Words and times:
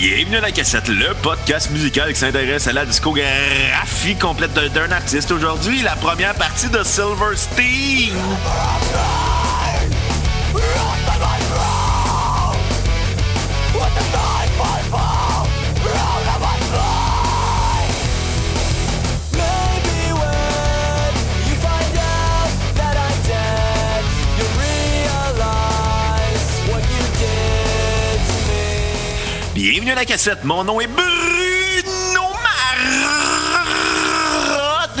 Bienvenue 0.00 0.36
à 0.38 0.40
la 0.40 0.50
cassette, 0.50 0.88
le 0.88 1.12
podcast 1.22 1.70
musical 1.72 2.10
qui 2.10 2.18
s'intéresse 2.18 2.66
à 2.66 2.72
la 2.72 2.86
discographie 2.86 4.16
complète 4.16 4.54
d'un 4.54 4.90
artiste. 4.90 5.30
Aujourd'hui, 5.30 5.82
la 5.82 5.94
première 5.94 6.34
partie 6.34 6.70
de 6.70 6.82
Silverstein. 6.82 8.08
Bienvenue 29.80 29.92
à 29.92 30.02
la 30.02 30.04
cassette, 30.04 30.44
mon 30.44 30.62
nom 30.62 30.78
est 30.78 30.86
Bruno 30.88 31.19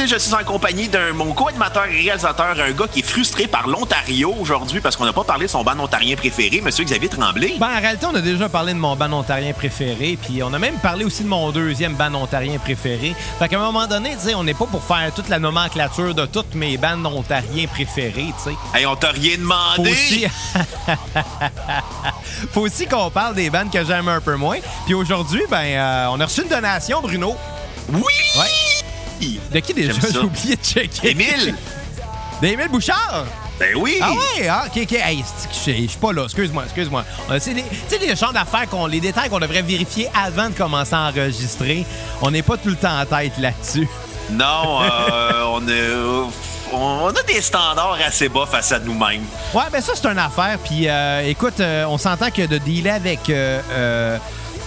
Je 0.06 0.16
suis 0.16 0.34
en 0.34 0.42
compagnie 0.44 0.88
d'un 0.88 1.12
mon 1.12 1.32
co-animateur 1.34 1.84
et 1.84 2.00
réalisateur, 2.02 2.56
un 2.58 2.70
gars 2.72 2.86
qui 2.90 3.00
est 3.00 3.06
frustré 3.06 3.46
par 3.46 3.68
l'Ontario 3.68 4.34
aujourd'hui 4.40 4.80
parce 4.80 4.96
qu'on 4.96 5.04
n'a 5.04 5.12
pas 5.12 5.24
parlé 5.24 5.44
de 5.44 5.50
son 5.50 5.62
band 5.62 5.78
ontarien 5.78 6.16
préféré, 6.16 6.62
Monsieur 6.62 6.84
Xavier 6.84 7.08
Tremblay. 7.08 7.56
Ben, 7.60 7.68
en 7.68 7.80
réalité, 7.80 8.06
on 8.10 8.14
a 8.14 8.20
déjà 8.22 8.48
parlé 8.48 8.72
de 8.72 8.78
mon 8.78 8.96
band 8.96 9.12
ontarien 9.12 9.52
préféré, 9.52 10.18
puis 10.20 10.42
on 10.42 10.52
a 10.54 10.58
même 10.58 10.76
parlé 10.76 11.04
aussi 11.04 11.22
de 11.22 11.28
mon 11.28 11.50
deuxième 11.52 11.94
band 11.94 12.14
ontarien 12.14 12.58
préféré. 12.58 13.14
Fait 13.38 13.48
qu'à 13.48 13.58
un 13.58 13.62
moment 13.62 13.86
donné, 13.86 14.14
tu 14.14 14.28
sais, 14.28 14.34
on 14.34 14.42
n'est 14.42 14.54
pas 14.54 14.66
pour 14.66 14.82
faire 14.82 15.12
toute 15.14 15.28
la 15.28 15.38
nomenclature 15.38 16.14
de 16.14 16.24
toutes 16.24 16.54
mes 16.54 16.78
bandes 16.78 17.06
ontariens 17.06 17.66
préférés, 17.66 18.32
tu 18.42 18.50
sais. 18.50 18.56
Hey, 18.74 18.86
on 18.86 18.96
t'a 18.96 19.10
rien 19.10 19.32
Faut 19.32 19.82
demandé! 19.82 19.90
aussi... 19.92 20.26
Faut 22.52 22.62
aussi 22.62 22.86
qu'on 22.86 23.10
parle 23.10 23.34
des 23.34 23.50
bandes 23.50 23.70
que 23.70 23.84
j'aime 23.84 24.08
un 24.08 24.20
peu 24.20 24.36
moins. 24.36 24.56
Puis 24.86 24.94
aujourd'hui, 24.94 25.42
ben, 25.50 25.58
euh, 25.58 26.06
on 26.10 26.18
a 26.20 26.24
reçu 26.24 26.42
une 26.42 26.48
donation, 26.48 27.02
Bruno. 27.02 27.36
Oui! 27.92 28.00
De 29.52 29.60
qui 29.60 29.74
déjà? 29.74 29.92
J'ai 30.12 30.18
oublié 30.18 30.56
de 30.56 30.62
checker. 30.62 31.10
Émile! 31.10 31.54
D'Émile 32.40 32.68
Bouchard! 32.68 33.26
Ben 33.58 33.74
oui! 33.76 33.98
Ah 34.00 34.12
ouais, 34.12 34.48
ah, 34.48 34.64
ok, 34.66 34.82
ok. 34.84 34.92
Hey, 34.92 35.22
je 35.52 35.58
suis 35.58 35.88
pas 36.00 36.12
là? 36.12 36.24
Excuse-moi, 36.24 36.62
excuse-moi. 36.64 37.04
Euh, 37.30 37.38
C'est 37.38 37.52
les, 37.52 37.62
tu 37.62 37.68
sais, 37.88 37.98
les 37.98 38.16
genres 38.16 38.32
d'affaires, 38.32 38.66
qu'on, 38.70 38.86
les 38.86 39.00
détails 39.00 39.28
qu'on 39.28 39.38
devrait 39.38 39.60
vérifier 39.60 40.08
avant 40.14 40.48
de 40.48 40.54
commencer 40.54 40.94
à 40.94 41.08
enregistrer. 41.08 41.84
On 42.22 42.30
n'est 42.30 42.42
pas 42.42 42.56
tout 42.56 42.70
le 42.70 42.76
temps 42.76 42.98
en 42.98 43.04
tête 43.04 43.36
là-dessus. 43.38 43.86
Non, 44.30 44.80
euh, 44.82 45.42
on, 45.52 45.68
a, 45.68 46.74
on 46.74 47.08
a 47.08 47.22
des 47.24 47.42
standards 47.42 47.98
assez 48.02 48.30
bas 48.30 48.46
face 48.50 48.72
à 48.72 48.78
nous-mêmes. 48.78 49.24
Ouais, 49.52 49.64
ben 49.70 49.82
ça, 49.82 49.92
c'est 49.94 50.06
une 50.06 50.18
affaire. 50.18 50.56
Puis 50.64 50.88
euh, 50.88 51.28
écoute, 51.28 51.60
euh, 51.60 51.84
on 51.86 51.98
s'entend 51.98 52.30
que 52.30 52.46
de 52.46 52.56
dealer 52.56 52.92
avec 52.94 53.28
euh, 53.28 54.16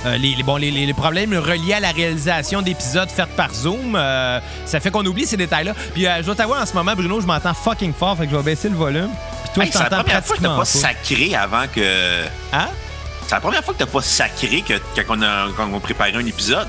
euh, 0.06 0.18
les, 0.18 0.36
les- 0.36 0.44
bon, 0.44 0.58
les, 0.58 0.72
les- 0.72 0.94
problèmes 0.94 1.34
reliés 1.34 1.74
à 1.74 1.80
la 1.80 1.92
réalisation 1.92 2.62
d'épisodes 2.62 3.10
faits 3.10 3.30
par 3.36 3.54
Zoom, 3.54 3.96
euh, 3.96 4.40
ça 4.66 4.80
fait 4.80 4.92
qu'on 4.92 5.06
oublie 5.06 5.26
ces 5.26 5.38
détails-là. 5.38 5.74
Puis 5.94 6.06
euh, 6.08 6.18
je 6.20 6.24
dois 6.24 6.36
t'avouer, 6.36 6.58
en 6.58 6.66
ce 6.66 6.74
moment, 6.74 6.94
Bruno, 6.96 7.20
je 7.22 7.26
m'entends 7.26 7.54
fucking 7.54 7.94
fort, 7.94 8.18
fait 8.18 8.26
que 8.26 8.32
je 8.32 8.38
vais 8.38 8.44
baisser 8.44 8.70
le 8.70 8.76
volume. 8.76 9.10
Puis 9.44 9.52
toi, 9.56 9.64
Hey, 9.64 9.72
je 9.72 9.78
c'est 9.78 9.84
la 9.84 9.90
première 9.90 10.26
fois 10.26 10.36
que 10.38 10.42
t'as 10.42 10.56
pas. 10.56 10.66
sacré 10.66 11.36
avant 11.36 11.66
que. 11.74 12.26
Hein? 12.54 12.68
C'est 13.28 13.36
la 13.36 13.42
première 13.42 13.64
fois 13.64 13.74
que 13.74 13.80
t'as 13.80 13.86
pas 13.90 14.02
sacré 14.02 14.62
que, 14.62 14.74
quand, 15.02 15.16
on 15.18 15.22
a, 15.22 15.48
quand 15.56 15.68
on 15.74 15.80
préparait 15.80 16.14
un 16.16 16.26
épisode. 16.26 16.68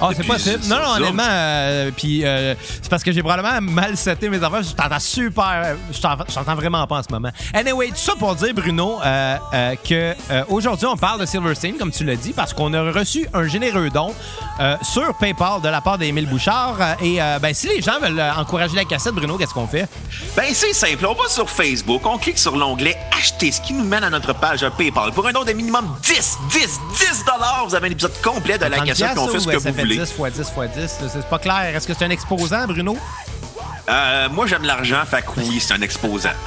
Ah, 0.00 0.10
c'est 0.16 0.24
possible. 0.26 0.60
Non, 0.68 0.76
non, 0.76 0.88
honnêtement, 0.96 1.22
euh, 1.28 1.90
puis 1.96 2.24
euh, 2.24 2.54
c'est 2.60 2.88
parce 2.88 3.02
que 3.02 3.10
j'ai 3.10 3.22
probablement 3.22 3.60
mal 3.60 3.96
seté 3.96 4.28
mes 4.28 4.36
affaires. 4.42 4.62
Je 4.62 4.72
t'entends 4.72 5.00
super. 5.00 5.76
Je 5.92 6.00
t'en- 6.00 6.16
je 6.28 6.34
t'entends 6.34 6.54
vraiment 6.54 6.86
pas 6.86 6.98
en 6.98 7.02
ce 7.02 7.08
moment. 7.10 7.30
Anyway, 7.52 7.88
tout 7.88 7.96
ça 7.96 8.12
pour 8.18 8.34
dire, 8.36 8.54
Bruno, 8.54 9.00
euh, 9.04 9.36
euh, 9.54 9.74
que 9.88 10.14
euh, 10.30 10.44
aujourd'hui, 10.48 10.86
on 10.86 10.96
parle 10.96 11.20
de 11.20 11.26
Silverstein, 11.26 11.72
comme 11.78 11.90
tu 11.90 12.04
l'as 12.04 12.16
dit, 12.16 12.32
parce 12.32 12.54
qu'on 12.54 12.72
a 12.74 12.92
reçu 12.92 13.26
un 13.34 13.46
généreux 13.48 13.90
don 13.90 14.14
euh, 14.60 14.76
sur 14.82 15.16
PayPal 15.18 15.60
de 15.62 15.68
la 15.68 15.80
part 15.80 15.98
d'Émile 15.98 16.28
Bouchard. 16.28 16.76
Et 17.02 17.20
euh, 17.20 17.38
ben, 17.40 17.52
si 17.52 17.66
les 17.68 17.82
gens 17.82 17.98
veulent 18.00 18.22
encourager 18.36 18.76
la 18.76 18.84
cassette, 18.84 19.14
Bruno, 19.14 19.36
qu'est-ce 19.36 19.54
qu'on 19.54 19.66
fait? 19.66 19.88
Ben, 20.36 20.46
c'est 20.52 20.74
simple. 20.74 21.06
On 21.06 21.14
va 21.14 21.28
sur 21.28 21.50
Facebook, 21.50 22.02
on 22.04 22.18
clique 22.18 22.38
sur 22.38 22.56
l'onglet 22.56 22.96
Acheter, 23.18 23.50
ce 23.50 23.60
qui 23.60 23.72
nous 23.72 23.84
mène 23.84 24.04
à 24.04 24.10
notre 24.10 24.32
page 24.32 24.64
PayPal. 24.76 25.10
Pour 25.12 25.26
un 25.26 25.32
don 25.32 25.42
de 25.44 25.52
minimum 25.52 25.96
10, 26.04 26.38
10, 26.52 26.80
10 26.98 27.24
vous 27.66 27.74
avez 27.74 27.88
un 27.88 27.90
épisode 27.90 28.12
complet 28.22 28.56
de 28.58 28.64
la 28.64 28.76
30 28.76 28.86
cassette, 28.86 29.10
puis 29.12 29.18
on 29.18 29.28
fait 29.28 29.40
ce 29.40 29.46
que 29.48 29.56
vous 29.56 29.62
fait 29.74 29.84
voulez. 29.94 29.98
10 30.06 30.12
fois 30.12 30.30
10 30.30 30.50
fois 30.50 30.66
10. 30.66 30.76
là, 30.76 31.08
C'est 31.12 31.26
pas 31.28 31.38
clair. 31.38 31.74
Est-ce 31.76 31.86
que 31.86 31.94
c'est 31.94 32.04
un 32.04 32.10
exposant, 32.10 32.66
Bruno? 32.66 32.96
Euh, 33.88 34.28
moi, 34.30 34.46
j'aime 34.46 34.64
l'argent, 34.64 35.02
fait 35.06 35.22
que 35.22 35.40
oui, 35.40 35.60
c'est 35.60 35.74
un 35.74 35.80
exposant. 35.82 36.28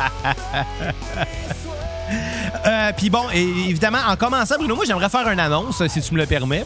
Euh, 2.65 2.91
Puis 2.95 3.09
bon, 3.09 3.23
évidemment, 3.33 3.99
en 4.07 4.15
commençant, 4.15 4.55
Bruno, 4.57 4.75
moi, 4.75 4.83
j'aimerais 4.85 5.09
faire 5.09 5.27
une 5.29 5.39
annonce, 5.39 5.85
si 5.87 6.01
tu 6.01 6.13
me 6.13 6.19
le 6.19 6.25
permets. 6.25 6.65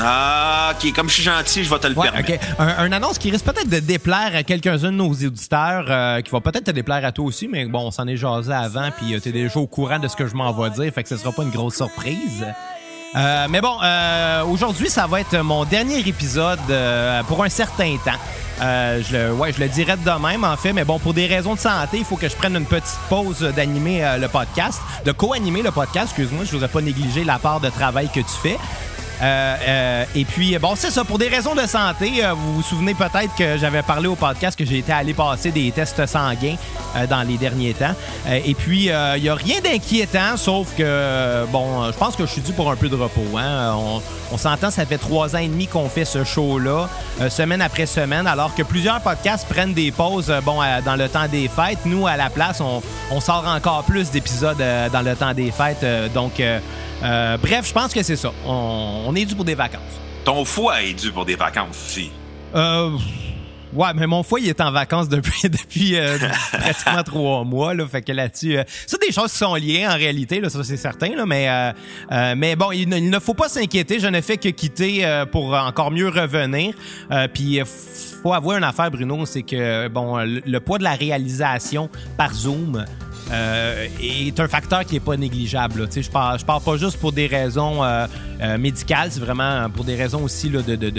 Ah, 0.00 0.72
ok, 0.74 0.92
comme 0.94 1.08
je 1.08 1.14
suis 1.14 1.22
gentil, 1.22 1.64
je 1.64 1.70
vais 1.70 1.78
te 1.78 1.86
le 1.88 1.94
Ouais, 1.96 2.08
permettre. 2.10 2.32
ok. 2.34 2.40
Un, 2.58 2.68
un 2.84 2.92
annonce 2.92 3.18
qui 3.18 3.30
risque 3.30 3.44
peut-être 3.44 3.68
de 3.68 3.80
déplaire 3.80 4.30
à 4.36 4.42
quelques-uns 4.44 4.90
de 4.92 4.96
nos 4.96 5.08
auditeurs, 5.10 5.86
euh, 5.88 6.20
qui 6.20 6.30
va 6.30 6.40
peut-être 6.40 6.64
te 6.64 6.70
déplaire 6.70 7.04
à 7.04 7.10
toi 7.12 7.24
aussi, 7.24 7.48
mais 7.48 7.64
bon, 7.64 7.86
on 7.86 7.90
s'en 7.90 8.06
est 8.06 8.16
jasé 8.16 8.52
avant, 8.52 8.90
puis 8.96 9.14
euh, 9.14 9.20
t'es 9.20 9.32
déjà 9.32 9.58
au 9.58 9.66
courant 9.66 9.98
de 9.98 10.06
ce 10.06 10.14
que 10.14 10.26
je 10.28 10.34
m'en 10.36 10.52
vais 10.52 10.70
dire, 10.70 10.92
fait 10.92 11.02
que 11.02 11.08
ce 11.08 11.16
sera 11.16 11.32
pas 11.32 11.42
une 11.42 11.50
grosse 11.50 11.76
surprise. 11.76 12.44
Euh, 13.16 13.46
mais 13.48 13.60
bon, 13.60 13.76
euh, 13.82 14.44
aujourd'hui, 14.44 14.90
ça 14.90 15.06
va 15.06 15.20
être 15.20 15.38
mon 15.38 15.64
dernier 15.64 16.06
épisode 16.06 16.58
euh, 16.70 17.22
pour 17.22 17.42
un 17.42 17.48
certain 17.48 17.96
temps. 18.04 18.18
Je, 18.60 19.16
le, 19.16 19.32
ouais, 19.32 19.52
je 19.52 19.60
le 19.60 19.68
de 19.68 20.26
même, 20.26 20.44
en 20.44 20.56
fait, 20.56 20.72
mais 20.72 20.84
bon, 20.84 20.98
pour 20.98 21.14
des 21.14 21.26
raisons 21.26 21.54
de 21.54 21.60
santé, 21.60 21.98
il 21.98 22.04
faut 22.04 22.16
que 22.16 22.28
je 22.28 22.36
prenne 22.36 22.56
une 22.56 22.66
petite 22.66 22.98
pause 23.08 23.40
d'animer 23.40 24.04
le 24.18 24.26
podcast, 24.26 24.80
de 25.04 25.12
co-animer 25.12 25.62
le 25.62 25.70
podcast, 25.70 26.08
excuse-moi, 26.08 26.44
je 26.44 26.50
voudrais 26.52 26.68
pas 26.68 26.80
négliger 26.80 27.22
la 27.22 27.38
part 27.38 27.60
de 27.60 27.68
travail 27.70 28.08
que 28.08 28.20
tu 28.20 28.36
fais. 28.42 28.58
Euh, 29.20 29.56
euh, 29.66 30.04
et 30.14 30.24
puis, 30.24 30.56
bon, 30.58 30.74
c'est 30.76 30.90
ça. 30.90 31.04
Pour 31.04 31.18
des 31.18 31.28
raisons 31.28 31.54
de 31.54 31.66
santé, 31.66 32.24
euh, 32.24 32.32
vous 32.32 32.54
vous 32.54 32.62
souvenez 32.62 32.94
peut-être 32.94 33.34
que 33.36 33.58
j'avais 33.58 33.82
parlé 33.82 34.06
au 34.06 34.14
podcast 34.14 34.58
que 34.58 34.64
j'ai 34.64 34.78
été 34.78 34.92
allé 34.92 35.14
passer 35.14 35.50
des 35.50 35.70
tests 35.72 36.06
sanguins 36.06 36.56
euh, 36.96 37.06
dans 37.06 37.22
les 37.22 37.36
derniers 37.36 37.74
temps. 37.74 37.94
Euh, 38.28 38.40
et 38.44 38.54
puis, 38.54 38.84
il 38.86 39.22
n'y 39.22 39.28
a 39.28 39.34
rien 39.34 39.60
d'inquiétant, 39.60 40.36
sauf 40.36 40.74
que, 40.76 41.44
bon, 41.46 41.90
je 41.90 41.96
pense 41.96 42.16
que 42.16 42.26
je 42.26 42.32
suis 42.32 42.42
dû 42.42 42.52
pour 42.52 42.70
un 42.70 42.76
peu 42.76 42.88
de 42.88 42.96
repos. 42.96 43.36
Hein? 43.36 43.74
On, 44.30 44.36
s'entend, 44.36 44.70
ça 44.70 44.84
fait 44.84 44.98
trois 44.98 45.34
ans 45.34 45.38
et 45.38 45.48
demi 45.48 45.66
qu'on 45.66 45.88
fait 45.88 46.04
ce 46.04 46.22
show-là, 46.22 46.88
semaine 47.28 47.62
après 47.62 47.86
semaine, 47.86 48.26
alors 48.26 48.54
que 48.54 48.62
plusieurs 48.62 49.00
podcasts 49.00 49.48
prennent 49.48 49.72
des 49.72 49.90
pauses, 49.90 50.32
bon, 50.44 50.60
dans 50.84 50.96
le 50.96 51.08
temps 51.08 51.26
des 51.26 51.48
fêtes. 51.48 51.78
Nous, 51.86 52.06
à 52.06 52.16
la 52.16 52.30
place, 52.30 52.60
on, 52.60 52.82
on 53.10 53.20
sort 53.20 53.46
encore 53.46 53.84
plus 53.84 54.10
d'épisodes 54.10 54.62
dans 54.92 55.02
le 55.02 55.16
temps 55.16 55.32
des 55.32 55.50
fêtes. 55.50 55.84
donc, 56.12 56.42
euh, 57.02 57.36
bref, 57.36 57.66
je 57.68 57.72
pense 57.72 57.92
que 57.92 58.02
c'est 58.02 58.16
ça. 58.16 58.32
On, 58.46 59.04
on 59.06 59.14
est 59.14 59.24
dû 59.24 59.34
pour 59.34 59.44
des 59.44 59.54
vacances. 59.54 59.80
Ton 60.24 60.44
foie 60.44 60.82
est 60.82 60.94
dû 60.94 61.10
pour 61.12 61.24
des 61.24 61.36
vacances 61.36 61.76
aussi. 61.86 62.10
Euh, 62.54 62.90
ouais, 63.72 63.88
mais 63.94 64.06
mon 64.06 64.22
foie, 64.22 64.40
il 64.40 64.48
est 64.48 64.60
en 64.60 64.72
vacances 64.72 65.08
depuis, 65.08 65.48
depuis 65.48 65.96
euh, 65.96 66.18
pratiquement 66.52 67.02
trois 67.02 67.44
mois. 67.44 67.72
Là, 67.74 67.86
fait 67.86 68.02
que 68.02 68.12
là-dessus, 68.12 68.58
euh, 68.58 68.64
c'est 68.86 69.00
des 69.00 69.12
choses 69.12 69.30
qui 69.32 69.38
sont 69.38 69.54
liées 69.54 69.86
en 69.86 69.94
réalité, 69.94 70.40
là, 70.40 70.50
ça 70.50 70.62
c'est 70.64 70.76
certain. 70.76 71.14
Là, 71.14 71.24
mais, 71.24 71.48
euh, 71.48 71.72
euh, 72.12 72.34
mais 72.36 72.56
bon, 72.56 72.72
il 72.72 72.88
ne, 72.88 72.96
il 72.96 73.10
ne 73.10 73.18
faut 73.20 73.34
pas 73.34 73.48
s'inquiéter. 73.48 74.00
Je 74.00 74.08
ne 74.08 74.20
fais 74.20 74.36
que 74.38 74.48
quitter 74.48 75.04
euh, 75.06 75.24
pour 75.24 75.54
encore 75.54 75.90
mieux 75.90 76.08
revenir. 76.08 76.74
Euh, 77.10 77.28
Puis, 77.32 77.60
faut 78.22 78.32
avouer 78.32 78.56
une 78.56 78.64
affaire, 78.64 78.90
Bruno, 78.90 79.24
c'est 79.24 79.42
que 79.42 79.86
bon, 79.88 80.16
le, 80.18 80.42
le 80.44 80.60
poids 80.60 80.78
de 80.78 80.84
la 80.84 80.94
réalisation 80.94 81.88
par 82.16 82.34
Zoom. 82.34 82.84
Euh, 83.30 83.86
est 84.00 84.40
un 84.40 84.48
facteur 84.48 84.84
qui 84.84 84.96
est 84.96 85.00
pas 85.00 85.16
négligeable. 85.16 85.88
Je 85.94 86.10
parle, 86.10 86.38
je 86.38 86.44
parle 86.44 86.62
pas 86.62 86.76
juste 86.76 86.98
pour 86.98 87.12
des 87.12 87.26
raisons 87.26 87.84
euh, 87.84 88.06
euh, 88.40 88.58
médicales, 88.58 89.10
c'est 89.12 89.20
vraiment 89.20 89.68
pour 89.70 89.84
des 89.84 89.96
raisons 89.96 90.22
aussi 90.22 90.48
là, 90.48 90.62
de, 90.62 90.76
de, 90.76 90.90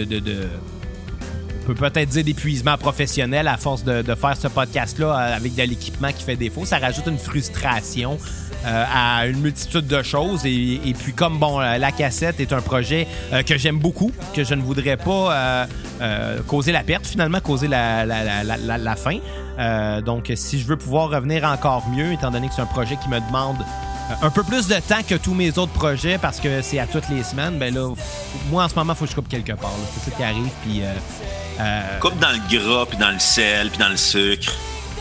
peut 1.65 1.73
peut-être 1.73 2.09
dire 2.09 2.23
d'épuisement 2.23 2.77
professionnel 2.77 3.47
à 3.47 3.57
force 3.57 3.83
de, 3.83 4.03
faire 4.15 4.35
ce 4.35 4.47
podcast-là 4.47 5.13
avec 5.13 5.55
de 5.55 5.63
l'équipement 5.63 6.11
qui 6.11 6.23
fait 6.23 6.35
défaut. 6.35 6.65
Ça 6.65 6.79
rajoute 6.79 7.07
une 7.07 7.17
frustration 7.17 8.17
euh, 8.65 8.83
à 8.93 9.25
une 9.25 9.39
multitude 9.39 9.87
de 9.87 10.03
choses. 10.03 10.41
Et, 10.45 10.93
puis, 11.01 11.13
comme 11.13 11.39
bon, 11.39 11.61
euh, 11.61 11.77
la 11.77 11.93
cassette 11.93 12.41
est 12.41 12.51
un 12.51 12.61
projet 12.61 13.07
euh, 13.31 13.41
que 13.41 13.57
j'aime 13.57 13.79
beaucoup, 13.79 14.11
que 14.35 14.43
je 14.43 14.53
ne 14.53 14.61
voudrais 14.61 14.97
pas 14.97 15.67
causer 16.47 16.71
la 16.71 16.83
perte, 16.83 17.05
finalement, 17.05 17.39
causer 17.39 17.67
la, 17.67 18.05
la, 18.05 18.43
la, 18.43 18.77
la, 18.77 18.95
fin. 18.95 19.19
Donc, 20.01 20.31
si 20.35 20.59
je 20.59 20.65
veux 20.65 20.77
pouvoir 20.77 21.09
revenir 21.09 21.43
encore 21.43 21.87
mieux, 21.89 22.13
étant 22.13 22.31
donné 22.31 22.47
que 22.47 22.53
c'est 22.53 22.61
un 22.61 22.65
projet 22.65 22.97
qui 23.01 23.09
me 23.09 23.19
demande 23.19 23.57
un 24.21 24.29
peu 24.29 24.43
plus 24.43 24.67
de 24.67 24.75
temps 24.75 25.03
que 25.07 25.15
tous 25.15 25.33
mes 25.33 25.57
autres 25.57 25.73
projets 25.73 26.17
parce 26.17 26.39
que 26.39 26.61
c'est 26.61 26.79
à 26.79 26.87
toutes 26.87 27.09
les 27.09 27.21
semaines, 27.21 27.59
ben 27.59 27.73
là, 27.73 27.93
moi 28.49 28.63
en 28.63 28.69
ce 28.69 28.75
moment, 28.75 28.93
il 28.93 28.95
faut 28.95 29.05
que 29.05 29.11
je 29.11 29.15
coupe 29.15 29.27
quelque 29.27 29.53
part. 29.53 29.71
C'est 29.93 30.09
ça 30.09 30.15
qui 30.15 30.23
arrive. 30.23 30.49
Puis, 30.63 30.81
Coupe 31.99 32.17
dans 32.19 32.31
le 32.31 32.39
gras, 32.57 32.85
puis 32.85 32.97
dans 32.97 33.11
le 33.11 33.19
sel, 33.19 33.69
puis 33.69 33.79
dans 33.79 33.89
le 33.89 33.97
sucre. 33.97 34.53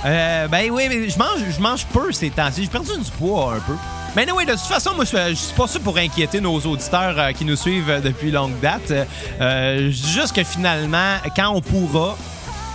Euh, 0.04 0.48
ben 0.48 0.70
oui, 0.70 0.84
mais 0.88 1.08
je 1.08 1.18
mange, 1.18 1.40
je 1.50 1.60
mange 1.60 1.86
peu 1.86 2.12
ces 2.12 2.30
temps-ci. 2.30 2.62
J'ai 2.62 2.68
perdu 2.68 2.90
du 2.98 3.10
poids 3.12 3.54
un 3.56 3.60
peu. 3.60 3.74
Mais 4.16 4.30
oui, 4.32 4.46
de 4.46 4.52
toute 4.52 4.60
façon, 4.60 4.94
moi, 4.94 5.04
je, 5.04 5.34
suis 5.34 5.54
pas 5.54 5.66
sûr 5.66 5.80
pour 5.80 5.96
inquiéter 5.98 6.40
nos 6.40 6.58
auditeurs 6.60 7.18
euh, 7.18 7.32
qui 7.32 7.44
nous 7.44 7.56
suivent 7.56 7.90
euh, 7.90 8.00
depuis 8.00 8.30
longue 8.30 8.58
date. 8.60 8.92
Euh, 9.40 9.90
juste 9.90 10.34
que 10.34 10.44
finalement, 10.44 11.16
quand 11.36 11.50
on 11.50 11.60
pourra 11.60 12.16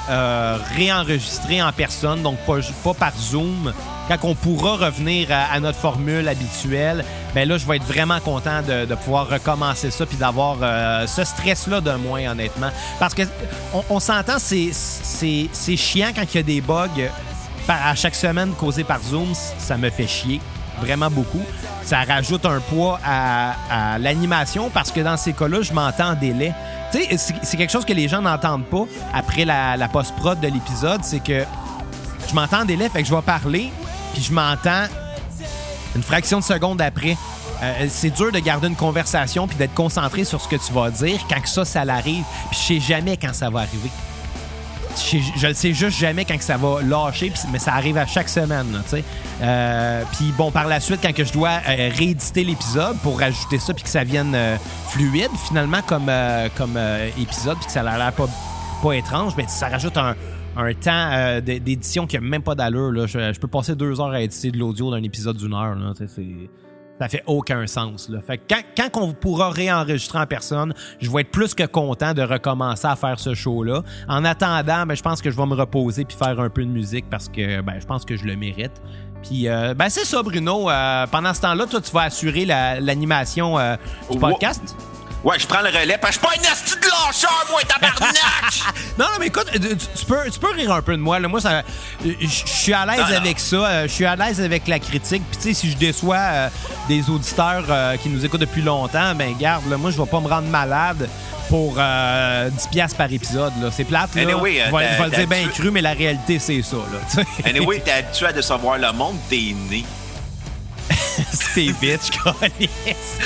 euh, 0.09 0.57
réenregistrer 0.75 1.61
en 1.61 1.71
personne, 1.71 2.21
donc 2.21 2.37
pas 2.45 2.93
par 2.93 3.13
Zoom, 3.17 3.73
quand 4.07 4.17
on 4.23 4.35
pourra 4.35 4.75
revenir 4.77 5.29
à, 5.31 5.59
notre 5.59 5.77
formule 5.77 6.27
habituelle, 6.27 7.05
ben 7.33 7.47
là, 7.47 7.57
je 7.57 7.65
vais 7.65 7.77
être 7.77 7.85
vraiment 7.85 8.19
content 8.19 8.61
de, 8.61 8.94
pouvoir 8.95 9.29
recommencer 9.29 9.91
ça 9.91 10.05
puis 10.05 10.17
d'avoir 10.17 10.57
euh, 10.61 11.07
ce 11.07 11.23
stress-là 11.23 11.81
de 11.81 11.91
moins, 11.94 12.31
honnêtement. 12.31 12.69
Parce 13.00 13.13
que 13.13 13.23
on, 13.89 14.00
s'entend, 14.00 14.39
c'est, 14.39 14.69
c'est, 14.73 15.50
c'est 15.51 15.77
chiant 15.77 16.09
quand 16.15 16.23
il 16.33 16.38
y 16.38 16.39
a 16.39 16.44
des 16.44 16.61
bugs 16.61 17.09
à 17.67 17.95
chaque 17.95 18.15
semaine 18.15 18.51
causés 18.53 18.83
par 18.83 19.01
Zoom. 19.01 19.33
Ça 19.57 19.77
me 19.77 19.89
fait 19.89 20.07
chier 20.07 20.41
vraiment 20.79 21.09
beaucoup. 21.09 21.41
Ça 21.83 22.01
rajoute 22.03 22.45
un 22.45 22.59
poids 22.59 22.99
à, 23.06 23.97
l'animation 23.99 24.69
parce 24.69 24.91
que 24.91 24.99
dans 24.99 25.17
ces 25.17 25.33
cas-là, 25.33 25.61
je 25.61 25.73
m'entends 25.73 26.11
en 26.11 26.15
délai. 26.15 26.53
Tu 26.91 26.99
sais, 26.99 27.35
c'est, 27.41 27.57
quelque 27.57 27.71
chose 27.71 27.85
que 27.85 27.94
les 27.94 28.07
gens 28.07 28.21
n'entendent 28.21 28.65
pas 28.65 28.85
après 29.13 29.45
la, 29.45 29.77
la 29.77 29.88
post-prod 29.88 30.39
de 30.39 30.47
l'épisode, 30.47 31.03
c'est 31.03 31.21
que 31.21 31.44
je 32.29 32.33
m'entends 32.35 32.61
en 32.61 32.65
délai, 32.65 32.89
fait 32.89 33.01
que 33.01 33.07
je 33.07 33.15
vais 33.15 33.21
parler, 33.21 33.71
puis 34.13 34.21
je 34.24 34.31
m'entends 34.31 34.86
une 35.95 36.04
fraction 36.04 36.39
de 36.39 36.44
seconde 36.44 36.81
après. 36.81 37.18
Euh, 37.62 37.86
c'est 37.89 38.10
dur 38.10 38.31
de 38.31 38.39
garder 38.39 38.68
une 38.68 38.75
conversation 38.75 39.48
puis 39.48 39.57
d'être 39.57 39.74
concentré 39.74 40.24
sur 40.25 40.42
ce 40.42 40.48
que 40.48 40.56
tu 40.56 40.74
vas 40.74 40.89
dire 40.89 41.19
quand 41.30 41.45
ça, 41.45 41.65
ça 41.65 41.86
l'arrive. 41.86 42.24
Puis 42.50 42.60
je 42.60 42.65
sais 42.65 42.80
jamais 42.80 43.18
quand 43.18 43.33
ça 43.33 43.50
va 43.50 43.62
arriver. 43.62 43.89
Je, 44.95 45.48
le 45.48 45.54
sais 45.56 45.74
juste 45.74 45.98
jamais 45.98 46.24
quand 46.24 46.38
que 46.38 46.44
ça 46.44 46.56
va 46.56 46.81
lâcher, 46.83 47.33
mais 47.51 47.57
ça 47.57 47.74
arrive 47.74 47.98
à 47.98 48.06
chaque 48.06 48.30
semaine. 48.30 48.80
Euh, 49.42 50.04
puis 50.12 50.31
bon, 50.38 50.51
par 50.51 50.68
la 50.68 50.80
suite, 50.80 51.00
quand 51.01 51.13
que 51.13 51.24
je 51.24 51.33
dois 51.33 51.62
euh, 51.68 51.89
rééditer 51.98 52.44
l'épisode 52.44 52.95
pour 53.00 53.19
rajouter 53.19 53.57
ça 53.57 53.74
puis 53.74 53.83
que 53.83 53.89
ça 53.89 54.04
vienne 54.04 54.38
fluide 54.89 55.31
finalement 55.48 55.81
comme, 55.88 56.12
comme 56.56 56.77
épisode 57.19 57.57
puis 57.57 57.66
que 57.66 57.71
ça 57.71 57.80
a 57.80 57.98
l'air 57.98 58.13
pas, 58.13 58.27
pas 58.83 58.94
étrange, 58.94 59.33
mais 59.36 59.45
ça 59.48 59.68
rajoute 59.68 59.98
un, 59.98 60.16
un 60.57 60.73
temps 60.73 61.09
euh, 61.11 61.41
d'é- 61.41 61.59
d'édition 61.59 62.05
qui 62.07 62.17
a 62.17 62.21
même 62.21 62.44
pas 62.44 62.55
d'allure. 62.55 62.91
là. 62.91 63.05
Je, 63.07 63.33
je 63.33 63.39
peux 63.39 63.47
passer 63.47 63.75
deux 63.75 64.00
heures 64.00 64.11
à 64.11 64.21
éditer 64.21 64.51
de 64.51 64.57
l'audio 64.57 64.91
d'un 64.91 65.01
épisode 65.03 65.38
d'une 65.38 65.53
heure. 65.53 65.75
Là, 65.75 65.94
ça 67.00 67.09
fait 67.09 67.23
aucun 67.25 67.65
sens. 67.67 68.07
Là. 68.07 68.19
Fait 68.21 68.38
que 68.38 68.44
quand, 68.50 68.61
quand 68.91 69.01
on 69.01 69.13
pourra 69.13 69.50
réenregistrer 69.50 70.19
en 70.19 70.25
personne, 70.27 70.73
je 71.01 71.09
vais 71.11 71.21
être 71.21 71.31
plus 71.31 71.53
que 71.53 71.63
content 71.65 72.13
de 72.13 72.21
recommencer 72.21 72.88
à 72.88 72.95
faire 72.95 73.19
ce 73.19 73.33
show-là. 73.33 73.81
En 74.07 74.23
attendant, 74.23 74.85
ben, 74.85 74.95
je 74.95 75.01
pense 75.01 75.21
que 75.21 75.29
je 75.31 75.35
vais 75.35 75.45
me 75.45 75.55
reposer 75.55 76.05
puis 76.05 76.15
faire 76.15 76.39
un 76.39 76.50
peu 76.50 76.63
de 76.63 76.69
musique 76.69 77.09
parce 77.09 77.27
que 77.27 77.61
ben, 77.61 77.73
je 77.81 77.85
pense 77.85 78.06
que 78.06 78.15
je 78.15 78.25
le 78.25 78.35
mérite. 78.35 78.81
Puis 79.23 79.47
euh, 79.49 79.73
ben, 79.73 79.89
c'est 79.89 80.06
ça, 80.06 80.21
Bruno. 80.21 80.69
Euh, 80.69 81.07
pendant 81.07 81.33
ce 81.33 81.41
temps-là, 81.41 81.65
toi, 81.65 81.81
tu 81.81 81.91
vas 81.91 82.03
assurer 82.03 82.45
la- 82.45 82.79
l'animation 82.79 83.57
euh, 83.57 83.75
du 84.11 84.17
podcast? 84.19 84.75
Ouais, 85.23 85.39
je 85.39 85.47
prends 85.47 85.61
le 85.61 85.69
relais 85.69 85.97
parce 85.97 86.17
que 86.17 86.25
je 86.27 86.27
suis 86.33 86.39
pas 86.41 86.43
une 86.47 86.51
asti 86.51 86.75
de 86.75 86.85
lâcheur, 86.85 87.45
moi, 87.49 87.61
tabarnak! 87.67 88.13
Non, 88.97 89.05
non, 89.05 89.11
mais 89.19 89.27
écoute, 89.27 89.47
tu, 89.53 89.59
tu 89.59 90.05
peux, 90.05 90.29
tu 90.29 90.39
peux 90.39 90.51
rire 90.51 90.71
un 90.73 90.81
peu 90.81 90.91
de 90.97 91.01
moi. 91.01 91.19
Là. 91.19 91.27
Moi, 91.29 91.39
ça, 91.39 91.63
je 92.03 92.11
je 92.19 92.27
suis 92.27 92.73
à 92.73 92.85
l'aise 92.85 93.15
avec 93.15 93.39
ça. 93.39 93.55
euh, 93.55 93.83
Je 93.87 93.91
suis 93.93 94.05
à 94.05 94.15
l'aise 94.15 94.41
avec 94.41 94.67
la 94.67 94.79
critique. 94.79 95.23
Puis, 95.31 95.37
tu 95.37 95.43
sais, 95.43 95.53
si 95.53 95.71
je 95.71 95.77
déçois 95.77 96.17
euh, 96.17 96.49
des 96.89 97.09
auditeurs 97.09 97.63
euh, 97.69 97.95
qui 97.97 98.09
nous 98.09 98.23
écoutent 98.25 98.41
depuis 98.41 98.61
longtemps, 98.61 99.15
ben, 99.15 99.33
garde, 99.39 99.67
là, 99.69 99.77
moi, 99.77 99.91
je 99.91 99.97
vais 99.97 100.05
pas 100.09 100.19
me 100.19 100.27
rendre 100.27 100.47
malade 100.49 101.09
pour 101.49 101.75
euh, 101.77 102.49
10$ 102.49 102.69
piastres 102.69 102.97
par 102.97 103.11
épisode. 103.11 103.53
là. 103.61 103.69
C'est 103.71 103.83
plate, 103.85 104.13
là. 104.15 104.21
Anyway, 104.23 104.61
euh, 104.61 104.65
je 104.67 104.71
vais, 104.75 105.09
le 105.09 105.15
dire 105.15 105.27
bien 105.27 105.47
cru, 105.47 105.71
mais 105.71 105.81
la 105.81 105.93
réalité, 105.93 106.37
c'est 106.39 106.61
ça. 106.61 106.77
Là, 106.77 107.23
anyway, 107.45 107.79
t'es 107.85 107.91
habitué 107.91 108.27
à 108.27 108.33
décevoir 108.33 108.77
le 108.77 108.91
monde, 108.91 109.15
t'es 109.29 109.55
né. 109.69 109.83
C'était 111.31 111.72
bitch, 111.74 112.10
câlisse. 112.12 113.18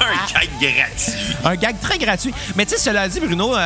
un 0.00 0.32
gag 0.32 0.48
gratuit. 0.60 1.12
Un 1.44 1.54
gag 1.56 1.80
très 1.80 1.98
gratuit. 1.98 2.34
Mais 2.56 2.66
tu 2.66 2.72
sais, 2.72 2.78
cela 2.78 3.08
dit, 3.08 3.20
Bruno, 3.20 3.54
euh, 3.54 3.58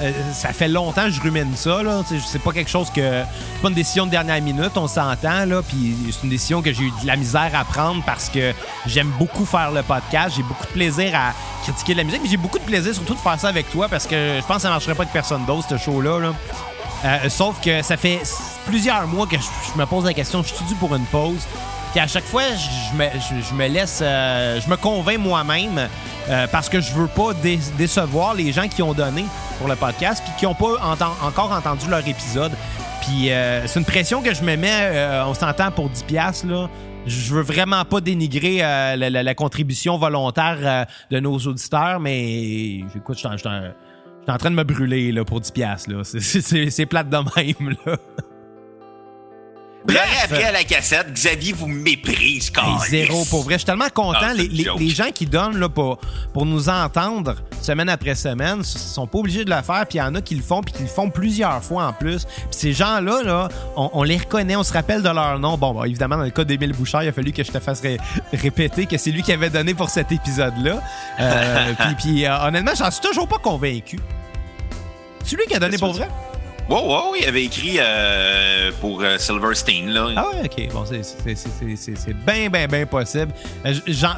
euh, 0.00 0.12
ça 0.34 0.52
fait 0.52 0.68
longtemps 0.68 1.04
que 1.04 1.10
je 1.10 1.20
rumine 1.20 1.52
ça. 1.56 1.82
Là. 1.82 2.02
C'est 2.26 2.42
pas 2.42 2.52
quelque 2.52 2.70
chose 2.70 2.88
que. 2.90 3.22
C'est 3.22 3.62
pas 3.62 3.68
une 3.68 3.74
décision 3.74 4.06
de 4.06 4.10
dernière 4.10 4.40
minute, 4.42 4.72
on 4.76 4.88
s'entend. 4.88 5.44
là. 5.46 5.62
Puis 5.62 5.94
c'est 6.10 6.22
une 6.24 6.30
décision 6.30 6.62
que 6.62 6.72
j'ai 6.72 6.84
eu 6.84 6.92
de 7.02 7.06
la 7.06 7.16
misère 7.16 7.50
à 7.54 7.64
prendre 7.64 8.02
parce 8.04 8.28
que 8.28 8.52
j'aime 8.86 9.10
beaucoup 9.18 9.44
faire 9.44 9.70
le 9.70 9.82
podcast. 9.82 10.34
J'ai 10.36 10.42
beaucoup 10.42 10.66
de 10.66 10.72
plaisir 10.72 11.14
à 11.14 11.32
critiquer 11.62 11.94
la 11.94 12.04
musique. 12.04 12.22
Puis 12.22 12.30
j'ai 12.30 12.36
beaucoup 12.36 12.58
de 12.58 12.64
plaisir 12.64 12.94
surtout 12.94 13.14
de 13.14 13.20
faire 13.20 13.38
ça 13.38 13.48
avec 13.48 13.70
toi 13.70 13.88
parce 13.88 14.06
que 14.06 14.38
je 14.40 14.46
pense 14.46 14.56
que 14.56 14.62
ça 14.62 14.70
marcherait 14.70 14.94
pas 14.94 15.02
avec 15.02 15.12
personne 15.12 15.44
d'autre, 15.44 15.66
ce 15.68 15.76
show-là. 15.76 16.18
là. 16.18 16.32
Euh, 17.04 17.30
sauf 17.30 17.60
que 17.62 17.80
ça 17.82 17.96
fait 17.96 18.20
plusieurs 18.66 19.06
mois 19.06 19.26
que 19.26 19.36
je, 19.36 19.42
je 19.72 19.78
me 19.78 19.86
pose 19.86 20.04
la 20.04 20.12
question, 20.12 20.42
je 20.42 20.54
suis 20.54 20.64
dû 20.66 20.74
pour 20.74 20.94
une 20.94 21.06
pause? 21.06 21.46
Puis 21.92 22.00
à 22.00 22.06
chaque 22.06 22.24
fois, 22.24 22.42
je 22.54 22.96
me, 22.96 23.04
je, 23.48 23.54
me 23.54 23.66
laisse, 23.68 24.00
euh, 24.02 24.60
je 24.60 24.70
me 24.70 24.76
convainc 24.76 25.18
moi-même 25.18 25.88
euh, 26.28 26.46
parce 26.52 26.68
que 26.68 26.80
je 26.80 26.92
veux 26.92 27.08
pas 27.08 27.34
dé- 27.34 27.58
décevoir 27.76 28.34
les 28.34 28.52
gens 28.52 28.68
qui 28.68 28.82
ont 28.82 28.92
donné 28.94 29.24
pour 29.58 29.66
le 29.68 29.74
podcast 29.76 30.22
puis 30.24 30.32
qui 30.38 30.46
ont 30.46 30.54
pas 30.54 30.74
encore 31.22 31.50
entendu 31.52 31.88
leur 31.90 32.06
épisode. 32.06 32.52
Puis 33.02 33.32
euh, 33.32 33.66
c'est 33.66 33.80
une 33.80 33.84
pression 33.84 34.22
que 34.22 34.32
je 34.34 34.42
me 34.42 34.56
mets, 34.56 34.68
euh, 34.92 35.24
on 35.26 35.34
s'entend 35.34 35.70
pour 35.72 35.88
10 35.90 36.02
pièces 36.04 36.44
là. 36.44 36.68
Je 37.06 37.34
veux 37.34 37.42
vraiment 37.42 37.84
pas 37.86 38.00
dénigrer 38.00 38.58
euh, 38.62 38.94
la, 38.94 39.10
la- 39.10 39.22
la 39.22 39.34
contribution 39.34 39.96
volontaire 39.98 40.58
euh, 40.62 40.84
de 41.10 41.18
nos 41.18 41.38
auditeurs, 41.38 41.98
mais 41.98 42.74
écoute, 42.94 43.18
je 43.18 43.26
suis 43.36 43.48
en- 43.48 43.50
en- 43.50 44.32
en 44.32 44.36
train 44.38 44.50
de 44.50 44.54
me 44.54 44.62
brûler 44.64 45.10
là, 45.10 45.24
pour 45.24 45.40
10 45.40 45.50
pièces 45.50 45.88
là. 45.88 46.02
C'est 46.04 46.86
plate 46.86 47.08
de 47.08 47.16
même 47.16 47.76
là. 47.86 47.96
Bref. 49.84 50.00
après 50.24 50.44
à 50.44 50.52
la 50.52 50.62
cassette, 50.64 51.12
Xavier 51.14 51.52
vous 51.54 51.66
méprise, 51.66 52.50
câlisse. 52.50 52.90
zéro, 52.90 53.24
pour 53.24 53.42
vrai. 53.44 53.54
Je 53.54 53.58
suis 53.60 53.64
tellement 53.66 53.88
content. 53.94 54.18
Ah, 54.20 54.34
les, 54.34 54.46
les- 54.48 54.66
les 54.78 54.88
gens 54.90 55.10
qui 55.14 55.24
donnent 55.26 55.58
là, 55.58 55.68
pour, 55.70 55.98
pour 56.34 56.44
nous 56.44 56.68
entendre 56.68 57.36
semaine 57.62 57.88
après 57.88 58.14
semaine 58.14 58.62
sont 58.62 59.06
pas 59.06 59.18
obligés 59.18 59.44
de 59.44 59.50
le 59.50 59.62
faire. 59.62 59.86
Puis 59.88 59.96
il 59.98 60.02
y 60.02 60.02
en 60.02 60.14
a 60.14 60.20
qui 60.20 60.34
le 60.34 60.42
font, 60.42 60.60
puis 60.60 60.74
qui 60.74 60.82
le 60.82 60.88
font 60.88 61.08
plusieurs 61.08 61.62
fois 61.64 61.86
en 61.86 61.92
plus. 61.94 62.24
Puis 62.24 62.46
ces 62.50 62.72
gens-là, 62.74 63.22
là, 63.22 63.48
on, 63.76 63.90
on 63.94 64.02
les 64.02 64.18
reconnaît, 64.18 64.54
on 64.56 64.62
se 64.62 64.72
rappelle 64.72 65.02
de 65.02 65.08
leur 65.08 65.38
nom. 65.38 65.56
Bon, 65.56 65.72
bah, 65.72 65.86
évidemment, 65.86 66.18
dans 66.18 66.24
le 66.24 66.30
cas 66.30 66.44
d'Émile 66.44 66.72
Bouchard, 66.74 67.02
il 67.04 67.08
a 67.08 67.12
fallu 67.12 67.32
que 67.32 67.42
je 67.42 67.50
te 67.50 67.58
fasse 67.60 67.80
ré- 67.80 67.98
répéter 68.34 68.84
que 68.86 68.98
c'est 68.98 69.10
lui 69.10 69.22
qui 69.22 69.32
avait 69.32 69.50
donné 69.50 69.72
pour 69.74 69.88
cet 69.88 70.12
épisode-là. 70.12 70.82
Euh, 71.20 71.72
puis 71.78 71.94
puis, 71.98 72.26
euh, 72.26 72.36
honnêtement, 72.46 72.72
j'en 72.76 72.90
suis 72.90 73.00
toujours 73.00 73.26
pas 73.28 73.38
convaincu. 73.38 73.98
C'est 75.24 75.36
lui 75.36 75.46
qui 75.46 75.54
a 75.54 75.58
donné 75.58 75.78
pour 75.78 75.96
ça. 75.96 76.06
Wow, 76.70 76.86
wow, 76.86 77.14
il 77.20 77.26
avait 77.26 77.44
écrit 77.46 77.78
euh, 77.80 78.70
pour 78.80 79.02
euh, 79.02 79.18
Silverstein, 79.18 79.86
là. 79.88 80.06
Ah 80.16 80.26
ouais, 80.28 80.42
ok. 80.44 80.72
Bon, 80.72 80.84
c'est- 80.86 82.12
bien, 82.24 82.48
bien, 82.48 82.68
bien 82.68 82.86
possible. 82.86 83.32
Euh, 83.66 83.74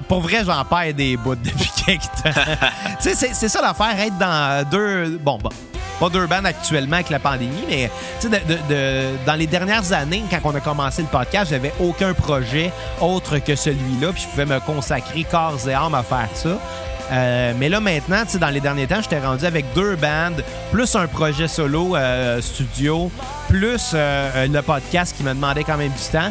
pour 0.07 0.21
vrai, 0.21 0.43
j'en 0.45 0.63
perds 0.65 0.93
des 0.93 1.17
bouts 1.17 1.35
depuis 1.43 1.71
quelques 1.87 2.03
temps. 2.23 2.31
tu 3.03 3.15
sais, 3.15 3.33
c'est- 3.33 3.49
ça 3.49 3.63
l'affaire, 3.63 3.99
être 3.99 4.19
dans 4.19 4.69
deux... 4.71 5.19
Bon, 5.19 5.39
bon. 5.39 5.49
Pas 5.99 6.09
deux 6.11 6.27
bandes 6.27 6.45
actuellement 6.47 6.97
avec 6.97 7.11
la 7.11 7.21
pandémie, 7.21 7.65
mais 7.69 7.91
tu 8.21 8.29
sais, 8.29 8.41
de- 8.41 8.45
de- 8.53 8.59
de- 8.69 9.25
dans 9.25 9.35
les 9.35 9.47
dernières 9.47 9.91
années, 9.93 10.23
quand 10.29 10.41
on 10.45 10.55
a 10.55 10.61
commencé 10.61 11.01
le 11.01 11.09
podcast, 11.09 11.51
j'avais 11.51 11.73
aucun 11.81 12.13
projet 12.13 12.71
autre 13.01 13.39
que 13.39 13.55
celui-là, 13.55 14.13
puis 14.13 14.23
je 14.25 14.29
pouvais 14.29 14.47
me 14.47 14.59
consacrer 14.61 15.25
corps 15.25 15.57
et 15.69 15.73
âme 15.75 15.95
à 15.95 16.03
faire 16.03 16.29
ça. 16.35 16.59
Euh, 17.13 17.53
mais 17.59 17.69
là 17.69 17.79
maintenant, 17.81 18.25
tu 18.25 18.31
sais, 18.33 18.39
dans 18.39 18.49
les 18.49 18.61
derniers 18.61 18.87
temps, 18.87 19.03
j'étais 19.03 19.21
rendu 19.21 19.45
avec 19.45 19.67
deux 19.75 19.97
bandes, 19.97 20.43
plus 20.73 20.95
un 20.97 21.07
projet 21.07 21.47
solo 21.47 21.95
euh, 21.95 22.41
studio, 22.41 23.11
plus 23.49 23.91
euh, 23.95 24.47
le 24.47 24.63
podcast 24.63 25.15
qui 25.17 25.23
me 25.23 25.35
demandait 25.35 25.63
quand 25.65 25.77
même 25.77 25.93
du 25.93 26.11
temps. 26.11 26.31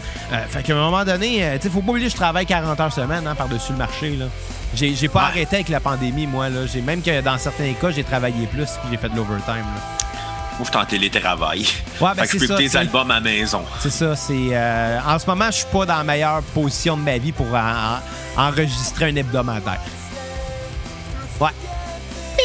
Fait 0.49 0.63
qu'à 0.63 0.73
un 0.73 0.77
moment 0.77 1.05
donné, 1.05 1.47
tu 1.57 1.63
sais, 1.67 1.69
faut 1.69 1.81
pas 1.81 1.91
oublier 1.91 2.07
que 2.07 2.11
je 2.13 2.17
travaille 2.17 2.45
40 2.47 2.79
heures 2.79 2.93
semaine 2.93 3.27
hein, 3.27 3.35
par-dessus 3.35 3.73
le 3.73 3.77
marché. 3.77 4.15
Là. 4.15 4.25
J'ai, 4.73 4.95
j'ai 4.95 5.07
pas 5.07 5.19
Ouais. 5.19 5.25
arrêté 5.25 5.57
avec 5.57 5.69
la 5.69 5.79
pandémie, 5.81 6.25
moi. 6.25 6.49
Là. 6.49 6.61
J'ai 6.71 6.81
même 6.81 7.01
que 7.01 7.21
dans 7.21 7.37
certains 7.37 7.73
cas, 7.73 7.91
j'ai 7.91 8.03
travaillé 8.03 8.47
plus 8.47 8.65
puis 8.65 8.89
j'ai 8.91 8.97
fait 8.97 9.09
de 9.09 9.15
l'overtime. 9.17 9.55
là. 9.57 9.81
Moi, 10.57 10.65
je 10.65 10.65
suis 10.65 10.77
en 10.77 10.85
télétravail. 10.85 11.59
Ouais, 11.99 12.09
ben, 12.15 12.23
fait 12.23 12.27
que 12.27 12.33
je 12.33 12.37
peux 12.39 12.47
ça, 12.47 12.53
écouter 12.53 12.69
des 12.69 12.77
albums 12.77 13.11
à 13.11 13.15
la 13.15 13.19
maison. 13.21 13.61
C'est 13.81 13.89
ça, 13.91 14.15
c'est. 14.15 14.33
euh, 14.51 14.99
en 15.07 15.19
ce 15.19 15.25
moment, 15.27 15.45
je 15.47 15.57
suis 15.57 15.65
pas 15.71 15.85
dans 15.85 15.97
la 15.97 16.03
meilleure 16.03 16.41
position 16.53 16.97
de 16.97 17.01
ma 17.03 17.17
vie 17.17 17.31
pour 17.31 17.47
en- 17.53 17.97
en- 18.37 18.47
enregistrer 18.47 19.05
un 19.09 19.15
hebdomadaire. 19.15 19.79
Ouais. 21.41 21.49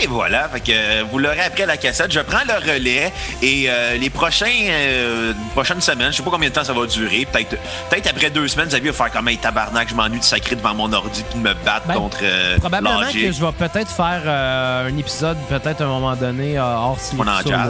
Et 0.03 0.07
voilà, 0.09 0.47
fait 0.51 0.61
que 0.61 1.03
vous 1.05 1.19
l'aurez 1.19 1.41
après 1.41 1.65
la 1.65 1.79
cassette. 1.79 2.13
Je 2.13 2.21
prends 2.21 2.43
le 2.47 2.53
relais 2.71 3.11
et 3.41 3.65
euh, 3.69 3.97
les 3.97 4.11
prochains, 4.11 4.45
euh, 4.69 5.33
prochaines 5.55 5.81
semaines, 5.81 6.11
je 6.13 6.19
sais 6.19 6.23
pas 6.23 6.31
combien 6.31 6.51
de 6.51 6.55
temps 6.55 6.65
ça 6.65 6.75
va 6.75 6.85
durer. 6.87 7.27
Peut-être 7.33 7.57
peut 7.89 7.97
après 8.11 8.29
deux 8.29 8.47
semaines, 8.47 8.69
Xavier 8.69 8.91
va 8.91 9.05
faire 9.05 9.11
comme 9.13 9.29
un 9.29 9.37
tabarnak, 9.37 9.89
je 9.89 9.95
m'ennuie 9.95 10.19
de 10.19 10.25
sacrer 10.25 10.55
devant 10.57 10.75
mon 10.75 10.93
ordi 10.93 11.23
puis 11.31 11.39
de 11.41 11.49
me 11.49 11.55
battre 11.65 11.87
Ben, 11.87 11.95
contre 11.95 12.19
euh, 12.23 12.59
Probablement 12.59 13.01
que 13.11 13.33
je 13.33 13.41
vais 13.43 13.53
peut-être 13.53 13.91
faire 13.91 14.23
un 14.29 14.97
épisode, 14.99 15.39
peut-être 15.49 15.81
à 15.81 15.85
un 15.85 15.89
moment 15.89 16.15
donné, 16.17 16.59
hors 16.59 16.99
solo, 17.01 17.19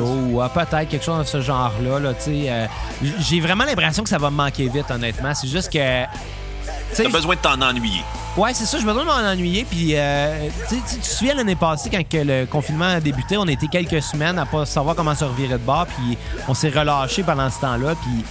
ou 0.09 0.43
peut-être 0.53 0.89
quelque 0.89 1.05
chose 1.05 1.19
de 1.21 1.25
ce 1.25 1.41
genre-là. 1.43 2.01
Là, 2.01 2.15
tu 2.15 2.25
sais, 2.47 2.69
j- 3.05 3.15
J'ai 3.21 3.41
vraiment 3.41 3.65
l'impression 3.65 4.03
que 4.03 4.09
ça 4.09 4.19
va 4.19 4.31
me 4.31 4.37
manquer 4.37 4.69
vite, 4.69 4.91
honnêtement. 4.91 5.33
C'est 5.35 5.49
juste 5.49 5.73
que. 5.73 6.05
T'as 6.95 7.09
besoin 7.09 7.35
de 7.35 7.41
t'en 7.41 7.61
ennuyer. 7.61 8.03
Ouais, 8.37 8.53
c'est 8.53 8.67
ça, 8.67 8.79
je 8.79 8.85
me 8.85 8.93
donne 8.93 9.07
m'en 9.07 9.15
ennuyer. 9.15 9.65
Puis, 9.65 9.93
euh, 9.95 10.49
tu 10.69 10.75
sais, 10.75 10.83
tu 10.91 11.01
te 11.01 11.07
souviens 11.07 11.35
l'année 11.35 11.57
passée, 11.57 11.89
quand 11.91 12.07
que 12.07 12.19
le 12.19 12.45
confinement 12.45 12.85
a 12.85 13.01
débuté, 13.01 13.39
on 13.39 13.47
était 13.47 13.67
quelques 13.67 14.03
semaines 14.03 14.39
à 14.39 14.45
pas 14.45 14.67
savoir 14.67 14.95
comment 14.95 15.15
se 15.15 15.25
revirer 15.25 15.55
de 15.55 15.65
bord. 15.65 15.87
Puis, 15.87 16.19
on 16.47 16.53
s'est 16.53 16.69
relâché 16.69 17.23
pendant 17.23 17.49
ce 17.49 17.61
temps-là. 17.61 17.95
Puis, 18.03 18.25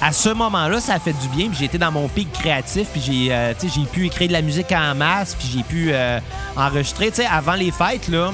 à 0.00 0.12
ce 0.12 0.28
moment-là, 0.28 0.80
ça 0.80 0.94
a 0.94 0.98
fait 1.00 1.12
du 1.12 1.28
bien. 1.28 1.48
Puis, 1.48 1.58
j'ai 1.58 1.64
été 1.64 1.78
dans 1.78 1.90
mon 1.90 2.06
pic 2.06 2.32
créatif. 2.32 2.86
Puis, 2.92 3.02
j'ai, 3.04 3.32
euh, 3.34 3.52
j'ai 3.60 3.82
pu 3.82 4.06
écrire 4.06 4.28
de 4.28 4.32
la 4.32 4.42
musique 4.42 4.70
en 4.70 4.94
masse. 4.94 5.34
Puis, 5.34 5.50
j'ai 5.52 5.64
pu 5.64 5.88
euh, 5.92 6.20
enregistrer. 6.56 7.10
Tu 7.10 7.16
sais, 7.16 7.26
avant 7.26 7.54
les 7.54 7.72
fêtes, 7.72 8.06
là, 8.06 8.30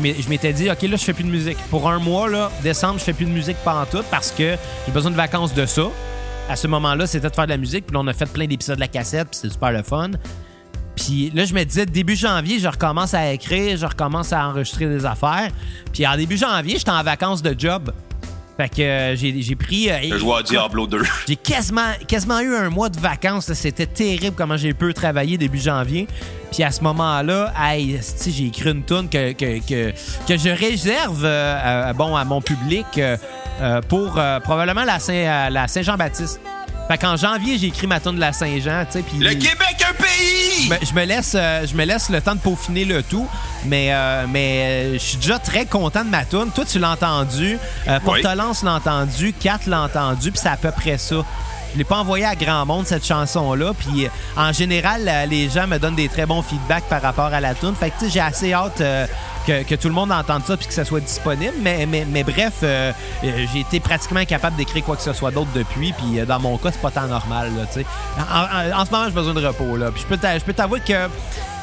je 0.00 0.28
m'étais 0.28 0.52
dit, 0.52 0.70
OK, 0.70 0.82
là, 0.82 0.96
je 0.96 1.04
fais 1.04 1.12
plus 1.12 1.24
de 1.24 1.30
musique. 1.30 1.58
Pour 1.70 1.88
un 1.90 1.98
mois, 1.98 2.28
là, 2.28 2.50
décembre, 2.62 2.98
je 2.98 3.04
fais 3.04 3.12
plus 3.12 3.26
de 3.26 3.30
musique 3.30 3.56
tout 3.90 4.04
parce 4.10 4.30
que 4.30 4.56
j'ai 4.86 4.92
besoin 4.92 5.10
de 5.10 5.16
vacances 5.16 5.54
de 5.54 5.66
ça. 5.66 5.82
À 6.48 6.56
ce 6.56 6.66
moment-là, 6.66 7.06
c'était 7.06 7.28
de 7.28 7.34
faire 7.34 7.44
de 7.44 7.50
la 7.50 7.56
musique. 7.58 7.86
Puis 7.86 7.94
là, 7.94 8.00
on 8.02 8.06
a 8.06 8.12
fait 8.12 8.26
plein 8.26 8.46
d'épisodes 8.46 8.76
de 8.76 8.80
la 8.80 8.88
cassette, 8.88 9.28
puis 9.28 9.40
c'était 9.40 9.52
super 9.52 9.72
le 9.72 9.82
fun. 9.82 10.10
Puis 10.96 11.30
là, 11.34 11.44
je 11.44 11.54
me 11.54 11.62
disais, 11.62 11.86
début 11.86 12.16
janvier, 12.16 12.58
je 12.58 12.66
recommence 12.66 13.14
à 13.14 13.32
écrire, 13.32 13.76
je 13.76 13.86
recommence 13.86 14.32
à 14.32 14.48
enregistrer 14.48 14.86
des 14.86 15.06
affaires. 15.06 15.50
Puis 15.92 16.06
en 16.06 16.16
début 16.16 16.36
janvier, 16.36 16.78
j'étais 16.78 16.90
en 16.90 17.02
vacances 17.02 17.42
de 17.42 17.54
job. 17.56 17.92
Fait 18.58 18.68
que 18.68 18.82
euh, 18.82 19.14
j'ai 19.16 19.54
pris. 19.54 19.88
euh, 19.88 19.98
Je 20.10 20.18
joue 20.18 20.34
à 20.34 20.42
Diablo 20.42 20.88
2. 20.88 21.02
j'ai 21.28 21.36
quasiment, 21.36 21.92
quasiment 22.08 22.40
eu 22.40 22.56
un 22.56 22.70
mois 22.70 22.88
de 22.88 22.98
vacances. 22.98 23.52
C'était 23.52 23.86
terrible 23.86 24.34
comment 24.36 24.56
j'ai 24.56 24.74
peu 24.74 24.92
travaillé 24.92 25.38
début 25.38 25.60
janvier. 25.60 26.08
Puis 26.52 26.64
à 26.64 26.72
ce 26.72 26.82
moment-là, 26.82 27.52
hey, 27.56 28.00
j'ai 28.26 28.46
écrit 28.46 28.70
une 28.70 28.82
tune 28.84 29.08
que, 29.08 29.30
que, 29.32 29.60
que, 29.60 29.92
que 30.26 30.36
je 30.36 30.48
réserve 30.48 31.24
euh, 31.24 31.56
euh, 31.88 31.92
bon, 31.92 32.16
à 32.16 32.24
mon 32.24 32.40
public 32.40 32.86
euh, 32.96 33.16
euh, 33.60 33.80
pour 33.82 34.18
euh, 34.18 34.40
probablement 34.40 34.82
euh, 34.82 35.50
la 35.50 35.68
Saint-Jean-Baptiste. 35.68 36.40
Fait 36.88 36.96
qu'en 36.98 37.16
janvier, 37.16 37.58
j'ai 37.58 37.66
écrit 37.66 37.86
ma 37.86 38.00
tune 38.00 38.14
de 38.14 38.20
la 38.20 38.32
Saint-Jean. 38.32 38.84
tu 38.86 38.92
sais, 38.92 39.02
puis- 39.02 39.18
Le 39.18 39.30
Québec, 39.34 39.76
un 39.88 39.92
pays! 40.02 40.64
je 40.64 40.70
me, 40.70 40.76
je 40.86 40.94
me 40.94 41.04
laisse, 41.04 41.32
euh, 41.34 41.66
je 41.66 41.74
me 41.74 41.84
laisse 41.84 42.08
le 42.08 42.20
temps 42.22 42.34
de 42.34 42.40
peaufiner 42.40 42.84
le 42.86 43.02
tout, 43.02 43.28
mais, 43.66 43.88
euh, 43.92 44.24
mais 44.28 44.62
euh, 44.64 44.92
je 44.94 44.98
suis 44.98 45.16
déjà 45.18 45.38
très 45.38 45.66
content 45.66 46.02
de 46.04 46.08
ma 46.10 46.24
tune. 46.24 46.50
Toi, 46.54 46.64
tu 46.64 46.78
l'as 46.78 46.90
entendu, 46.92 47.58
euh, 47.88 47.98
Oui. 48.06 48.22
Portelance 48.22 48.62
l'a 48.62 48.74
entendu, 48.74 49.34
Kat 49.38 49.58
l'a 49.66 49.82
entendu, 49.82 50.30
puis 50.30 50.40
c'est 50.42 50.48
à 50.48 50.56
peu 50.56 50.70
près 50.70 50.96
ça. 50.98 51.16
Je 51.72 51.78
l'ai 51.78 51.84
pas 51.84 51.96
envoyé 51.98 52.24
à 52.24 52.34
grand 52.34 52.64
monde 52.66 52.86
cette 52.86 53.04
chanson-là, 53.06 53.72
puis 53.78 54.06
euh, 54.06 54.08
en 54.36 54.52
général, 54.52 55.02
euh, 55.06 55.26
les 55.26 55.48
gens 55.50 55.66
me 55.66 55.78
donnent 55.78 55.94
des 55.94 56.08
très 56.08 56.24
bons 56.26 56.42
feedbacks 56.42 56.84
par 56.88 57.02
rapport 57.02 57.26
à 57.32 57.40
la 57.40 57.54
tune. 57.54 57.74
Fait 57.78 57.90
que 57.90 58.08
j'ai 58.08 58.20
assez 58.20 58.52
hâte 58.54 58.80
euh, 58.80 59.06
que, 59.46 59.62
que 59.64 59.74
tout 59.74 59.88
le 59.88 59.94
monde 59.94 60.10
entende 60.10 60.42
ça 60.46 60.56
puis 60.56 60.66
que 60.66 60.72
ça 60.74 60.84
soit 60.84 61.00
disponible. 61.00 61.52
Mais, 61.60 61.86
mais, 61.86 62.06
mais 62.08 62.24
bref, 62.24 62.64
j'ai 63.22 63.60
été 63.60 63.80
pratiquement 63.80 64.20
incapable 64.20 64.56
d'écrire 64.56 64.82
quoi 64.84 64.96
que 64.96 65.02
ce 65.02 65.12
soit 65.12 65.30
d'autre 65.30 65.50
depuis. 65.54 65.92
Puis 65.92 66.20
dans 66.26 66.40
mon 66.40 66.56
cas, 66.58 66.70
c'est 66.72 66.80
pas 66.80 66.90
tant 66.90 67.06
normal. 67.06 67.50
Là, 67.56 67.82
en, 68.18 68.80
en- 68.80 68.84
ce 68.84 68.90
moment, 68.90 69.04
j'ai 69.06 69.12
besoin 69.12 69.34
de 69.34 69.46
repos. 69.46 69.76
Là. 69.76 69.90
Puis 69.90 70.02
je 70.08 70.40
peux 70.44 70.52
t'avouer 70.52 70.80
que 70.80 71.08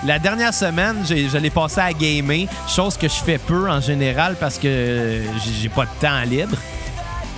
la 0.05 0.19
dernière 0.19 0.53
semaine, 0.53 0.97
je 1.07 1.38
l'ai 1.38 1.50
passé 1.50 1.79
à 1.81 1.91
gamer, 1.93 2.47
chose 2.67 2.95
que 2.97 3.07
je 3.07 3.13
fais 3.24 3.38
peu 3.39 3.69
en 3.69 3.81
général 3.81 4.35
parce 4.39 4.57
que 4.59 5.21
j'ai 5.62 5.69
pas 5.69 5.85
de 5.85 5.89
temps 6.00 6.21
libre. 6.29 6.55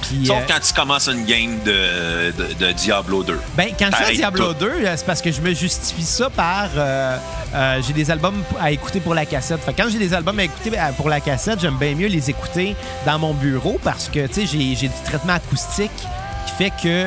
Puis, 0.07 0.25
Sauf 0.25 0.37
euh, 0.37 0.45
quand 0.47 0.59
tu 0.59 0.73
commences 0.73 1.07
une 1.07 1.25
game 1.25 1.57
de, 1.65 2.31
de, 2.31 2.53
de 2.53 2.71
Diablo 2.71 3.23
2. 3.23 3.39
ben, 3.55 3.69
quand 3.77 3.89
je 3.91 4.03
fais 4.05 4.13
Diablo 4.15 4.53
tout. 4.53 4.59
2, 4.61 4.67
euh, 4.67 4.93
c'est 4.95 5.05
parce 5.05 5.21
que 5.21 5.31
je 5.31 5.41
me 5.41 5.53
justifie 5.53 6.03
ça 6.03 6.29
par. 6.29 6.69
euh, 6.77 7.17
euh, 7.53 7.81
j'ai 7.85 7.93
des 7.93 8.09
albums 8.11 8.41
à 8.59 8.71
écouter 8.71 8.99
pour 8.99 9.13
la 9.13 9.25
cassette. 9.25 9.61
Fait 9.63 9.73
que 9.73 9.81
quand 9.81 9.89
j'ai 9.89 9.99
des 9.99 10.13
albums 10.13 10.37
à 10.39 10.43
écouter 10.43 10.71
pour 10.97 11.09
la 11.09 11.19
cassette, 11.19 11.59
j'aime 11.61 11.77
bien 11.77 11.95
mieux 11.95 12.07
les 12.07 12.29
écouter 12.29 12.75
dans 13.05 13.19
mon 13.19 13.33
bureau 13.33 13.79
parce 13.83 14.07
que, 14.09 14.27
tu 14.27 14.45
sais, 14.47 14.75
j'ai, 14.75 14.87
du 14.87 14.93
traitement 15.05 15.33
acoustique 15.33 15.91
qui 16.45 16.53
fait 16.57 16.71
que 16.81 17.05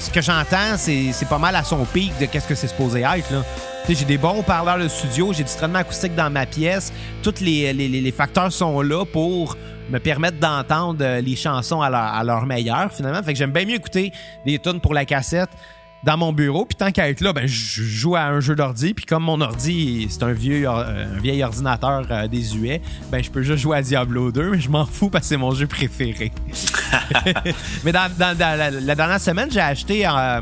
ce 0.00 0.10
que 0.10 0.20
j'entends, 0.20 0.76
c'est, 0.76 1.12
pas 1.28 1.38
mal 1.38 1.54
à 1.56 1.62
son 1.64 1.84
pic 1.84 2.12
de 2.18 2.26
qu'est-ce 2.26 2.46
que 2.48 2.54
c'est 2.54 2.68
supposé 2.68 3.00
être, 3.00 3.30
là. 3.30 3.42
Tu 3.86 3.94
sais, 3.94 4.00
j'ai 4.00 4.04
des 4.04 4.18
bons 4.18 4.38
haut-parleurs 4.38 4.78
de 4.78 4.88
studio, 4.88 5.32
j'ai 5.32 5.42
du 5.44 5.50
traitement 5.54 5.78
acoustique 5.78 6.14
dans 6.14 6.28
ma 6.30 6.44
pièce. 6.46 6.92
Tous 7.22 7.34
les, 7.40 7.72
les- 7.72 7.88
les- 7.88 8.00
les 8.00 8.12
facteurs 8.12 8.52
sont 8.52 8.82
là 8.82 9.04
pour 9.06 9.56
me 9.90 9.98
permettre 9.98 10.38
d'entendre 10.38 10.98
euh, 11.04 11.20
les 11.20 11.36
chansons 11.36 11.80
à 11.82 11.90
leur, 11.90 12.00
à 12.00 12.24
leur 12.24 12.46
meilleur, 12.46 12.92
finalement. 12.92 13.22
Fait 13.22 13.32
que 13.32 13.38
j'aime 13.38 13.52
bien 13.52 13.64
mieux 13.66 13.74
écouter 13.74 14.12
des 14.46 14.58
tunes 14.58 14.80
pour 14.80 14.94
la 14.94 15.04
cassette 15.04 15.50
dans 16.02 16.16
mon 16.16 16.32
bureau. 16.32 16.64
Puis 16.64 16.76
tant 16.76 16.90
qu'à 16.92 17.10
être 17.10 17.20
là, 17.20 17.32
ben, 17.34 17.46
je 17.46 17.82
joue 17.82 18.16
à 18.16 18.22
un 18.22 18.40
jeu 18.40 18.54
d'ordi. 18.54 18.94
Puis 18.94 19.04
comme 19.04 19.24
mon 19.24 19.40
ordi, 19.40 20.06
c'est 20.08 20.22
un 20.22 20.32
vieux 20.32 20.66
un 20.68 21.18
vieil 21.20 21.42
ordinateur 21.44 22.06
euh, 22.10 22.26
désuet, 22.28 22.80
ben, 23.10 23.22
je 23.22 23.30
peux 23.30 23.42
juste 23.42 23.58
jouer 23.62 23.76
à 23.78 23.82
Diablo 23.82 24.32
2, 24.32 24.50
mais 24.52 24.60
je 24.60 24.70
m'en 24.70 24.86
fous 24.86 25.10
parce 25.10 25.24
que 25.24 25.28
c'est 25.28 25.36
mon 25.36 25.50
jeu 25.52 25.66
préféré. 25.66 26.32
mais 27.84 27.92
dans, 27.92 28.10
dans- 28.18 28.36
dans 28.36 28.58
la, 28.58 28.70
la 28.70 28.94
dernière 28.94 29.20
semaine, 29.20 29.50
j'ai 29.50 29.60
acheté 29.60 30.06
euh, 30.06 30.40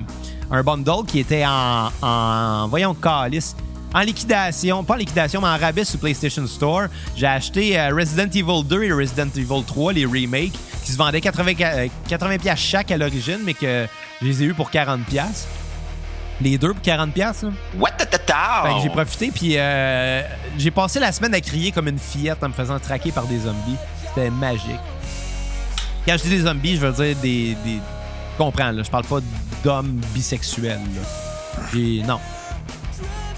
un 0.51 0.63
bundle 0.63 1.05
qui 1.07 1.19
était 1.21 1.45
en, 1.47 1.89
en 2.03 2.69
voyons, 2.69 2.95
calice. 2.95 3.57
En 3.95 4.01
liquidation, 4.01 4.85
pas 4.85 4.95
en 4.95 4.99
liquidation, 4.99 5.41
mais 5.41 5.49
en 5.49 5.57
rabais 5.57 5.85
sur 5.85 5.99
PlayStation 5.99 6.47
Store. 6.47 6.89
J'ai 7.17 7.27
acheté 7.27 7.79
euh, 7.81 7.95
Resident 7.95 8.29
Evil 8.31 8.63
2 8.65 8.83
et 8.85 8.93
Resident 8.93 9.29
Evil 9.35 9.65
3, 9.67 9.95
les 9.95 10.05
remakes, 10.05 10.53
qui 10.85 10.93
se 10.93 10.97
vendaient 10.99 11.21
80, 11.23 11.53
euh, 11.61 11.89
80 12.09 12.39
pièces 12.39 12.59
chaque 12.59 12.91
à 12.91 12.99
l'origine, 12.99 13.39
mais 13.45 13.55
que 13.55 13.87
je 14.21 14.27
les 14.27 14.43
ai 14.43 14.47
eu 14.47 14.55
pour 14.55 14.71
40 14.71 15.05
pièces. 15.07 15.47
Les 16.41 16.59
deux 16.59 16.73
pour 16.75 16.83
40 16.83 17.13
pièces. 17.13 17.45
What 17.79 17.93
the? 17.93 18.09
Fait 18.67 18.75
que 18.75 18.81
j'ai 18.83 18.91
profité, 18.91 19.31
puis 19.35 19.55
euh, 19.57 20.23
j'ai 20.59 20.71
passé 20.71 21.01
la 21.01 21.11
semaine 21.11 21.35
à 21.35 21.41
crier 21.41 21.73
comme 21.73 21.89
une 21.89 21.99
fillette 21.99 22.43
en 22.45 22.49
me 22.49 22.53
faisant 22.55 22.79
traquer 22.79 23.11
par 23.11 23.25
des 23.25 23.39
zombies. 23.41 23.77
C'était 24.07 24.31
magique. 24.31 24.79
Quand 26.07 26.17
je 26.17 26.23
dis 26.25 26.29
des 26.31 26.41
zombies, 26.43 26.77
je 26.77 26.87
veux 26.87 26.93
dire 27.05 27.17
des. 27.23 27.57
des... 27.65 27.79
Comprends, 28.37 28.71
là. 28.71 28.83
Je 28.83 28.91
parle 28.91 29.05
pas 29.05 29.19
d'hommes 29.65 30.01
bisexuels, 30.15 30.79
là. 30.95 31.63
J'ai- 31.73 32.03
Non. 32.07 32.21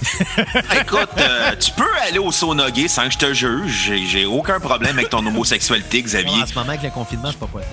Écoute, 0.80 1.09
euh, 1.19 1.54
tu 1.59 1.71
peux 1.73 1.88
aller 2.09 2.19
au 2.19 2.33
sauna 2.33 2.71
gay 2.71 2.88
sans 2.88 3.04
que 3.07 3.12
je 3.12 3.19
te 3.19 3.33
juge. 3.35 3.92
J'ai- 4.07 4.25
aucun 4.26 4.59
problème 4.61 4.97
avec 4.99 5.11
ton 5.11 5.25
homosexualité, 5.26 6.02
Xavier. 6.02 6.42
En 6.42 6.47
ce 6.47 6.54
moment, 6.54 6.71
avec 6.71 6.83
le 6.83 6.90
confinement, 6.90 7.30
c'est 7.30 7.38
pas 7.38 7.47
possible. 7.47 7.71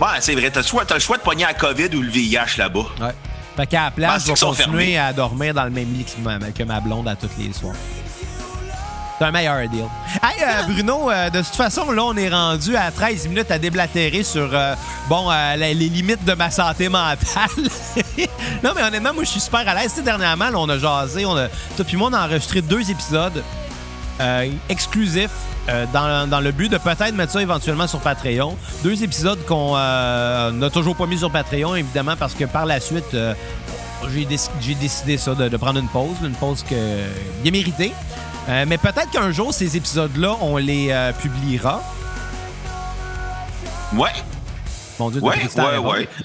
Ouais, 0.00 0.20
c'est 0.20 0.34
vrai. 0.34 0.50
T'as 0.50 0.60
le 0.60 0.66
le 0.94 1.00
choix 1.00 1.16
de 1.16 1.22
pogner 1.22 1.44
la 1.44 1.54
COVID 1.54 1.94
ou 1.94 2.02
le 2.02 2.10
VIH 2.10 2.56
là-bas. 2.58 2.86
Ouais. 3.00 3.14
Fait 3.56 3.66
qu'à 3.68 3.84
la 3.84 3.90
place, 3.92 4.22
je 4.26 4.32
vais 4.32 4.38
continuer 4.40 4.84
fermés. 4.86 4.98
à 4.98 5.12
dormir 5.12 5.54
dans 5.54 5.64
le 5.64 5.70
même 5.70 5.92
lit 5.92 6.04
que 6.04 6.20
ma, 6.20 6.38
que 6.50 6.62
ma 6.64 6.80
blonde 6.80 7.06
à 7.06 7.14
tous 7.14 7.28
les 7.38 7.52
soirs. 7.52 7.76
C'est 9.18 9.24
un 9.26 9.30
meilleur 9.30 9.68
deal. 9.68 9.84
Hey, 10.22 10.42
euh, 10.42 10.62
Bruno, 10.72 11.10
euh, 11.10 11.30
de 11.30 11.38
toute 11.38 11.54
façon, 11.54 11.90
là, 11.92 12.02
on 12.04 12.16
est 12.16 12.28
rendu 12.28 12.76
à 12.76 12.90
13 12.90 13.28
minutes 13.28 13.50
à 13.50 13.58
déblatérer 13.58 14.22
sur, 14.24 14.50
euh, 14.52 14.74
bon, 15.08 15.30
les 15.56 15.74
limites 15.74 16.24
de 16.24 16.34
ma 16.34 16.50
santé 16.50 16.88
mentale. 16.88 17.48
non, 18.64 18.72
mais 18.74 18.82
honnêtement, 18.82 19.14
moi, 19.14 19.22
je 19.24 19.30
suis 19.30 19.40
super 19.40 19.66
à 19.68 19.74
l'aise. 19.74 19.94
Dernièrement, 20.04 20.50
là, 20.50 20.58
on 20.58 20.68
a 20.68 20.78
jasé, 20.78 21.24
on 21.26 21.36
a, 21.36 21.46
toi 21.76 21.84
puis 21.86 21.96
moi, 21.96 22.08
on 22.10 22.12
a 22.14 22.26
enregistré 22.26 22.60
deux 22.60 22.90
épisodes 22.90 23.42
exclusifs 24.68 25.30
euh, 25.68 25.86
dans, 25.92 26.28
dans 26.28 26.40
le 26.40 26.52
but 26.52 26.68
de 26.68 26.78
peut-être 26.78 27.14
mettre 27.14 27.32
ça 27.32 27.42
éventuellement 27.42 27.86
sur 27.86 28.00
Patreon. 28.00 28.56
Deux 28.82 29.02
épisodes 29.02 29.44
qu'on 29.46 29.74
euh, 29.76 30.50
n'a 30.52 30.70
toujours 30.70 30.94
pas 30.96 31.06
mis 31.06 31.18
sur 31.18 31.30
Patreon, 31.30 31.74
évidemment, 31.76 32.14
parce 32.16 32.34
que 32.34 32.44
par 32.44 32.64
la 32.66 32.78
suite, 32.80 33.12
euh, 33.14 33.34
j'ai 34.12 34.24
déc- 34.24 34.50
j'ai 34.60 34.74
décidé 34.74 35.18
ça, 35.18 35.34
de, 35.34 35.48
de 35.48 35.56
prendre 35.56 35.80
une 35.80 35.88
pause, 35.88 36.16
une 36.22 36.34
pause 36.34 36.62
que 36.68 36.74
bien 37.42 37.50
méritée. 37.52 37.92
Euh, 38.48 38.64
mais 38.68 38.78
peut-être 38.78 39.10
qu'un 39.10 39.30
jour, 39.30 39.54
ces 39.54 39.76
épisodes-là, 39.76 40.36
on 40.40 40.56
les 40.56 40.88
euh, 40.90 41.12
publiera. 41.12 41.82
Ouais, 43.94 44.10
Mon 44.98 45.10
Dieu, 45.10 45.20
ouais, 45.22 45.38
ouais, 45.56 45.78
ouais. 45.78 46.08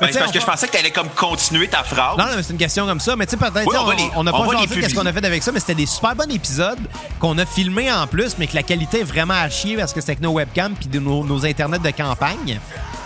Ben, 0.00 0.08
tu 0.08 0.14
parce 0.18 0.28
on 0.28 0.32
que 0.32 0.40
je 0.40 0.44
pensais 0.46 0.66
que 0.66 0.72
t'allais 0.72 0.90
comme 0.90 1.08
continuer 1.10 1.68
ta 1.68 1.84
phrase. 1.84 2.16
Non, 2.16 2.24
non, 2.24 2.30
mais 2.36 2.42
c'est 2.42 2.52
une 2.52 2.58
question 2.58 2.86
comme 2.86 3.00
ça. 3.00 3.14
Mais 3.14 3.26
tu 3.26 3.32
sais, 3.32 3.36
peut-être, 3.36 3.66
Oui, 3.66 3.96
tu 3.96 4.04
on 4.16 4.24
n'a 4.24 4.32
pas 4.32 4.44
jasé 4.52 4.80
qu'est-ce 4.80 4.94
qu'on 4.94 5.06
a 5.06 5.12
fait 5.12 5.24
avec 5.24 5.42
ça, 5.42 5.52
mais 5.52 5.60
c'était 5.60 5.74
des 5.74 5.86
super 5.86 6.14
bons 6.16 6.30
épisodes 6.32 6.78
qu'on 7.18 7.36
a 7.38 7.44
filmés 7.46 7.92
en 7.92 8.06
plus, 8.06 8.36
mais 8.38 8.46
que 8.46 8.54
la 8.54 8.62
qualité 8.62 9.00
est 9.00 9.04
vraiment 9.04 9.34
à 9.34 9.48
chier 9.50 9.76
parce 9.76 9.92
que 9.92 10.00
c'était 10.00 10.12
avec 10.12 10.22
nos 10.22 10.32
webcams 10.32 10.74
puis 10.74 10.88
nos, 10.98 11.24
nos 11.24 11.44
internets 11.44 11.78
de 11.78 11.90
campagne. 11.90 12.58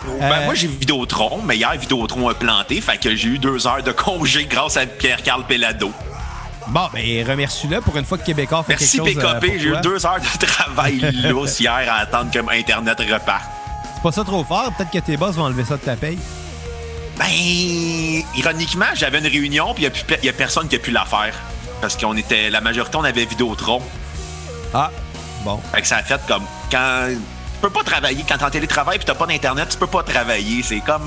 Ben, 0.06 0.32
Euh, 0.32 0.44
moi, 0.44 0.54
j'ai 0.54 0.68
Vidéotron, 0.68 1.40
mais 1.44 1.56
hier, 1.56 1.72
Vidéotron 1.72 2.28
a 2.28 2.34
planté, 2.34 2.80
fait 2.80 2.98
que 2.98 3.14
j'ai 3.14 3.28
eu 3.28 3.38
deux 3.38 3.66
heures 3.66 3.82
de 3.82 3.92
congé 3.92 4.46
grâce 4.46 4.76
à 4.76 4.86
Pierre-Carl 4.86 5.44
Pelado. 5.46 5.92
Bon, 6.68 6.88
ben, 6.92 7.28
remercie-le 7.28 7.80
pour 7.80 7.96
une 7.96 8.04
fois 8.04 8.18
que 8.18 8.24
Québécois 8.24 8.62
fait 8.62 8.76
Merci, 8.78 8.98
quelque 8.98 9.20
chose 9.20 9.24
euh, 9.24 9.40
PKP. 9.40 9.58
J'ai 9.58 9.68
eu 9.68 9.80
deux 9.82 10.06
heures 10.06 10.20
de 10.20 10.46
travail 10.46 11.00
lousse 11.24 11.60
hier 11.60 11.72
à 11.72 11.96
attendre 11.96 12.30
que 12.30 12.38
Internet 12.38 12.98
reparte. 13.00 13.44
C'est 13.94 14.02
pas 14.02 14.12
ça 14.12 14.24
trop 14.24 14.44
fort. 14.44 14.72
Peut-être 14.76 14.90
que 14.90 14.98
tes 14.98 15.16
boss 15.16 15.36
vont 15.36 15.44
enlever 15.44 15.64
ça 15.64 15.76
de 15.76 15.82
ta 15.82 15.96
paye. 15.96 16.18
Ben, 17.18 17.26
ironiquement, 18.36 18.86
j'avais 18.94 19.18
une 19.18 19.26
réunion, 19.26 19.74
puis 19.74 19.84
il 19.84 20.18
n'y 20.22 20.28
a, 20.28 20.32
personne 20.32 20.68
qui 20.68 20.76
a 20.76 20.78
pu 20.78 20.90
la 20.90 21.04
faire. 21.04 21.34
Parce 21.80 21.96
qu'on 21.96 22.16
était, 22.16 22.48
la 22.48 22.60
majorité, 22.60 22.96
on 22.96 23.04
avait 23.04 23.24
Vidéotron. 23.24 23.82
Ah, 24.72 24.90
bon. 25.44 25.60
Fait 25.72 25.82
que 25.82 25.86
ça 25.86 25.96
a 25.96 26.02
fait 26.02 26.20
comme 26.26 26.44
quand. 26.70 27.08
Tu 27.62 27.68
peux 27.68 27.74
pas 27.74 27.84
travailler. 27.84 28.24
Quand 28.28 28.36
t'es 28.38 28.44
en 28.44 28.50
télétravail 28.50 28.98
puis 28.98 29.06
t'as 29.06 29.14
pas 29.14 29.24
d'internet, 29.26 29.68
tu 29.70 29.78
peux 29.78 29.86
pas 29.86 30.02
travailler. 30.02 30.64
C'est 30.64 30.80
comme. 30.80 31.02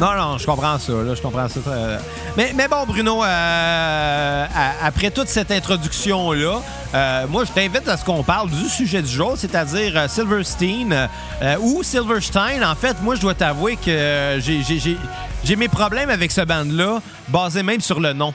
Non, 0.00 0.12
non, 0.16 0.38
je 0.38 0.46
comprends 0.46 0.78
ça. 0.78 0.92
Là, 0.94 1.14
je 1.14 1.20
comprends 1.20 1.46
ça. 1.46 1.60
euh. 1.66 1.98
Mais, 2.38 2.52
mais 2.54 2.68
bon, 2.68 2.86
Bruno, 2.86 3.22
euh, 3.22 4.46
après 4.82 5.10
toute 5.10 5.28
cette 5.28 5.50
introduction-là, 5.50 6.62
euh, 6.94 7.26
moi, 7.28 7.44
je 7.44 7.52
t'invite 7.52 7.86
à 7.86 7.98
ce 7.98 8.04
qu'on 8.06 8.22
parle 8.22 8.48
du 8.48 8.66
sujet 8.70 9.02
du 9.02 9.10
jour, 9.12 9.34
c'est-à-dire 9.36 9.92
euh, 9.94 10.08
Silverstein 10.08 11.06
euh, 11.42 11.56
ou 11.60 11.82
Silverstein. 11.82 12.62
En 12.66 12.74
fait, 12.74 12.96
moi, 13.02 13.14
je 13.14 13.20
dois 13.20 13.34
t'avouer 13.34 13.76
que 13.76 13.90
euh, 13.90 14.40
j'ai- 14.40 15.56
mes 15.56 15.68
problèmes 15.68 16.08
avec 16.08 16.30
ce 16.32 16.40
band-là, 16.40 17.00
basé 17.28 17.62
même 17.62 17.82
sur 17.82 18.00
le 18.00 18.14
nom. 18.14 18.32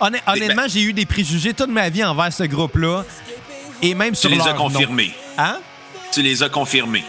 Honn- 0.00 0.20
honnêtement, 0.26 0.64
j'ai 0.68 0.82
eu 0.82 0.92
des 0.92 1.06
préjugés 1.06 1.54
toute 1.54 1.70
ma 1.70 1.88
vie 1.88 2.04
envers 2.04 2.30
ce 2.30 2.42
groupe-là, 2.44 3.04
et 3.80 3.94
même 3.94 4.10
Tu 4.12 4.16
sur 4.20 4.28
les 4.28 4.38
as 4.42 4.44
leur 4.48 4.56
nom. 4.58 4.64
confirmés. 4.64 5.14
Hein? 5.38 5.56
Tu 6.14 6.22
les 6.22 6.42
as 6.44 6.48
confirmés. 6.48 7.04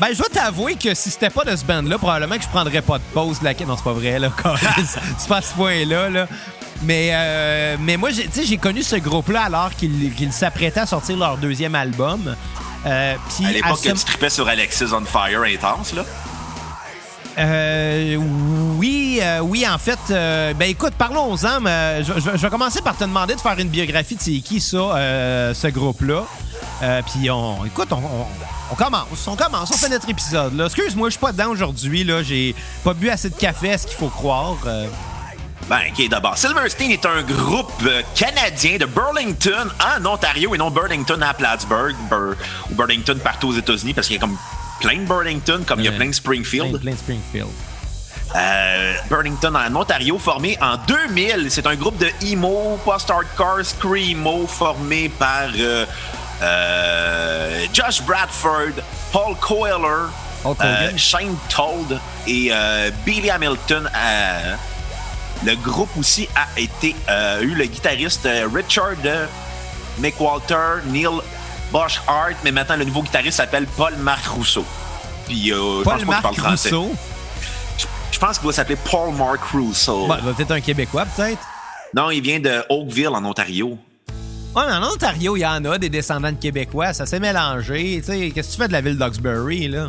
Ben, 0.00 0.08
je 0.12 0.18
dois 0.18 0.28
t'avouer 0.28 0.74
que 0.74 0.92
si 0.94 1.10
c'était 1.10 1.30
pas 1.30 1.44
de 1.44 1.54
ce 1.54 1.64
band-là, 1.64 1.98
probablement 1.98 2.36
que 2.36 2.42
je 2.42 2.48
prendrais 2.48 2.82
pas 2.82 2.98
de 2.98 3.04
pause. 3.14 3.40
La... 3.42 3.52
Non, 3.54 3.76
c'est 3.76 3.84
pas 3.84 3.92
vrai, 3.92 4.18
là. 4.18 4.32
c'est 5.18 5.28
pas 5.28 5.40
ce 5.42 5.52
point-là, 5.54 6.08
là. 6.10 6.26
Mais, 6.82 7.10
euh, 7.12 7.76
mais 7.78 7.96
moi, 7.96 8.10
j'ai- 8.10 8.24
tu 8.26 8.40
sais, 8.40 8.46
j'ai 8.46 8.56
connu 8.56 8.82
ce 8.82 8.96
groupe-là 8.96 9.42
alors 9.42 9.70
qu'ils 9.76 10.12
qu'ils 10.14 10.32
s'apprêtaient 10.32 10.80
à 10.80 10.86
sortir 10.86 11.16
leur 11.18 11.36
deuxième 11.36 11.74
album. 11.74 12.34
Euh, 12.86 13.14
À 13.44 13.52
l'époque 13.52 13.78
ce- 13.84 13.90
tu 13.90 14.04
tripais 14.04 14.30
sur 14.30 14.48
Alexis 14.48 14.86
on 14.94 15.04
Fire 15.04 15.42
intense, 15.42 15.92
là. 15.94 16.04
Euh, 17.38 18.16
oui, 18.78 19.20
euh, 19.22 19.40
oui, 19.40 19.66
en 19.68 19.78
fait, 19.78 19.98
euh, 20.10 20.52
ben 20.54 20.68
écoute, 20.68 20.94
parlons-en. 20.98 21.60
mais 21.60 22.02
Je, 22.02 22.12
je- 22.14 22.30
vais 22.36 22.50
commencer 22.50 22.82
par 22.82 22.96
te 22.96 23.04
demander 23.04 23.34
de 23.34 23.40
faire 23.40 23.58
une 23.58 23.68
biographie 23.68 24.16
de 24.16 24.20
qui 24.40 24.60
ça, 24.60 24.76
euh, 24.76 25.54
ce 25.54 25.68
groupe-là. 25.68 26.24
Euh, 26.82 27.02
Puis 27.10 27.30
on, 27.30 27.64
écoute, 27.64 27.88
on, 27.92 28.74
commence, 28.74 29.06
on 29.26 29.36
commence, 29.36 29.70
on 29.70 29.76
fait 29.76 29.88
notre 29.88 30.08
épisode. 30.08 30.54
là. 30.56 30.66
Excuse-moi, 30.66 31.08
je 31.08 31.12
suis 31.12 31.20
pas 31.20 31.32
dedans 31.32 31.48
aujourd'hui. 31.50 32.04
Là, 32.04 32.22
j'ai 32.22 32.54
pas 32.84 32.94
bu 32.94 33.08
assez 33.10 33.30
de 33.30 33.34
café, 33.36 33.72
à 33.72 33.78
ce 33.78 33.86
qu'il 33.86 33.96
faut 33.96 34.08
croire. 34.08 34.56
Euh, 34.66 34.86
Ben, 35.68 35.80
OK, 35.96 36.08
d'abord. 36.08 36.36
Silverstein 36.36 36.90
est 36.90 37.06
un 37.06 37.22
groupe 37.22 37.70
euh, 37.86 38.02
canadien 38.14 38.76
de 38.78 38.86
Burlington 38.86 39.68
en 39.80 40.04
Ontario 40.06 40.54
et 40.54 40.58
non 40.58 40.70
Burlington 40.70 41.20
à 41.22 41.32
Plattsburgh 41.32 41.94
Bur- 42.10 42.34
ou 42.70 42.74
Burlington 42.74 43.16
partout 43.22 43.48
aux 43.48 43.54
États-Unis 43.56 43.94
parce 43.94 44.06
qu'il 44.08 44.16
y 44.16 44.18
a 44.18 44.20
comme 44.20 44.36
plein 44.80 44.98
de 44.98 45.06
Burlington, 45.06 45.62
comme 45.66 45.80
il 45.80 45.86
y 45.86 45.88
a 45.88 45.92
plein 45.92 46.08
de 46.08 46.14
Springfield. 46.14 46.70
plein, 46.70 46.80
plein 46.80 46.92
de 46.92 46.98
Springfield. 46.98 47.48
Euh, 48.36 48.94
Burlington 49.08 49.54
en 49.54 49.74
Ontario, 49.74 50.18
formé 50.18 50.56
en 50.60 50.76
2000. 50.76 51.50
C'est 51.50 51.66
un 51.66 51.74
groupe 51.74 51.98
de 51.98 52.10
emo, 52.24 52.78
post-hardcore, 52.84 53.64
screamo 53.64 54.46
formé 54.46 55.08
par 55.08 55.48
euh, 55.58 55.84
euh, 56.42 57.66
Josh 57.72 58.02
Bradford, 58.02 58.82
Paul 59.12 59.36
euh, 60.46 60.90
Shane 60.96 61.36
Todd 61.48 61.98
et 62.26 62.52
Billy 63.04 63.30
Hamilton. 63.30 63.90
Le 65.44 65.56
groupe 65.56 65.90
aussi 65.98 66.28
a 66.36 66.60
été 66.60 66.94
eu 67.42 67.54
le 67.54 67.64
guitariste 67.64 68.28
Richard 68.54 69.28
McWalter, 69.98 70.82
Neil 70.86 71.20
Boschart, 71.72 72.30
mais 72.44 72.52
maintenant 72.52 72.76
le 72.76 72.84
nouveau 72.84 73.02
guitariste 73.02 73.36
s'appelle 73.38 73.66
Paul 73.76 73.94
Marc 73.96 74.26
Rousseau. 74.26 74.64
Puis 75.26 75.52
euh, 75.52 75.78
je 75.80 75.84
pense 75.84 75.84
pas 75.84 75.96
qu'il 75.96 76.06
Paul-Marc 76.06 76.22
parle 76.22 76.34
français. 76.36 76.70
Rousseau? 76.70 76.92
Je, 77.78 77.86
je 78.12 78.18
pense 78.18 78.38
qu'il 78.38 78.46
va 78.46 78.52
s'appeler 78.52 78.78
Paul 78.90 79.14
Mark 79.14 79.42
Rousseau. 79.52 80.06
Bon, 80.06 80.16
il 80.18 80.24
va 80.24 80.32
peut-être 80.32 80.50
un 80.50 80.60
Québécois, 80.60 81.06
peut-être. 81.06 81.40
Non, 81.94 82.10
il 82.10 82.20
vient 82.22 82.40
de 82.40 82.64
Oakville, 82.68 83.08
en 83.08 83.24
Ontario. 83.24 83.78
Ouais, 84.54 84.62
mais 84.66 84.72
en 84.72 84.92
Ontario, 84.92 85.36
il 85.36 85.40
y 85.40 85.46
en 85.46 85.64
a 85.64 85.78
des 85.78 85.88
descendants 85.88 86.32
de 86.32 86.36
Québécois. 86.36 86.92
Ça 86.92 87.06
s'est 87.06 87.20
mélangé. 87.20 88.00
Tu 88.04 88.12
sais, 88.12 88.30
qu'est-ce 88.30 88.48
que 88.48 88.52
tu 88.54 88.60
fais 88.62 88.68
de 88.68 88.72
la 88.72 88.80
ville 88.80 88.98
d'Oxbury, 88.98 89.68
là? 89.68 89.86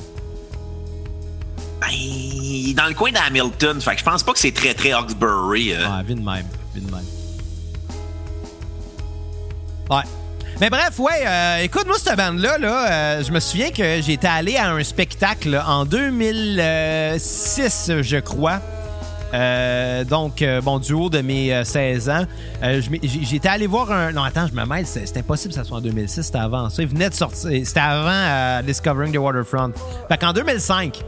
Ben, 1.79 1.87
il 1.91 2.69
est 2.69 2.73
dans 2.75 2.85
le 2.87 2.93
coin 2.93 3.11
d'Hamilton. 3.11 3.81
Fait 3.81 3.93
que 3.93 3.99
je 3.99 4.03
pense 4.03 4.21
pas 4.21 4.33
que 4.33 4.39
c'est 4.39 4.51
très, 4.51 4.75
très 4.75 4.91
Hawkesbury. 4.91 5.73
euh. 5.73 5.87
Ah, 5.87 6.03
vie 6.03 6.13
de 6.13 6.21
même. 6.21 6.45
Vie 6.75 6.81
de 6.81 6.91
même. 6.91 7.05
Ouais. 9.89 10.03
Mais 10.61 10.69
bref, 10.69 10.97
ouais, 10.99 11.25
euh, 11.25 11.63
écoute, 11.63 11.87
moi, 11.87 11.95
cette 11.97 12.15
bande-là, 12.15 12.59
là, 12.59 12.91
euh, 12.91 13.23
je 13.23 13.31
me 13.31 13.39
souviens 13.39 13.71
que 13.71 13.99
j'étais 13.99 14.27
allé 14.27 14.57
à 14.57 14.69
un 14.69 14.83
spectacle 14.83 15.59
en 15.65 15.85
2006, 15.85 17.91
je 18.01 18.17
crois. 18.17 18.61
Euh, 19.33 20.03
donc, 20.03 20.45
bon, 20.61 20.77
du 20.77 20.93
haut 20.93 21.09
de 21.09 21.21
mes 21.21 21.51
euh, 21.51 21.63
16 21.63 22.09
ans, 22.11 22.25
j'étais 22.61 23.49
allé 23.49 23.65
voir 23.65 23.91
un. 23.91 24.11
Non, 24.11 24.21
attends, 24.21 24.45
je 24.45 24.53
me 24.53 24.63
mêle, 24.67 24.85
c'est 24.85 25.17
impossible 25.17 25.51
que 25.51 25.59
ça 25.59 25.63
soit 25.63 25.77
en 25.77 25.81
2006, 25.81 26.21
c'était 26.21 26.37
avant 26.37 26.69
ça. 26.69 26.83
Il 26.83 26.89
venait 26.89 27.09
de 27.09 27.15
sortir. 27.15 27.49
C'était 27.65 27.79
avant 27.79 28.61
Discovering 28.61 29.11
the 29.11 29.17
Waterfront. 29.17 29.71
Fait 30.09 30.17
qu'en 30.19 30.31
2005, 30.31 31.03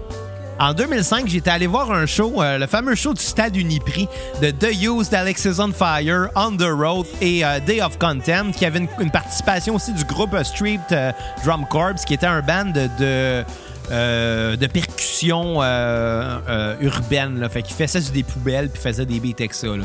en 0.60 0.74
2005, 0.74 1.28
j'étais 1.28 1.50
allé 1.50 1.68
voir 1.68 1.92
un 1.92 2.06
show, 2.06 2.42
euh, 2.42 2.58
le 2.58 2.68
fameux 2.68 2.96
show 2.96 3.14
du 3.14 3.22
Stade 3.24 3.56
Uniprix 3.56 4.08
de 4.42 4.52
The 4.52 4.72
Used, 4.82 5.14
Alexis 5.14 5.60
on 5.60 5.72
Fire, 5.72 6.30
On 6.36 6.56
the 6.56 6.70
Road 6.70 7.06
et 7.22 7.44
euh, 7.44 7.60
Day 7.60 7.82
of 7.82 7.98
Contempt, 7.98 8.56
qui 8.58 8.66
avait 8.66 8.80
une, 8.80 8.88
une 9.00 9.12
participation 9.12 9.76
aussi 9.76 9.94
du 9.94 10.04
groupe 10.06 10.34
euh, 10.34 10.44
Street 10.44 10.80
euh, 10.92 11.12
Drum 11.44 11.66
Corps, 11.70 11.96
qui 12.06 12.14
était 12.14 12.28
un 12.28 12.42
band 12.42 12.66
de, 12.66 12.88
de, 13.00 13.44
euh, 13.92 14.56
de 14.56 14.68
percussion 14.68 15.62
euh, 15.62 16.40
euh, 16.48 16.76
urbaine. 16.82 17.40
Là. 17.40 17.50
Fait 17.50 17.64
qu'il 17.64 17.76
faisait 17.76 18.02
sur 18.02 18.14
des 18.14 18.24
poubelles 18.24 18.70
puis 18.70 18.82
faisait 18.82 19.06
des 19.06 19.20
beats 19.20 19.36
avec 19.40 19.54
ça. 19.54 19.68
Là. 19.68 19.84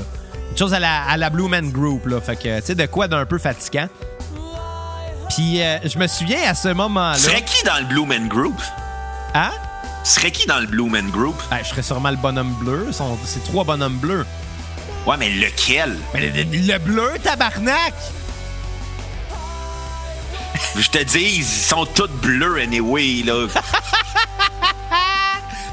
Une 0.50 0.56
chose 0.56 0.74
à 0.74 0.78
la, 0.80 1.02
à 1.04 1.16
la 1.16 1.30
Blue 1.30 1.48
Man 1.48 1.70
Group. 1.70 2.06
Là. 2.06 2.20
Fait 2.20 2.36
que, 2.36 2.60
tu 2.60 2.66
sais, 2.66 2.74
de 2.74 2.86
quoi 2.86 3.08
d'un 3.08 3.26
peu 3.26 3.38
fatigant. 3.38 3.88
Puis 5.30 5.62
euh, 5.62 5.78
je 5.84 5.98
me 5.98 6.06
souviens 6.06 6.38
à 6.48 6.54
ce 6.54 6.68
moment-là. 6.68 7.16
Serait 7.16 7.42
qui 7.42 7.62
dans 7.64 7.78
le 7.78 7.84
Blue 7.86 8.06
Man 8.06 8.28
Group? 8.28 8.54
Hein? 9.34 9.50
Serait 10.08 10.30
qui 10.30 10.46
dans 10.46 10.58
le 10.58 10.66
Blue 10.66 10.88
Man 10.88 11.10
Group? 11.10 11.36
Ben, 11.50 11.58
je 11.62 11.68
serais 11.68 11.82
sûrement 11.82 12.08
le 12.08 12.16
bonhomme 12.16 12.54
bleu. 12.54 12.88
C'est 13.26 13.44
trois 13.44 13.62
bonhommes 13.62 13.98
bleus. 13.98 14.24
Ouais, 15.06 15.18
mais 15.18 15.28
lequel? 15.28 15.98
Mais 16.14 16.30
le, 16.30 16.44
le 16.44 16.78
bleu, 16.78 17.10
tabarnak! 17.22 17.92
Je 20.78 20.88
te 20.88 21.02
dis, 21.04 21.36
ils 21.36 21.44
sont 21.44 21.84
tous 21.84 22.08
bleus 22.22 22.58
anyway, 22.58 23.22
là. 23.22 23.48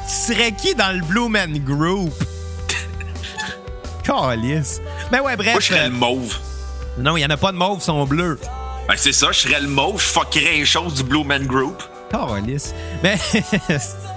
Tu 0.06 0.34
serais 0.34 0.52
qui 0.52 0.76
dans 0.76 0.94
le 0.94 1.02
Blue 1.02 1.30
Man 1.30 1.58
Group? 1.60 2.14
Calice. 4.04 4.82
Ben 5.14 5.22
ouais, 5.22 5.38
bref. 5.38 5.54
Moi, 5.54 5.62
je 5.62 5.68
serais 5.68 5.86
euh, 5.86 5.90
le 5.90 5.96
mauve. 5.96 6.38
Non, 6.98 7.16
il 7.16 7.22
n'y 7.22 7.26
en 7.26 7.30
a 7.30 7.38
pas 7.38 7.54
de 7.54 7.58
mauve, 7.58 7.78
ils 7.80 7.86
sont 7.86 8.04
bleus. 8.06 8.38
Ben, 8.90 8.96
c'est 8.98 9.14
ça, 9.14 9.32
je 9.32 9.40
serais 9.40 9.62
le 9.62 9.70
mauve, 9.70 10.02
je 10.02 10.08
fuckerais 10.08 10.58
les 10.58 10.66
choses 10.66 10.96
du 10.96 11.04
Blue 11.04 11.24
Man 11.24 11.46
Group. 11.46 11.82
Calice. 12.12 12.74
Ben. 13.02 13.18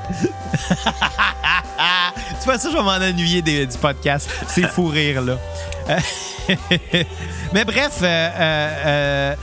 tu 2.41 2.45
vois 2.45 2.59
ça, 2.59 2.71
je 2.71 2.77
vais 2.77 2.83
m'en 2.83 2.93
ennuyer 2.93 3.43
du 3.43 3.67
podcast. 3.81 4.29
C'est 4.49 4.67
fou 4.69 4.87
rire, 4.87 5.23
là. 5.23 5.37
Euh, 5.91 5.99
Mais 7.53 7.65
bref, 7.65 7.99
euh, 8.03 9.35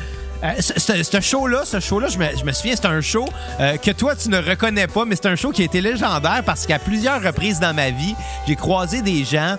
euh, 0.43 0.54
ce- 0.60 1.21
show-là, 1.21 1.62
ce 1.65 1.80
show-là, 1.80 2.08
je 2.08 2.17
me, 2.43 2.51
souviens, 2.51 2.75
c'est 2.75 2.86
un 2.86 3.01
show 3.01 3.25
que 3.60 3.91
toi, 3.91 4.15
tu 4.15 4.30
ne 4.30 4.38
reconnais 4.38 4.88
pas, 4.88 5.06
mais 5.06 5.15
c'est 5.15 5.28
un 5.28 5.36
show 5.36 5.51
qui 5.51 5.62
a 5.63 5.65
été 5.65 5.82
légendaire 5.82 6.43
parce 6.45 6.65
qu'à 6.67 6.78
plusieurs 6.78 7.21
reprises 7.21 7.60
dans 7.60 7.73
ma 7.73 7.89
vie, 7.89 8.15
j'ai 8.47 8.56
croisé 8.56 9.01
des 9.01 9.23
gens 9.23 9.56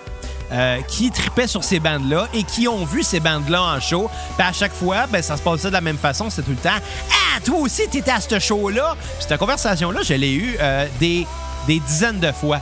euh, 0.51 0.81
qui 0.87 1.11
tripaient 1.11 1.47
sur 1.47 1.63
ces 1.63 1.79
bandes-là 1.79 2.27
et 2.33 2.43
qui 2.43 2.67
ont 2.67 2.85
vu 2.85 3.03
ces 3.03 3.19
bandes-là 3.19 3.61
en 3.61 3.79
show. 3.79 4.09
Puis 4.37 4.47
à 4.47 4.53
chaque 4.53 4.73
fois, 4.73 5.07
ben, 5.07 5.21
ça 5.21 5.37
se 5.37 5.41
passait 5.41 5.67
de 5.67 5.73
la 5.73 5.81
même 5.81 5.97
façon. 5.97 6.29
C'est 6.29 6.43
tout 6.43 6.51
le 6.51 6.57
temps 6.57 6.69
Ah, 7.11 7.39
toi 7.43 7.57
aussi, 7.59 7.87
t'étais 7.87 8.11
à 8.11 8.21
ce 8.21 8.39
show-là. 8.39 8.95
Cette 9.19 9.37
conversation-là, 9.37 10.01
je 10.03 10.13
l'ai 10.13 10.33
eue 10.33 10.57
euh, 10.59 10.87
des, 10.99 11.25
des 11.67 11.79
dizaines 11.79 12.19
de 12.19 12.31
fois. 12.31 12.59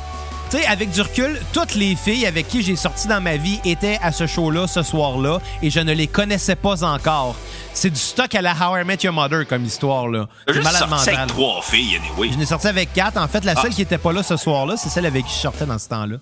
Tu 0.51 0.57
sais, 0.57 0.65
avec 0.67 0.91
du 0.91 1.01
recul, 1.01 1.41
toutes 1.53 1.73
les 1.73 1.95
filles 1.95 2.27
avec 2.27 2.47
qui 2.47 2.61
j'ai 2.61 2.75
sorti 2.75 3.07
dans 3.07 3.19
ma 3.19 3.35
vie 3.35 3.59
étaient 3.65 3.97
à 4.03 4.11
ce 4.11 4.27
show-là, 4.27 4.67
ce 4.67 4.83
soir-là, 4.83 5.39
et 5.63 5.71
je 5.71 5.79
ne 5.79 5.91
les 5.91 6.05
connaissais 6.05 6.55
pas 6.55 6.83
encore. 6.83 7.35
C'est 7.73 7.89
du 7.89 7.99
stock 7.99 8.33
à 8.35 8.41
la 8.43 8.51
How 8.53 8.77
I 8.77 8.83
Met 8.85 8.97
Your 9.01 9.11
Mother 9.13 9.47
comme 9.47 9.65
histoire, 9.65 10.07
là. 10.07 10.27
J'ai 10.47 10.61
malade 10.61 10.75
sorti 10.87 10.93
mental. 10.93 11.15
avec 11.15 11.27
trois 11.29 11.61
filles, 11.63 11.97
anyway. 11.97 12.29
Je 12.31 12.37
n'ai 12.37 12.45
sorti 12.45 12.67
avec 12.67 12.93
quatre. 12.93 13.17
En 13.17 13.27
fait, 13.27 13.43
la 13.43 13.55
seule 13.55 13.71
Ah. 13.71 13.75
qui 13.75 13.81
était 13.81 13.97
pas 13.97 14.13
là 14.13 14.21
ce 14.21 14.37
soir-là, 14.37 14.75
c'est 14.77 14.89
celle 14.89 15.07
avec 15.07 15.25
qui 15.25 15.33
je 15.33 15.39
sortais 15.39 15.65
dans 15.65 15.79
ce 15.79 15.89
temps-là. 15.89 16.17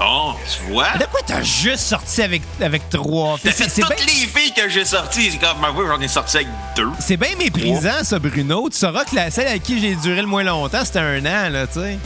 Bon, 0.00 0.34
tu 0.50 0.72
vois? 0.72 0.92
De 0.98 1.04
quoi 1.04 1.20
t'as 1.26 1.42
juste 1.42 1.80
sorti 1.84 2.22
avec, 2.22 2.40
avec 2.58 2.88
trois? 2.88 3.36
Filles? 3.36 3.52
C'est 3.54 3.82
toutes 3.82 4.06
les 4.06 4.26
filles 4.26 4.54
que 4.56 4.66
j'ai 4.70 4.86
sorties. 4.86 5.32
C'est 5.32 5.38
comme, 5.38 5.58
j'en 5.86 6.00
ai 6.00 6.08
sorti 6.08 6.36
avec 6.38 6.48
deux. 6.74 6.88
c'est 7.00 7.18
bien 7.18 7.36
méprisant, 7.38 8.02
ça, 8.02 8.18
Bruno. 8.18 8.70
Tu 8.70 8.78
sauras 8.78 9.04
que 9.04 9.14
la, 9.14 9.30
celle 9.30 9.48
avec 9.48 9.62
qui 9.62 9.78
j'ai 9.78 9.94
duré 9.96 10.22
le 10.22 10.26
moins 10.26 10.42
longtemps, 10.42 10.84
c'était 10.86 11.00
un 11.00 11.20
an, 11.26 11.50
là, 11.50 11.66
tu 11.66 11.80
sais. 11.80 11.98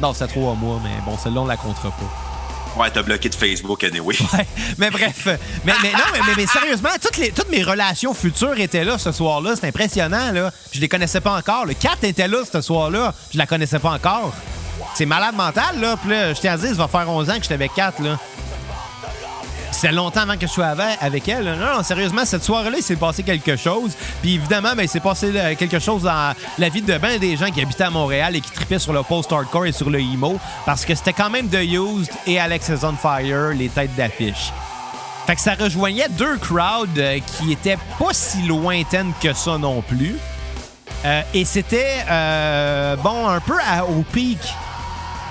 Non, 0.00 0.14
c'était 0.14 0.28
trois 0.32 0.54
mois, 0.54 0.80
mais 0.82 0.90
bon, 1.04 1.18
celle-là, 1.22 1.42
on 1.42 1.46
la 1.46 1.58
comptera 1.58 1.90
pas. 1.90 2.80
Ouais, 2.82 2.90
t'as 2.90 3.02
bloqué 3.02 3.28
de 3.28 3.34
Facebook, 3.34 3.84
anyway. 3.84 4.16
Ouais, 4.32 4.46
mais 4.78 4.88
bref. 4.88 5.26
Mais, 5.26 5.74
mais 5.82 5.92
non, 5.92 5.98
mais, 6.14 6.20
mais- 6.26 6.32
mais 6.38 6.46
sérieusement, 6.46 6.88
toutes, 7.00 7.18
les, 7.18 7.30
toutes 7.30 7.50
mes 7.50 7.62
relations 7.62 8.14
futures 8.14 8.58
étaient 8.58 8.84
là 8.84 8.96
ce 8.96 9.12
soir-là. 9.12 9.52
C'est 9.60 9.66
impressionnant, 9.68 10.32
là. 10.32 10.50
Je 10.72 10.80
les 10.80 10.88
connaissais 10.88 11.20
pas 11.20 11.36
encore. 11.36 11.66
Le 11.66 11.74
4 11.74 12.04
était 12.04 12.26
là 12.26 12.38
ce 12.50 12.62
soir-là. 12.62 13.12
Je 13.34 13.36
la 13.36 13.44
connaissais 13.46 13.78
pas 13.78 13.90
encore. 13.90 14.32
C'est 14.94 15.06
malade 15.06 15.34
mental, 15.34 15.80
là. 15.80 15.96
Puis 15.96 16.10
là, 16.10 16.34
je 16.34 16.40
tiens 16.40 16.52
à 16.54 16.56
dire, 16.56 16.70
ça 16.70 16.74
va 16.74 16.88
faire 16.88 17.08
11 17.08 17.30
ans 17.30 17.36
que 17.36 17.42
j'étais 17.42 17.54
avec 17.54 17.74
4, 17.74 18.02
là. 18.02 18.18
C'était 19.72 19.94
longtemps 19.94 20.20
avant 20.20 20.36
que 20.36 20.46
je 20.46 20.52
sois 20.52 20.66
avec, 21.00 21.28
elle. 21.28 21.44
Non, 21.44 21.76
non, 21.76 21.82
sérieusement, 21.82 22.24
cette 22.24 22.44
soirée-là, 22.44 22.76
il 22.76 22.82
s'est 22.84 22.94
passé 22.94 23.22
quelque 23.22 23.56
chose. 23.56 23.96
Puis 24.20 24.34
évidemment, 24.34 24.74
ben, 24.76 24.82
il 24.82 24.88
s'est 24.88 25.00
passé 25.00 25.32
euh, 25.34 25.54
quelque 25.56 25.78
chose 25.78 26.02
dans 26.02 26.34
la 26.58 26.68
vie 26.68 26.82
de 26.82 26.96
bien 26.98 27.18
des 27.18 27.36
gens 27.36 27.50
qui 27.50 27.60
habitaient 27.62 27.84
à 27.84 27.90
Montréal 27.90 28.36
et 28.36 28.40
qui 28.40 28.50
tripaient 28.52 28.78
sur 28.78 28.92
le 28.92 29.02
post-hardcore 29.02 29.66
et 29.66 29.72
sur 29.72 29.90
le 29.90 29.98
emo. 29.98 30.38
Parce 30.66 30.84
que 30.84 30.94
c'était 30.94 31.14
quand 31.14 31.30
même 31.30 31.48
The 31.48 31.64
Used 31.64 32.12
et 32.26 32.38
Alex 32.38 32.68
is 32.68 32.84
on 32.84 32.92
Fire, 32.92 33.48
les 33.48 33.70
têtes 33.70 33.96
d'affiche. 33.96 34.52
Fait 35.26 35.34
que 35.34 35.40
ça 35.40 35.54
rejoignait 35.54 36.08
deux 36.10 36.36
crowds 36.36 36.98
euh, 36.98 37.18
qui 37.18 37.52
étaient 37.52 37.78
pas 37.98 38.12
si 38.12 38.42
lointaines 38.42 39.12
que 39.20 39.32
ça 39.32 39.56
non 39.58 39.80
plus. 39.82 40.16
Euh, 41.04 41.22
et 41.34 41.44
c'était, 41.44 42.04
bon, 43.02 43.26
un 43.26 43.40
peu 43.40 43.54
au 43.88 44.02
pic. 44.12 44.38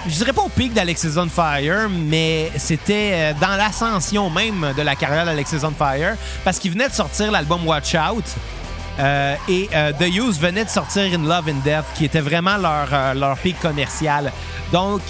Je 0.07 0.15
dirais 0.15 0.33
pas 0.33 0.41
au 0.41 0.49
pic 0.49 0.73
d'Alexis 0.73 1.15
on 1.17 1.29
Fire, 1.29 1.87
mais 1.87 2.51
c'était 2.57 3.11
euh, 3.13 3.33
dans 3.39 3.55
l'ascension 3.55 4.31
même 4.31 4.73
de 4.75 4.81
la 4.81 4.95
carrière 4.95 5.25
d'Alexis 5.25 5.57
on 5.63 5.71
Fire, 5.71 6.15
parce 6.43 6.57
qu'il 6.57 6.71
venait 6.71 6.89
de 6.89 6.93
sortir 6.93 7.31
l'album 7.31 7.67
Watch 7.67 7.93
Out. 7.95 8.25
Euh, 8.99 9.35
et 9.47 9.69
euh, 9.73 9.91
The 9.93 10.07
Used 10.07 10.41
venait 10.41 10.65
de 10.65 10.69
sortir 10.69 11.03
In 11.03 11.23
Love 11.23 11.49
and 11.49 11.61
Death, 11.63 11.85
qui 11.95 12.05
était 12.05 12.19
vraiment 12.19 12.57
leur, 12.57 12.87
euh, 12.91 13.13
leur 13.13 13.37
pic 13.37 13.59
commercial. 13.59 14.31
Donc, 14.71 15.01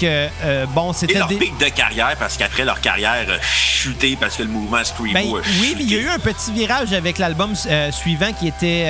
bon, 0.74 0.92
Et 0.92 0.96
c'était 0.96 1.20
leur 1.20 1.28
des... 1.28 1.36
pic 1.36 1.56
de 1.60 1.66
carrière, 1.66 2.16
parce 2.18 2.36
qu'après 2.36 2.66
leur 2.66 2.82
carrière 2.82 3.28
a 3.30 3.40
chuté 3.44 4.18
parce 4.20 4.36
que 4.38 4.42
le 4.42 4.50
mouvement 4.50 4.84
Screamo 4.84 5.14
Ben, 5.14 5.28
a 5.28 5.42
oui, 5.62 5.76
mais 5.78 5.84
il 5.84 5.94
y 5.94 5.98
a 5.98 6.00
eu 6.00 6.10
un 6.10 6.18
petit 6.18 6.52
virage 6.52 6.94
avec 6.94 7.20
l'album 7.20 7.54
suivant 7.92 8.34
qui 8.34 8.48
était 8.48 8.86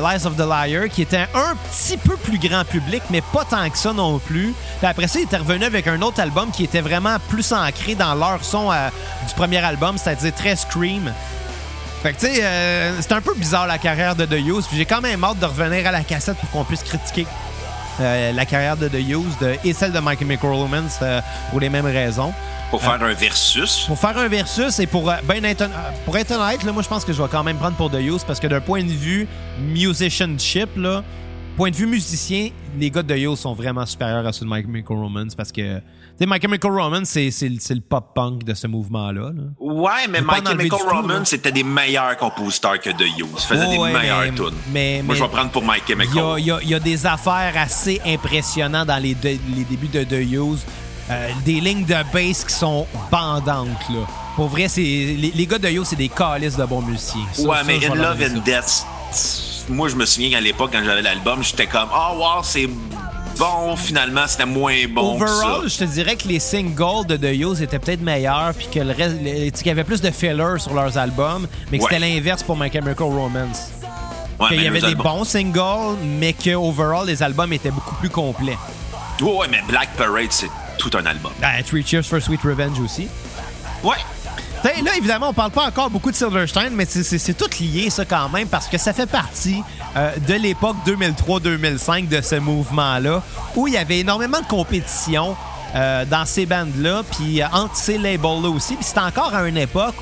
Lies 0.00 0.26
of 0.26 0.34
the 0.34 0.40
Liar, 0.40 0.88
qui 0.90 1.02
était 1.02 1.28
un 1.32 1.54
petit 1.70 1.96
peu 1.96 2.16
plus 2.16 2.40
grand 2.40 2.64
public, 2.64 3.04
mais 3.10 3.20
pas 3.20 3.44
tant 3.44 3.70
que 3.70 3.78
ça 3.78 3.92
non 3.92 4.18
plus. 4.18 4.52
Puis 4.78 4.88
après 4.88 5.06
ça, 5.06 5.20
il 5.20 5.26
était 5.26 5.36
revenu 5.36 5.64
avec 5.64 5.86
un 5.86 6.02
autre 6.02 6.18
album 6.18 6.50
qui 6.50 6.64
était 6.64 6.80
vraiment 6.80 7.18
plus 7.28 7.52
ancré 7.52 7.94
dans 7.94 8.16
leur 8.16 8.44
son 8.44 8.70
du 9.28 9.34
premier 9.36 9.58
album, 9.58 9.96
c'est-à-dire 9.96 10.34
très 10.34 10.56
Scream. 10.56 11.12
Fait 12.02 12.14
que, 12.14 12.20
tu 12.20 12.26
sais, 12.26 12.42
euh, 12.42 12.98
c'est 13.00 13.12
un 13.12 13.20
peu 13.20 13.34
bizarre 13.34 13.66
la 13.66 13.76
carrière 13.76 14.16
de 14.16 14.24
The 14.24 14.32
Used. 14.40 14.68
puis 14.68 14.78
J'ai 14.78 14.86
quand 14.86 15.02
même 15.02 15.22
hâte 15.22 15.38
de 15.38 15.44
revenir 15.44 15.86
à 15.86 15.90
la 15.92 16.02
cassette 16.02 16.38
pour 16.38 16.50
qu'on 16.50 16.64
puisse 16.64 16.82
critiquer 16.82 17.26
euh, 18.00 18.32
la 18.32 18.46
carrière 18.46 18.76
de 18.76 18.88
The 18.88 18.94
Used 18.94 19.42
euh, 19.42 19.56
et 19.64 19.74
celle 19.74 19.92
de 19.92 19.98
Michael 19.98 20.26
McRomans 20.28 20.88
euh, 21.02 21.20
pour 21.50 21.60
les 21.60 21.68
mêmes 21.68 21.84
raisons. 21.84 22.32
Pour 22.70 22.80
faire 22.80 23.02
un 23.02 23.12
versus. 23.12 23.84
Pour 23.86 23.98
faire 23.98 24.16
un 24.16 24.28
versus 24.28 24.78
et 24.78 24.86
pour, 24.86 25.10
euh, 25.10 25.16
ben 25.24 25.44
pour 26.06 26.16
être 26.16 26.30
honnête, 26.30 26.62
là, 26.62 26.72
moi 26.72 26.82
je 26.82 26.88
pense 26.88 27.04
que 27.04 27.12
je 27.12 27.20
vais 27.20 27.28
quand 27.28 27.42
même 27.44 27.58
prendre 27.58 27.76
pour 27.76 27.90
The 27.90 28.00
Used 28.00 28.26
parce 28.26 28.40
que 28.40 28.46
d'un 28.46 28.60
point 28.60 28.82
de 28.82 28.92
vue 28.92 29.28
musicianship, 29.58 30.70
là, 30.76 31.02
point 31.56 31.70
de 31.70 31.76
vue 31.76 31.86
musicien, 31.86 32.50
les 32.78 32.90
gars 32.90 33.02
de 33.02 33.14
The 33.14 33.18
Used 33.18 33.36
sont 33.36 33.54
vraiment 33.54 33.84
supérieurs 33.86 34.26
à 34.26 34.32
ceux 34.32 34.44
de 34.44 34.50
Michael 34.50 34.84
Romans 34.88 35.26
parce 35.36 35.52
que 35.52 35.78
tu 35.78 35.82
sais, 36.18 36.26
Michael 36.26 36.72
Romans 36.72 37.04
c'est 37.04 37.30
c'est 37.30 37.48
le 37.48 37.56
c'est 37.60 37.74
le 37.74 37.80
pop 37.80 38.12
punk 38.14 38.44
de 38.44 38.54
ce 38.54 38.66
mouvement-là. 38.66 39.30
là. 39.34 39.42
Ouais, 39.58 40.06
mais 40.08 40.20
Michael 40.20 40.48
enlever 40.48 40.64
du 40.64 40.70
tout, 40.70 40.76
Roman, 40.76 41.08
là. 41.18 41.24
c'était 41.24 41.52
des 41.52 41.62
meilleurs 41.64 42.16
compositeurs 42.16 42.78
que 42.78 42.90
The 42.90 43.00
Used. 43.18 43.26
Il 43.34 43.40
faisait 43.46 43.64
Oh, 43.66 43.70
des 43.72 43.78
ouais, 43.78 43.92
meilleures 43.92 44.20
mais- 44.22 44.30
tunes. 44.34 44.58
mais- 44.72 45.02
Moi, 45.02 45.14
je 45.14 45.22
vais 45.22 45.28
prendre 45.28 45.50
pour 45.50 45.62
a, 45.64 45.86
Chemical. 45.86 46.22
il 46.38 46.44
y 46.46 46.50
y 46.68 46.74
a 46.74 46.80
des 46.80 47.06
affaires 47.06 47.52
assez 47.56 48.00
impressionnantes 48.06 48.86
dans 48.88 49.02
les, 49.02 49.14
de- 49.14 49.38
les 49.56 49.64
débuts 49.68 49.88
de 49.88 50.04
The 50.04 50.12
Used. 50.32 50.66
Euh, 51.10 51.28
des 51.44 51.60
lignes 51.60 51.84
de 51.84 51.96
bass 52.12 52.44
qui 52.44 52.54
sont 52.54 52.86
bandantes. 53.10 53.66
Là. 53.90 54.06
Pour 54.36 54.46
vrai, 54.46 54.68
c'est 54.68 54.80
les, 54.80 55.32
les 55.34 55.46
gars 55.46 55.58
de 55.58 55.68
Yo, 55.68 55.82
c'est 55.82 55.96
des 55.96 56.08
calices 56.08 56.56
de 56.56 56.64
bons 56.64 56.82
musiciens. 56.82 57.26
Ça, 57.32 57.42
ouais, 57.42 57.56
ça, 57.56 57.64
mais 57.66 57.84
In 57.84 57.94
Love 57.96 58.22
and. 58.22 58.38
Death, 58.44 58.84
moi, 59.70 59.88
je 59.88 59.96
me 59.96 60.04
souviens 60.06 60.30
qu'à 60.30 60.40
l'époque, 60.40 60.70
quand 60.72 60.82
j'avais 60.84 61.02
l'album, 61.02 61.42
j'étais 61.42 61.66
comme, 61.66 61.88
oh, 61.94 62.16
wow, 62.18 62.42
c'est 62.42 62.66
bon. 63.38 63.76
Finalement, 63.76 64.26
c'était 64.26 64.44
moins 64.46 64.74
bon 64.92 65.14
Overall, 65.16 65.62
que 65.62 65.68
ça. 65.68 65.78
je 65.78 65.86
te 65.86 65.90
dirais 65.90 66.16
que 66.16 66.28
les 66.28 66.38
singles 66.40 67.06
de 67.06 67.16
The 67.16 67.34
Used 67.34 67.62
étaient 67.62 67.78
peut-être 67.78 68.02
meilleurs, 68.02 68.52
puis 68.54 68.66
que 68.72 68.80
le 68.80 68.92
reste, 68.92 69.16
qu'il 69.56 69.66
y 69.66 69.70
avait 69.70 69.84
plus 69.84 70.00
de 70.02 70.10
fillers 70.10 70.58
sur 70.58 70.74
leurs 70.74 70.98
albums, 70.98 71.46
mais 71.70 71.78
que 71.78 71.84
Ouais. 71.84 71.88
c'était 71.92 72.06
l'inverse 72.06 72.42
pour 72.42 72.56
My 72.58 72.70
Chemical 72.70 73.06
Romance. 73.06 73.70
Ouais, 74.38 74.48
Qu'il 74.48 74.62
y 74.62 74.66
avait 74.66 74.80
des 74.80 74.86
albums- 74.86 75.02
bons 75.18 75.24
singles, 75.24 75.96
mais 76.18 76.32
que 76.32 76.54
overall 76.54 77.06
les 77.06 77.22
albums 77.22 77.52
étaient 77.52 77.70
beaucoup 77.70 77.94
plus 77.96 78.08
complets. 78.10 78.56
Ouais, 79.20 79.32
ouais, 79.36 79.46
mais 79.50 79.60
Black 79.68 79.90
Parade, 79.98 80.28
c'est 80.30 80.48
tout 80.78 80.90
un 80.94 81.04
album. 81.04 81.32
Ah, 81.42 81.62
Three 81.62 81.84
Cheers 81.86 82.04
for 82.04 82.20
Sweet 82.22 82.40
Revenge 82.42 82.78
aussi. 82.80 83.06
Ouais. 83.84 83.96
T'sais, 84.62 84.82
Là, 84.82 84.90
évidemment, 84.96 85.28
on 85.30 85.32
parle 85.32 85.50
pas 85.52 85.66
encore 85.66 85.88
beaucoup 85.88 86.10
de 86.10 86.16
Silverstein, 86.16 86.70
mais 86.72 86.84
c'est- 86.86 87.02
c'est 87.02 87.18
c'est 87.18 87.32
tout 87.34 87.48
lié, 87.60 87.88
ça, 87.88 88.04
quand 88.04 88.28
même, 88.28 88.46
parce 88.48 88.66
que 88.68 88.76
ça 88.78 88.92
fait 88.92 89.06
partie 89.06 89.62
euh, 89.96 90.12
de 90.28 90.34
l'époque 90.34 90.76
2003-2005 90.86 92.08
de 92.08 92.20
ce 92.20 92.36
mouvement-là, 92.36 93.22
où 93.56 93.66
il 93.66 93.74
y 93.74 93.76
avait 93.78 94.00
énormément 94.00 94.40
de 94.40 94.46
compétition 94.46 95.34
euh, 95.74 96.04
dans 96.04 96.24
ces 96.26 96.46
bandes-là, 96.46 97.02
puis 97.16 97.42
euh, 97.42 97.46
entre 97.52 97.74
ces 97.76 97.96
labels-là 97.98 98.48
aussi. 98.50 98.74
Puis 98.76 98.84
c'était 98.84 99.00
encore 99.00 99.34
à 99.34 99.48
une 99.48 99.56
époque 99.56 99.94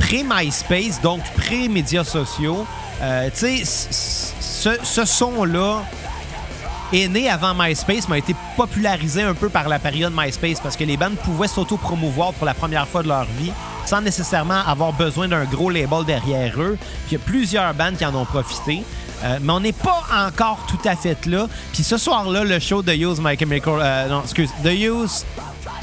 pré-MySpace, 0.00 1.00
donc 1.02 1.20
pré-médias 1.36 2.04
sociaux. 2.04 2.66
Tu 3.38 3.64
sais, 3.64 4.78
ce 4.82 5.04
son-là 5.04 5.82
est 6.92 7.08
né 7.08 7.28
avant 7.28 7.54
MySpace, 7.54 8.08
mais 8.08 8.16
a 8.16 8.18
été 8.18 8.34
popularisé 8.56 9.22
un 9.22 9.34
peu 9.34 9.48
par 9.48 9.68
la 9.68 9.78
période 9.78 10.12
MySpace 10.16 10.60
parce 10.60 10.76
que 10.76 10.84
les 10.84 10.96
bandes 10.96 11.16
pouvaient 11.16 11.48
s'auto-promouvoir 11.48 12.32
pour 12.34 12.46
la 12.46 12.54
première 12.54 12.86
fois 12.86 13.02
de 13.02 13.08
leur 13.08 13.24
vie 13.38 13.52
sans 13.86 14.00
nécessairement 14.00 14.62
avoir 14.66 14.92
besoin 14.92 15.28
d'un 15.28 15.44
gros 15.44 15.70
label 15.70 16.04
derrière 16.04 16.60
eux. 16.60 16.76
Il 17.08 17.12
y 17.12 17.16
a 17.16 17.20
plusieurs 17.20 17.72
bandes 17.72 17.96
qui 17.96 18.04
en 18.04 18.14
ont 18.14 18.24
profité. 18.24 18.82
Euh, 19.24 19.38
mais 19.40 19.52
on 19.52 19.60
n'est 19.60 19.72
pas 19.72 20.02
encore 20.14 20.58
tout 20.68 20.88
à 20.88 20.94
fait 20.94 21.24
là. 21.26 21.46
Puis 21.72 21.82
ce 21.82 21.96
soir-là, 21.96 22.44
le 22.44 22.58
show 22.58 22.82
de 22.82 22.92
Use 22.92 23.18
euh, 23.24 24.20
excuse, 24.22 24.50
The 24.62 24.72
Use, 24.72 25.24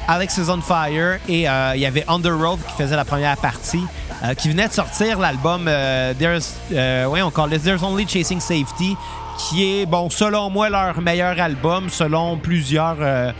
Alex 0.08 0.38
is 0.38 0.50
on 0.50 0.62
Fire 0.62 1.18
et 1.28 1.50
euh, 1.50 1.72
il 1.76 1.82
y 1.82 1.86
avait 1.86 2.06
Underworld 2.08 2.60
qui 2.68 2.84
faisait 2.84 2.96
la 2.96 3.06
première 3.06 3.38
partie, 3.38 3.84
qui 4.38 4.50
venait 4.50 4.68
de 4.68 4.74
sortir 4.74 5.20
l'album 5.20 5.66
There's, 5.66 6.54
There's 6.70 7.84
Only 7.84 8.08
Chasing 8.08 8.39
Safety, 8.39 8.96
qui 9.38 9.82
est, 9.82 9.86
bon, 9.86 10.10
selon 10.10 10.50
moi, 10.50 10.69
leur 10.69 11.02
meilleur 11.02 11.39
album, 11.39 11.89
selon 11.89 12.38
plusieurs. 12.38 12.98
euh, 13.00 13.32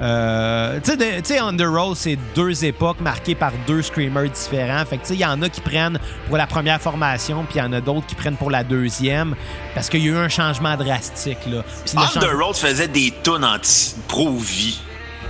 euh, 0.00 0.80
tu 0.82 0.92
sais, 1.24 1.38
Underworld, 1.38 1.96
c'est 1.96 2.16
deux 2.34 2.64
époques 2.64 3.00
marquées 3.00 3.34
par 3.34 3.52
deux 3.66 3.82
screamers 3.82 4.30
différents. 4.30 4.84
Fait 4.84 4.96
que, 4.96 5.02
tu 5.02 5.08
sais, 5.08 5.14
il 5.14 5.20
y 5.20 5.26
en 5.26 5.40
a 5.42 5.48
qui 5.48 5.60
prennent 5.60 5.98
pour 6.28 6.36
la 6.36 6.46
première 6.46 6.80
formation, 6.80 7.44
puis 7.44 7.56
il 7.56 7.58
y 7.58 7.62
en 7.62 7.72
a 7.72 7.80
d'autres 7.80 8.06
qui 8.06 8.14
prennent 8.14 8.36
pour 8.36 8.50
la 8.50 8.64
deuxième, 8.64 9.34
parce 9.74 9.88
qu'il 9.88 10.04
y 10.04 10.08
a 10.08 10.12
eu 10.12 10.16
un 10.16 10.28
changement 10.28 10.76
drastique, 10.76 11.38
là. 11.46 11.62
Road 12.36 12.56
faisait 12.56 12.88
des 12.88 13.12
tunes 13.22 13.44
anti-pro-vie. 13.44 14.80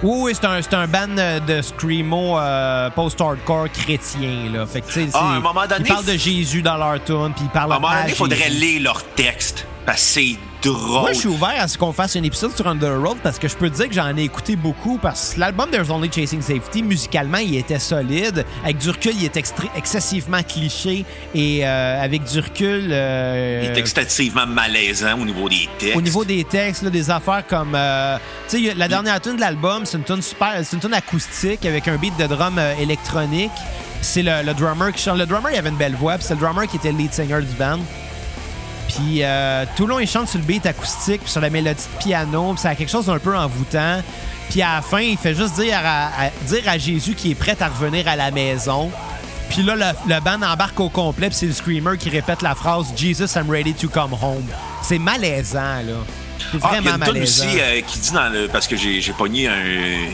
oui, 0.03 0.19
oui, 0.23 0.33
c'est 0.35 0.75
un, 0.75 0.81
un 0.81 0.87
band 0.87 1.19
euh, 1.19 1.41
de 1.41 1.61
screamo 1.63 2.39
euh, 2.39 2.91
post-hardcore 2.91 3.71
chrétien. 3.73 4.51
Là. 4.53 4.67
Fait 4.67 4.81
que, 4.81 4.87
tu 4.87 4.93
sais, 4.93 5.09
Ah, 5.15 5.33
à 5.33 5.37
un 5.37 5.41
moment 5.41 5.67
donné, 5.67 5.85
ils 5.85 5.89
parlent 5.93 6.05
de 6.05 6.17
Jésus 6.17 6.63
dans 6.63 6.77
leur 6.77 7.03
tune, 7.05 7.33
puis 7.35 7.45
ils 7.45 7.51
parlent 7.51 7.73
À 7.73 7.77
un 7.77 7.81
moment 7.81 7.95
donné, 7.95 8.11
il 8.11 8.15
faudrait 8.15 8.49
lire 8.49 8.83
leurs 8.83 9.05
textes. 9.15 9.67
Parce 9.85 9.99
que 10.01 10.07
c'est 10.07 10.37
drôle. 10.63 11.01
Moi, 11.01 11.13
je 11.13 11.19
suis 11.19 11.29
ouvert 11.29 11.55
à 11.59 11.67
ce 11.67 11.77
qu'on 11.77 11.93
fasse 11.93 12.15
un 12.15 12.23
épisode 12.23 12.55
sur 12.55 12.69
Underworld 12.69 13.19
parce 13.21 13.37
que 13.39 13.49
je 13.49 13.57
peux 13.57 13.69
te 13.69 13.75
dire 13.75 13.89
que 13.89 13.95
j'en 13.95 14.17
ai 14.17 14.23
écouté 14.23 14.55
beaucoup 14.55 14.97
parce 14.97 15.35
que 15.35 15.41
l'album 15.41 15.69
There's 15.71 15.91
Only 15.91 16.09
Chasing 16.13 16.41
Safety, 16.41 16.85
musicalement, 16.85 17.39
il 17.39 17.57
était 17.57 17.81
solide. 17.81 18.45
Avec 18.63 18.79
du 18.79 18.91
recul, 18.91 19.13
il 19.17 19.25
est 19.25 19.37
excessivement 19.75 20.41
cliché 20.45 21.05
et 21.35 21.67
euh, 21.67 22.01
avec 22.01 22.23
du 22.23 22.39
recul... 22.39 22.89
euh, 22.93 23.63
Il 23.65 23.71
est 23.77 23.81
excessivement 23.81 24.47
malaisant 24.47 25.19
au 25.21 25.25
niveau 25.25 25.49
des 25.49 25.69
textes. 25.79 25.97
Au 25.97 26.01
niveau 26.01 26.25
des 26.25 26.45
textes, 26.45 26.83
là, 26.85 26.91
des 26.91 27.11
affaires 27.11 27.45
comme. 27.49 27.75
euh, 27.75 28.19
tu 28.49 28.65
sais, 28.69 28.75
la 28.75 28.87
dernière 28.87 29.21
tune 29.21 29.35
de 29.35 29.41
l'album, 29.41 29.85
c'est 29.85 29.97
une 29.97 30.05
tune 30.05 30.23
super. 30.23 30.53
C'est 30.63 30.75
une 30.77 30.81
tune 30.81 30.95
acoustique 30.95 31.67
avec 31.67 31.89
un 31.89 31.97
beat 31.97 32.17
de 32.19 32.27
drum 32.27 32.57
euh, 32.59 32.75
électronique. 32.81 33.51
C'est 34.01 34.23
le, 34.23 34.45
le 34.45 34.55
drummer 34.55 34.93
qui 34.93 35.03
chante. 35.03 35.19
Le 35.19 35.27
drummer, 35.27 35.51
il 35.53 35.59
avait 35.59 35.71
une 35.71 35.77
belle 35.77 35.95
voix, 35.97 36.15
puis 36.15 36.25
c'est 36.27 36.35
le 36.35 36.41
drummer 36.41 36.69
qui 36.69 36.77
était 36.77 36.93
le 36.93 36.99
lead 36.99 37.13
singer 37.13 37.41
du 37.41 37.55
band. 37.57 37.79
Puis 38.89 39.23
euh, 39.23 39.65
tout 39.77 39.87
le 39.87 39.91
long, 39.91 39.99
il 39.99 40.07
chante 40.09 40.29
sur 40.29 40.39
le 40.39 40.45
beat 40.45 40.67
acoustique, 40.67 41.23
puis 41.23 41.31
sur 41.31 41.41
la 41.41 41.51
mélodie 41.51 41.83
de 41.95 42.03
piano, 42.03 42.53
puis 42.53 42.61
ça 42.61 42.71
a 42.71 42.75
quelque 42.75 42.91
chose 42.91 43.07
d'un 43.07 43.19
peu 43.19 43.37
envoûtant. 43.37 44.03
Puis 44.51 44.61
à 44.63 44.77
la 44.77 44.83
fin, 44.83 45.01
il 45.01 45.17
fait 45.17 45.35
juste 45.35 45.55
dire 45.55 45.79
à, 45.85 46.29
dire 46.47 46.63
à 46.67 46.77
Jésus 46.77 47.15
qu'il 47.15 47.31
est 47.31 47.37
prêt 47.37 47.57
à 47.61 47.69
revenir 47.69 48.07
à 48.09 48.17
la 48.17 48.31
maison. 48.31 48.91
Puis 49.49 49.63
là, 49.63 49.77
le, 49.77 50.15
le 50.15 50.21
band 50.21 50.43
embarque 50.47 50.79
au 50.81 50.89
complet, 50.89 51.29
puis 51.29 51.37
c'est 51.37 51.47
le 51.47 51.53
screamer 51.53 51.97
qui 51.99 52.11
répète 52.11 52.43
la 52.43 52.55
phrase 52.55 52.93
Jesus, 52.97 53.37
I'm 53.37 53.51
ready 53.51 53.75
to 53.75 53.89
come 53.89 54.13
home. 54.13 54.45
C'est 54.83 54.99
malaisant, 54.99 55.83
là. 55.87 55.95
C'est 56.53 56.59
Ah, 56.63 56.69
il 56.73 56.75
y 56.75 56.79
a 56.79 56.81
vraiment 56.93 57.07
une 57.07 57.13
tune 57.15 57.23
aussi 57.23 57.47
euh, 57.61 57.81
qui 57.83 57.99
dit 57.99 58.11
dans 58.13 58.29
le. 58.29 58.49
Parce 58.49 58.67
que 58.67 58.77
j'ai 58.77 59.01
j'ai 59.01 59.13
pogné 59.13 59.49
un, 59.49 59.65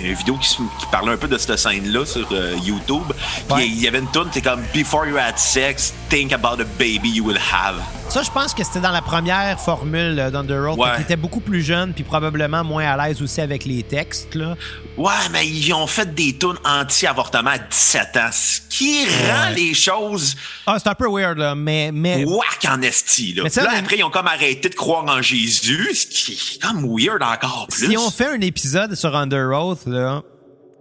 une 0.04 0.14
vidéo 0.14 0.36
qui, 0.36 0.48
qui 0.56 0.86
parlait 0.90 1.12
un 1.12 1.16
peu 1.16 1.28
de 1.28 1.36
cette 1.38 1.56
scène-là 1.58 2.04
sur 2.06 2.28
euh, 2.32 2.56
YouTube. 2.64 3.02
Puis 3.48 3.54
Ouais. 3.54 3.66
il 3.68 3.80
y 3.80 3.88
avait 3.88 3.98
une 3.98 4.10
tune, 4.10 4.26
c'est 4.32 4.42
comme 4.42 4.62
Before 4.74 5.06
you 5.06 5.16
had 5.16 5.38
sex, 5.38 5.92
think 6.08 6.32
about 6.32 6.60
a 6.60 6.64
baby 6.78 7.10
you 7.10 7.24
will 7.24 7.38
have. 7.52 7.76
Ça, 8.08 8.22
je 8.22 8.30
pense 8.30 8.54
que 8.54 8.64
c'était 8.64 8.80
dans 8.80 8.90
la 8.90 9.02
première 9.02 9.60
formule 9.60 10.18
euh, 10.18 10.30
d'Underworld, 10.30 10.78
Ouais. 10.80 10.96
qui 10.96 11.02
était 11.02 11.16
beaucoup 11.16 11.40
plus 11.40 11.62
jeune, 11.62 11.92
puis 11.92 12.04
probablement 12.04 12.64
moins 12.64 12.86
à 12.86 12.96
l'aise 13.08 13.20
aussi 13.20 13.40
avec 13.42 13.66
les 13.66 13.82
textes, 13.82 14.34
là. 14.34 14.56
Ouais, 14.96 15.12
mais 15.30 15.46
ils 15.46 15.72
ont 15.74 15.86
fait 15.86 16.14
des 16.14 16.36
tunes 16.38 16.56
anti-avortement 16.64 17.50
à 17.50 17.58
17 17.58 18.16
ans. 18.16 18.30
Ce 18.32 18.60
qui 18.70 19.04
rend 19.04 19.50
les 19.54 19.74
choses 19.74 20.36
Ah, 20.66 20.76
c'est 20.82 20.88
un 20.88 20.94
peu 20.94 21.06
weird, 21.10 21.36
là, 21.36 21.54
mais... 21.54 21.90
mais 21.92 22.24
whack 22.24 22.66
en 22.68 22.80
esti. 22.80 23.34
Là, 23.34 23.42
Mais 23.44 23.50
ça, 23.50 23.62
Là, 23.64 23.72
après, 23.78 23.98
ils 23.98 24.04
ont 24.04 24.10
comme 24.10 24.26
arrêté 24.26 24.70
de 24.70 24.74
croire 24.74 25.04
en 25.06 25.20
Jésus, 25.20 25.90
ce 25.94 26.06
qui 26.06 26.27
comme 26.60 26.84
weird 26.84 27.22
encore 27.22 27.68
plus. 27.68 27.90
Si 27.90 27.96
on 27.96 28.10
fait 28.10 28.26
un 28.26 28.40
épisode 28.40 28.94
sur 28.94 29.14
Underoath, 29.14 29.86
là, 29.86 30.22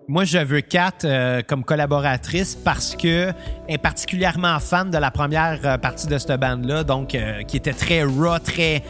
moi, 0.09 0.23
je 0.23 0.37
veux 0.37 0.61
Kat 0.61 0.93
euh, 1.03 1.41
comme 1.45 1.65
collaboratrice 1.65 2.55
parce 2.55 2.95
que 2.95 3.33
elle 3.67 3.75
est 3.75 3.77
particulièrement 3.77 4.57
fan 4.59 4.89
de 4.89 4.97
la 4.97 5.11
première 5.11 5.59
euh, 5.65 5.77
partie 5.77 6.07
de 6.07 6.17
cette 6.17 6.39
bande-là, 6.39 6.85
donc 6.85 7.13
euh, 7.13 7.43
qui 7.43 7.57
était 7.57 7.73
très 7.73 8.03
raw, 8.03 8.39
très... 8.39 8.83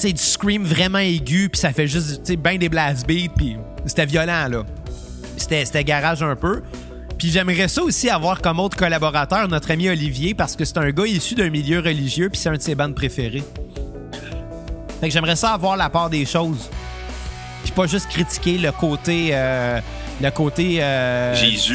Tu 0.00 0.08
sais, 0.08 0.12
du 0.12 0.20
scream 0.20 0.64
vraiment 0.64 0.98
aigu, 0.98 1.48
puis 1.48 1.60
ça 1.60 1.72
fait 1.72 1.86
juste, 1.86 2.24
tu 2.24 2.32
sais, 2.32 2.36
ben 2.36 2.58
des 2.58 2.68
blast 2.68 3.06
beats, 3.06 3.32
puis 3.36 3.56
c'était 3.86 4.06
violent, 4.06 4.48
là. 4.48 4.64
C'était 5.36 5.64
c'était 5.64 5.84
garage 5.84 6.24
un 6.24 6.34
peu. 6.34 6.62
Puis 7.18 7.30
j'aimerais 7.30 7.68
ça 7.68 7.80
aussi 7.84 8.10
avoir 8.10 8.42
comme 8.42 8.58
autre 8.58 8.76
collaborateur 8.76 9.46
notre 9.46 9.70
ami 9.70 9.88
Olivier, 9.88 10.34
parce 10.34 10.56
que 10.56 10.64
c'est 10.64 10.78
un 10.78 10.90
gars 10.90 11.06
issu 11.06 11.36
d'un 11.36 11.50
milieu 11.50 11.78
religieux, 11.78 12.28
puis 12.30 12.40
c'est 12.40 12.48
un 12.48 12.56
de 12.56 12.62
ses 12.62 12.74
bandes 12.74 12.96
préférées. 12.96 13.44
Fait 15.04 15.08
que 15.08 15.12
j'aimerais 15.12 15.36
ça 15.36 15.52
avoir 15.52 15.76
la 15.76 15.90
part 15.90 16.08
des 16.08 16.24
choses. 16.24 16.70
Puis 17.62 17.72
pas 17.72 17.86
juste 17.86 18.08
critiquer 18.08 18.56
le 18.56 18.72
côté 18.72 19.32
euh, 19.32 19.78
le 20.18 20.30
côté 20.30 20.78
euh, 20.80 21.34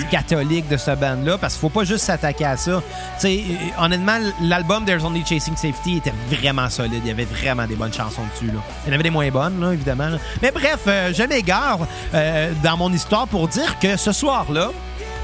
catholique 0.10 0.68
de 0.68 0.78
ce 0.78 0.90
band-là, 0.96 1.38
parce 1.38 1.54
qu'il 1.54 1.62
faut 1.62 1.70
pas 1.70 1.84
juste 1.84 2.06
s'attaquer 2.06 2.46
à 2.46 2.58
ça. 2.58 2.82
Tu 2.82 3.22
sais, 3.22 3.44
euh, 3.52 3.84
honnêtement, 3.84 4.18
l'album 4.42 4.84
There's 4.84 5.04
Only 5.04 5.24
Chasing 5.24 5.56
Safety 5.56 5.98
était 5.98 6.14
vraiment 6.32 6.72
solide. 6.72 7.02
Il 7.04 7.08
y 7.08 7.12
avait 7.12 7.26
vraiment 7.26 7.68
des 7.68 7.76
bonnes 7.76 7.94
chansons 7.94 8.24
dessus. 8.34 8.48
Là. 8.48 8.64
Il 8.86 8.88
y 8.88 8.92
en 8.92 8.94
avait 8.96 9.04
des 9.04 9.12
moins 9.12 9.30
bonnes, 9.30 9.62
là, 9.62 9.74
évidemment. 9.74 10.08
là. 10.08 10.18
Mais 10.42 10.50
bref, 10.50 10.80
euh, 10.88 11.14
je 11.14 11.22
m'égare 11.22 11.82
euh, 12.16 12.52
dans 12.64 12.78
mon 12.78 12.92
histoire 12.92 13.28
pour 13.28 13.48
dire 13.48 13.78
que 13.78 13.96
ce 13.96 14.12
soir-là, 14.12 14.72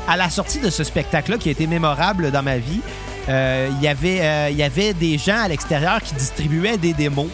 à 0.07 0.15
la 0.15 0.29
sortie 0.29 0.59
de 0.59 0.69
ce 0.69 0.83
spectacle-là 0.83 1.39
qui 1.39 1.49
a 1.49 1.53
été 1.53 1.65
mémorable 1.65 2.29
dans 2.29 2.43
ma 2.43 2.59
vie, 2.59 2.81
il 3.27 3.81
y 3.81 3.87
avait 3.87 4.93
des 4.93 5.17
gens 5.17 5.41
à 5.41 5.47
l'extérieur 5.47 5.99
qui 6.03 6.13
distribuaient 6.13 6.77
des 6.77 6.93
démos. 6.93 7.29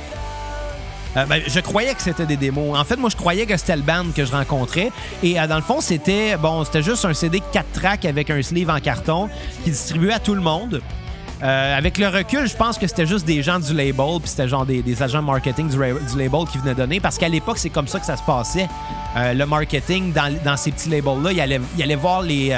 Euh, 1.17 1.25
ben, 1.25 1.41
je 1.45 1.59
croyais 1.59 1.93
que 1.93 2.01
c'était 2.01 2.25
des 2.25 2.37
démos. 2.37 2.77
En 2.77 2.83
fait, 2.83 2.95
moi, 2.95 3.09
je 3.09 3.17
croyais 3.17 3.45
que 3.45 3.57
c'était 3.57 3.75
le 3.75 3.81
band 3.81 4.05
que 4.15 4.25
je 4.25 4.31
rencontrais. 4.31 4.91
Et 5.23 5.39
euh, 5.39 5.47
dans 5.47 5.57
le 5.57 5.61
fond, 5.61 5.81
c'était 5.81 6.37
bon, 6.37 6.63
c'était 6.63 6.83
juste 6.83 7.03
un 7.05 7.13
CD 7.13 7.41
4 7.51 7.71
tracks 7.73 8.05
avec 8.05 8.29
un 8.29 8.41
sleeve 8.41 8.69
en 8.69 8.79
carton 8.79 9.29
qui 9.63 9.71
distribuait 9.71 10.13
à 10.13 10.19
tout 10.19 10.35
le 10.35 10.41
monde. 10.41 10.81
Euh, 11.43 11.77
avec 11.77 11.97
le 11.97 12.07
recul, 12.07 12.47
je 12.47 12.55
pense 12.55 12.77
que 12.77 12.85
c'était 12.85 13.07
juste 13.07 13.25
des 13.25 13.41
gens 13.41 13.59
du 13.59 13.73
label, 13.73 14.19
puis 14.19 14.29
c'était 14.29 14.47
genre 14.47 14.63
des, 14.63 15.01
agents 15.01 15.23
marketing 15.23 15.69
du, 15.69 15.77
label 15.79 16.45
qui 16.51 16.59
venaient 16.59 16.75
donner, 16.75 16.99
parce 16.99 17.17
qu'à 17.17 17.29
l'époque, 17.29 17.57
c'est 17.57 17.71
comme 17.71 17.87
ça 17.87 17.99
que 17.99 18.05
ça 18.05 18.15
se 18.15 18.21
passait. 18.21 18.67
Le 19.15 19.43
marketing 19.45 20.13
dans, 20.13 20.55
ces 20.55 20.71
petits 20.71 20.89
labels-là, 20.89 21.31
il 21.31 21.41
allait, 21.41 21.59
il 21.75 21.83
allait 21.83 21.95
voir 21.95 22.21
les. 22.21 22.53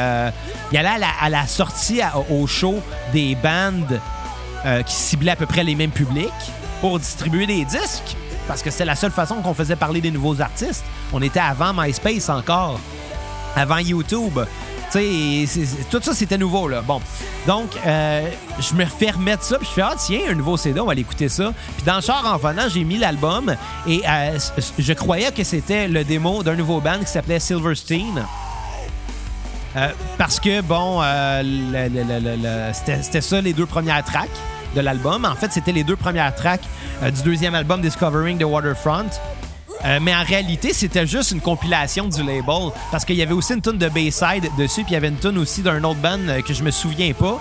il 0.71 0.77
allait 0.77 1.05
à 1.21 1.29
la, 1.29 1.47
sortie 1.47 2.01
au 2.29 2.45
show 2.45 2.75
des 3.13 3.37
bandes 3.41 4.01
qui 4.85 4.93
ciblaient 4.93 5.31
à 5.31 5.37
peu 5.37 5.45
près 5.45 5.63
les 5.63 5.75
mêmes 5.75 5.89
publics 5.89 6.29
pour 6.81 6.99
distribuer 6.99 7.47
des 7.47 7.63
disques, 7.63 8.17
parce 8.47 8.61
que 8.61 8.69
c'était 8.71 8.85
la 8.85 8.95
seule 8.95 9.11
façon 9.11 9.35
qu'on 9.35 9.53
faisait 9.53 9.75
parler 9.75 10.01
des 10.01 10.11
nouveaux 10.11 10.39
artistes. 10.41 10.83
On 11.11 11.21
était 11.21 11.39
avant 11.39 11.73
MySpace 11.73 12.29
encore, 12.29 12.79
avant 13.55 13.77
YouTube. 13.77 14.39
C'est- 14.89 15.45
c'est- 15.47 15.89
tout 15.89 15.99
ça, 16.03 16.13
c'était 16.13 16.37
nouveau. 16.37 16.69
Bon. 16.85 17.01
Donc, 17.47 17.71
euh, 17.85 18.29
je 18.59 18.75
me 18.75 18.85
fais 18.85 19.09
remettre 19.09 19.43
ça, 19.43 19.57
puis 19.57 19.65
je 19.67 19.73
fais, 19.73 19.81
ah, 19.81 19.95
tiens, 19.97 20.19
un 20.29 20.35
nouveau 20.35 20.55
CD, 20.55 20.79
on 20.79 20.85
va 20.85 20.91
aller 20.91 21.01
écouter 21.01 21.29
ça. 21.29 21.51
Puis 21.77 21.83
dans 21.83 21.95
le 21.95 22.01
char, 22.01 22.23
en 22.31 22.37
venant, 22.37 22.69
j'ai 22.69 22.83
mis 22.83 22.97
l'album, 22.99 23.55
et 23.87 24.03
euh, 24.07 24.37
je 24.77 24.93
croyais 24.93 25.31
que 25.31 25.43
c'était 25.43 25.87
le 25.87 26.03
démo 26.03 26.43
d'un 26.43 26.55
nouveau 26.55 26.79
band 26.79 26.99
qui 26.99 27.07
s'appelait 27.11 27.39
Silverstein. 27.39 28.23
Euh, 29.75 29.89
parce 30.19 30.39
que, 30.39 30.61
bon, 30.61 31.01
c'était 32.73 33.21
ça 33.21 33.41
les 33.41 33.53
deux 33.53 33.65
premières 33.65 34.03
tracks 34.03 34.29
de 34.75 34.81
l'album. 34.81 35.25
En 35.25 35.35
fait, 35.35 35.51
c'était 35.51 35.71
les 35.71 35.83
deux 35.83 35.95
premières 35.95 36.33
tracks 36.35 36.63
euh, 37.01 37.11
du 37.11 37.21
deuxième 37.23 37.55
album 37.55 37.81
Discovering 37.81 38.37
the 38.37 38.43
Waterfront. 38.43 39.09
Euh, 39.85 39.99
mais 40.01 40.15
en 40.15 40.23
réalité, 40.23 40.73
c'était 40.73 41.05
juste 41.05 41.31
une 41.31 41.41
compilation 41.41 42.07
du 42.07 42.23
label. 42.23 42.71
Parce 42.91 43.03
qu'il 43.03 43.15
y 43.15 43.21
avait 43.21 43.33
aussi 43.33 43.53
une 43.53 43.61
tune 43.61 43.77
de 43.77 43.89
Bayside 43.89 44.49
dessus, 44.57 44.83
puis 44.83 44.91
il 44.91 44.93
y 44.93 44.97
avait 44.97 45.09
une 45.09 45.19
tune 45.19 45.37
aussi 45.37 45.61
d'un 45.61 45.83
autre 45.83 45.99
band 45.99 46.19
euh, 46.27 46.41
que 46.41 46.53
je 46.53 46.63
me 46.63 46.71
souviens 46.71 47.13
pas. 47.13 47.39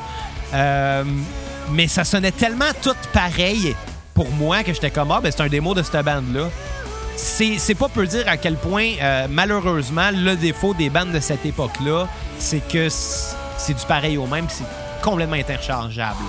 Mais 1.71 1.87
ça 1.87 2.05
sonnait 2.05 2.33
tellement 2.33 2.73
tout 2.83 2.97
pareil 3.13 3.75
pour 4.15 4.29
moi 4.31 4.63
que 4.63 4.75
j'étais 4.75 4.91
comme, 4.91 5.11
ah, 5.13 5.21
ben 5.23 5.33
c'est 5.33 5.43
un 5.43 5.49
démo 5.49 5.75
de 5.75 5.83
cette 5.83 6.05
bande-là 6.05 6.49
c'est 7.15 7.59
c'est 7.59 7.75
pas 7.75 7.89
peu 7.89 8.07
dire 8.07 8.25
à 8.27 8.37
quel 8.39 8.57
point, 8.57 8.95
malheureusement, 9.29 10.11
le 10.13 10.35
défaut 10.35 10.75
des 10.75 10.89
bandes 10.91 11.13
de 11.13 11.21
cette 11.21 11.45
époque-là, 11.45 12.09
c'est 12.39 12.67
que 12.67 12.89
c'est 12.89 13.75
du 13.75 13.87
pareil 13.87 14.17
au 14.17 14.27
même, 14.27 14.47
c'est 14.49 14.65
complètement 15.03 15.37
interchangeable. 15.37 16.25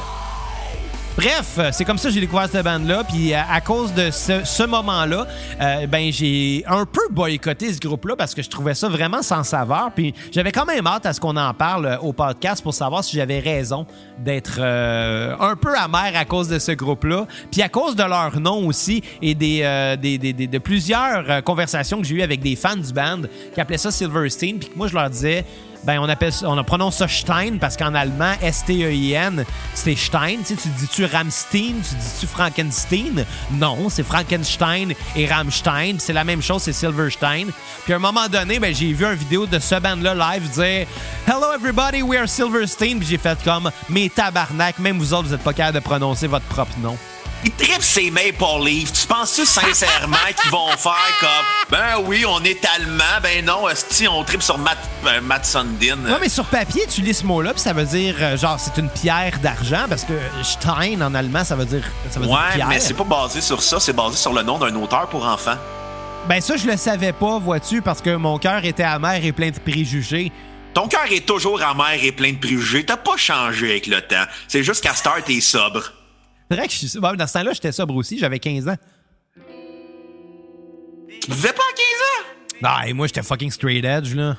Bref, 1.15 1.58
euh, 1.60 1.69
c'est 1.71 1.86
comme 1.86 1.99
ça 1.99 2.10
que 2.10 2.15
j'ai 2.15 2.21
découvert 2.21 2.49
cette 2.49 2.65
bande-là. 2.65 3.04
Puis 3.04 3.34
euh, 3.34 3.38
à 3.47 3.62
cause 3.62 3.93
de 3.93 4.10
ce, 4.10 4.65
moment-là, 4.65 5.28
euh, 5.62 5.86
ben 5.86 6.12
j'ai 6.12 6.63
un 6.67 6.88
peu 6.88 7.02
boycotté 7.12 7.71
ce 7.71 7.80
groupe-là 7.80 8.15
parce 8.15 8.34
que 8.34 8.41
je 8.41 8.49
trouvais 8.49 8.73
ça 8.73 8.89
vraiment 8.89 9.21
sans 9.21 9.43
saveur. 9.43 9.91
Puis 9.93 10.15
j'avais 10.32 10.52
quand 10.52 10.65
même 10.65 10.88
hâte 10.88 11.06
à 11.06 11.13
ce 11.13 11.19
qu'on 11.19 11.38
en 11.38 11.54
parle 11.54 11.99
au 12.02 12.13
podcast 12.13 12.63
pour 12.63 12.73
savoir 12.73 13.04
si 13.04 13.15
j'avais 13.15 13.39
raison 13.39 13.86
d'être 14.17 14.60
un 14.60 15.56
peu 15.56 15.78
amer 15.78 16.13
à 16.15 16.26
cause 16.26 16.47
de 16.47 16.58
ce 16.58 16.71
groupe-là. 16.71 17.28
Puis 17.52 17.62
à 17.62 17.69
cause 17.69 17.95
de 17.95 18.04
leur 18.04 18.39
nom 18.39 18.65
aussi 18.65 19.04
et 19.21 19.36
des, 19.36 19.62
de 19.62 20.58
plusieurs 20.58 21.43
conversations 21.43 22.02
que 22.02 22.08
j'ai 22.08 22.15
eues 22.15 22.21
avec 22.23 22.41
des 22.41 22.56
fans 22.56 22.76
du 22.76 22.91
band 22.91 23.21
qui 23.54 23.62
appelaient 23.62 23.78
ça 23.78 23.91
Silverstein. 23.91 24.58
Puis 24.60 24.69
que 24.69 24.78
moi 24.78 24.88
je 24.88 24.95
leur 24.95 25.10
disais 25.12 25.45
ben 25.84 26.00
on 26.00 26.10
appelle 26.10 26.34
on 26.43 26.63
prononce 26.63 26.98
ça 26.98 27.08
Stein 27.08 27.58
parce 27.60 27.78
qu'en 27.78 27.93
allemand 27.93 28.34
S-T-E-I-N 28.41 29.46
c'est 29.74 29.96
Stein. 29.96 30.38
Tu 30.46 30.56
sais, 30.56 30.62
tu 30.62 30.67
dis-tu 30.69 31.06
Ramstein 31.06 31.76
tu 31.88 31.96
dis-tu 31.96 32.28
Frankenstein? 32.28 33.26
Non 33.52 33.89
c'est 33.89 34.04
Frankenstein 34.04 34.93
et 35.15 35.26
Rammstein. 35.26 35.93
Puis 35.93 36.00
c'est 36.00 36.13
la 36.13 36.24
même 36.24 36.41
chose 36.41 36.63
c'est 36.63 36.74
Silverstein. 36.74 37.48
Puis 37.84 37.93
à 37.93 37.98
un 37.98 38.00
moment 38.00 38.28
donné 38.28 38.60
ben 38.60 38.74
j'ai 38.74 38.93
vu 38.93 39.06
une 39.06 39.13
vidéo 39.13 39.46
de 39.46 39.60
ce 39.60 39.76
band 39.76 39.98
là 39.98 40.13
live 40.13 40.50
dire 40.50 40.88
Hello 41.28 41.54
everybody 41.54 42.02
we 42.02 42.17
are 42.17 42.28
Silverstein 42.28 43.00
puis 43.00 43.08
j'ai 43.08 43.17
fait 43.17 43.38
comme 43.43 43.69
mes 43.89 44.10
tabarnak 44.10 44.80
même 44.80 44.98
vous 44.98 45.13
autres 45.13 45.28
vous 45.28 45.34
êtes 45.34 45.43
pas 45.43 45.54
capable 45.54 45.80
de 45.80 45.84
prononcer 45.84 46.28
votre 46.28 46.46
propre 46.46 46.74
nom 46.82 46.98
Ils 47.45 47.51
trippent 47.51 47.82
ces 47.82 48.10
Maple 48.10 48.63
Leafs. 48.63 48.93
Tu 48.93 49.08
penses-tu 49.08 49.45
sincèrement 49.45 50.15
qu'ils 50.41 50.51
vont 50.51 50.69
faire 50.77 50.93
comme 51.19 51.29
Ben 51.69 52.01
oui, 52.06 52.25
on 52.25 52.41
est 52.43 52.63
allemand. 52.75 53.03
Ben 53.21 53.43
non, 53.43 53.65
si 53.89 54.08
on 54.08 54.23
trippe 54.23 54.41
sur 54.41 54.58
Matt, 54.58 54.77
euh, 55.06 55.19
Matt 55.21 55.45
Sundin. 55.45 55.97
Non, 55.97 56.17
mais 56.21 56.29
sur 56.29 56.45
papier, 56.45 56.84
tu 56.89 57.01
lis 57.01 57.15
ce 57.15 57.25
mot-là, 57.25 57.51
puis 57.53 57.62
ça 57.62 57.73
veut 57.73 57.84
dire, 57.84 58.15
euh, 58.21 58.38
genre, 58.38 58.58
c'est 58.60 58.79
une 58.79 58.89
pierre 58.89 59.39
d'argent, 59.39 59.86
parce 59.89 60.03
que 60.06 60.13
Stein, 60.41 61.01
en 61.01 61.13
allemand, 61.13 61.43
ça 61.43 61.56
veut 61.56 61.65
dire, 61.65 61.84
ça 62.10 62.19
veut 62.19 62.27
dire 62.27 62.36
Ouais, 62.36 62.56
pierre. 62.56 62.67
mais 62.69 62.79
c'est 62.79 62.93
pas 62.93 63.03
basé 63.03 63.41
sur 63.41 63.62
ça, 63.62 63.79
c'est 63.79 63.93
basé 63.93 64.15
sur 64.15 64.32
le 64.32 64.41
nom 64.43 64.58
d'un 64.58 64.73
auteur 64.75 65.08
pour 65.10 65.25
enfants. 65.25 65.58
Ben 66.29 66.39
ça, 66.39 66.56
je 66.56 66.65
le 66.65 66.77
savais 66.77 67.12
pas, 67.12 67.39
vois-tu, 67.39 67.82
parce 67.82 68.01
que 68.01 68.15
mon 68.15 68.38
cœur 68.38 68.63
était 68.63 68.84
amer 68.84 69.19
et 69.25 69.34
plein 69.34 69.49
de 69.49 69.60
préjugés. 69.60 70.32
Ton 70.73 70.88
cœur 70.88 71.12
est 71.12 71.25
toujours 71.25 71.62
amer 71.62 72.01
et 72.01 72.13
plein 72.13 72.32
de 72.32 72.38
préjugés. 72.38 72.86
T'as 72.86 72.95
pas 72.97 73.17
changé 73.17 73.71
avec 73.71 73.88
le 73.88 74.01
temps. 74.01 74.23
C'est 74.47 74.63
juste 74.63 74.82
qu'à 74.82 74.95
Star, 74.95 75.21
t'es 75.23 75.41
sobre. 75.41 75.91
C'est 76.53 76.59
vrai 76.59 76.67
que 76.67 76.73
je 76.73 76.85
suis... 76.87 76.99
bon, 76.99 77.15
dans 77.15 77.25
ce 77.25 77.33
temps-là, 77.33 77.51
j'étais 77.53 77.71
sobre 77.71 77.95
aussi, 77.95 78.19
j'avais 78.19 78.37
15 78.37 78.67
ans. 78.67 78.75
Tu 81.21 81.29
buvais 81.31 81.51
pas 81.53 81.63
à 81.63 81.73
15 81.73 81.83
ans? 81.83 82.59
Ah, 82.63 82.87
et 82.87 82.93
moi, 82.93 83.07
j'étais 83.07 83.23
fucking 83.23 83.49
straight 83.49 83.83
edge, 83.83 84.13
là. 84.13 84.37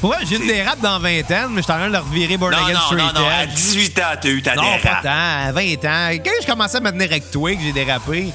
Pour 0.00 0.10
vrai, 0.12 0.24
j'ai 0.28 0.36
une 0.38 0.46
dérape 0.48 0.80
dans 0.80 0.98
20 0.98 1.20
ans, 1.30 1.48
mais 1.50 1.60
j'étais 1.62 1.72
en 1.72 1.76
train 1.76 1.86
de 1.86 1.92
le 1.92 1.98
revirer 2.00 2.36
born 2.36 2.50
Non, 2.52 2.64
again 2.64 2.74
non, 2.74 2.80
straight 2.86 3.14
non, 3.14 3.20
non. 3.20 3.28
À 3.28 3.44
edge. 3.44 3.50
18 3.54 3.98
ans, 4.00 4.02
t'as 4.20 4.28
eu 4.28 4.42
ta 4.42 4.54
Non, 4.56 4.62
pas 4.62 4.78
dérape. 4.82 5.02
tant, 5.04 5.10
à 5.48 5.52
20 5.52 5.62
ans. 5.84 6.20
Quand 6.24 6.32
je 6.42 6.46
commençais 6.48 6.76
à 6.78 6.80
me 6.80 6.90
tenir 6.90 7.06
avec 7.10 7.30
toi, 7.30 7.54
que 7.54 7.60
j'ai 7.62 7.72
dérapé, 7.72 8.32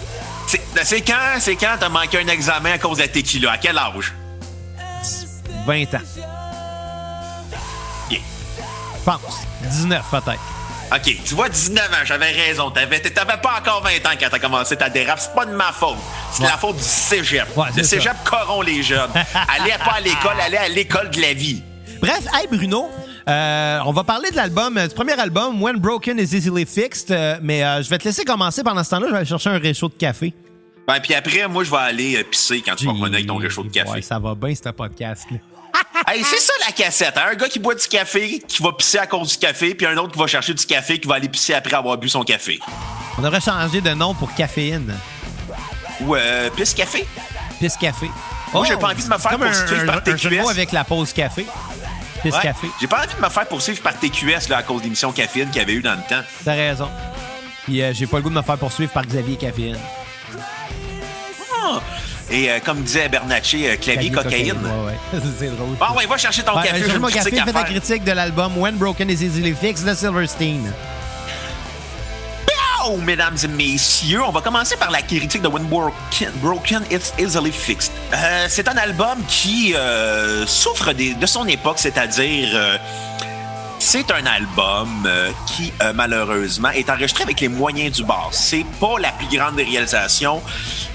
C'est 0.47 0.61
c'est 0.85 1.01
quand, 1.01 1.35
c'est 1.41 1.57
quand 1.57 1.75
t'as 1.77 1.89
manqué 1.89 2.19
un 2.19 2.27
examen 2.29 2.71
à 2.71 2.77
cause 2.77 2.97
de 2.99 3.01
la 3.03 3.09
tequila? 3.09 3.51
À 3.51 3.57
quel 3.57 3.77
âge? 3.77 4.13
20 5.65 5.95
ans. 5.95 5.99
Yeah. 8.09 8.21
Je 8.99 9.03
pense. 9.03 9.39
19, 9.69 10.05
peut-être. 10.09 10.39
OK, 10.93 11.17
tu 11.25 11.35
vois, 11.35 11.49
19 11.49 11.91
ans, 11.91 12.05
j'avais 12.05 12.31
raison. 12.31 12.71
T'avais, 12.71 12.99
t'avais 13.01 13.37
pas 13.41 13.59
encore 13.59 13.83
20 13.83 13.89
ans 14.09 14.15
quand 14.19 14.27
t'as 14.31 14.39
commencé 14.39 14.77
ta 14.77 14.89
dérape. 14.89 15.19
C'est 15.19 15.33
pas 15.33 15.45
de 15.45 15.51
ma 15.51 15.71
faute. 15.73 15.97
C'est 16.31 16.43
Ouais. 16.43 16.49
la 16.49 16.57
faute 16.57 16.77
du 16.77 16.83
cégep. 16.83 17.45
Ouais, 17.57 17.67
le 17.75 17.83
cégep 17.83 18.15
corrompt 18.23 18.65
les 18.65 18.81
jeunes. 18.83 19.09
allez 19.59 19.71
pas 19.83 19.95
à 19.97 19.99
l'école, 20.01 20.39
allez 20.39 20.57
à 20.57 20.69
l'école 20.69 21.09
de 21.09 21.19
la 21.21 21.33
vie. 21.33 21.61
Bref, 21.99 22.25
hey 22.33 22.47
Bruno, 22.47 22.89
euh, 23.27 23.79
on 23.85 23.91
va 23.91 24.03
parler 24.05 24.31
de 24.31 24.35
l'album, 24.37 24.77
euh, 24.77 24.87
du 24.87 24.93
premier 24.95 25.19
album, 25.19 25.61
When 25.61 25.77
Broken 25.77 26.19
is 26.19 26.33
Easily 26.35 26.65
Fixed, 26.65 27.11
euh, 27.11 27.37
mais 27.41 27.61
je 27.83 27.89
vais 27.89 27.97
te 27.97 28.05
laisser 28.05 28.23
commencer 28.23 28.63
pendant 28.63 28.83
ce 28.83 28.91
temps-là, 28.91 29.07
je 29.07 29.11
vais 29.11 29.17
aller 29.17 29.25
chercher 29.27 29.49
un 29.49 29.57
réchaud 29.59 29.89
de 29.89 29.95
café. 29.95 30.33
Ben, 30.87 31.01
puis 31.01 31.13
après, 31.15 31.45
moi, 31.49 31.65
je 31.65 31.71
vais 31.71 31.77
aller 31.77 32.23
pisser 32.23 32.61
quand 32.65 32.75
tu 32.75 32.85
vas 32.85 32.91
revenir 32.91 33.15
avec 33.15 33.27
ton 33.27 33.35
réchaud 33.35 33.63
de 33.63 33.69
café. 33.69 33.89
Ouais, 33.89 34.01
ça 34.01 34.19
va 34.19 34.35
bien, 34.35 34.53
ce 34.55 34.69
podcast-là. 34.69 35.37
Hey, 36.07 36.23
c'est 36.23 36.39
ça 36.39 36.53
la 36.65 36.71
cassette. 36.71 37.17
hein? 37.17 37.29
Un 37.31 37.35
gars 37.35 37.47
qui 37.49 37.59
boit 37.59 37.75
du 37.75 37.85
café, 37.87 38.39
qui 38.47 38.61
va 38.63 38.71
pisser 38.71 38.97
à 38.99 39.07
cause 39.07 39.29
du 39.31 39.37
café, 39.37 39.75
puis 39.75 39.85
un 39.85 39.97
autre 39.97 40.13
qui 40.13 40.19
va 40.19 40.27
chercher 40.27 40.53
du 40.53 40.65
café, 40.65 40.99
qui 40.99 41.07
va 41.07 41.15
aller 41.15 41.27
pisser 41.27 41.53
après 41.53 41.75
avoir 41.75 41.97
bu 41.97 42.07
son 42.07 42.23
café. 42.23 42.59
On 43.17 43.21
devrait 43.21 43.41
changer 43.41 43.81
de 43.81 43.89
nom 43.91 44.13
pour 44.13 44.33
caféine. 44.33 44.95
Ou 46.01 46.15
euh, 46.15 46.49
pisse 46.51 46.73
café. 46.73 47.05
Pisse 47.59 47.75
café. 47.75 48.09
Moi, 48.53 48.65
j'ai 48.67 48.77
pas 48.77 48.87
envie 48.91 49.03
de 49.03 49.09
me 49.09 49.17
faire 49.17 49.33
un, 49.33 49.37
poursuivre 49.37 49.85
par 49.85 49.97
un 49.97 50.01
TQS. 50.01 50.49
avec 50.49 50.71
la 50.71 50.83
pause 50.83 51.11
café. 51.11 51.45
Pisse 52.23 52.33
Ouais. 52.35 52.41
café. 52.41 52.67
J'ai 52.79 52.87
pas 52.87 52.99
envie 53.03 53.13
de 53.15 53.21
me 53.21 53.29
faire 53.29 53.47
poursuivre 53.47 53.81
par 53.81 53.93
TQS 53.99 54.47
là, 54.49 54.57
à 54.57 54.63
cause 54.63 54.81
d'émissions 54.83 55.11
caféine 55.11 55.49
qu'il 55.49 55.57
y 55.59 55.61
avait 55.63 55.73
eu 55.73 55.81
dans 55.81 55.93
le 55.95 56.01
temps. 56.07 56.23
T'as 56.45 56.53
raison. 56.53 56.89
Puis 57.65 57.81
euh, 57.81 57.91
j'ai 57.93 58.07
pas 58.07 58.17
le 58.17 58.23
goût 58.23 58.29
de 58.29 58.35
me 58.35 58.41
faire 58.41 58.57
poursuivre 58.57 58.91
par 58.93 59.05
Xavier 59.05 59.35
Caféine. 59.35 59.77
Ah! 61.61 61.79
Et 62.29 62.49
euh, 62.51 62.59
comme 62.63 62.81
disait 62.83 63.07
Bernatchez, 63.09 63.69
euh, 63.71 63.75
clavier, 63.77 64.11
cocaïne. 64.11 64.53
Ouais, 64.63 64.91
ouais. 65.13 65.21
c'est 65.39 65.47
drôle. 65.55 65.75
Bon, 65.79 65.95
ouais, 65.95 66.05
va 66.05 66.17
chercher 66.17 66.43
ton 66.43 66.57
Ouais, 66.57 66.67
café. 66.67 66.83
cherche 66.85 66.99
mon 66.99 67.07
café, 67.07 67.31
fais 67.31 67.53
ta 67.53 67.63
critique 67.63 68.03
de 68.03 68.11
l'album 68.11 68.57
When 68.57 68.75
Broken 68.75 69.09
is 69.09 69.23
Easily 69.23 69.53
Fixed 69.53 69.85
de 69.87 69.93
Silverstein. 69.95 70.73
Oh, 72.89 72.95
mesdames 72.97 73.35
et 73.43 73.47
messieurs, 73.47 74.21
on 74.23 74.31
va 74.31 74.39
commencer 74.39 74.77
par 74.77 74.91
la 74.91 75.01
critique 75.01 75.41
de 75.41 75.47
When 75.49 75.63
Broken, 75.63 76.31
Broken 76.41 76.83
It's 76.89 77.11
Easily 77.19 77.51
Fixed. 77.51 77.91
Euh, 78.13 78.45
c'est 78.49 78.67
un 78.69 78.77
album 78.77 79.17
qui 79.27 79.73
souffre 80.45 80.93
des- 80.93 81.13
de 81.13 81.25
son 81.25 81.45
époque, 81.47 81.79
c'est-à-dire... 81.79 82.79
c'est 83.89 84.11
un 84.11 84.25
album 84.25 85.05
euh, 85.05 85.31
qui, 85.45 85.71
euh, 85.81 85.93
malheureusement, 85.95 86.71
est 86.71 86.89
enregistré 86.89 87.23
avec 87.23 87.39
les 87.39 87.47
moyens 87.47 87.95
du 87.95 88.03
bord. 88.03 88.31
C'est 88.33 88.65
pas 88.81 88.99
la 88.99 89.13
plus 89.13 89.27
grande 89.27 89.55
des 89.55 89.63
réalisations. 89.63 90.41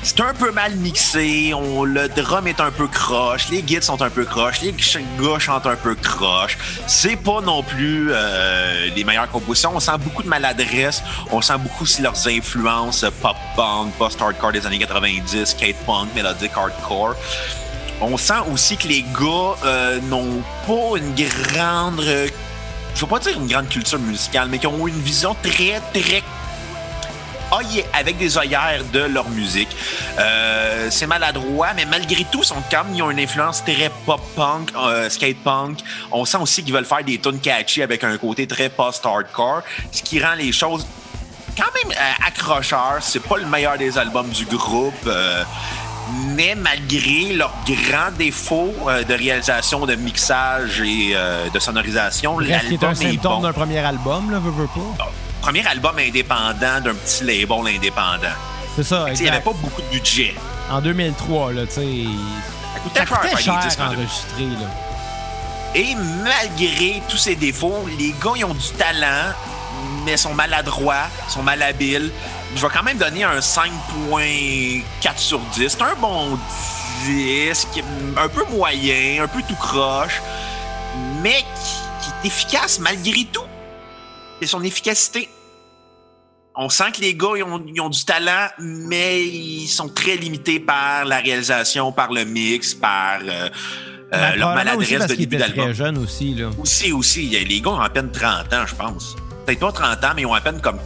C'est 0.03 0.21
un 0.21 0.35
peu 0.35 0.53
mal 0.53 0.77
mixé. 0.77 1.55
On, 1.55 1.85
le 1.85 2.11
drum 2.11 2.47
est 2.47 2.61
un 2.61 2.71
peu 2.71 2.87
croche. 2.89 3.49
Les 3.49 3.63
guides 3.63 3.83
sont 3.83 4.03
un 4.03 4.11
peu 4.11 4.27
croches. 4.27 4.61
Les 4.61 4.73
gars 4.73 5.39
chantent 5.39 5.67
un 5.67 5.77
peu 5.77 5.95
croche. 5.95 6.59
C'est 6.87 7.17
pas 7.17 7.41
non 7.41 7.63
plus 7.63 8.09
euh, 8.11 8.91
les 8.95 9.05
meilleures 9.05 9.31
compositions. 9.31 9.73
On 9.75 9.81
sent 9.81 9.97
beaucoup 10.01 10.23
de 10.23 10.29
maladresse. 10.29 11.03
On 11.31 11.41
sent 11.41 11.57
beaucoup 11.61 11.85
aussi 11.85 12.03
leurs 12.03 12.29
influences 12.29 13.07
pop-punk, 13.23 13.95
post-hardcore 13.97 14.53
des 14.53 14.67
années 14.67 14.79
90, 14.79 15.47
skate-punk, 15.47 16.09
melodic 16.15 16.51
hardcore. 16.55 17.15
On 18.03 18.19
sent 18.19 18.43
aussi 18.53 18.77
que 18.77 18.89
les 18.89 19.01
gars 19.01 20.01
n'ont 20.11 20.43
pas 20.67 20.99
une 20.99 21.15
grande, 21.15 22.05
je 22.95 23.01
veux 23.01 23.07
pas 23.07 23.19
dire 23.19 23.39
une 23.39 23.47
grande 23.47 23.69
culture 23.69 23.99
musicale, 23.99 24.49
mais 24.49 24.59
qui 24.59 24.67
ont 24.67 24.87
une 24.87 25.01
vision 25.01 25.37
très, 25.43 25.81
très 25.93 26.23
avec 27.93 28.17
des 28.19 28.39
œillères 28.39 28.83
de 28.93 29.01
leur 29.01 29.29
musique. 29.29 29.69
Euh, 30.19 30.89
c'est 30.91 31.07
maladroit, 31.07 31.69
mais 31.77 31.85
malgré 31.85 32.25
tout, 32.25 32.43
quand 32.71 32.85
même, 32.85 32.95
ils 32.95 33.03
ont 33.03 33.11
une 33.11 33.21
influence 33.21 33.63
très 33.65 33.91
pop-punk, 34.07 34.71
euh, 34.77 35.09
skate-punk. 35.09 35.79
On 36.11 36.25
sent 36.25 36.39
aussi 36.39 36.65
qu'ils 36.65 36.73
veulent 36.73 36.87
faire 36.87 37.05
des 37.05 37.19
tunes 37.19 37.41
catchy 37.41 37.83
avec 37.83 38.05
un 38.05 38.17
côté 38.17 38.47
très 38.47 38.69
post-hardcore, 38.69 39.63
ce 39.91 40.03
qui 40.03 40.23
rend 40.23 40.35
les 40.35 40.53
choses 40.53 40.87
quand 41.57 41.71
même 41.75 41.93
euh, 41.93 42.27
accrocheurs. 42.27 42.99
C'est 43.01 43.23
pas 43.23 43.37
le 43.37 43.47
meilleur 43.47 43.77
des 43.77 43.99
albums 43.99 44.31
du 44.31 44.47
groupe. 44.47 44.95
euh, 45.07 45.45
mais 46.35 46.55
malgré 46.55 47.33
leurs 47.35 47.55
grands 47.67 48.11
défauts 48.17 48.75
euh, 48.89 49.03
de 49.05 49.15
réalisation, 49.15 49.87
de 49.87 49.95
mixage 49.95 50.81
et 50.81 51.13
euh, 51.15 51.49
de 51.51 51.59
sonorisation, 51.59 52.41
est 52.41 52.49
l'album 52.49 52.91
est 52.91 52.95
symptôme 52.95 53.33
bon. 53.37 53.41
d'un 53.41 53.53
premier 53.53 53.79
album, 53.79 54.31
là, 54.31 54.39
veux, 54.39 54.51
veux 54.51 54.67
pas. 54.67 55.11
Premier 55.41 55.67
album 55.67 55.99
indépendant 55.99 56.81
d'un 56.85 56.95
petit 56.95 57.25
label 57.25 57.77
indépendant. 57.77 58.37
C'est 58.77 58.85
ça, 58.85 59.07
Il 59.15 59.23
n'y 59.23 59.29
avait 59.29 59.41
pas 59.41 59.53
beaucoup 59.53 59.83
de 59.83 59.89
budget. 59.89 60.35
En 60.71 60.81
2003, 60.81 61.53
là, 61.53 61.67
tu 61.67 61.73
sais. 61.73 62.05
Ça 62.75 62.81
coûtait 62.81 63.01
Ça 63.01 63.07
cher, 63.07 63.21
coûtait 63.21 63.43
cher 63.77 63.87
en 63.87 63.93
enregistrer, 63.93 64.45
là. 64.61 64.69
Et 65.75 65.95
malgré 66.23 67.03
tous 67.09 67.17
ces 67.17 67.35
défauts, 67.35 67.87
les 67.99 68.15
gars, 68.23 68.33
ils 68.37 68.45
ont 68.45 68.55
du 68.55 68.71
talent, 68.79 69.33
mais 70.05 70.17
sont 70.17 70.35
maladroits, 70.35 71.09
sont 71.29 71.43
malhabiles. 71.43 72.11
Je 72.57 72.63
vais 72.63 72.73
quand 72.73 72.83
même 72.83 72.99
donner 72.99 73.25
un 73.25 73.39
5.4 73.39 74.83
sur 75.17 75.41
10. 75.55 75.69
C'est 75.69 75.83
un 75.83 75.95
bon 75.95 76.39
disque, 77.07 77.83
un 78.17 78.29
peu 78.29 78.45
moyen, 78.51 79.25
un 79.25 79.29
peu 79.29 79.41
tout 79.49 79.57
croche, 79.57 80.21
mais 81.23 81.39
qui, 81.41 81.75
qui 82.03 82.11
est 82.11 82.27
efficace 82.29 82.79
malgré 82.79 83.25
tout. 83.33 83.43
C'est 84.41 84.49
son 84.49 84.63
efficacité. 84.63 85.29
On 86.55 86.69
sent 86.69 86.93
que 86.95 87.01
les 87.01 87.15
gars, 87.15 87.31
ils 87.37 87.43
ont, 87.45 87.65
ils 87.67 87.81
ont 87.81 87.89
du 87.89 88.05
talent, 88.05 88.49
mais 88.59 89.25
ils 89.25 89.69
sont 89.69 89.89
très 89.89 90.17
limités 90.17 90.61
par 90.61 91.07
la 91.07 91.19
réalisation, 91.19 91.93
par 91.93 92.13
le 92.13 92.25
mix, 92.27 92.75
par 92.75 93.21
euh, 93.23 93.49
euh, 93.49 93.51
Ben, 94.11 94.37
leur 94.37 94.55
maladresse 94.55 94.89
aussi 94.89 94.99
parce 94.99 95.11
de 95.13 95.15
début 95.17 95.37
d'album. 95.39 95.65
très 95.65 95.75
jeune 95.75 95.97
aussi, 95.97 96.35
là. 96.35 96.51
Aussi, 96.59 96.93
aussi. 96.93 97.29
Les 97.29 97.61
gars 97.63 97.71
ont 97.71 97.81
à 97.81 97.89
peine 97.89 98.11
30 98.13 98.53
ans, 98.53 98.67
je 98.67 98.75
pense. 98.75 99.17
Peut-être 99.47 99.61
pas 99.61 99.73
30 99.73 100.05
ans, 100.05 100.09
mais 100.15 100.23
ils 100.23 100.27
ont 100.27 100.35
à 100.35 100.41
peine 100.41 100.61
comme. 100.61 100.79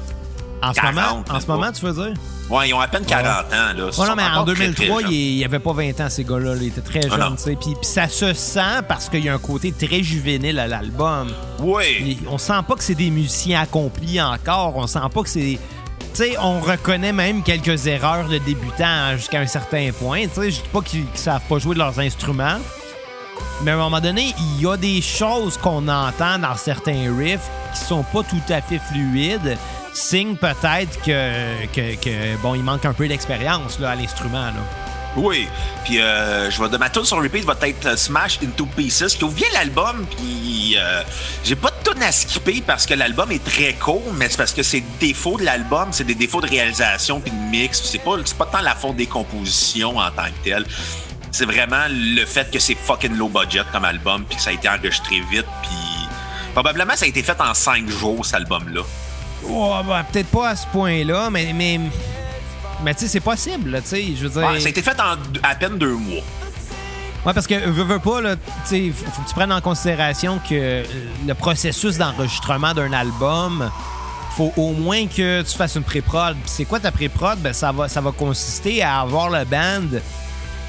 En 0.62 0.73
ce 0.73 0.81
40, 0.81 0.95
moment, 0.95 1.25
en 1.29 1.40
ce 1.40 1.47
moment, 1.47 1.73
tu 1.73 1.85
veux 1.85 1.92
dire? 1.92 2.14
Ouais, 2.49 2.69
ils 2.69 2.75
ont 2.75 2.81
à 2.81 2.88
peine 2.88 3.05
40 3.05 3.27
ans, 3.27 3.33
là. 3.53 3.73
Ils 3.77 3.83
Ouais, 3.83 4.09
non, 4.09 4.14
mais 4.16 4.23
en 4.23 4.27
encore 4.42 4.45
très, 4.47 4.55
2003, 4.55 5.03
très 5.03 5.12
il 5.12 5.37
n'y 5.37 5.45
avait 5.45 5.59
pas 5.59 5.73
20 5.73 6.01
ans, 6.01 6.09
ces 6.09 6.25
gars-là. 6.25 6.55
là. 6.55 6.61
Ils 6.62 6.69
étaient 6.69 6.81
très 6.81 7.01
Ah 7.11 7.16
jeunes, 7.16 7.37
tu 7.37 7.42
sais. 7.42 7.57
Puis, 7.57 7.75
puis 7.75 7.87
ça 7.87 8.09
se 8.09 8.33
sent 8.33 8.83
parce 8.88 9.09
qu'il 9.09 9.25
y 9.25 9.29
a 9.29 9.35
un 9.35 9.38
côté 9.38 9.73
très 9.73 10.03
juvénile 10.03 10.59
à 10.59 10.66
l'album. 10.66 11.29
Oui. 11.59 12.19
On 12.29 12.38
sent 12.38 12.61
pas 12.66 12.75
que 12.77 12.85
c'est 12.85 12.95
des 12.95 13.11
musiciens 13.11 13.61
accomplis 13.62 14.21
encore. 14.23 14.77
On 14.77 14.87
sent 14.87 15.01
pas 15.12 15.23
que 15.23 15.29
c'est. 15.29 15.59
Tu 16.14 16.23
sais, 16.23 16.37
on 16.40 16.61
reconnaît 16.61 17.12
même 17.12 17.42
quelques 17.42 17.87
erreurs 17.87 18.29
de 18.29 18.38
débutants 18.38 19.16
jusqu'à 19.16 19.40
un 19.40 19.47
certain 19.47 19.90
point. 19.92 20.23
Tu 20.23 20.40
sais, 20.40 20.51
je 20.51 20.62
dis 20.62 20.69
pas 20.73 20.81
qu'ils 20.81 21.01
ne 21.01 21.07
savent 21.16 21.42
pas 21.49 21.59
jouer 21.59 21.75
de 21.75 21.81
leurs 21.81 21.99
instruments. 21.99 22.59
Mais 23.62 23.70
à 23.70 23.75
un 23.75 23.79
moment 23.79 24.01
donné, 24.01 24.35
il 24.38 24.62
y 24.62 24.66
a 24.66 24.77
des 24.77 25.01
choses 25.01 25.57
qu'on 25.57 25.88
entend 25.88 26.38
dans 26.38 26.57
certains 26.57 27.14
riffs 27.16 27.49
qui 27.75 27.81
sont 27.81 28.03
pas 28.03 28.22
tout 28.22 28.53
à 28.53 28.61
fait 28.61 28.79
fluides. 28.79 29.57
Signe 29.92 30.37
peut-être 30.37 31.01
que, 31.03 32.37
bon, 32.42 32.55
il 32.55 32.62
manque 32.62 32.85
un 32.85 32.92
peu 32.92 33.09
d'expérience 33.09 33.81
à 33.81 33.94
l'instrument. 33.94 34.51
Oui. 35.16 35.49
Puis 35.85 36.01
euh, 36.01 36.51
je 36.51 36.62
de 36.62 36.77
ma 36.77 36.90
tune 36.90 37.05
sur 37.05 37.22
repeat 37.22 37.44
va 37.44 37.57
être 37.62 37.87
euh, 37.87 37.96
Smash 37.96 38.38
into 38.44 38.66
Pieces 38.66 39.14
qui 39.14 39.25
ouvre 39.25 39.35
bien 39.35 39.49
l'album. 39.55 40.05
Puis 40.16 40.77
euh, 40.77 41.03
j'ai 41.42 41.57
pas 41.57 41.70
de 41.70 41.90
tune 41.90 42.03
à 42.03 42.12
skipper 42.12 42.62
parce 42.66 42.87
que 42.87 42.94
l'album 42.94 43.33
est 43.33 43.42
très 43.42 43.72
court, 43.72 44.12
mais 44.14 44.29
c'est 44.29 44.37
parce 44.37 44.53
que 44.53 44.62
c'est 44.62 44.83
défauts 45.01 45.38
de 45.38 45.44
l'album, 45.44 45.88
c'est 45.90 46.05
des 46.05 46.14
défauts 46.14 46.40
de 46.40 46.49
réalisation 46.49 47.20
puis 47.20 47.31
de 47.31 47.51
mix. 47.51 47.83
C'est 47.83 47.99
pas 48.03 48.16
pas 48.38 48.46
tant 48.46 48.61
la 48.61 48.75
faute 48.75 48.96
des 48.96 49.07
compositions 49.07 49.96
en 49.96 50.11
tant 50.11 50.27
que 50.27 50.44
telle. 50.44 50.66
C'est 51.37 51.44
vraiment 51.44 51.85
le 51.90 52.25
fait 52.25 52.51
que 52.51 52.59
c'est 52.59 52.75
fucking 52.75 53.14
low 53.14 53.29
budget 53.29 53.61
comme 53.70 53.85
album 53.85 54.25
puis 54.25 54.37
que 54.38 54.42
ça 54.42 54.49
a 54.49 54.53
été 54.55 54.70
enregistré 54.70 55.20
vite 55.31 55.44
puis 55.61 56.09
probablement 56.55 56.96
ça 56.96 57.05
a 57.05 57.09
été 57.09 57.22
fait 57.22 57.38
en 57.38 57.53
cinq 57.53 57.90
jours 57.90 58.25
cet 58.25 58.37
album 58.37 58.62
là. 58.72 58.81
Ouais, 59.42 59.83
ben, 59.87 60.03
peut-être 60.11 60.31
pas 60.31 60.49
à 60.49 60.57
ce 60.57 60.66
point-là, 60.68 61.29
mais. 61.29 61.53
Mais, 61.53 61.79
mais 62.83 62.94
tu 62.94 63.01
sais, 63.01 63.09
c'est 63.09 63.20
possible, 63.20 63.79
tu 63.83 63.88
sais. 63.88 64.05
Je 64.16 64.27
veux 64.27 64.31
dire. 64.31 64.49
Ouais, 64.49 64.61
ça 64.61 64.68
a 64.68 64.70
été 64.70 64.81
fait 64.81 64.99
en 64.99 65.16
à 65.42 65.55
peine 65.55 65.77
deux 65.77 65.92
mois. 65.92 66.22
Ouais, 67.27 67.35
parce 67.35 67.46
que 67.46 67.68
veux, 67.68 67.85
veux 67.85 67.99
pas, 67.99 68.22
là, 68.22 68.37
tu 68.37 68.42
sais, 68.64 68.90
faut, 68.90 69.20
que 69.20 69.29
tu 69.29 69.35
prennes 69.35 69.53
en 69.53 69.61
considération 69.61 70.40
que 70.49 70.85
le 71.27 71.35
processus 71.35 71.99
d'enregistrement 71.99 72.72
d'un 72.72 72.94
album, 72.94 73.70
faut 74.38 74.55
au 74.57 74.72
moins 74.72 75.07
que 75.07 75.42
tu 75.42 75.55
fasses 75.55 75.75
une 75.75 75.83
pré-prod. 75.83 76.35
C'est 76.46 76.64
quoi 76.64 76.81
ta 76.81 76.92
pré-prod? 76.92 77.38
Ben, 77.40 77.53
ça 77.53 77.72
va, 77.72 77.90
ça 77.90 78.01
va 78.01 78.11
consister 78.12 78.83
à 78.83 79.01
avoir 79.01 79.29
le 79.29 79.44
band 79.44 80.01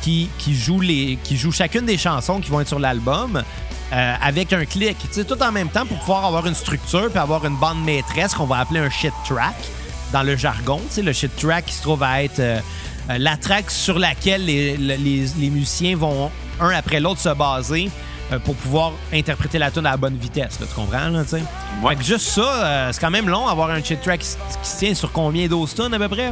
qui, 0.08 0.30
qui, 0.38 0.56
joue 0.56 0.80
les, 0.80 1.18
qui 1.22 1.36
joue 1.36 1.52
chacune 1.52 1.86
des 1.86 1.98
chansons 1.98 2.40
qui 2.40 2.50
vont 2.50 2.62
être 2.62 2.70
sur 2.70 2.80
l'album. 2.80 3.44
euh, 3.92 4.14
avec 4.22 4.54
un 4.54 4.64
clic, 4.64 4.98
tu 5.02 5.08
sais, 5.12 5.24
tout 5.26 5.42
en 5.44 5.52
même 5.52 5.68
temps 5.70 5.86
pour 5.86 5.98
pouvoir 6.00 6.24
avoir 6.26 6.46
une 6.48 6.56
structure 6.56 7.10
puis 7.10 7.20
avoir 7.20 7.46
une 7.46 7.56
bande 7.58 7.84
maîtresse 7.84 8.34
qu'on 8.34 8.46
va 8.46 8.60
appeler 8.60 8.80
un 8.80 8.90
shit 8.90 9.14
track 9.28 9.56
dans 10.14 10.24
le 10.24 10.38
jargon. 10.38 10.80
Tu 10.88 10.96
sais, 10.96 11.02
le 11.02 11.12
shit 11.12 11.36
track 11.36 11.66
qui 11.66 11.74
se 11.74 11.82
trouve 11.82 12.04
à 12.04 12.24
être 12.24 12.40
euh, 12.40 12.60
euh, 13.10 13.18
la 13.18 13.36
track 13.36 13.70
sur 13.70 14.00
laquelle 14.00 14.46
les, 14.46 14.78
les- 14.78 14.98
les 15.38 15.50
musiciens 15.50 15.96
vont 15.98 16.32
un 16.62 16.70
après 16.70 17.00
l'autre 17.02 17.20
se 17.20 17.30
baser 17.30 17.90
euh, 18.32 18.40
pour 18.40 18.56
pouvoir 18.56 18.92
interpréter 19.14 19.58
la 19.60 19.72
tune 19.72 19.86
à 19.86 19.92
la 19.92 19.98
bonne 19.98 20.16
vitesse. 20.18 20.58
Là, 20.62 20.68
tu 20.70 20.74
comprends? 20.74 21.10
Là, 21.10 21.24
tu 21.24 21.32
sais? 21.32 21.44
Ouais. 21.84 21.90
Fait 21.90 21.96
que 21.98 22.04
juste 22.06 22.28
ça, 22.30 22.90
c'est 22.94 23.00
quand 23.02 23.12
même 23.12 23.28
long 23.28 23.46
avoir 23.48 23.70
un 23.72 23.84
shit 23.84 24.02
track 24.02 24.22
qui, 24.22 24.28
qui 24.64 24.70
se 24.70 24.78
tient 24.80 24.94
sur 24.96 25.12
combien 25.12 25.48
12 25.48 25.76
tonnes 25.76 25.94
à 25.94 26.00
peu 26.00 26.08
près? 26.10 26.32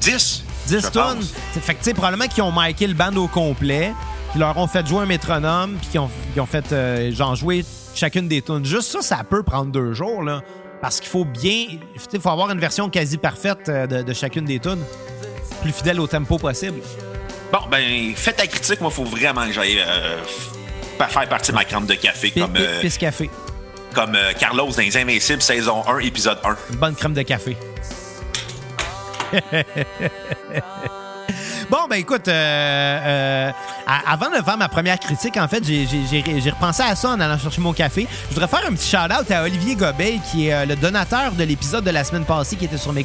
10. 0.00 0.44
10 0.66 0.80
je 0.84 0.88
tonnes. 0.88 1.16
pense. 1.18 1.32
C'est- 1.52 1.60
Fait 1.60 1.74
que, 1.74 1.78
tu 1.78 1.84
sais, 1.84 1.94
probablement 1.94 2.26
qu'ils 2.28 2.42
ont 2.42 2.52
marqué 2.52 2.86
le 2.86 2.94
band 2.94 3.14
au 3.16 3.28
complet, 3.28 3.92
qu'ils 4.32 4.40
leur 4.40 4.56
ont 4.58 4.66
fait 4.66 4.86
jouer 4.86 5.02
un 5.02 5.06
métronome, 5.06 5.76
puis 5.80 5.88
qu'ils 5.90 6.00
ont, 6.00 6.10
ont 6.38 6.46
fait, 6.46 6.72
euh, 6.72 7.12
genre, 7.12 7.34
jouer 7.36 7.64
chacune 7.94 8.28
des 8.28 8.42
tunes. 8.42 8.64
Juste 8.64 8.90
ça, 8.92 9.00
ça 9.02 9.24
peut 9.28 9.42
prendre 9.42 9.70
deux 9.72 9.92
jours, 9.94 10.22
là. 10.22 10.42
Parce 10.82 11.00
qu'il 11.00 11.08
faut 11.08 11.24
bien. 11.24 11.66
Il 12.12 12.20
faut 12.20 12.28
avoir 12.28 12.50
une 12.50 12.60
version 12.60 12.90
quasi 12.90 13.16
parfaite 13.16 13.68
euh, 13.68 13.86
de, 13.86 14.02
de 14.02 14.12
chacune 14.12 14.44
des 14.44 14.58
tunes. 14.60 14.82
Plus 15.62 15.72
fidèle 15.72 15.98
au 16.00 16.06
tempo 16.06 16.36
possible. 16.38 16.80
Bon, 17.50 17.60
ben, 17.70 18.12
faites 18.14 18.36
ta 18.36 18.46
critique. 18.46 18.80
Moi, 18.82 18.90
il 18.92 18.94
faut 18.94 19.04
vraiment 19.04 19.46
que 19.46 19.52
j'aille 19.52 19.78
euh, 19.80 20.18
faire 21.08 21.28
partie 21.28 21.50
de 21.52 21.56
ma 21.56 21.64
crème 21.64 21.86
de 21.86 21.94
café 21.94 22.30
comme, 22.30 22.54
euh, 22.56 22.80
Pisse 22.82 22.98
café. 22.98 23.30
comme 23.94 24.14
euh, 24.14 24.32
Carlos 24.38 24.70
dans 24.70 24.82
Les 24.82 24.96
Invincibles, 24.98 25.40
saison 25.40 25.82
1, 25.88 26.00
épisode 26.00 26.38
1. 26.44 26.56
Une 26.72 26.76
bonne 26.76 26.94
crème 26.94 27.14
de 27.14 27.22
café. 27.22 27.56
Bon, 31.68 31.88
ben 31.90 31.96
écoute, 31.96 32.28
euh, 32.28 32.32
euh, 32.32 33.50
avant 34.06 34.30
de 34.30 34.36
faire 34.36 34.56
ma 34.56 34.68
première 34.68 35.00
critique, 35.00 35.36
en 35.36 35.48
fait, 35.48 35.64
j'ai- 35.64 36.50
repensé 36.50 36.82
à 36.84 36.94
ça 36.94 37.10
en 37.10 37.18
allant 37.20 37.36
chercher 37.38 37.60
mon 37.60 37.72
café. 37.72 38.06
Je 38.28 38.34
voudrais 38.34 38.46
faire 38.46 38.68
un 38.68 38.72
petit 38.72 38.88
shout-out 38.88 39.28
à 39.32 39.42
Olivier 39.42 39.74
Gobet, 39.74 40.20
qui 40.30 40.46
est 40.48 40.54
euh, 40.54 40.64
le 40.64 40.76
donateur 40.76 41.32
de 41.32 41.42
l'épisode 41.42 41.82
de 41.82 41.90
la 41.90 42.04
semaine 42.04 42.24
passée 42.24 42.54
qui 42.54 42.66
était 42.66 42.76
sur 42.76 42.92
mes 42.92 43.02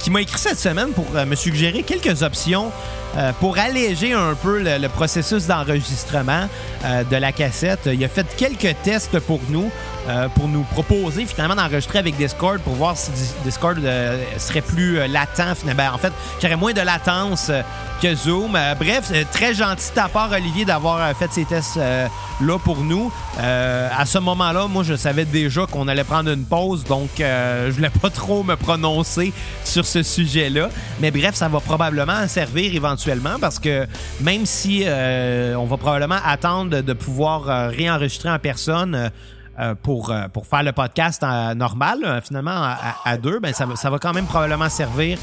qui 0.00 0.10
m'a 0.10 0.20
écrit 0.20 0.38
cette 0.38 0.58
semaine 0.58 0.90
pour 0.90 1.06
me 1.12 1.34
suggérer 1.36 1.84
quelques 1.84 2.22
options 2.24 2.72
euh, 3.16 3.32
pour 3.40 3.58
alléger 3.58 4.12
un 4.12 4.34
peu 4.34 4.60
le, 4.62 4.88
processus 4.88 5.46
d'enregistrement 5.46 6.48
euh, 6.84 7.04
de 7.04 7.16
la 7.16 7.32
cassette. 7.32 7.80
Il 7.92 8.02
a 8.04 8.08
fait 8.08 8.26
quelques 8.36 8.76
tests 8.82 9.18
pour 9.20 9.40
nous, 9.48 9.70
euh, 10.08 10.28
pour 10.28 10.48
nous 10.48 10.62
proposer 10.62 11.26
finalement 11.26 11.54
d'enregistrer 11.54 11.98
avec 11.98 12.16
Discord 12.16 12.60
pour 12.60 12.74
voir 12.74 12.96
si 12.96 13.10
Dis- 13.10 13.34
Discord 13.44 13.78
euh, 13.84 14.22
serait 14.38 14.60
plus 14.62 14.98
euh, 14.98 15.06
latent. 15.08 15.64
Ben, 15.76 15.90
en 15.92 15.98
fait, 15.98 16.12
aurait 16.44 16.56
moins 16.56 16.72
de 16.72 16.80
latence 16.80 17.48
euh, 17.50 17.62
que 18.02 18.14
Zoom. 18.14 18.54
Euh, 18.56 18.74
bref, 18.74 19.10
euh, 19.12 19.24
très 19.32 19.54
gentil 19.54 19.90
de 19.90 19.94
ta 19.94 20.08
part, 20.08 20.30
Olivier, 20.32 20.64
d'avoir 20.64 21.00
euh, 21.00 21.14
fait 21.14 21.28
ces 21.32 21.44
tests-là 21.44 22.58
pour 22.64 22.78
nous. 22.78 23.12
Euh, 23.40 23.88
à 23.96 24.06
ce 24.06 24.18
moment-là, 24.18 24.66
moi, 24.68 24.82
je 24.82 24.94
savais 24.94 25.24
déjà 25.24 25.66
qu'on 25.66 25.88
allait 25.88 26.04
prendre 26.04 26.30
une 26.30 26.44
pause, 26.44 26.84
donc 26.84 27.20
euh, 27.20 27.66
je 27.68 27.72
voulais 27.72 27.90
pas 27.90 28.10
trop 28.10 28.42
me 28.42 28.56
prononcer 28.56 29.32
sur 29.64 29.84
ce 29.86 30.02
sujet-là. 30.02 30.68
Mais 31.00 31.10
bref, 31.10 31.34
ça 31.34 31.48
va 31.48 31.60
probablement 31.60 32.26
servir 32.28 32.74
éventuellement 32.74 32.99
parce 33.40 33.58
que 33.58 33.86
même 34.20 34.46
si 34.46 34.82
euh, 34.84 35.54
on 35.56 35.64
va 35.64 35.76
probablement 35.76 36.18
attendre 36.24 36.80
de, 36.80 36.92
pouvoir 36.92 37.48
euh, 37.48 37.68
réenregistrer 37.68 38.30
en 38.30 38.38
personne, 38.38 39.10
euh, 39.58 39.74
pour 39.82 40.14
pour 40.32 40.46
faire 40.46 40.62
le 40.62 40.72
podcast 40.72 41.22
normal, 41.54 42.22
finalement 42.26 42.74
à, 43.04 43.16
deux, 43.18 43.40
ben 43.40 43.52
ça, 43.52 43.66
va- 43.66 43.98
quand 43.98 44.14
même 44.14 44.24
probablement 44.24 44.70
servir 44.70 45.18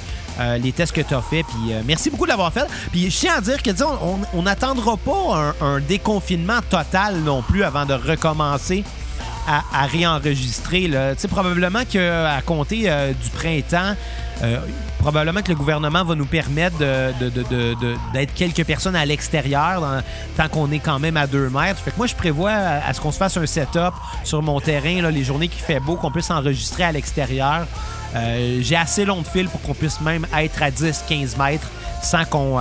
les 0.59 0.71
tests 0.73 0.91
que 0.91 1.01
tu 1.01 1.15
as 1.15 1.21
fait. 1.21 1.41
Puis 1.43 1.73
merci 1.85 2.11
beaucoup 2.11 2.25
de 2.25 2.29
l'avoir 2.29 2.53
fait. 2.53 2.67
Puis 2.91 3.09
je 3.09 3.17
tiens 3.17 3.35
à 3.37 3.41
dire 3.41 3.63
que 3.63 3.71
disons, 3.71 3.97
on 4.33 4.43
n'attendra 4.43 4.95
pas 4.97 5.55
un 5.59 5.79
déconfinement 5.79 6.59
total 6.69 7.15
non 7.21 7.41
plus 7.41 7.63
avant 7.63 7.85
de 7.85 7.95
recommencer 7.95 8.83
à, 9.47 9.63
à 9.73 9.85
réenregistrer. 9.85 10.87
là. 10.87 11.13
Probablement 11.29 11.83
qu'à 11.89 12.41
compter 12.45 12.83
euh, 12.85 13.13
du 13.13 13.29
printemps, 13.29 13.95
euh, 14.43 14.57
probablement 14.99 15.41
que 15.41 15.49
le 15.49 15.55
gouvernement 15.55 16.03
va 16.03 16.15
nous 16.15 16.25
permettre 16.25 16.77
de- 16.77 17.29
de- 17.29 17.95
d'être 18.13 18.33
quelques 18.33 18.63
personnes 18.65 18.95
à 18.95 19.05
l'extérieur 19.05 19.83
tant 20.35 20.47
qu'on 20.49 20.71
est 20.71 20.79
quand 20.79 20.99
même 20.99 21.17
à 21.17 21.27
deux 21.27 21.49
mètres. 21.49 21.79
Fait 21.79 21.91
que 21.91 21.97
moi, 21.97 22.07
je 22.07 22.15
prévois 22.15 22.51
à, 22.51 22.93
ce 22.93 22.99
qu'on 23.01 23.11
se 23.11 23.17
fasse 23.17 23.37
un 23.37 23.45
setup 23.45 23.93
sur 24.23 24.41
mon 24.41 24.59
terrain, 24.59 25.09
les 25.09 25.23
journées 25.23 25.47
qui 25.47 25.59
fait 25.59 25.79
beau, 25.79 25.95
qu'on 25.95 26.11
puisse 26.11 26.29
enregistrer 26.31 26.83
à 26.83 26.91
l'extérieur. 26.91 27.65
Euh, 28.15 28.59
J'ai 28.61 28.75
assez 28.75 29.05
long 29.05 29.21
de 29.21 29.27
fil 29.27 29.47
pour 29.49 29.61
qu'on 29.61 29.73
puisse 29.73 29.99
même 30.01 30.25
être 30.37 30.61
à 30.63 30.71
10-15 30.71 31.37
mètres 31.37 31.67
sans 32.01 32.25
qu'on... 32.25 32.59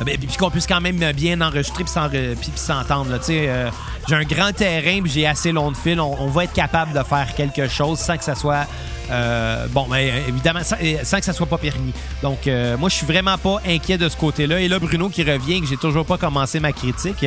ah 0.00 0.04
ben, 0.04 0.16
Puis 0.18 0.36
qu'on 0.38 0.50
puisse 0.50 0.66
quand 0.66 0.80
même 0.80 0.96
bien 1.12 1.40
enregistrer 1.40 1.84
puis 1.84 1.92
s'en- 1.92 2.08
puis- 2.08 2.34
puis 2.34 2.50
s'entendre. 2.56 3.10
là. 3.10 3.18
Tu 3.18 3.26
sais, 3.26 3.44
euh, 3.48 3.70
j'ai 4.08 4.14
un 4.14 4.22
grand 4.24 4.52
terrain 4.52 5.02
puis 5.02 5.10
j'ai 5.12 5.26
assez 5.26 5.52
long 5.52 5.70
de 5.70 5.76
fil. 5.76 6.00
On, 6.00 6.16
on 6.20 6.28
va 6.28 6.44
être 6.44 6.52
capable 6.54 6.92
de 6.92 7.02
faire 7.04 7.34
quelque 7.36 7.68
chose 7.68 7.98
sans 7.98 8.16
que 8.16 8.24
ça 8.24 8.34
soit... 8.34 8.66
euh, 9.10 9.66
bon, 9.70 9.86
mais 9.90 10.10
euh, 10.10 10.28
évidemment, 10.28 10.60
sans, 10.64 10.76
euh, 10.82 10.96
sans 11.04 11.18
que 11.18 11.24
ça 11.24 11.32
soit 11.32 11.46
pas 11.46 11.58
permis. 11.58 11.92
Donc, 12.22 12.46
euh, 12.46 12.76
moi, 12.78 12.88
je 12.88 12.94
suis 12.94 13.06
vraiment 13.06 13.36
pas 13.38 13.60
inquiet 13.66 13.98
de 13.98 14.08
ce 14.08 14.16
côté-là. 14.16 14.60
Et 14.60 14.68
là, 14.68 14.78
Bruno 14.78 15.08
qui 15.10 15.22
revient, 15.22 15.60
que 15.60 15.66
j'ai 15.66 15.76
toujours 15.76 16.06
pas 16.06 16.16
commencé 16.16 16.60
ma 16.60 16.72
critique. 16.72 17.18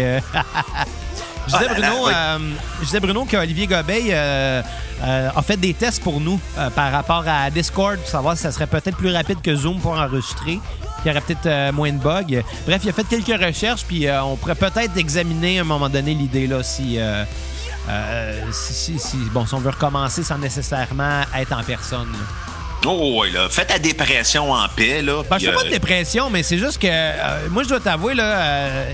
Je 1.46 1.52
disais, 1.58 1.66
là 1.68 1.78
là, 1.78 1.90
Bruno, 1.90 2.06
oui. 2.08 2.14
euh, 2.16 2.38
je 2.80 2.86
disais 2.86 3.00
Bruno 3.02 3.26
qu'Olivier 3.30 3.68
Gobeil 3.68 4.08
euh, 4.12 4.62
euh, 5.04 5.30
a 5.36 5.42
fait 5.42 5.58
des 5.58 5.74
tests 5.74 6.02
pour 6.02 6.22
nous 6.22 6.40
par 6.74 6.90
rapport 6.94 7.26
à 7.28 7.50
Discord 7.50 7.98
pour 8.00 8.08
savoir 8.08 8.38
si 8.38 8.44
ça 8.44 8.52
serait 8.54 8.66
peut-être 8.66 8.96
plus 8.96 9.12
rapide 9.14 9.42
que 9.42 9.54
Zoom 9.54 9.78
pour 9.82 9.92
enregistrer. 10.00 10.60
Il 11.04 11.08
y 11.08 11.12
aurait 11.12 11.22
peut-être 11.22 11.46
euh, 11.46 11.72
moins 11.72 11.92
de 11.92 11.98
bugs. 11.98 12.42
Bref, 12.66 12.82
il 12.84 12.90
a 12.90 12.94
fait 12.94 13.04
quelques 13.04 13.42
recherches, 13.44 13.84
puis 13.86 14.08
euh, 14.08 14.24
on 14.24 14.36
pourrait 14.38 14.56
peut-être 14.56 14.96
examiner 14.98 15.58
à 15.60 15.62
un 15.62 15.66
moment 15.66 15.90
donné 15.90 16.14
l'idée 16.14 16.48
là 16.48 16.64
si, 16.64 16.98
euh, 16.98 17.24
si, 18.52 18.74
si- 18.74 19.00
si- 19.00 19.18
bon, 19.34 19.46
si 19.46 19.54
on 19.54 19.60
veut 19.60 19.72
recommencer 19.72 20.24
sans 20.24 20.38
nécessairement 20.38 21.22
être 21.38 21.52
en 21.54 21.64
personne. 21.64 22.08
là. 22.12 22.20
Oh, 22.86 23.20
ouais, 23.22 23.30
là. 23.32 23.48
Fais 23.50 23.66
ta 23.66 23.80
dépression 23.80 24.52
en 24.52 24.68
paix, 24.68 25.02
là. 25.02 25.24
Ben, 25.30 25.38
je 25.40 25.46
fais 25.46 25.54
pas 25.54 25.64
de 25.64 25.70
dépression, 25.70 26.30
mais 26.30 26.44
c'est 26.44 26.58
juste 26.58 26.82
que 26.82 26.88
euh, 26.90 27.48
moi, 27.50 27.64
je 27.64 27.70
dois 27.70 27.80
t'avouer, 27.80 28.14
là, 28.14 28.24
euh, 28.42 28.94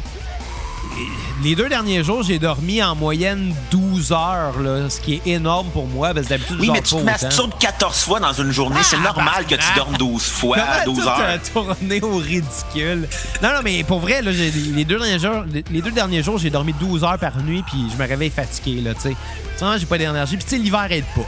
les 1.43 1.55
deux 1.55 1.69
derniers 1.69 2.03
jours, 2.03 2.23
j'ai 2.23 2.39
dormi 2.39 2.83
en 2.83 2.95
moyenne 2.95 3.55
12 3.71 4.11
heures, 4.11 4.59
là, 4.59 4.89
ce 4.89 4.99
qui 4.99 5.15
est 5.15 5.21
énorme 5.27 5.67
pour 5.69 5.87
moi, 5.87 6.13
parce 6.13 6.25
que 6.25 6.31
d'habitude, 6.31 6.57
Oui, 6.59 6.69
mais 6.73 6.81
tu 6.81 6.95
te 6.95 7.01
masturbes 7.01 7.53
14 7.59 7.97
fois 8.03 8.19
dans 8.19 8.33
une 8.33 8.51
journée. 8.51 8.79
C'est 8.83 8.97
Ah, 8.97 9.13
normal 9.13 9.45
que 9.45 9.55
tu 9.55 9.57
bah, 9.57 9.73
dormes 9.77 9.97
12 9.97 10.23
fois 10.23 10.57
à 10.57 10.81
Comment 10.83 10.95
12 10.95 11.03
tout, 11.03 11.09
heures. 11.09 11.39
tourné 11.53 12.01
au 12.01 12.17
ridicule? 12.17 13.07
Non, 13.41 13.49
non, 13.53 13.59
mais 13.63 13.83
pour 13.83 13.99
vrai, 13.99 14.21
là, 14.21 14.31
les, 14.31 14.83
deux 14.85 14.97
derniers 14.99 15.19
jours, 15.19 15.43
les 15.71 15.81
deux 15.81 15.91
derniers 15.91 16.23
jours, 16.23 16.37
j'ai 16.37 16.49
dormi 16.49 16.73
12 16.73 17.03
heures 17.03 17.17
par 17.19 17.37
nuit, 17.37 17.63
puis 17.65 17.77
je 17.91 18.01
me 18.01 18.07
réveille 18.07 18.31
fatigué, 18.31 18.81
là, 18.81 18.93
tu 18.93 19.01
sais. 19.01 19.15
J'ai 19.79 19.85
pas 19.85 19.97
d'énergie. 19.97 20.35
Puis, 20.37 20.45
tu 20.45 20.51
sais, 20.51 20.57
l'hiver 20.57 20.87
aide 20.91 21.05
pas. 21.15 21.21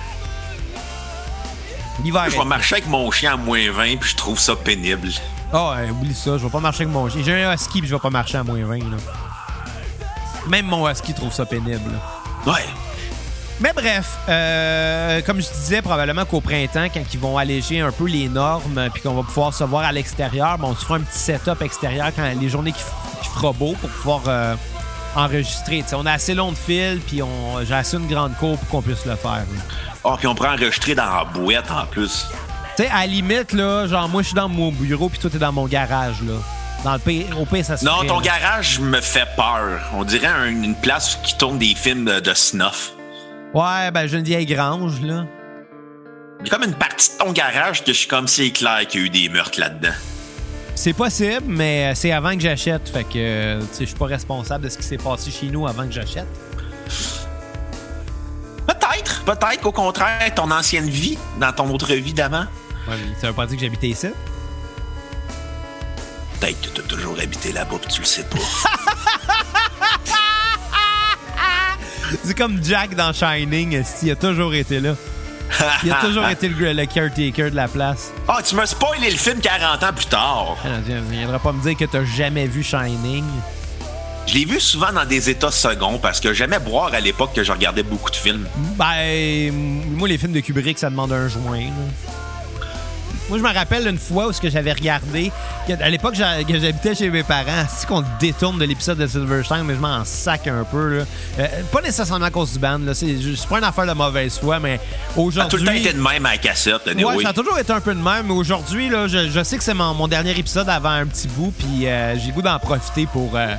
L'hiver 2.04 2.26
Je 2.30 2.38
vais 2.38 2.46
marcher 2.46 2.76
avec 2.76 2.88
mon 2.88 3.10
chien 3.12 3.34
à 3.34 3.38
moins 3.38 3.72
20, 3.72 3.98
puis 3.98 4.10
je 4.10 4.16
trouve 4.16 4.40
ça 4.40 4.56
pénible. 4.56 5.10
Ah, 5.54 5.72
ouais, 5.76 5.90
oublie 5.90 6.14
ça, 6.14 6.38
je 6.38 6.44
vais 6.44 6.50
pas 6.50 6.60
marcher 6.60 6.84
avec 6.84 6.94
mon 6.94 7.10
chien. 7.10 7.22
J'ai 7.24 7.44
un 7.44 7.54
husky, 7.54 7.80
puis 7.80 7.90
je 7.90 7.96
vais 7.96 8.00
pas 8.02 8.10
marcher 8.10 8.38
à 8.38 8.44
moins 8.44 8.64
20, 8.64 8.78
là. 8.78 8.98
Même 10.48 10.66
mon 10.66 10.90
husky 10.90 11.14
trouve 11.14 11.32
ça 11.34 11.46
pénible. 11.46 11.92
Ouais. 12.46 12.66
Mais 13.62 13.74
bref, 13.74 14.18
euh, 14.28 15.22
comme 15.22 15.40
je 15.40 15.48
disais, 15.48 15.84
probablement 15.84 16.26
qu'au 16.26 16.42
printemps, 16.42 16.88
quand 16.92 17.04
ils 17.14 17.20
vont 17.20 17.38
alléger 17.38 17.80
un 17.80 17.92
peu 17.92 18.08
les 18.08 18.28
normes, 18.28 18.78
euh, 18.80 18.90
puis 18.92 19.04
qu'on 19.04 19.14
va 19.14 19.22
pouvoir 19.22 19.54
se 19.54 19.64
voir 19.64 19.84
à 19.84 19.92
l'extérieur, 19.92 20.58
bon, 20.58 20.70
on 20.70 20.76
se 20.76 20.84
fera 20.84 20.96
un 20.96 21.02
petit 21.02 21.20
setup 21.20 21.62
extérieur 21.62 22.08
quand 22.16 22.28
les 22.40 22.50
journées 22.50 22.72
qui, 22.72 22.84
qui 23.22 23.30
fera 23.30 23.54
beau 23.54 23.76
pour 23.80 23.90
pouvoir 23.92 24.22
euh, 24.28 24.56
enregistrer. 25.16 25.86
On 25.94 26.08
a 26.08 26.14
assez 26.14 26.34
long 26.34 26.52
de 26.52 26.58
fil, 26.58 27.02
puis 27.06 27.22
on, 27.22 27.64
j'ai 27.64 27.76
assez 27.76 27.98
une 27.98 28.08
grande 28.08 28.36
cour 28.38 28.58
pour 28.58 28.68
qu'on 28.68 28.82
puisse 28.82 29.06
le 29.06 29.16
faire. 29.16 29.44
Ah, 30.04 30.16
puis 30.18 30.26
on 30.26 30.34
pourrait 30.34 30.50
enregistrer 30.50 30.96
dans 30.96 31.06
la 31.06 31.24
boîte 31.26 31.70
en 31.70 31.86
plus. 31.86 32.26
Tu 32.76 32.84
sais, 32.84 32.90
à 32.90 33.02
la 33.02 33.06
limite, 33.06 33.54
là, 33.54 33.86
genre, 33.86 34.10
moi, 34.10 34.24
je 34.24 34.28
suis 34.30 34.36
dans 34.36 34.50
mon 34.50 34.72
bureau, 34.72 35.08
puis 35.08 35.20
toi, 35.20 35.30
t'es 35.30 35.38
dans 35.38 35.54
mon 35.54 35.68
garage, 35.68 36.20
là. 36.24 36.34
Dans 36.84 36.94
le 36.94 37.00
pire, 37.00 37.40
au 37.40 37.46
pire, 37.46 37.64
ça 37.64 37.78
se 37.78 37.86
Non, 37.86 38.04
ton 38.08 38.20
là. 38.20 38.26
garage 38.26 38.80
me 38.80 39.00
fait 39.02 39.28
peur. 39.36 39.80
On 39.94 40.04
dirait 40.04 40.28
un- 40.28 40.48
une 40.48 40.76
place 40.76 41.18
qui 41.24 41.38
tourne 41.38 41.60
des 41.60 41.76
films 41.76 42.06
de, 42.06 42.20
de 42.20 42.34
snuff. 42.34 42.94
Ouais, 43.54 43.92
ben, 43.92 44.08
j'ai 44.08 44.18
une 44.18 44.24
vieille 44.24 44.46
grange, 44.48 45.00
là. 45.02 45.26
Il 46.40 46.48
y 46.48 46.50
a 46.50 46.54
comme 46.58 46.64
une 46.68 46.74
partie 46.74 47.12
de 47.14 47.18
ton 47.24 47.32
garage 47.34 47.84
que 47.84 47.94
je 47.94 47.98
suis 48.00 48.08
comme 48.08 48.28
c'est 48.28 48.50
clair 48.50 48.88
qu'il 48.88 49.02
y 49.02 49.04
a 49.04 49.06
eu 49.06 49.10
des 49.12 49.30
meurtres 49.30 49.60
là-dedans. 49.60 49.94
C'est 50.74 50.94
possible, 50.94 51.44
mais 51.46 51.94
c'est 51.94 52.12
avant 52.12 52.34
que 52.34 52.40
j'achète. 52.40 52.90
Fait 52.90 53.04
que, 53.04 53.10
euh, 53.18 53.60
tu 53.60 53.66
sais, 53.74 53.82
je 53.82 53.86
suis 53.90 53.98
pas 53.98 54.06
responsable 54.08 54.64
de 54.64 54.70
ce 54.70 54.78
qui 54.78 54.84
s'est 54.84 54.98
passé 54.98 55.30
chez 55.30 55.48
nous 55.48 55.68
avant 55.68 55.86
que 55.86 55.92
j'achète. 55.92 56.26
Peut-être, 58.66 59.24
peut-être 59.24 59.62
qu'au 59.62 59.72
contraire, 59.72 60.34
ton 60.36 60.50
ancienne 60.50 60.90
vie, 60.90 61.18
dans 61.40 61.52
ton 61.52 61.70
autre 61.70 61.94
vie 61.94 62.14
d'avant, 62.14 62.46
Ouais, 62.88 62.96
mais 62.98 63.14
ça 63.22 63.28
veut 63.28 63.34
pas 63.34 63.46
dire 63.46 63.58
que 63.58 63.64
j'habitais 63.64 63.90
ici. 63.90 64.08
Peut-être 66.42 66.62
que 66.62 66.82
t'as 66.82 66.88
toujours 66.88 67.16
habité 67.22 67.52
là-bas 67.54 67.76
pis 67.82 67.88
tu 67.88 68.02
le 68.02 68.06
sais 68.08 68.24
pas. 68.24 68.38
C'est 72.26 72.38
comme 72.38 72.62
Jack 72.64 72.96
dans 72.96 73.14
Shining, 73.14 73.82
il 74.04 74.12
a 74.12 74.16
toujours 74.16 74.54
été 74.54 74.80
là. 74.82 74.96
Il 75.84 75.92
a 75.92 75.96
toujours 75.96 76.28
été 76.28 76.48
le, 76.50 76.74
le 76.74 76.86
caretaker 76.86 77.52
de 77.52 77.56
la 77.56 77.68
place. 77.68 78.12
Ah, 78.28 78.40
tu 78.46 78.56
m'as 78.56 78.66
spoilé 78.66 79.10
le 79.12 79.18
film 79.18 79.40
40 79.40 79.84
ans 79.84 79.94
plus 79.94 80.06
tard. 80.06 80.58
Ah 80.66 80.68
Tu 80.86 80.92
ne 80.92 81.02
viendras 81.02 81.40
pas 81.40 81.52
me 81.52 81.62
dire 81.62 81.78
que 81.78 81.86
t'as 81.86 82.04
jamais 82.04 82.48
vu 82.48 82.64
Shining. 82.64 83.24
Je 84.28 84.34
l'ai 84.36 84.46
vu 84.46 84.60
souvent 84.60 84.92
dans 84.94 85.06
des 85.06 85.30
états 85.30 85.52
seconds 85.52 85.98
parce 86.00 86.20
que 86.20 86.34
j'aimais 86.34 86.60
boire 86.60 86.94
à 86.94 87.00
l'époque 87.00 87.34
que 87.34 87.44
je 87.44 87.52
regardais 87.52 87.84
beaucoup 87.84 88.10
de 88.12 88.16
films. 88.16 88.48
Ben, 88.78 89.52
moi, 89.54 90.08
les 90.08 90.18
films 90.18 90.34
de 90.34 90.40
Kubrick, 90.42 90.80
ça 90.80 90.90
demande 90.90 91.12
un 91.12 91.28
joint. 91.28 91.60
là. 91.60 92.11
Moi, 93.32 93.38
je 93.38 93.44
me 93.46 93.54
rappelle 93.54 93.88
une 93.88 93.98
fois 93.98 94.28
où 94.28 94.34
ce 94.34 94.42
que 94.42 94.50
j'avais 94.50 94.74
regardé, 94.74 95.32
à 95.80 95.90
l'époque 95.90 96.16
que 96.16 96.60
j'habitais 96.60 96.94
chez 96.94 97.10
mes 97.10 97.24
parents, 97.24 97.64
c'est 97.74 97.88
qu'on 97.88 98.04
détourne 98.20 98.60
de 98.60 98.66
l'épisode 98.66 98.98
de 98.98 99.08
Silverstein, 99.08 99.64
mais 99.64 99.76
je 99.76 99.80
m'en 99.80 100.04
sac 100.04 100.48
un 100.48 100.66
peu. 100.66 100.98
Là. 100.98 101.04
Euh, 101.40 101.48
pas 101.72 101.80
nécessairement 101.82 102.26
à 102.26 102.30
cause 102.30 102.52
du 102.52 102.60
band, 102.60 102.82
c'est 102.94 103.16
pas 103.50 103.60
une 103.60 103.64
affaire 103.64 103.88
de 103.88 103.94
mauvaise 103.94 104.38
foi, 104.38 104.60
mais 104.60 104.76
Ça 104.76 104.84
a 104.84 105.14
tout 105.16 105.22
aujourd'hui... 105.22 105.60
le 105.60 105.66
temps 105.66 105.72
été 105.72 105.94
de 105.94 106.02
même 106.02 106.26
à 106.26 106.32
la 106.32 106.38
cassette. 106.40 106.86
Ouais, 106.86 106.92
anyway. 106.92 107.24
ça 107.24 107.30
a 107.30 107.34
toujours 107.34 107.58
été 107.58 107.72
un 107.72 107.80
peu 107.80 107.96
de 107.96 108.02
même, 108.02 108.26
mais 108.28 108.34
aujourd'hui, 108.34 108.90
je, 108.90 109.30
je 109.34 109.44
sais 109.46 109.58
que 109.58 109.64
c'est 109.64 109.74
mon, 109.74 109.94
mon 109.94 110.10
dernier 110.10 110.38
épisode 110.38 110.68
avant 110.68 110.90
un 110.90 111.06
petit 111.06 111.30
bout, 111.30 111.54
puis 111.58 111.88
euh, 111.88 112.18
j'ai 112.20 112.34
goût 112.34 112.42
d'en 112.42 112.60
profiter 112.60 113.06
pour 113.06 113.32
euh, 113.38 113.56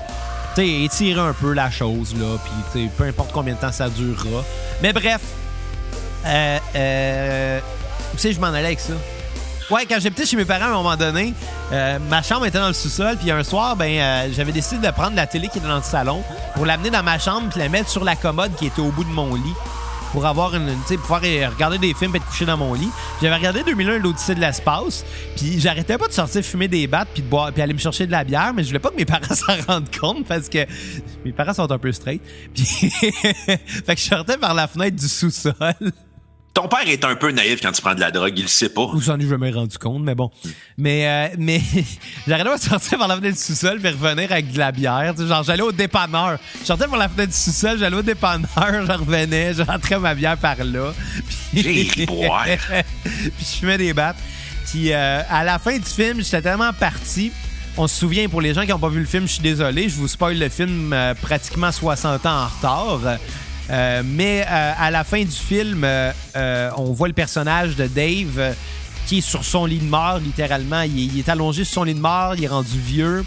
étirer 0.58 1.18
un 1.18 1.32
peu 1.32 1.54
la 1.54 1.70
chose, 1.70 2.14
là, 2.20 2.36
puis 2.74 2.90
peu 2.94 3.04
importe 3.04 3.32
combien 3.32 3.54
de 3.54 3.58
temps 3.58 3.72
ça 3.72 3.88
durera. 3.88 4.44
Mais 4.82 4.92
bref, 4.92 5.20
euh, 6.26 6.58
euh, 6.76 7.58
où 8.12 8.18
c'est 8.18 8.28
que 8.28 8.34
je 8.34 8.40
m'en 8.40 8.48
allais 8.48 8.66
avec 8.66 8.80
ça? 8.80 8.92
Ouais, 9.72 9.86
quand 9.88 9.98
j'habitais 9.98 10.26
chez 10.26 10.36
mes 10.36 10.44
parents 10.44 10.66
à 10.66 10.68
un 10.68 10.72
moment 10.72 10.96
donné, 10.98 11.32
euh, 11.72 11.98
ma 12.10 12.20
chambre 12.20 12.44
était 12.44 12.58
dans 12.58 12.68
le 12.68 12.74
sous-sol, 12.74 13.16
puis 13.16 13.30
un 13.30 13.42
soir, 13.42 13.74
ben, 13.74 13.90
euh, 13.90 14.28
j'avais 14.30 14.52
décidé 14.52 14.86
de 14.86 14.92
prendre 14.92 15.16
la 15.16 15.26
télé 15.26 15.48
qui 15.48 15.56
était 15.56 15.66
dans 15.66 15.76
le 15.76 15.82
salon 15.82 16.22
pour 16.54 16.66
l'amener 16.66 16.90
dans 16.90 17.02
ma 17.02 17.18
chambre, 17.18 17.48
puis 17.48 17.58
la 17.58 17.70
mettre 17.70 17.88
sur 17.88 18.04
la 18.04 18.14
commode 18.14 18.54
qui 18.56 18.66
était 18.66 18.82
au 18.82 18.90
bout 18.90 19.04
de 19.04 19.08
mon 19.08 19.34
lit 19.34 19.54
pour 20.12 20.26
avoir 20.26 20.54
une, 20.54 20.66
tu 20.66 20.88
sais, 20.88 20.96
pouvoir 20.98 21.22
euh, 21.24 21.48
regarder 21.48 21.78
des 21.78 21.94
films 21.94 22.14
et 22.14 22.18
être 22.18 22.26
couché 22.26 22.44
dans 22.44 22.58
mon 22.58 22.74
lit. 22.74 22.90
J'avais 23.22 23.34
regardé 23.34 23.62
2001 23.62 24.00
l'Odyssée 24.00 24.34
de 24.34 24.40
l'espace, 24.40 25.06
puis 25.38 25.58
j'arrêtais 25.58 25.96
pas 25.96 26.06
de 26.06 26.12
sortir 26.12 26.44
fumer 26.44 26.68
des 26.68 26.86
battes 26.86 27.08
puis 27.14 27.22
de 27.22 27.28
boire 27.28 27.50
puis 27.50 27.62
aller 27.62 27.72
me 27.72 27.78
chercher 27.78 28.06
de 28.06 28.12
la 28.12 28.24
bière, 28.24 28.52
mais 28.54 28.64
je 28.64 28.68
voulais 28.68 28.78
pas 28.78 28.90
que 28.90 28.96
mes 28.96 29.04
parents 29.06 29.34
s'en 29.34 29.56
rendent 29.66 29.96
compte 29.98 30.26
parce 30.26 30.50
que 30.50 30.66
mes 31.24 31.32
parents 31.32 31.54
sont 31.54 31.72
un 31.72 31.78
peu 31.78 31.92
straight. 31.92 32.20
Puis 32.54 32.64
fait 32.90 33.94
que 33.94 33.96
je 33.96 34.04
sortais 34.04 34.36
par 34.36 34.52
la 34.52 34.68
fenêtre 34.68 34.96
du 34.96 35.08
sous-sol. 35.08 35.54
Ton 36.54 36.68
père 36.68 36.86
est 36.86 37.02
un 37.04 37.14
peu 37.16 37.30
naïf 37.30 37.62
quand 37.62 37.72
tu 37.72 37.80
prends 37.80 37.94
de 37.94 38.00
la 38.00 38.10
drogue, 38.10 38.34
il 38.36 38.42
le 38.42 38.48
sait 38.48 38.68
pas. 38.68 38.82
Ou 38.82 39.00
j'en 39.00 39.18
ai 39.18 39.26
jamais 39.26 39.50
rendu 39.50 39.78
compte, 39.78 40.02
mais 40.02 40.14
bon. 40.14 40.30
Mais, 40.76 41.06
euh, 41.06 41.34
mais 41.38 41.62
j'arrêtais 42.26 42.50
pas 42.50 42.58
de 42.58 42.62
sortir 42.62 42.98
par 42.98 43.08
la 43.08 43.16
fenêtre 43.16 43.36
du 43.36 43.42
sous-sol 43.42 43.80
puis 43.80 43.88
revenir 43.88 44.30
avec 44.30 44.52
de 44.52 44.58
la 44.58 44.70
bière. 44.70 45.14
Tu 45.16 45.22
sais, 45.22 45.28
genre, 45.28 45.42
j'allais 45.42 45.62
au 45.62 45.72
dépanneur. 45.72 46.38
Je 46.60 46.66
sortais 46.66 46.88
par 46.88 46.98
la 46.98 47.08
fenêtre 47.08 47.32
du 47.32 47.38
sous-sol, 47.38 47.78
j'allais 47.78 47.96
au 47.96 48.02
dépanneur, 48.02 48.48
je 48.56 48.92
revenais, 48.92 49.54
je 49.54 49.62
rentrais 49.62 49.98
ma 49.98 50.14
bière 50.14 50.36
par 50.36 50.62
là. 50.62 50.92
Puis, 51.50 51.62
J'ai 51.62 52.06
puis 52.06 52.06
je 53.40 53.58
fumais 53.58 53.78
des 53.78 53.94
battes. 53.94 54.18
Puis 54.70 54.92
euh, 54.92 55.22
à 55.30 55.44
la 55.44 55.58
fin 55.58 55.78
du 55.78 55.88
film, 55.88 56.22
j'étais 56.22 56.42
tellement 56.42 56.72
parti. 56.74 57.32
On 57.78 57.86
se 57.86 57.98
souvient, 57.98 58.28
pour 58.28 58.42
les 58.42 58.52
gens 58.52 58.62
qui 58.62 58.68
n'ont 58.68 58.78
pas 58.78 58.90
vu 58.90 59.00
le 59.00 59.06
film, 59.06 59.26
je 59.26 59.32
suis 59.32 59.42
désolé, 59.42 59.88
je 59.88 59.96
vous 59.96 60.06
spoil 60.08 60.38
le 60.38 60.50
film 60.50 60.92
euh, 60.92 61.14
pratiquement 61.14 61.72
60 61.72 62.26
ans 62.26 62.42
en 62.42 62.46
retard. 62.46 63.00
Euh, 63.70 64.02
mais 64.04 64.44
euh, 64.48 64.72
à 64.78 64.90
la 64.90 65.04
fin 65.04 65.22
du 65.22 65.30
film, 65.30 65.82
euh, 65.84 66.70
on 66.76 66.92
voit 66.92 67.08
le 67.08 67.14
personnage 67.14 67.76
de 67.76 67.86
Dave 67.86 68.54
qui 69.06 69.18
est 69.18 69.22
sur 69.22 69.44
son 69.44 69.66
lit 69.66 69.78
de 69.78 69.84
mort, 69.84 70.18
littéralement. 70.18 70.82
Il 70.82 71.18
est, 71.18 71.28
allongé 71.28 71.64
sur 71.64 71.74
son 71.74 71.84
lit 71.84 71.94
de 71.94 72.00
mort, 72.00 72.34
il 72.36 72.44
est 72.44 72.48
rendu 72.48 72.78
vieux. 72.78 73.24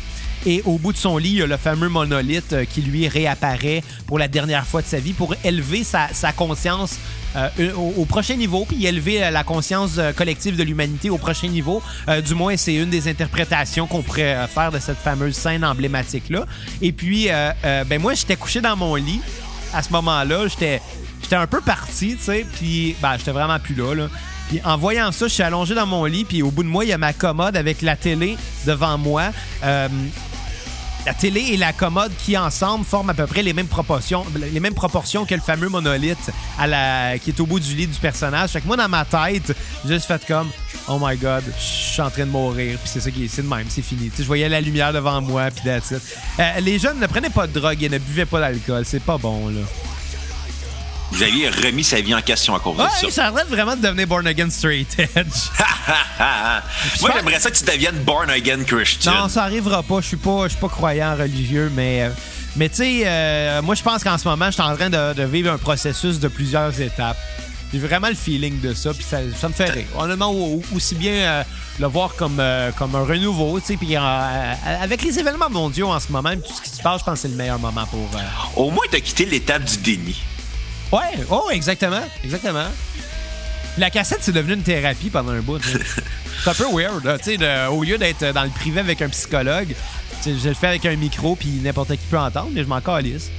Et 0.48 0.62
au 0.66 0.78
bout 0.78 0.94
de 0.94 0.98
son 0.98 1.18
lit, 1.18 1.30
il 1.30 1.38
y 1.38 1.42
a 1.42 1.48
le 1.48 1.58
fameux 1.58 1.90
monolithe 1.90 2.56
qui 2.72 2.82
lui 2.82 3.08
réapparaît 3.08 3.84
pour 4.06 4.20
la 4.20 4.28
dernière 4.28 4.66
fois 4.66 4.84
de 4.84 4.88
sa 4.88 5.00
vie 5.00 5.14
pour 5.14 5.34
élever 5.44 5.84
sa, 5.84 6.08
conscience 6.34 6.98
au, 7.76 8.06
prochain 8.06 8.36
niveau, 8.36 8.64
puis 8.64 8.86
élever 8.86 9.32
la 9.32 9.44
conscience 9.44 10.00
collective 10.16 10.56
de 10.56 10.62
l'humanité 10.62 11.10
au 11.10 11.18
prochain 11.18 11.48
niveau. 11.48 11.82
Du 12.24 12.36
moins, 12.36 12.56
c'est 12.58 12.76
une 12.76 12.92
des 12.92 13.08
interprétations 13.08 13.88
qu'on 13.88 14.04
pourrait 14.04 14.48
faire 14.48 14.72
de 14.72 14.78
cette 14.78 15.00
fameuse 15.00 15.34
scène 15.34 15.66
emblématique-là. 15.66 16.46
Et 16.80 16.92
puis, 16.92 17.28
ben 17.64 18.00
moi, 18.00 18.14
j'étais 18.14 18.36
couché 18.36 18.62
dans 18.62 18.76
mon 18.78 18.94
lit 18.94 19.22
à 19.76 19.84
ce 19.84 19.92
moment-là. 19.92 20.48
J'étais 20.48 20.82
j'étais 21.22 21.36
un 21.36 21.48
peu 21.48 21.62
parti, 21.62 22.16
tu 22.18 22.24
sais, 22.24 22.46
puis 22.54 22.96
ben, 23.02 23.18
j'étais 23.18 23.32
vraiment 23.32 23.60
plus 23.60 23.76
là. 23.76 24.08
Puis 24.48 24.62
en 24.64 24.78
voyant 24.78 25.12
ça, 25.12 25.28
je 25.28 25.34
suis 25.34 25.44
allongé 25.44 25.74
dans 25.74 25.88
mon 25.88 26.06
lit, 26.06 26.24
puis 26.24 26.44
au 26.44 26.52
bout 26.52 26.64
de 26.64 26.68
moi, 26.68 26.86
il 26.86 26.90
y 26.90 26.94
a 26.94 26.98
ma 26.98 27.14
commode 27.14 27.58
avec 27.58 27.82
la 27.82 27.96
télé 27.96 28.38
devant 28.66 28.98
moi. 28.98 29.32
Euh, 29.64 29.88
la 31.06 31.14
télé 31.14 31.42
et 31.52 31.58
la 31.58 31.72
commode 31.74 32.12
qui 32.18 32.38
ensemble 32.38 32.84
forment 32.86 33.12
à 33.12 33.14
peu 33.14 33.28
près 33.28 33.44
les 33.44 33.54
mêmes 33.54 33.68
proportions, 33.68 34.26
que 35.26 35.36
le 35.36 35.42
fameux 35.42 35.70
monolithe 35.70 36.32
qui 37.22 37.30
est 37.30 37.40
au 37.40 37.46
bout 37.46 37.60
du 37.60 37.76
lit 37.76 37.88
du 37.88 38.00
personnage. 38.00 38.52
Fait 38.52 38.62
que 38.62 38.68
moi, 38.68 38.78
dans 38.78 38.90
ma 38.90 39.06
tête, 39.06 39.56
j'ai 39.86 39.94
juste 39.94 40.08
fait 40.08 40.26
comme 40.26 40.50
Oh 40.88 40.98
my 41.02 41.16
god, 41.18 41.44
je 41.58 41.64
suis 41.64 42.02
en 42.02 42.10
train 42.10 42.26
de 42.26 42.32
mourir. 42.32 42.78
Puis 42.80 42.90
c'est 42.94 43.00
ça 43.00 43.12
qui 43.12 43.26
est, 43.26 43.28
c'est 43.28 43.42
de 43.42 43.48
même, 43.48 43.66
c'est 43.70 43.82
fini. 43.82 44.12
Je 44.18 44.24
voyais 44.24 44.50
la 44.50 44.62
lumière 44.62 44.94
devant 44.94 45.22
moi, 45.22 45.50
puis 45.52 45.64
that's 45.64 45.92
it. 45.92 46.02
Euh, 46.40 46.60
les 46.62 46.80
jeunes 46.80 47.00
ne 47.00 47.08
prenaient 47.08 47.30
pas 47.30 47.48
de 47.48 47.60
drogue 47.60 47.82
et 47.82 47.90
ne 47.90 47.98
buvaient 47.98 48.26
pas 48.26 48.40
d'alcool. 48.40 48.84
C'est 48.86 49.04
pas 49.04 49.18
bon, 49.18 49.50
là. 49.50 49.62
Xavier 51.14 51.48
a 51.48 51.52
remis 51.52 51.84
sa 51.84 52.02
vie 52.02 52.14
en 52.14 52.22
question 52.22 52.56
à 52.56 52.60
cause 52.60 52.78
Ouais, 52.78 52.86
de 52.86 53.12
ça. 53.12 53.24
j'arrête 53.32 53.48
vraiment 53.48 53.76
de 53.76 53.82
devenir 53.82 54.08
born 54.08 54.28
again 54.28 54.50
straight 54.50 54.98
edge. 55.00 55.50
Moi, 57.02 57.12
j'aimerais 57.16 57.40
ça 57.40 57.52
que 57.52 57.58
tu 57.58 57.64
deviennes 57.64 58.04
born 58.04 58.30
again 58.30 58.64
Christian. 58.66 59.14
Non, 59.14 59.30
ça 59.30 59.44
arrivera 59.44 59.84
pas. 59.84 60.02
Je 60.02 60.08
suis 60.08 60.18
pas, 60.18 60.44
je 60.46 60.50
suis 60.50 60.60
pas 60.60 60.70
croyant 60.70 61.16
religieux, 61.16 61.72
mais, 61.74 62.04
euh, 62.04 62.10
mais 62.56 62.70
tu 62.70 62.76
sais, 62.78 63.04
euh, 63.06 63.62
moi, 63.62 63.76
je 63.76 63.84
pense 63.84 64.04
qu'en 64.04 64.18
ce 64.18 64.28
moment, 64.28 64.48
je 64.48 64.52
suis 64.52 64.62
en 64.62 64.76
train 64.76 64.90
de, 64.90 65.14
de 65.14 65.24
vivre 65.24 65.52
un 65.52 65.58
processus 65.58 66.20
de 66.20 66.28
plusieurs 66.28 66.80
étapes. 66.82 67.18
J'ai 67.74 67.80
vraiment 67.80 68.08
le 68.10 68.16
feeling 68.16 68.60
de 68.62 68.74
ça, 68.74 68.94
puis 68.94 69.04
ça, 69.04 69.18
ça 69.40 69.48
me 69.50 69.54
fait 69.54 69.70
rire. 69.70 69.86
Honnêtement, 69.98 70.32
au- 70.32 70.62
aussi 70.76 70.96
bien 70.96 71.14
euh, 71.14 71.44
le 71.80 71.88
voir 71.88 72.16
comme, 72.16 72.38
euh, 72.40 72.72
comme 72.72 72.96
un 72.96 73.04
renouveau, 73.04 73.60
tu 73.60 73.68
sais, 73.68 73.78
puis 73.78 73.96
avec 73.96 75.02
les 75.02 75.20
événements 75.20 75.50
mondiaux 75.50 75.92
en 75.92 76.00
ce 76.00 76.12
moment, 76.12 76.32
tout 76.36 76.54
ce 76.56 76.62
qui 76.62 76.70
se 76.76 76.82
passe, 76.82 77.00
je 77.02 77.06
pense 77.06 77.16
que 77.16 77.20
c'est 77.22 77.28
le 77.28 77.36
meilleur 77.36 77.60
moment 77.60 77.86
pour. 77.88 78.08
Au 78.56 78.72
moins, 78.72 78.86
t'as 78.90 79.00
quitté 79.00 79.26
l'étape 79.26 79.64
du 79.66 79.78
déni. 79.78 80.16
Ouais, 80.92 81.20
oh, 81.30 81.50
exactement, 81.52 82.02
exactement. 82.24 82.68
La 83.78 83.90
cassette, 83.90 84.20
c'est 84.22 84.32
devenu 84.32 84.54
une 84.54 84.64
thérapie 84.64 85.10
pendant 85.10 85.32
un 85.34 85.42
bout. 85.42 85.60
c'est 86.44 86.50
un 86.50 86.54
peu 86.54 86.68
weird, 86.72 87.04
là, 87.04 87.18
tu 87.18 87.26
sais, 87.32 87.38
de- 87.38 87.68
au 87.70 87.84
lieu 87.84 87.98
d'être 87.98 88.32
dans 88.34 88.44
le 88.44 88.50
privé 88.50 88.80
avec 88.80 89.02
un 89.02 89.10
psychologue, 89.10 89.76
je 90.26 90.48
le 90.48 90.54
fais 90.56 90.68
avec 90.68 90.86
un 90.86 90.96
micro, 90.96 91.36
puis 91.36 91.50
n'importe 91.62 91.90
qui 91.92 92.06
peut 92.10 92.18
entendre, 92.18 92.50
mais 92.54 92.64
je 92.64 92.68
m'en 92.68 92.80
calisse. 92.82 93.30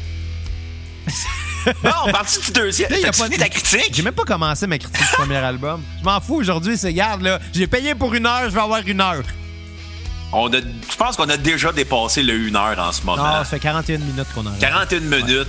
Bon, 1.82 1.90
on 2.06 2.12
parle 2.12 2.26
du 2.44 2.52
deuxième. 2.52 2.90
Là, 2.90 2.98
y 2.98 3.04
a 3.06 3.12
pas 3.12 3.24
fini 3.24 3.36
de- 3.36 3.42
ta 3.42 3.48
critique? 3.48 3.90
J'ai 3.92 4.02
même 4.02 4.14
pas 4.14 4.24
commencé 4.24 4.66
ma 4.66 4.78
critique 4.78 5.00
du 5.00 5.14
premier 5.16 5.36
album. 5.52 5.82
Je 6.00 6.04
m'en 6.04 6.20
fous 6.20 6.36
aujourd'hui, 6.36 6.76
c'est 6.78 6.92
garde 6.92 7.22
là. 7.22 7.40
J'ai 7.52 7.66
payé 7.66 7.94
pour 7.94 8.14
une 8.14 8.26
heure, 8.26 8.44
je 8.44 8.54
vais 8.54 8.60
avoir 8.60 8.80
une 8.86 9.00
heure. 9.00 9.22
On 10.32 10.52
a, 10.52 10.58
je 10.58 10.96
pense 10.98 11.16
qu'on 11.16 11.28
a 11.28 11.36
déjà 11.36 11.72
dépassé 11.72 12.22
le 12.22 12.34
1 12.34 12.54
heure 12.54 12.78
en 12.78 12.92
ce 12.92 13.02
moment. 13.02 13.16
Non, 13.24 13.38
ça 13.38 13.44
fait 13.44 13.60
41 13.60 13.98
minutes 13.98 14.26
qu'on 14.34 14.46
a. 14.46 14.50
41 14.60 15.00
minutes. 15.00 15.48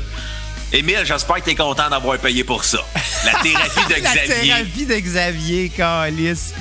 Émile, 0.74 1.02
j'espère 1.06 1.38
que 1.38 1.42
t'es 1.46 1.56
content 1.56 1.90
d'avoir 1.90 2.18
payé 2.18 2.44
pour 2.44 2.64
ça. 2.66 2.80
La 3.26 3.32
thérapie 3.42 3.86
de 3.90 4.04
La 4.04 4.14
Xavier. 4.14 4.28
thérapie 4.48 4.86
de 4.86 4.96
Xavier, 5.00 5.70
calice. 5.70 6.54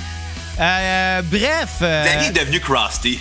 Euh, 0.61 1.23
bref. 1.23 1.69
euh, 1.83 2.05
Xavier 2.05 2.29
est 2.29 2.33
devenu 2.45 2.61
crusty. 2.61 3.19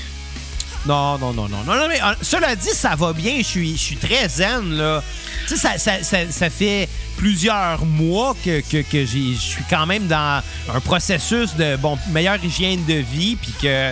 Non, 0.86 1.18
non, 1.18 1.34
non, 1.34 1.48
non, 1.50 1.64
non, 1.66 1.76
non, 1.76 1.88
mais 1.88 2.00
euh, 2.02 2.14
cela 2.22 2.56
dit, 2.56 2.70
ça 2.70 2.96
va 2.96 3.12
bien. 3.14 3.38
Je 3.40 3.44
suis, 3.44 3.76
je 3.76 3.82
suis 3.82 3.96
très 3.98 4.30
zen, 4.30 4.74
là. 4.78 5.04
Tu 5.48 5.56
sais, 5.58 5.58
ça, 5.58 5.78
ça, 5.80 6.04
ça, 6.04 6.18
ça 6.32 6.50
fait 6.52 6.88
plusieurs 7.18 7.84
mois 7.86 8.36
que, 8.46 8.62
que, 8.62 8.84
que 8.84 9.06
je 9.06 9.34
suis 9.40 9.64
quand 9.70 9.88
même 9.88 10.06
dans 10.06 10.44
un 10.74 10.80
processus 10.82 11.56
de, 11.56 11.76
bon, 11.78 11.98
meilleure 12.12 12.44
hygiène 12.44 12.86
de 12.86 12.94
vie, 12.96 13.36
puis 13.36 13.54
que, 13.60 13.92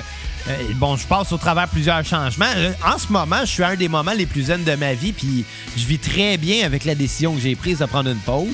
euh, 0.49 0.57
bon, 0.75 0.97
je 0.97 1.07
passe 1.07 1.31
au 1.31 1.37
travers 1.37 1.67
plusieurs 1.67 2.03
changements. 2.05 2.51
Euh, 2.55 2.73
En 2.85 2.97
ce 2.97 3.07
moment, 3.11 3.41
je 3.41 3.51
suis 3.51 3.63
à 3.63 3.69
un 3.69 3.75
des 3.75 3.87
moments 3.87 4.13
les 4.13 4.25
plus 4.25 4.43
zen 4.43 4.63
de 4.63 4.75
ma 4.75 4.93
vie, 4.93 5.13
puis 5.13 5.45
je 5.77 5.85
vis 5.85 5.99
très 5.99 6.37
bien 6.37 6.65
avec 6.65 6.85
la 6.85 6.95
décision 6.95 7.33
que 7.33 7.41
j'ai 7.41 7.55
prise 7.55 7.79
de 7.79 7.85
prendre 7.85 8.09
une 8.09 8.17
pause. 8.19 8.47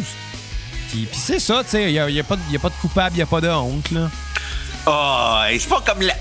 Puis, 0.91 1.07
puis 1.11 1.19
c'est 1.19 1.39
ça, 1.39 1.63
tu 1.63 1.71
sais, 1.71 1.83
il 1.85 1.93
n'y 1.93 1.99
a, 1.99 2.09
y 2.09 2.19
a 2.19 2.23
pas 2.23 2.35
de 2.35 2.41
y 2.51 2.55
a 2.55 2.59
pas 2.59 2.69
de 2.69 2.75
coupable, 2.81 3.15
il 3.15 3.17
n'y 3.17 3.23
a 3.23 3.27
pas 3.27 3.41
de 3.41 3.49
honte, 3.49 3.91
là. 3.91 4.09
Oh, 4.85 5.41
et 5.51 5.59
c'est 5.59 5.69
pas 5.69 5.81
comme 5.85 6.01
la... 6.01 6.13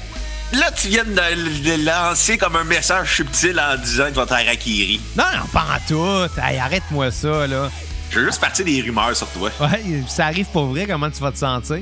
Là, 0.53 0.71
tu 0.73 0.89
viens 0.89 1.05
de, 1.05 1.85
lancer 1.85 2.39
comme 2.39 2.57
un 2.57 2.65
message 2.65 3.17
subtil 3.17 3.61
en 3.61 3.77
disant 3.77 4.05
que 4.05 4.11
tu 4.11 4.15
vas 4.17 4.27
te 4.27 4.33
harakiri. 4.33 5.01
Non, 5.17 5.25
non, 5.37 5.47
pas 5.53 5.67
en 5.75 5.87
tout. 5.87 6.41
Hey, 6.43 6.59
arrête-moi 6.59 7.11
ça, 7.11 7.47
là. 7.47 7.71
Je 8.11 8.21
veux 8.21 8.27
juste 8.27 8.41
partir 8.41 8.65
des 8.65 8.81
rumeurs 8.81 9.15
sur 9.15 9.29
toi. 9.29 9.51
Ouais, 9.61 10.03
ça 10.09 10.27
arrive 10.27 10.47
pas 10.47 10.63
vrai, 10.63 10.87
comment 10.87 11.11
tu 11.11 11.21
vas 11.21 11.33
te 11.33 11.39
sentir? 11.39 11.81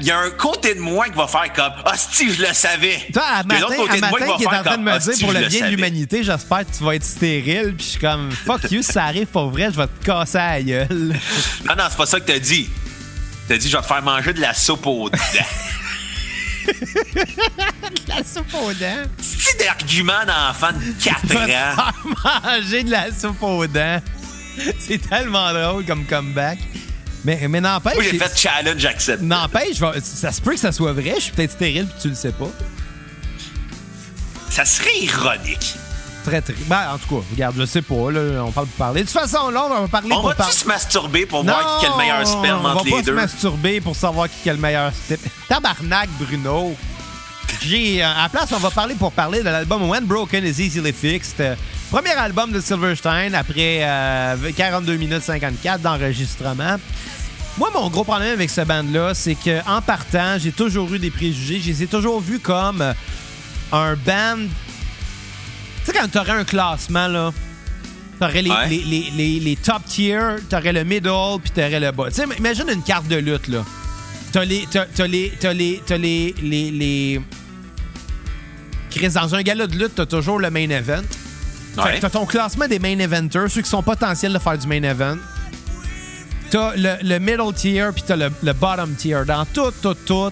Il 0.00 0.06
y 0.06 0.10
a 0.10 0.18
un 0.18 0.30
côté 0.30 0.74
de 0.74 0.80
moi 0.80 1.06
qui 1.08 1.16
va 1.16 1.26
faire 1.26 1.52
comme 1.52 1.72
Ah, 1.84 1.94
si, 1.96 2.32
je 2.32 2.40
le 2.42 2.52
savais. 2.52 3.06
Toi, 3.12 3.22
à 3.24 3.42
matin, 3.42 3.60
l'autre 3.60 3.76
côté 3.76 3.92
à 3.92 3.94
de 3.96 4.00
moi 4.00 4.10
matin 4.20 4.26
va 4.32 4.36
qui 4.36 4.42
est 4.42 4.46
en 4.46 4.50
faire 4.50 4.62
train 4.64 4.76
de 4.78 4.82
me 4.82 4.98
dire 4.98 5.18
pour 5.20 5.32
le 5.32 5.46
bien 5.48 5.66
de 5.66 5.70
l'humanité, 5.70 6.22
j'espère 6.22 6.58
que 6.70 6.76
tu 6.76 6.84
vas 6.84 6.94
être 6.94 7.04
stérile. 7.04 7.74
Puis 7.76 7.84
je 7.86 7.90
suis 7.92 8.00
comme, 8.00 8.30
fuck 8.32 8.70
you, 8.70 8.82
si 8.82 8.92
ça 8.92 9.04
arrive 9.04 9.26
pas 9.26 9.44
vrai, 9.46 9.70
je 9.72 9.76
vais 9.76 9.86
te 9.86 10.04
casser 10.04 10.38
la 10.38 10.62
gueule. 10.62 11.16
Non, 11.68 11.74
non, 11.76 11.84
c'est 11.90 11.96
pas 11.96 12.06
ça 12.06 12.20
que 12.20 12.26
t'as 12.26 12.38
dit. 12.38 12.68
T'as 13.48 13.56
dit, 13.58 13.68
je 13.70 13.76
vais 13.76 13.82
te 13.82 13.86
faire 13.88 14.02
manger 14.02 14.32
de 14.32 14.40
la 14.40 14.54
soupe 14.54 14.86
aux 14.86 15.08
dents. 15.10 15.18
la 18.08 18.24
soupe 18.24 18.54
aux 18.54 18.72
dents. 18.72 19.04
C'est 19.20 19.58
d'argument 19.64 20.24
d'enfant 20.26 20.72
de 20.72 21.02
4 21.02 21.18
Je 21.22 21.28
vais 21.28 21.34
te 21.34 21.40
ans. 21.40 21.44
faire 21.76 22.42
manger 22.44 22.82
de 22.82 22.90
la 22.90 23.06
soupe 23.12 23.42
aux 23.42 23.66
dents. 23.66 24.00
C'est 24.78 24.98
tellement 25.08 25.52
drôle 25.52 25.84
comme 25.84 26.04
comeback. 26.06 26.58
Mais, 27.26 27.48
mais 27.48 27.60
n'empêche. 27.60 27.94
Moi, 27.96 28.04
j'ai 28.04 28.18
fait 28.18 28.38
challenge, 28.38 28.78
j'accepte. 28.78 29.20
N'empêche, 29.20 29.78
ça 30.00 30.30
se 30.30 30.40
peut 30.40 30.52
que 30.52 30.60
ça 30.60 30.70
soit 30.70 30.92
vrai. 30.92 31.14
Je 31.16 31.22
suis 31.22 31.32
peut-être 31.32 31.50
stérile 31.50 31.86
puis 31.86 31.98
tu 32.00 32.08
le 32.08 32.14
sais 32.14 32.30
pas. 32.30 32.48
Ça 34.48 34.64
serait 34.64 34.96
ironique. 35.00 35.74
Très, 36.24 36.40
très. 36.40 36.54
Ben, 36.66 36.92
en 36.94 36.98
tout 36.98 37.16
cas, 37.16 37.26
regarde, 37.32 37.56
je 37.58 37.66
sais 37.66 37.82
pas. 37.82 38.10
Là, 38.12 38.44
on 38.44 38.52
parle 38.52 38.66
pour 38.68 38.76
parler. 38.76 39.00
De 39.02 39.06
toute 39.08 39.18
façon, 39.18 39.50
là, 39.50 39.64
on 39.66 39.80
va 39.82 39.88
parler 39.88 40.08
On 40.12 40.16
pour 40.20 40.28
va-tu 40.28 40.38
parler. 40.38 40.52
se 40.54 40.66
masturber 40.66 41.26
pour 41.26 41.42
voir 41.44 41.78
qui 41.80 41.86
est 41.86 41.88
le 41.88 41.96
meilleur 41.96 42.26
sperme 42.26 42.64
on 42.64 42.68
entre 42.68 42.84
va 42.84 42.90
pas 42.90 42.96
les 42.96 43.02
deux? 43.02 43.12
se 43.12 43.16
masturber 43.16 43.80
pour 43.80 43.96
savoir 43.96 44.28
qui 44.28 44.48
est 44.48 44.52
le 44.52 44.58
meilleur 44.60 44.92
step. 44.92 45.20
Tabarnak, 45.48 46.08
Bruno. 46.20 46.76
J'ai, 47.62 48.02
euh, 48.02 48.08
à 48.08 48.22
la 48.24 48.28
place, 48.28 48.50
on 48.52 48.58
va 48.58 48.70
parler 48.70 48.94
pour 48.94 49.10
parler 49.12 49.40
de 49.40 49.44
l'album 49.44 49.88
When 49.88 50.04
Broken 50.04 50.44
is 50.44 50.60
Easily 50.60 50.92
Fixed. 50.92 51.40
Euh, 51.86 51.96
Premier 51.96 52.12
album 52.12 52.52
de 52.52 52.60
Silverstein 52.60 53.34
après 53.34 53.80
euh, 53.82 54.36
42 54.56 54.96
minutes 54.96 55.22
54 55.22 55.80
d'enregistrement. 55.80 56.76
Moi, 57.58 57.70
mon 57.72 57.88
gros 57.88 58.04
problème 58.04 58.34
avec 58.34 58.50
ce 58.50 58.60
band-là, 58.60 59.14
c'est 59.14 59.34
que 59.34 59.66
en 59.68 59.80
partant, 59.80 60.36
j'ai 60.38 60.52
toujours 60.52 60.92
eu 60.92 60.98
des 60.98 61.10
préjugés. 61.10 61.60
Je 61.60 61.68
les 61.68 61.82
ai 61.84 61.86
toujours 61.86 62.20
vus 62.20 62.38
comme 62.38 62.82
euh, 62.82 62.92
un 63.72 63.94
band. 63.94 64.36
Tu 65.84 65.84
sais, 65.84 65.92
quand 65.92 66.08
t'aurais 66.10 66.32
un 66.32 66.44
classement, 66.44 67.06
là, 67.08 67.32
t'aurais 68.20 68.42
les, 68.42 68.50
Ouais. 68.50 68.68
les, 68.68 68.78
les, 68.82 69.10
les, 69.16 69.40
les 69.40 69.56
top 69.56 69.84
tier, 69.86 70.18
t'aurais 70.50 70.72
le 70.72 70.84
middle, 70.84 71.40
puis 71.42 71.50
t'aurais 71.52 71.80
le 71.80 71.92
bas. 71.92 72.08
Tu 72.08 72.16
sais, 72.16 72.24
imagine 72.38 72.68
une 72.68 72.82
carte 72.82 73.06
de 73.08 73.16
lutte, 73.16 73.48
là. 73.48 73.64
T'as 74.32 74.44
les. 74.44 74.66
T'as 74.70 74.84
t'as 74.86 75.06
les. 75.06 75.32
T'as 75.40 75.52
les. 75.54 75.82
T'as 75.86 75.96
les. 75.96 76.34
les, 76.42 76.70
les... 76.72 77.20
Chris, 78.90 79.10
dans 79.10 79.34
un 79.34 79.42
gala 79.42 79.66
de 79.66 79.76
lutte, 79.78 79.94
t'as 79.94 80.06
toujours 80.06 80.38
le 80.38 80.50
main 80.50 80.68
event. 80.68 81.02
Ouais. 81.84 82.00
T'as 82.00 82.10
ton 82.10 82.26
classement 82.26 82.66
des 82.68 82.78
main 82.78 82.98
eventers, 82.98 83.50
ceux 83.50 83.62
qui 83.62 83.68
sont 83.70 83.82
potentiels 83.82 84.32
de 84.32 84.38
faire 84.38 84.56
du 84.58 84.66
main 84.66 84.82
event. 84.82 85.16
T'as 86.50 86.74
le, 86.76 86.94
le 87.02 87.18
middle 87.18 87.52
tier, 87.54 87.88
puis 87.92 88.02
t'as 88.06 88.16
le, 88.16 88.30
le 88.42 88.52
bottom 88.52 88.94
tier. 88.94 89.18
Dans 89.26 89.44
tout, 89.46 89.72
tout, 89.82 89.94
tout, 90.06 90.30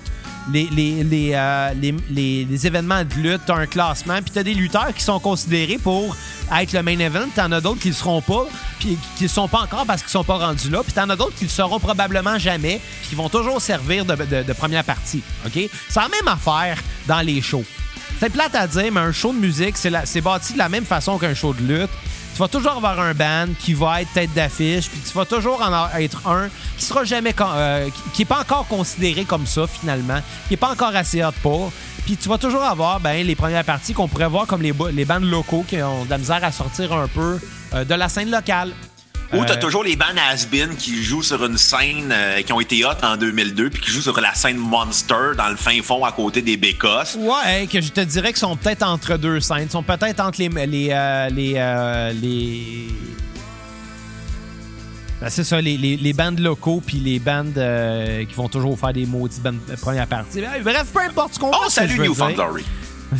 les, 0.53 0.69
les, 0.71 1.03
les, 1.03 1.31
euh, 1.35 1.71
les, 1.81 1.95
les- 2.11 2.45
les 2.45 2.67
événements 2.67 3.03
de 3.03 3.15
lutte, 3.15 3.41
t'as 3.47 3.57
un 3.57 3.67
classement, 3.67 4.17
puis 4.23 4.31
t'as 4.33 4.43
des 4.45 4.55
lutteurs 4.55 4.95
qui 4.95 5.03
sont 5.03 5.19
considérés 5.19 5.79
pour 5.79 6.17
être 6.57 6.73
le 6.73 6.83
main 6.83 6.99
event. 7.01 7.27
T'en 7.35 7.51
as 7.51 7.61
d'autres 7.61 7.81
qui 7.81 7.89
le 7.89 7.95
seront 7.95 8.21
pas, 8.23 8.47
puis 8.79 8.97
qui 9.17 9.25
le 9.25 9.29
sont 9.29 9.49
pas 9.49 9.61
encore 9.63 9.87
parce 9.87 10.03
qu'ils 10.03 10.11
sont 10.13 10.23
pas 10.25 10.37
rendus 10.39 10.71
là. 10.71 10.83
Puis 10.85 10.93
t'en 10.93 11.09
as 11.11 11.17
d'autres 11.17 11.35
qui 11.35 11.45
le 11.45 11.51
seront 11.51 11.81
probablement 11.81 12.39
jamais, 12.39 12.81
puis 13.01 13.09
qui 13.11 13.15
vont 13.17 13.29
toujours 13.29 13.61
servir 13.61 14.05
de, 14.05 14.15
de- 14.15 14.43
de 14.45 14.53
première 14.53 14.85
partie. 14.85 15.23
OK? 15.47 15.53
C'est 15.89 16.01
la 16.01 16.09
même 16.09 16.29
affaire 16.29 16.79
dans 17.09 17.21
les 17.23 17.43
shows. 17.43 17.65
C'est 18.21 18.31
plate 18.31 18.55
à 18.55 18.67
dire, 18.67 18.91
mais 18.93 19.01
un 19.01 19.13
show 19.13 19.33
de 19.33 19.39
musique, 19.39 19.77
c'est 19.77 20.21
bâti 20.21 20.55
de 20.55 20.59
la 20.59 20.69
même 20.69 20.85
façon 20.87 21.19
qu'un 21.19 21.35
show 21.35 21.53
de 21.53 21.61
lutte. 21.63 21.91
Tu 22.35 22.39
vas 22.41 22.49
toujours 22.49 22.73
avoir 22.73 22.99
un 22.99 23.13
band 23.15 23.47
qui 23.61 23.75
va 23.75 24.03
être 24.03 24.13
tête 24.13 24.33
d'affiche, 24.35 24.89
puis 24.89 24.99
tu 25.01 25.17
vas 25.17 25.25
toujours 25.25 25.63
en 25.63 25.89
être 25.99 26.27
un 26.27 26.49
qui 26.77 26.85
sera 26.85 27.05
jamais 27.05 27.35
euh, 27.41 27.87
qui- 27.91 28.11
qui 28.13 28.23
est 28.23 28.25
pas 28.25 28.41
encore 28.41 28.67
considéré 28.67 29.25
comme 29.25 29.47
ça 29.47 29.67
finalement, 29.69 30.21
qui 30.49 30.55
est 30.55 30.57
pas 30.57 30.71
encore 30.73 30.97
assez 30.97 31.23
hot 31.23 31.31
pour. 31.43 31.71
Puis 32.07 32.17
tu 32.17 32.29
vas 32.29 32.39
toujours 32.39 32.65
avoir 32.65 32.99
ben, 32.99 33.25
les 33.25 33.37
premières 33.37 33.65
parties 33.65 33.93
qu'on 33.93 34.09
pourrait 34.09 34.27
voir 34.29 34.47
comme 34.47 34.63
les, 34.63 34.73
les 34.93 35.05
bandes 35.05 35.25
locaux 35.25 35.65
qui 35.69 35.81
ont 35.83 36.05
de 36.05 36.11
la 36.11 36.19
misère 36.19 36.43
à 36.43 36.51
sortir 36.51 36.93
un 36.93 37.07
peu 37.09 37.39
euh, 37.75 37.85
de 37.85 37.95
la 37.95 38.09
scène 38.09 38.31
locale. 38.31 38.73
Ou 39.33 39.45
t'as 39.45 39.55
Euh, 39.57 39.61
toujours 39.61 39.83
les 39.83 39.97
bands 39.97 40.05
has-been 40.31 40.77
qui 40.77 41.03
jouent 41.03 41.23
sur 41.23 41.45
une 41.45 41.57
scène 41.59 42.11
euh, 42.13 42.43
qui 42.43 42.53
ont 42.53 42.61
été 42.61 42.85
hot 42.85 42.91
en 43.03 43.17
2002 43.17 43.71
puis 43.71 43.81
qui 43.83 43.91
jouent 43.91 44.03
sur 44.03 44.21
la 44.21 44.35
scène 44.35 44.57
Monster 44.59 45.35
dans 45.37 45.49
le 45.49 45.57
fin 45.57 45.81
fond 45.83 46.05
à 46.05 46.13
côté 46.13 46.43
des 46.43 46.57
Bécosses. 46.57 47.17
Ouais, 47.19 47.67
que 47.67 47.81
je 47.81 47.91
te 47.91 48.01
dirais 48.01 48.29
qu'ils 48.29 48.41
sont 48.41 48.57
peut-être 48.57 48.83
entre 48.85 49.17
deux 49.17 49.41
scènes. 49.41 49.65
Ils 49.65 49.71
sont 49.71 49.83
peut-être 49.83 50.21
entre 50.21 50.39
les. 50.41 50.49
les, 50.67 50.89
euh, 50.93 51.29
les, 51.31 51.55
euh, 51.57 52.13
les... 52.13 52.89
Ben, 55.21 55.31
c'est 55.31 55.45
ça, 55.45 55.61
les, 55.61 55.77
les, 55.79 55.97
les 55.97 56.13
bandes 56.13 56.41
locaux 56.41 56.83
puis 56.85 56.99
les 56.99 57.19
bandes 57.19 57.55
qui 58.29 58.35
vont 58.35 58.49
toujours 58.49 58.79
faire 58.79 58.93
des 58.93 59.07
maudites 59.07 59.43
bandes 59.43 59.59
de 59.69 59.77
première 59.77 60.07
partie. 60.07 60.41
Ben, 60.41 60.63
Bref, 60.63 60.87
peu 60.93 61.01
importe, 61.01 61.39
Oh, 61.43 61.53
ce 61.69 61.81
que 61.81 61.87
je 61.87 61.89
salut 61.89 61.99
New 61.99 62.15
dire. 62.15 62.25
Found 62.25 62.35
Glory. 62.35 62.65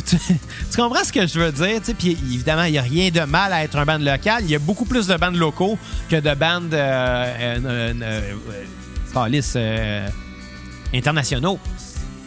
Tu, 0.05 0.17
tu 0.17 0.77
comprends 0.77 1.03
ce 1.03 1.11
que 1.11 1.25
je 1.25 1.39
veux 1.39 1.51
dire? 1.51 1.81
Puis 1.97 2.11
évidemment, 2.11 2.63
il 2.63 2.73
n'y 2.73 2.77
a 2.77 2.81
rien 2.81 3.09
de 3.09 3.21
mal 3.21 3.53
à 3.53 3.63
être 3.63 3.77
un 3.77 3.85
band 3.85 3.97
local. 3.97 4.43
Il 4.43 4.49
y 4.49 4.55
a 4.55 4.59
beaucoup 4.59 4.85
plus 4.85 5.07
de 5.07 5.15
bandes 5.15 5.35
locaux 5.35 5.77
que 6.09 6.17
de 6.17 6.33
bandes 6.35 6.73
euh, 6.73 7.57
euh, 7.57 7.59
euh, 7.65 8.33
euh, 9.15 9.41
euh, 9.55 10.07
internationaux. 10.93 11.59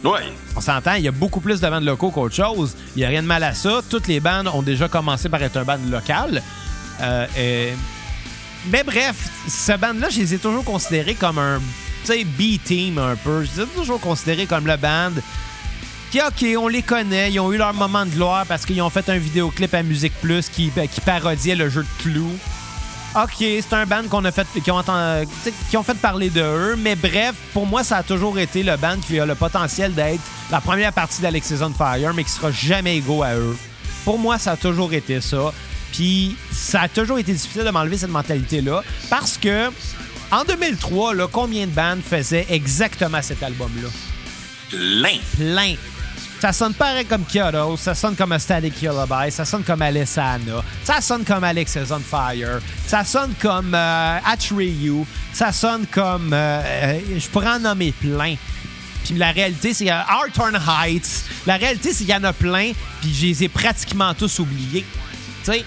Ouais. 0.03 0.21
On 0.55 0.61
s'entend, 0.61 0.93
il 0.93 1.03
y 1.03 1.07
a 1.07 1.11
beaucoup 1.11 1.41
plus 1.41 1.59
de 1.59 1.69
bandes 1.69 1.83
locaux 1.83 2.11
qu'autre 2.11 2.35
chose. 2.35 2.75
Il 2.95 2.99
n'y 2.99 3.05
a 3.05 3.09
rien 3.09 3.21
de 3.21 3.27
mal 3.27 3.43
à 3.43 3.53
ça. 3.53 3.81
Toutes 3.89 4.07
les 4.07 4.19
bandes 4.19 4.47
ont 4.47 4.61
déjà 4.61 4.87
commencé 4.87 5.29
par 5.29 5.43
être 5.43 5.57
un 5.57 5.63
band 5.63 5.79
local. 5.89 6.41
Mais 8.71 8.83
bref, 8.83 9.15
ce 9.47 9.77
band-là, 9.77 10.09
je 10.09 10.19
les 10.19 10.33
ai 10.33 10.37
toujours 10.37 10.63
considérés 10.65 11.15
comme 11.15 11.37
un 11.37 11.59
tu 12.05 12.13
sais, 12.13 12.23
B-team 12.23 12.97
un 12.97 13.15
peu. 13.15 13.43
Je 13.43 13.49
les 13.55 13.63
ai 13.63 13.67
toujours 13.67 13.99
considérés 13.99 14.45
comme 14.45 14.67
le 14.67 14.77
band 14.77 15.11
qui, 16.11 16.19
OK, 16.21 16.57
on 16.57 16.67
les 16.67 16.81
connaît. 16.81 17.31
Ils 17.31 17.39
ont 17.39 17.51
eu 17.51 17.57
leur 17.57 17.73
moment 17.73 18.05
de 18.05 18.11
gloire 18.11 18.45
parce 18.45 18.65
qu'ils 18.65 18.81
ont 18.81 18.89
fait 18.89 19.07
un 19.09 19.17
vidéoclip 19.17 19.73
à 19.73 19.83
Musique 19.83 20.13
Plus 20.21 20.49
qui, 20.49 20.71
qui 20.91 21.01
parodiait 21.01 21.55
le 21.55 21.69
jeu 21.69 21.83
de 21.83 22.03
Clou. 22.03 22.31
OK, 23.15 23.37
c'est 23.39 23.73
un 23.73 23.85
band 23.85 24.03
qu'on 24.07 24.23
a 24.25 24.31
fait, 24.31 24.45
qui 24.63 24.69
ont, 24.69 24.83
sais, 24.83 25.53
qui 25.69 25.77
ont 25.77 25.83
fait 25.83 25.97
parler 25.97 26.29
de 26.29 26.41
eux, 26.41 26.75
mais 26.77 26.95
bref, 26.95 27.33
pour 27.53 27.65
moi, 27.65 27.83
ça 27.83 27.97
a 27.97 28.03
toujours 28.03 28.37
été 28.37 28.61
le 28.61 28.77
band 28.77 28.97
qui 29.05 29.19
a 29.19 29.25
le 29.25 29.33
potentiel 29.33 29.93
d'être 29.95 30.21
la 30.51 30.61
première 30.61 30.93
partie 30.93 31.21
d'Alexis 31.21 31.55
on 31.61 31.73
Fire, 31.73 32.13
mais 32.13 32.23
qui 32.23 32.29
sera 32.29 32.51
jamais 32.51 32.97
égaux 32.97 33.23
à 33.23 33.33
eux. 33.33 33.57
Pour 34.05 34.19
moi, 34.19 34.37
ça 34.37 34.51
a 34.51 34.57
toujours 34.57 34.93
été 34.93 35.21
ça. 35.21 35.51
Puis 35.91 36.35
ça 36.51 36.81
a 36.81 36.87
toujours 36.87 37.17
été 37.17 37.33
difficile 37.33 37.63
de 37.63 37.71
m'enlever 37.71 37.97
cette 37.97 38.11
mentalité-là 38.11 38.83
parce 39.09 39.37
que 39.37 39.69
en 40.31 40.43
2003, 40.43 41.15
là, 41.15 41.27
combien 41.31 41.65
de 41.65 41.71
bandes 41.71 42.01
faisaient 42.07 42.45
exactement 42.49 43.21
cet 43.23 43.41
album-là? 43.41 43.89
Plein. 44.69 45.17
plein. 45.35 45.73
Ça 46.39 46.53
sonne 46.53 46.73
pareil 46.73 47.05
comme 47.05 47.25
Kyoto, 47.25 47.75
ça 47.75 47.93
sonne 47.93 48.15
comme 48.15 48.31
a 48.31 48.39
Static 48.39 48.81
Lullaby, 48.81 49.29
ça 49.29 49.43
sonne 49.43 49.63
comme 49.63 49.81
Alessana, 49.81 50.63
ça 50.85 51.01
sonne 51.01 51.25
comme 51.25 51.43
Alex 51.43 51.75
is 51.75 51.91
on 51.91 51.99
Fire, 51.99 52.61
ça 52.87 53.03
sonne 53.03 53.33
comme 53.41 53.75
euh, 53.75 54.19
Atreyu, 54.25 55.03
ça 55.33 55.51
sonne 55.51 55.85
comme... 55.91 56.31
euh, 56.31 56.61
euh, 56.63 56.99
je 57.17 57.27
pourrais 57.27 57.49
en 57.49 57.59
nommer 57.59 57.91
plein. 57.91 58.35
Puis 59.03 59.15
la 59.15 59.31
réalité, 59.31 59.73
c'est 59.73 59.91
euh, 59.91 59.99
Hawthorne 60.07 60.57
Heights. 60.65 61.25
La 61.45 61.57
réalité, 61.57 61.91
c'est 61.91 62.05
qu'il 62.05 62.13
y 62.13 62.15
en 62.15 62.23
a 62.23 62.31
plein, 62.31 62.71
puis 63.01 63.13
je 63.13 63.25
les 63.25 63.43
ai 63.43 63.49
pratiquement 63.49 64.13
tous 64.13 64.39
oubliés. 64.39 64.85
Tu 65.43 65.51
sais, 65.51 65.65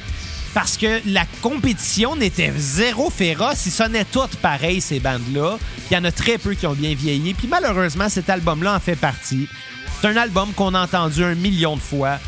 parce 0.55 0.79
que 0.79 1.01
la 1.07 1.25
compétition 1.43 2.17
n'était 2.17 2.53
zéro 2.57 3.11
féroce. 3.11 3.67
Ils 3.67 3.73
sonnaient 3.73 4.05
toutes 4.05 4.37
pareil, 4.37 4.81
ces 4.81 5.01
bandes-là. 5.01 5.59
Il 5.91 5.95
y 5.95 5.97
en 5.99 6.05
a 6.05 6.13
très 6.13 6.39
peu 6.39 6.55
qui 6.55 6.67
ont 6.67 6.75
bien 6.75 6.95
vieilli. 6.95 7.35
Puis 7.35 7.49
malheureusement, 7.49 8.09
cet 8.09 8.31
album-là 8.31 8.75
en 8.75 8.81
fait 8.81 8.97
partie. 8.97 9.49
C'est 10.03 10.09
un 10.09 10.17
album 10.17 10.53
qu'on 10.53 10.75
a 10.75 10.83
entendu 10.83 11.23
un 11.23 11.37
million 11.37 11.77
de 11.77 11.81
fois. 11.81 12.19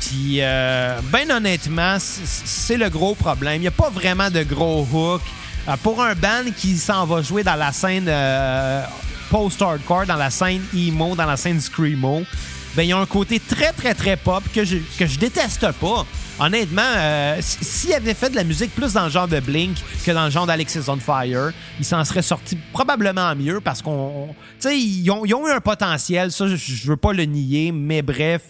Puis, 0.00 0.36
euh, 0.38 1.00
ben 1.10 1.28
honnêtement, 1.32 1.96
c'est 1.98 2.76
le 2.76 2.88
gros 2.88 3.16
problème. 3.16 3.56
Il 3.56 3.62
n'y 3.62 3.66
a 3.66 3.72
pas 3.72 3.90
vraiment 3.90 4.30
de 4.30 4.44
gros 4.44 4.86
hook. 4.92 5.20
Euh, 5.66 5.76
pour 5.82 6.00
un 6.00 6.14
band 6.14 6.52
qui 6.56 6.76
s'en 6.76 7.04
va 7.06 7.22
jouer 7.22 7.42
dans 7.42 7.56
la 7.56 7.72
scène 7.72 8.06
euh, 8.06 8.84
post-hardcore, 9.30 10.06
dans 10.06 10.14
la 10.14 10.30
scène 10.30 10.62
emo, 10.76 11.16
dans 11.16 11.26
la 11.26 11.36
scène 11.36 11.60
screamo, 11.60 12.22
ben, 12.76 12.84
il 12.84 12.90
y 12.90 12.92
a 12.92 12.98
un 12.98 13.06
côté 13.06 13.40
très, 13.40 13.72
très, 13.72 13.94
très 13.94 14.16
pop 14.16 14.44
que 14.54 14.64
je, 14.64 14.76
que 14.96 15.04
je 15.04 15.18
déteste 15.18 15.72
pas. 15.72 16.06
Honnêtement, 16.40 16.82
euh, 16.82 17.38
s'il 17.40 17.92
avait 17.92 18.14
fait 18.14 18.30
de 18.30 18.34
la 18.34 18.44
musique 18.44 18.74
plus 18.74 18.92
dans 18.92 19.04
le 19.04 19.10
genre 19.10 19.28
de 19.28 19.38
Blink 19.38 19.76
que 20.04 20.10
dans 20.10 20.24
le 20.24 20.30
genre 20.30 20.46
d'Alexis 20.46 20.80
on 20.88 20.96
Fire, 20.96 21.52
il 21.78 21.84
s'en 21.84 22.04
serait 22.04 22.22
sorti 22.22 22.58
probablement 22.72 23.34
mieux 23.36 23.60
parce 23.60 23.82
qu'on. 23.82 24.34
Tu 24.60 24.68
sais, 24.68 24.78
ils 24.78 25.10
ont, 25.10 25.24
eu 25.24 25.50
un 25.52 25.60
potentiel, 25.60 26.32
ça, 26.32 26.48
je, 26.48 26.56
je 26.56 26.88
veux 26.88 26.96
pas 26.96 27.12
le 27.12 27.24
nier, 27.24 27.70
mais 27.70 28.02
bref, 28.02 28.42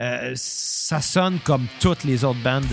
euh, 0.00 0.32
ça 0.36 1.00
sonne 1.00 1.38
comme 1.42 1.66
toutes 1.80 2.04
les 2.04 2.22
autres 2.22 2.42
bandes. 2.44 2.66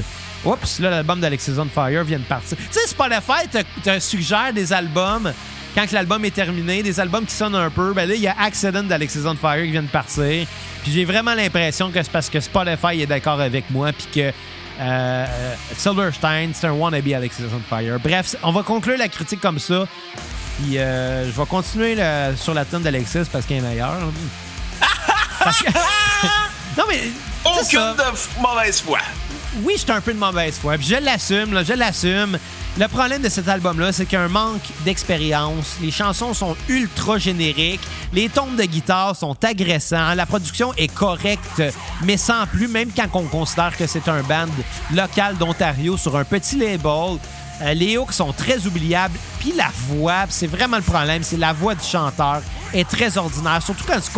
Oups, 0.45 0.79
là, 0.79 0.89
l'album 0.89 1.21
d'Alexis 1.21 1.53
on 1.57 1.65
Fire 1.65 2.03
vient 2.03 2.19
de 2.19 2.23
partir. 2.25 2.57
Tu 2.57 2.63
sais, 2.71 2.87
Spotify 2.87 3.47
te, 3.49 3.59
te 3.81 3.99
suggère 3.99 4.53
des 4.53 4.73
albums 4.73 5.31
quand 5.75 5.91
l'album 5.91 6.23
est 6.25 6.31
terminé, 6.35 6.83
des 6.83 6.99
albums 6.99 7.25
qui 7.25 7.33
sonnent 7.33 7.55
un 7.55 7.69
peu. 7.69 7.93
Ben 7.93 8.07
là, 8.07 8.15
il 8.15 8.21
y 8.21 8.27
a 8.27 8.35
Accident 8.39 8.83
d'Alexis 8.83 9.19
on 9.25 9.35
Fire 9.35 9.63
qui 9.63 9.71
vient 9.71 9.81
de 9.83 9.87
partir. 9.87 10.45
Puis 10.83 10.91
j'ai 10.91 11.05
vraiment 11.05 11.33
l'impression 11.33 11.89
que 11.91 12.01
c'est 12.03 12.11
parce 12.11 12.29
que 12.29 12.39
Spotify 12.39 13.01
est 13.01 13.05
d'accord 13.07 13.39
avec 13.39 13.69
moi, 13.69 13.91
puis 13.93 14.07
que 14.13 14.33
euh, 14.79 15.25
Silverstein, 15.77 16.49
c'est 16.53 16.67
un 16.67 16.71
wannabe 16.71 17.07
Alexis 17.15 17.43
on 17.53 17.61
Fire. 17.75 17.99
Bref, 18.03 18.35
on 18.43 18.51
va 18.51 18.63
conclure 18.63 18.97
la 18.97 19.07
critique 19.07 19.39
comme 19.41 19.59
ça. 19.59 19.85
Puis 20.61 20.77
euh, 20.77 21.25
je 21.25 21.31
vais 21.31 21.45
continuer 21.47 21.97
sur 22.35 22.53
la 22.53 22.65
tonne 22.65 22.83
d'Alexis 22.83 23.19
parce 23.31 23.45
qu'il 23.45 23.57
est 23.57 23.61
meilleur. 23.61 23.93
Parce 25.39 25.61
que- 25.61 25.67
non, 26.77 26.83
mais. 26.87 27.01
ça. 27.43 27.51
Aucune 27.51 27.97
de 27.97 28.41
mauvaise 28.41 28.79
foi. 28.81 28.99
Oui, 29.61 29.75
j'étais 29.77 29.91
un 29.91 30.01
peu 30.01 30.13
de 30.13 30.19
mauvaise 30.19 30.57
foi. 30.57 30.77
Puis 30.77 30.87
je 30.87 30.95
l'assume, 30.95 31.63
je 31.63 31.73
l'assume. 31.73 32.39
Le 32.79 32.87
problème 32.87 33.21
de 33.21 33.29
cet 33.29 33.47
album-là, 33.47 33.91
c'est 33.91 34.05
qu'il 34.05 34.17
y 34.17 34.21
a 34.21 34.25
un 34.25 34.27
manque 34.27 34.63
d'expérience. 34.83 35.77
Les 35.79 35.91
chansons 35.91 36.33
sont 36.33 36.55
ultra 36.67 37.19
génériques. 37.19 37.81
Les 38.13 38.29
tombes 38.29 38.55
de 38.55 38.63
guitare 38.63 39.15
sont 39.15 39.35
agressants. 39.43 40.15
La 40.15 40.25
production 40.25 40.73
est 40.73 40.91
correcte, 40.91 41.61
mais 42.03 42.17
sans 42.17 42.47
plus, 42.47 42.67
même 42.67 42.89
quand 42.95 43.07
on 43.13 43.23
considère 43.25 43.77
que 43.77 43.85
c'est 43.85 44.07
un 44.07 44.23
band 44.23 44.47
local 44.91 45.37
d'Ontario 45.37 45.97
sur 45.97 46.17
un 46.17 46.23
petit 46.23 46.57
label. 46.57 47.19
Euh, 47.61 47.73
les 47.75 47.97
hooks 47.97 48.13
sont 48.13 48.33
très 48.33 48.65
oubliables. 48.65 49.17
Puis 49.39 49.53
la 49.55 49.69
voix, 49.87 50.25
c'est 50.29 50.47
vraiment 50.47 50.77
le 50.77 50.83
problème, 50.83 51.21
c'est 51.21 51.37
la 51.37 51.53
voix 51.53 51.75
du 51.75 51.85
chanteur 51.85 52.41
est 52.73 52.89
très 52.89 53.19
ordinaire. 53.19 53.61
Surtout 53.63 53.85
quand 53.87 53.99
tu, 53.99 54.09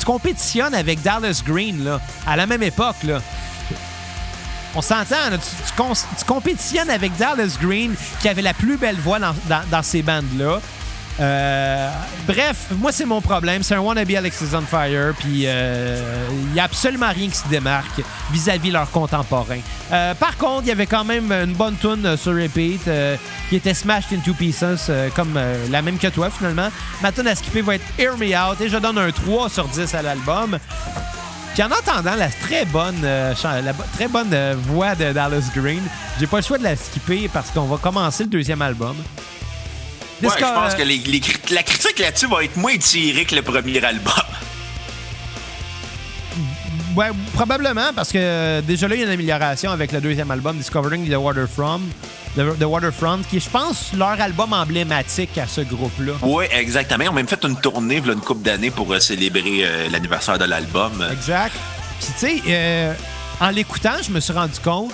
tu 0.00 0.04
compétitionnes 0.04 0.74
avec 0.74 1.00
Dallas 1.02 1.40
Green, 1.46 1.84
là, 1.84 2.00
à 2.26 2.36
la 2.36 2.46
même 2.46 2.64
époque. 2.64 2.96
Là. 3.04 3.20
On 4.74 4.82
s'entend, 4.82 5.16
tu, 5.32 5.74
tu 6.18 6.24
compétitionnes 6.26 6.90
avec 6.90 7.16
Dallas 7.16 7.56
Green, 7.60 7.94
qui 8.20 8.28
avait 8.28 8.42
la 8.42 8.54
plus 8.54 8.76
belle 8.76 8.96
voix 8.96 9.18
dans, 9.18 9.82
ces 9.82 10.02
bandes-là. 10.02 10.60
Euh, 11.20 11.90
bref, 12.26 12.68
moi, 12.78 12.90
c'est 12.90 13.04
mon 13.04 13.20
problème. 13.20 13.62
C'est 13.62 13.74
un 13.74 13.80
wannabe 13.80 14.10
Alexis 14.16 14.54
on 14.54 14.62
Fire, 14.62 15.12
puis 15.18 15.42
il 15.42 16.52
n'y 16.52 16.60
a 16.60 16.64
absolument 16.64 17.10
rien 17.10 17.28
qui 17.28 17.36
se 17.36 17.48
démarque 17.48 18.00
vis-à-vis 18.30 18.70
leurs 18.70 18.90
contemporains. 18.90 19.60
Euh, 19.92 20.14
par 20.14 20.38
contre, 20.38 20.62
il 20.62 20.68
y 20.68 20.72
avait 20.72 20.86
quand 20.86 21.04
même 21.04 21.30
une 21.30 21.52
bonne 21.52 21.76
tune 21.76 22.06
euh, 22.06 22.16
sur 22.16 22.34
repeat 22.34 22.88
euh, 22.88 23.16
qui 23.50 23.56
était 23.56 23.74
Smashed 23.74 24.18
into 24.18 24.32
Pieces, 24.32 24.86
euh, 24.88 25.10
comme 25.14 25.34
euh, 25.36 25.66
la 25.70 25.82
même 25.82 25.98
que 25.98 26.06
toi, 26.06 26.30
finalement. 26.30 26.70
Ma 27.02 27.12
tune 27.12 27.26
à 27.26 27.34
skipper 27.34 27.60
va 27.60 27.74
être 27.74 27.84
Hear 27.98 28.16
Me 28.16 28.34
Out, 28.34 28.60
et 28.62 28.70
je 28.70 28.78
donne 28.78 28.96
un 28.96 29.10
3 29.10 29.50
sur 29.50 29.68
10 29.68 29.94
à 29.94 30.00
l'album. 30.00 30.58
Puis 31.54 31.62
en 31.62 31.70
entendant 31.70 32.14
la 32.14 32.28
très 32.28 32.64
bonne, 32.64 33.00
euh, 33.04 33.34
la 33.44 33.72
très 33.94 34.08
bonne 34.08 34.30
euh, 34.32 34.54
voix 34.56 34.94
de 34.94 35.12
Dallas 35.12 35.50
Green, 35.54 35.82
j'ai 36.18 36.26
pas 36.26 36.38
le 36.38 36.42
choix 36.42 36.56
de 36.58 36.62
la 36.62 36.76
skipper 36.76 37.28
parce 37.32 37.50
qu'on 37.50 37.66
va 37.66 37.76
commencer 37.76 38.24
le 38.24 38.30
deuxième 38.30 38.62
album. 38.62 38.96
Ouais, 40.28 40.34
je 40.38 40.44
pense 40.54 40.74
que 40.74 40.82
les- 40.82 40.96
les 40.98 41.20
cri- 41.20 41.52
la 41.52 41.62
critique 41.62 41.98
là-dessus 41.98 42.26
va 42.28 42.44
être 42.44 42.56
moins 42.56 42.76
tirée 42.78 43.24
que 43.26 43.34
le 43.34 43.42
premier 43.42 43.84
album. 43.84 44.12
Ouais, 46.96 47.06
probablement, 47.34 47.92
parce 47.94 48.12
que 48.12 48.18
euh, 48.18 48.60
déjà 48.62 48.86
là, 48.86 48.94
il 48.94 49.00
y 49.00 49.02
a 49.02 49.06
une 49.06 49.12
amélioration 49.12 49.70
avec 49.70 49.92
le 49.92 50.00
deuxième 50.00 50.30
album, 50.30 50.56
Discovering 50.58 51.08
the 51.10 51.14
Waterfront, 51.16 51.80
The, 52.36 52.58
The 52.58 52.64
Waterfront, 52.64 53.20
qui 53.28 53.36
est, 53.36 53.40
je 53.40 53.50
pense, 53.50 53.92
leur 53.92 54.20
album 54.20 54.52
emblématique 54.52 55.36
à 55.38 55.46
ce 55.46 55.60
groupe-là. 55.60 56.12
Oui, 56.22 56.46
exactement. 56.50 57.04
Ils 57.04 57.08
ont 57.08 57.12
même 57.14 57.28
fait 57.28 57.44
une 57.44 57.60
tournée 57.60 57.96
une 57.98 58.20
couple 58.20 58.42
d'années 58.42 58.70
pour 58.70 58.92
euh, 58.92 59.00
célébrer 59.00 59.64
euh, 59.64 59.88
l'anniversaire 59.90 60.38
de 60.38 60.44
l'album. 60.44 60.92
Exact. 61.12 61.54
Puis, 62.00 62.08
tu 62.18 62.26
sais, 62.26 62.42
euh, 62.48 62.94
en 63.40 63.50
l'écoutant, 63.50 63.96
je 64.02 64.10
me 64.10 64.20
suis 64.20 64.32
rendu 64.32 64.58
compte 64.60 64.92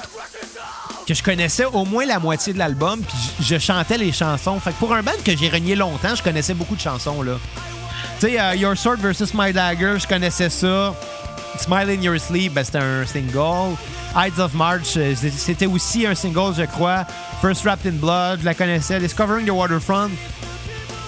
que 1.07 1.15
je 1.15 1.23
connaissais 1.23 1.65
au 1.65 1.85
moins 1.85 2.05
la 2.05 2.19
moitié 2.19 2.53
de 2.53 2.59
l'album, 2.59 3.01
puis 3.01 3.17
je, 3.41 3.55
je 3.55 3.59
chantais 3.59 3.97
les 3.97 4.13
chansons. 4.13 4.59
Fait 4.61 4.73
que 4.73 4.77
pour 4.77 4.93
un 4.93 5.03
band 5.03 5.13
que 5.25 5.35
j'ai 5.37 5.49
renié 5.49 5.75
longtemps, 5.75 6.15
je 6.15 6.23
connaissais 6.23 6.55
beaucoup 6.55 6.77
de 6.77 6.81
chansons, 6.81 7.23
là. 7.23 7.33
Tu 8.21 8.27
sais, 8.27 8.41
euh, 8.41 8.55
Your 8.57 8.77
Sword 8.77 8.99
versus 8.99 9.33
My 9.33 9.53
Dagger, 9.53 9.95
je 9.99 10.07
connaissais 10.07 10.51
ça. 10.51 10.95
Smile 11.59 11.91
in 11.91 12.03
Your 12.03 12.19
Sleep, 12.21 12.53
ben, 12.53 12.65
c'était 12.65 12.79
un 12.79 13.07
single. 13.07 13.77
Ides 14.17 14.39
of 14.41 14.55
March, 14.55 14.97
euh, 14.97 15.15
c'était 15.37 15.67
aussi 15.67 16.07
un 16.07 16.15
single, 16.15 16.55
je 16.57 16.65
crois. 16.65 17.05
First 17.41 17.63
Wrapped 17.65 17.87
in 17.87 17.97
Blood, 17.97 18.41
je 18.41 18.45
la 18.45 18.55
connaissais. 18.55 18.99
Discovering 18.99 19.47
the 19.47 19.51
Waterfront. 19.51 20.11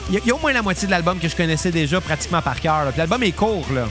Il 0.09 0.15
y, 0.15 0.19
a- 0.19 0.21
il 0.25 0.29
y 0.29 0.31
a 0.31 0.35
au 0.35 0.39
moins 0.39 0.53
la 0.53 0.63
moitié 0.63 0.87
de 0.87 0.91
l'album 0.93 1.19
que 1.19 1.29
je 1.29 1.35
connaissais 1.37 1.71
déjà 1.71 2.01
pratiquement 2.01 2.43
par 2.43 2.61
cœur. 2.61 2.93
L'album 2.97 3.23
est 3.23 3.33
court, 3.33 3.67
là. 3.73 3.85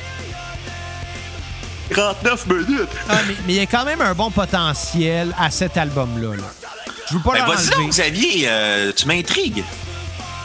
39 1.92 2.46
minutes. 2.48 2.90
Ah, 3.10 3.16
mais 3.28 3.34
il 3.48 3.56
y 3.56 3.60
a 3.60 3.66
quand 3.66 3.84
même 3.84 4.02
un 4.02 4.14
bon 4.14 4.30
potentiel 4.30 5.34
à 5.40 5.50
cet 5.50 5.76
album-là. 5.76 6.36
là. 6.36 6.44
Je 7.10 7.16
veux 7.16 7.24
pas 7.24 7.34
Ben, 7.34 7.46
vas-y 7.48 7.70
donc, 7.70 7.90
Xavier, 7.90 8.46
euh, 8.48 8.92
tu 8.96 9.08
m'intrigues. 9.08 9.64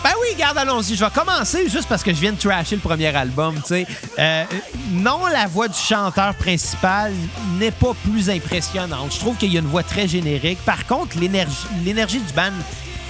Ben 0.05 0.11
oui, 0.21 0.37
garde, 0.37 0.59
allons-y. 0.59 0.97
Je 0.97 1.03
vais 1.03 1.11
commencer 1.11 1.67
juste 1.71 1.89
parce 1.89 2.03
que 2.03 2.13
je 2.13 2.21
viens 2.21 2.33
de 2.33 2.39
trasher 2.39 2.77
le 2.77 2.83
premier 2.83 3.07
album, 3.17 3.55
tu 3.55 3.69
sais. 3.69 3.87
Euh, 4.19 4.45
non, 4.91 5.27
la 5.33 5.47
voix 5.47 5.67
du 5.67 5.79
chanteur 5.79 6.35
principal 6.35 7.11
n'est 7.59 7.71
pas 7.71 7.95
plus 8.05 8.29
impressionnante. 8.29 9.15
Je 9.15 9.19
trouve 9.19 9.39
qu'il 9.39 9.51
y 9.51 9.57
a 9.57 9.61
une 9.61 9.67
voix 9.67 9.83
très 9.83 10.07
générique. 10.07 10.59
Par 10.67 10.87
contre, 10.87 11.17
l'énergie 11.19 12.21
du 12.21 12.33
band 12.35 12.53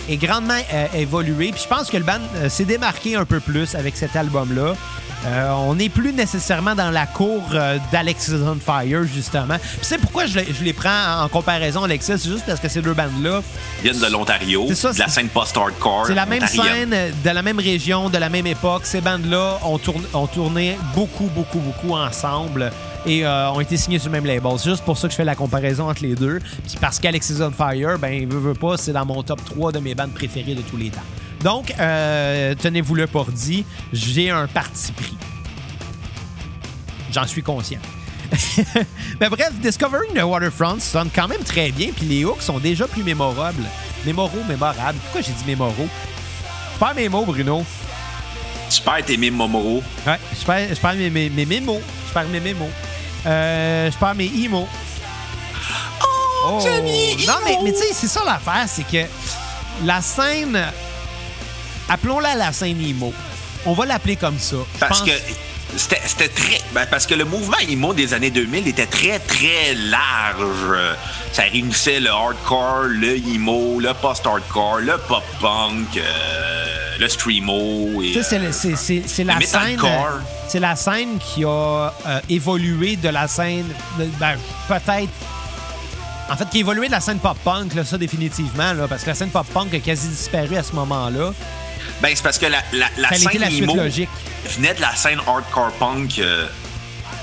est 0.09 0.16
grandement 0.18 0.61
euh, 0.72 0.86
évoluée. 0.95 1.51
Puis 1.51 1.62
je 1.64 1.68
pense 1.68 1.90
que 1.90 1.97
le 1.97 2.05
band 2.05 2.20
euh, 2.36 2.49
s'est 2.49 2.64
démarqué 2.64 3.16
un 3.16 3.24
peu 3.24 3.40
plus 3.40 3.74
avec 3.74 3.97
cet 3.97 4.14
album-là. 4.14 4.76
Euh, 5.27 5.51
on 5.53 5.75
n'est 5.75 5.89
plus 5.89 6.12
nécessairement 6.12 6.75
dans 6.75 6.91
la 6.91 7.07
cour 7.07 7.43
euh, 7.55 7.79
d'Alexis 7.91 8.33
on 8.35 8.57
Fire, 8.57 9.05
justement. 9.05 9.57
C'est 9.81 9.97
pourquoi 9.99 10.27
je, 10.27 10.39
les- 10.41 10.53
je 10.53 10.62
les 10.62 10.75
prends 10.75 11.22
en 11.22 11.29
comparaison, 11.29 11.83
Alexis. 11.85 12.12
C'est 12.18 12.29
juste 12.31 12.45
parce 12.47 12.61
que 12.61 12.68
ces 12.68 12.83
deux 12.83 12.93
bandes-là, 12.93 13.41
viennent 13.83 13.99
de 14.01 14.07
l'Ontario, 14.12 14.66
C'est 14.68 14.75
ça, 14.75 14.93
de 14.93 14.99
la 14.99 15.09
scène 15.09 15.29
post-hardcore. 15.29 16.07
c'est 16.09 16.14
la 16.14 16.27
même 16.27 16.43
ontarienne. 16.43 16.91
scène, 16.91 17.12
de 17.25 17.31
la 17.31 17.41
même 17.43 17.59
région, 17.59 18.11
de 18.11 18.18
la 18.18 18.29
même 18.29 18.47
époque. 18.47 18.83
Ces 18.85 19.01
bandes-là 19.01 19.59
ont, 19.64 19.79
tourné- 19.79 20.07
ont 20.12 20.27
tourné 20.27 20.77
beaucoup, 20.95 21.31
beaucoup, 21.35 21.59
beaucoup 21.61 21.95
ensemble 21.97 22.70
et 23.07 23.25
euh, 23.25 23.51
ont 23.51 23.61
été 23.61 23.79
signés 23.79 23.99
sur 23.99 24.09
le 24.09 24.12
même 24.20 24.27
label. 24.27 24.53
C'est 24.59 24.70
juste 24.70 24.85
pour 24.85 24.99
ça 24.99 25.09
que 25.09 25.12
je 25.12 25.16
fais 25.16 25.25
la 25.25 25.35
comparaison 25.35 25.89
entre 25.89 26.03
les 26.03 26.14
deux. 26.14 26.39
Puis 26.66 26.77
parce 26.79 26.99
qu'Alexis 26.99 27.37
on 27.41 27.51
Fire, 27.51 27.99
ben, 27.99 28.29
veut, 28.29 28.39
veut 28.41 28.55
pas, 28.55 28.77
c'est 28.77 28.93
dans 28.93 29.07
mon 29.07 29.22
top 29.22 29.43
3 29.45 29.72
de 29.72 29.79
mes 29.79 29.95
bandes 29.95 30.12
préférées 30.12 30.55
de 30.55 30.62
tous 30.62 30.77
les 30.77 30.91
temps. 30.91 31.01
Donc, 31.45 31.74
euh, 31.78 32.55
tenez-vous 32.59 32.95
le 32.95 33.07
pour 33.07 33.26
dit, 33.26 33.66
j'ai 33.92 34.30
un 34.30 34.47
parti 34.47 34.92
pris. 34.92 35.14
J'en 37.12 37.26
suis 37.26 37.42
conscient. 37.42 37.80
Mais 39.20 39.28
bref, 39.28 39.53
Discovering 39.61 40.14
the 40.14 40.22
Waterfront 40.22 40.80
sonne 40.80 41.11
quand 41.14 41.28
même 41.28 41.42
très 41.45 41.70
bien, 41.70 41.90
puis 41.95 42.07
les 42.07 42.24
hooks 42.24 42.40
sont 42.40 42.59
déjà 42.59 42.88
plus 42.88 43.03
mémorables. 43.03 43.62
Mémoraux, 44.07 44.42
mémorables. 44.49 44.99
Pourquoi 45.03 45.20
j'ai 45.20 45.32
dit 45.32 45.45
mémoraux? 45.47 45.88
Je 46.72 46.78
perds 46.78 46.95
mes 46.95 47.11
mots, 47.11 47.26
Bruno. 47.26 47.62
Tu 48.70 48.80
perds 48.80 49.05
tes 49.05 49.30
Momoro. 49.30 49.82
Ouais, 50.07 50.18
je 50.40 50.47
perds, 50.47 50.68
je 50.70 50.80
perds 50.80 50.95
mes, 50.95 51.11
mes, 51.11 51.28
mes 51.28 51.45
mémos. 51.45 51.80
Je 52.09 52.12
perds 52.14 52.28
mes 52.28 52.40
mémos. 52.40 52.70
Euh, 53.26 53.90
je 53.90 53.99
perds 53.99 54.14
mes 54.14 54.30
emo. 54.34 54.66
Oh, 56.47 56.59
Non, 57.26 57.34
mais, 57.45 57.59
mais 57.62 57.72
tu 57.72 57.78
sais, 57.78 57.92
c'est 57.92 58.09
ça 58.09 58.22
l'affaire, 58.24 58.64
c'est 58.66 58.84
que 58.84 59.07
la 59.84 60.01
scène. 60.01 60.59
Appelons-la 61.89 62.35
la 62.35 62.53
scène 62.53 62.80
emo. 62.80 63.12
On 63.66 63.72
va 63.72 63.87
l'appeler 63.87 64.16
comme 64.16 64.39
ça. 64.39 64.57
Parce 64.80 65.01
pense- 65.01 65.09
que 65.09 65.14
c'était 66.07 66.28
très. 66.28 66.61
ben, 66.72 66.87
parce 66.91 67.07
que 67.07 67.14
le 67.14 67.24
mouvement 67.24 67.57
emo 67.68 67.93
des 67.95 68.14
années 68.14 68.30
2000 68.30 68.68
était 68.68 68.87
très, 68.87 69.18
très 69.18 69.74
large. 69.74 70.78
Ça 71.32 71.43
réunissait 71.43 72.01
le 72.01 72.11
hardcore, 72.11 72.85
le 72.85 73.16
emo, 73.16 73.80
le 73.80 73.93
post-hardcore, 73.95 74.78
le 74.80 74.97
pop-punk, 74.99 75.97
euh, 75.97 76.97
le 77.01 77.09
streamo. 77.09 78.03
euh, 78.03 78.12
c'est- 79.07 79.24
la 79.24 79.41
scène. 79.41 79.62
metalcore. 79.62 79.89
euh, 79.89 80.18
C'est 80.49 80.61
la 80.61 80.76
scène 80.76 81.18
qui 81.18 81.43
a 81.45 81.49
euh, 82.07 82.20
évolué 82.28 82.97
de 82.97 83.09
la 83.09 83.26
scène. 83.26 83.66
ben, 83.99 84.37
peut-être. 84.68 85.09
En 86.30 86.37
fait, 86.37 86.49
qui 86.51 86.59
a 86.59 86.61
évolué 86.61 86.87
de 86.87 86.93
la 86.93 87.01
scène 87.01 87.18
pop-punk, 87.18 87.72
ça 87.85 87.99
définitivement, 87.99 88.72
là, 88.74 88.87
parce 88.89 89.03
que 89.03 89.09
la 89.09 89.14
scène 89.14 89.30
pop-punk 89.30 89.74
a 89.74 89.78
quasi 89.80 90.09
disparu 90.09 90.57
à 90.57 90.62
ce 90.62 90.72
moment-là. 90.72 91.32
Ben, 92.03 92.11
c'est 92.14 92.22
parce 92.22 92.38
que 92.38 92.47
la, 92.47 92.59
la, 92.72 93.09
scène 93.16 93.40
la 93.40 93.51
emo 93.51 93.74
logique. 93.76 94.09
venait 94.57 94.74
de 94.74 94.80
la 94.80 94.95
scène 94.95 95.18
hardcore 95.26 95.72
punk 95.78 96.18
euh, 96.18 96.47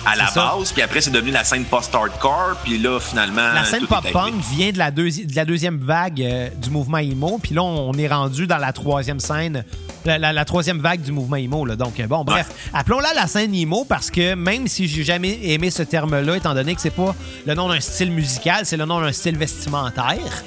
à 0.06 0.16
la 0.16 0.28
ça. 0.28 0.54
base, 0.58 0.72
puis 0.72 0.82
après, 0.82 1.02
c'est 1.02 1.12
devenu 1.12 1.30
la 1.30 1.44
scène 1.44 1.64
post-hardcore, 1.66 2.56
puis 2.64 2.80
là, 2.80 3.00
finalement. 3.00 3.54
La 3.54 3.66
scène 3.66 3.86
pop-punk 3.86 4.34
vient 4.56 4.72
de 4.72 4.80
la, 4.80 4.90
deuxi- 4.90 5.28
de 5.28 5.36
la 5.36 5.46
deuxième 5.46 5.78
vague 5.78 6.22
euh, 6.24 6.50
du 6.58 6.72
mouvement 6.72 6.98
emo, 6.98 7.38
puis 7.44 7.54
là, 7.54 7.62
on 7.62 7.94
est 7.94 8.08
rendu 8.08 8.48
dans 8.48 8.58
la 8.58 8.74
troisième 8.74 9.20
scène, 9.20 9.64
la, 10.06 10.18
la- 10.18 10.34
la 10.34 10.46
troisième 10.46 10.80
vague 10.80 11.02
du 11.02 11.12
mouvement 11.12 11.36
emo. 11.36 11.66
Là. 11.66 11.76
Donc, 11.76 12.00
euh, 12.00 12.08
bon, 12.08 12.24
bref, 12.24 12.48
appelons-la 12.74 13.14
la 13.14 13.28
scène 13.28 13.54
emo 13.54 13.86
parce 13.86 14.10
que 14.10 14.34
même 14.34 14.68
si 14.68 14.88
j'ai 14.88 15.04
jamais 15.04 15.38
aimé 15.44 15.70
ce 15.70 15.84
terme-là, 15.84 16.38
étant 16.38 16.56
donné 16.56 16.74
que 16.74 16.82
c'est 16.82 16.90
pas 16.90 17.14
le 17.46 17.54
nom 17.54 17.70
d'un 17.70 17.80
style 17.82 18.10
musical, 18.12 18.66
c'est 18.66 18.78
le 18.78 18.86
nom 18.86 19.00
d'un 19.02 19.12
style 19.12 19.38
vestimentaire, 19.38 20.44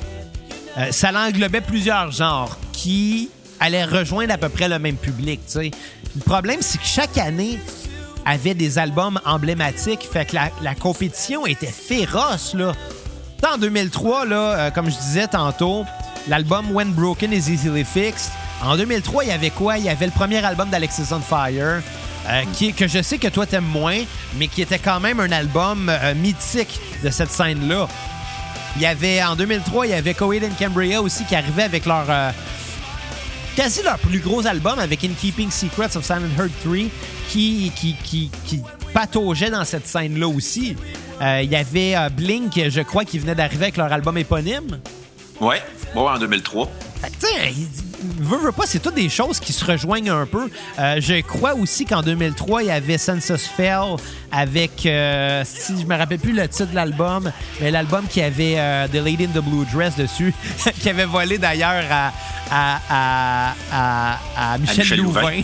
euh, 0.79 0.91
ça 0.91 1.13
l'englobait 1.13 1.61
plusieurs 1.61 2.11
genres 2.11 2.59
qui 2.73 3.31
allaient 3.61 3.85
rejoindre 3.85 4.35
à 4.35 4.39
peu 4.39 4.49
près 4.49 4.69
le 4.69 4.79
même 4.79 4.97
public. 4.97 5.41
tu 5.47 5.53
sais. 5.53 5.71
Le 6.17 6.23
problème, 6.23 6.61
c'est 6.61 6.79
que 6.79 6.87
chaque 6.87 7.19
année 7.19 7.59
avait 8.25 8.55
des 8.55 8.79
albums 8.79 9.21
emblématiques, 9.25 10.09
fait 10.11 10.25
que 10.25 10.37
la, 10.37 10.75
compétition 10.75 11.47
était 11.47 11.67
féroce. 11.67 12.55
Là. 12.55 12.73
En 13.53 13.59
2003, 13.59 14.25
là, 14.27 14.37
euh, 14.37 14.71
comme 14.71 14.91
je 14.91 14.97
disais 14.97 15.27
tantôt, 15.27 15.85
l'album 16.29 16.71
When 16.73 16.93
Broken 16.93 17.33
is 17.33 17.51
Easily 17.51 17.85
Fixed. 17.85 18.31
En 18.63 18.77
2003, 18.77 19.25
il 19.25 19.29
y 19.29 19.33
avait 19.33 19.51
quoi? 19.51 19.77
Il 19.77 19.85
y 19.85 19.91
avait 19.91 20.07
le 20.07 20.13
premier 20.13 20.43
album 20.43 20.71
d'Alexis 20.71 21.13
on 21.13 21.21
Fire, 21.21 21.83
euh, 22.29 22.43
que 22.77 22.89
je 22.89 23.03
sais 23.03 23.19
que 23.19 23.29
toi 23.29 23.45
t'aimes 23.45 23.65
moins, 23.65 23.99
mais 24.39 24.49
qui 24.49 24.63
était 24.63 24.79
quand 24.79 25.01
même 25.01 25.21
un 25.21 25.33
album 25.33 25.91
euh, 25.91 26.15
mythique 26.15 26.81
de 27.03 27.11
cette 27.11 27.31
scène-là. 27.31 27.89
Il 28.77 28.83
y 28.83 28.87
avait, 28.87 29.23
en 29.23 29.37
2003, 29.37 29.87
il 29.87 29.91
y 29.91 29.95
avait 29.95 30.15
Coheed 30.15 30.43
and 30.45 30.55
Cambria 30.59 31.03
aussi 31.03 31.25
qui 31.25 31.37
arrivait 31.37 31.65
avec 31.65 31.85
leur... 31.87 32.07
quasi 33.57 33.83
leur 33.83 33.99
plus 33.99 34.19
gros 34.19 34.47
album 34.47 34.79
avec 34.79 35.05
In 35.05 35.13
Keeping 35.21 35.51
Secrets 35.51 35.97
of 35.97 36.05
Silent 36.05 36.29
Heart 36.39 36.51
3 36.65 36.77
qui, 37.29 37.73
qui, 37.77 37.95
qui, 38.03 38.31
qui 38.47 38.61
pataugeait 38.93 39.51
dans 39.51 39.65
cette 39.65 39.87
scène-là 39.87 40.29
aussi. 40.29 40.77
Euh, 41.23 41.41
Il 41.43 41.51
y 41.51 41.57
avait 41.57 41.97
euh, 41.97 42.09
Blink, 42.09 42.61
je 42.69 42.81
crois, 42.81 43.05
qui 43.05 43.19
venait 43.19 43.35
d'arriver 43.35 43.65
avec 43.65 43.77
leur 43.77 43.93
album 43.93 44.19
éponyme. 44.19 44.81
Ouais, 45.41 45.63
ouais, 45.95 46.01
en 46.03 46.19
2003. 46.19 46.69
Fait 47.01 47.11
que, 47.11 47.27
veut, 48.21 48.39
veut 48.39 48.53
pas, 48.53 48.65
c'est 48.67 48.79
toutes 48.81 48.95
des 48.95 49.09
choses 49.09 49.41
qui 49.41 49.53
se 49.53 49.65
rejoignent 49.65 50.11
un 50.11 50.27
peu. 50.27 50.51
Euh, 50.79 50.97
je 51.01 51.21
crois 51.23 51.55
aussi 51.55 51.85
qu'en 51.85 52.03
2003, 52.03 52.63
il 52.63 52.67
y 52.67 52.71
avait 52.71 52.99
Census 52.99 53.47
Fell 53.57 53.97
avec, 54.33 54.87
euh, 54.87 55.43
si 55.45 55.81
je 55.81 55.87
me 55.87 55.97
rappelle 55.97 56.19
plus 56.19 56.33
le 56.33 56.47
titre 56.49 56.71
de 56.71 56.75
l'album, 56.75 57.31
mais 57.61 57.71
l'album 57.71 58.07
qui 58.09 58.21
avait 58.23 58.55
euh, 58.59 58.87
The 58.89 58.95
Lady 59.05 59.25
in 59.25 59.39
the 59.41 59.43
Blue 59.45 59.65
Dress 59.73 59.97
dessus, 59.97 60.35
qui 60.81 60.89
avait 60.91 61.05
volé 61.07 61.39
d'ailleurs 61.39 61.85
à, 61.91 62.13
à, 62.51 63.55
à, 63.73 64.19
à- 64.37 64.59
Michel, 64.59 64.79
Michel 64.79 64.99
Louvain. 65.01 65.21
Louvain. 65.21 65.43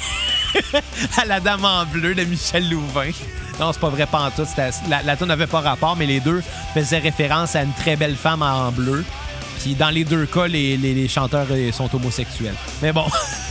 à 1.22 1.24
la 1.24 1.40
Dame 1.40 1.64
en 1.64 1.84
bleu 1.86 2.14
de 2.14 2.24
Michel 2.24 2.68
Louvain. 2.70 3.10
Non, 3.58 3.72
c'est 3.72 3.80
pas 3.80 3.90
vrai, 3.90 4.06
pas 4.06 4.20
en 4.20 4.30
tout. 4.30 4.46
La, 4.88 5.02
la 5.02 5.16
tune 5.16 5.26
n'avait 5.26 5.46
pas 5.46 5.60
rapport, 5.60 5.94
mais 5.96 6.06
les 6.06 6.20
deux 6.20 6.42
faisaient 6.74 6.98
référence 6.98 7.54
à 7.56 7.62
une 7.62 7.72
très 7.74 7.94
belle 7.94 8.16
femme 8.16 8.42
en 8.42 8.72
bleu. 8.72 9.04
Puis 9.60 9.74
dans 9.74 9.90
les 9.90 10.04
deux 10.04 10.26
cas, 10.26 10.46
les, 10.46 10.76
les- 10.76 10.94
les 10.94 11.08
chanteurs 11.08 11.46
euh, 11.50 11.70
sont 11.72 11.94
homosexuels. 11.94 12.54
Mais 12.82 12.92
bon. 12.92 13.04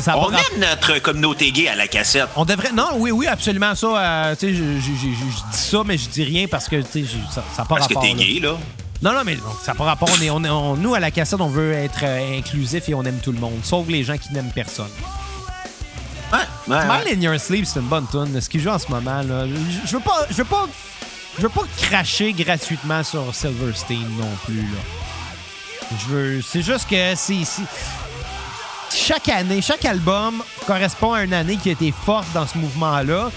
Ça 0.00 0.18
On 0.18 0.28
aime 0.32 0.58
notre 0.58 0.98
communauté 1.00 1.52
gay 1.52 1.68
à 1.68 1.76
la 1.76 1.86
cassette. 1.86 2.26
On 2.34 2.44
devrait. 2.44 2.72
Non, 2.72 2.88
oui, 2.96 3.12
oui, 3.12 3.28
absolument 3.28 3.76
ça. 3.76 3.86
euh, 3.86 4.34
je, 4.40 4.48
je- 4.48 4.52
je- 4.80 4.80
je 4.80 5.52
dis 5.52 5.56
ça, 5.58 5.82
mais 5.86 5.96
je 5.96 6.08
dis 6.08 6.24
rien 6.24 6.46
parce 6.48 6.68
que 6.68 6.76
tu 6.76 6.90
sais, 6.90 7.02
je- 7.04 7.32
ça 7.32 7.44
n'a 7.58 7.64
pas 7.64 7.76
Parce 7.76 7.86
que 7.86 7.94
rapport. 7.94 8.02
t'es 8.02 8.08
là. 8.08 8.24
gay, 8.24 8.40
là. 8.40 8.56
Non, 9.02 9.12
non, 9.12 9.22
mais 9.24 9.36
bon, 9.36 9.50
ça 9.62 9.70
n'a 9.72 9.78
pas 9.78 9.84
rapport. 9.84 10.08
On 10.18 10.22
est, 10.22 10.30
on 10.30 10.42
est- 10.42 10.48
on- 10.50 10.76
nous, 10.76 10.94
à 10.94 11.00
la 11.00 11.12
cassette, 11.12 11.40
on 11.40 11.48
veut 11.48 11.72
être 11.74 12.00
euh, 12.02 12.38
inclusif 12.38 12.88
et 12.88 12.94
on 12.94 13.04
aime 13.04 13.18
tout 13.22 13.30
le 13.32 13.38
monde, 13.38 13.60
sauf 13.62 13.86
les 13.88 14.02
gens 14.02 14.16
qui 14.18 14.32
n'aiment 14.32 14.50
personne. 14.52 14.90
Ouais, 16.32 16.38
ouais, 16.76 17.12
in 17.14 17.20
Your 17.20 17.38
Sleep, 17.38 17.64
c'est 17.66 17.78
une 17.78 17.86
bonne 17.86 18.06
tune. 18.10 18.40
Ce 18.40 18.48
qu'il 18.48 18.60
joue 18.60 18.70
en 18.70 18.78
ce 18.78 18.88
moment, 18.88 19.22
là. 19.22 19.46
Je, 19.46 19.88
je 19.88 19.92
veux 19.96 20.02
pas. 20.02 20.26
Je 20.30 20.34
veux 20.36 20.44
pas. 20.44 20.66
Je 21.36 21.42
veux 21.42 21.48
pas 21.48 21.62
cracher 21.78 22.32
gratuitement 22.32 23.02
sur 23.02 23.34
Silverstein 23.34 24.06
non 24.18 24.30
plus, 24.44 24.62
là. 24.62 24.78
Je 25.98 26.06
veux. 26.14 26.42
C'est 26.42 26.62
juste 26.62 26.88
que 26.88 27.14
c'est. 27.16 27.42
Chaque 28.92 29.28
année, 29.28 29.60
chaque 29.60 29.84
album 29.84 30.42
correspond 30.66 31.12
à 31.14 31.24
une 31.24 31.34
année 31.34 31.56
qui 31.56 31.68
a 31.70 31.72
été 31.72 31.92
forte 31.92 32.26
dans 32.32 32.46
ce 32.46 32.56
mouvement-là. 32.58 33.30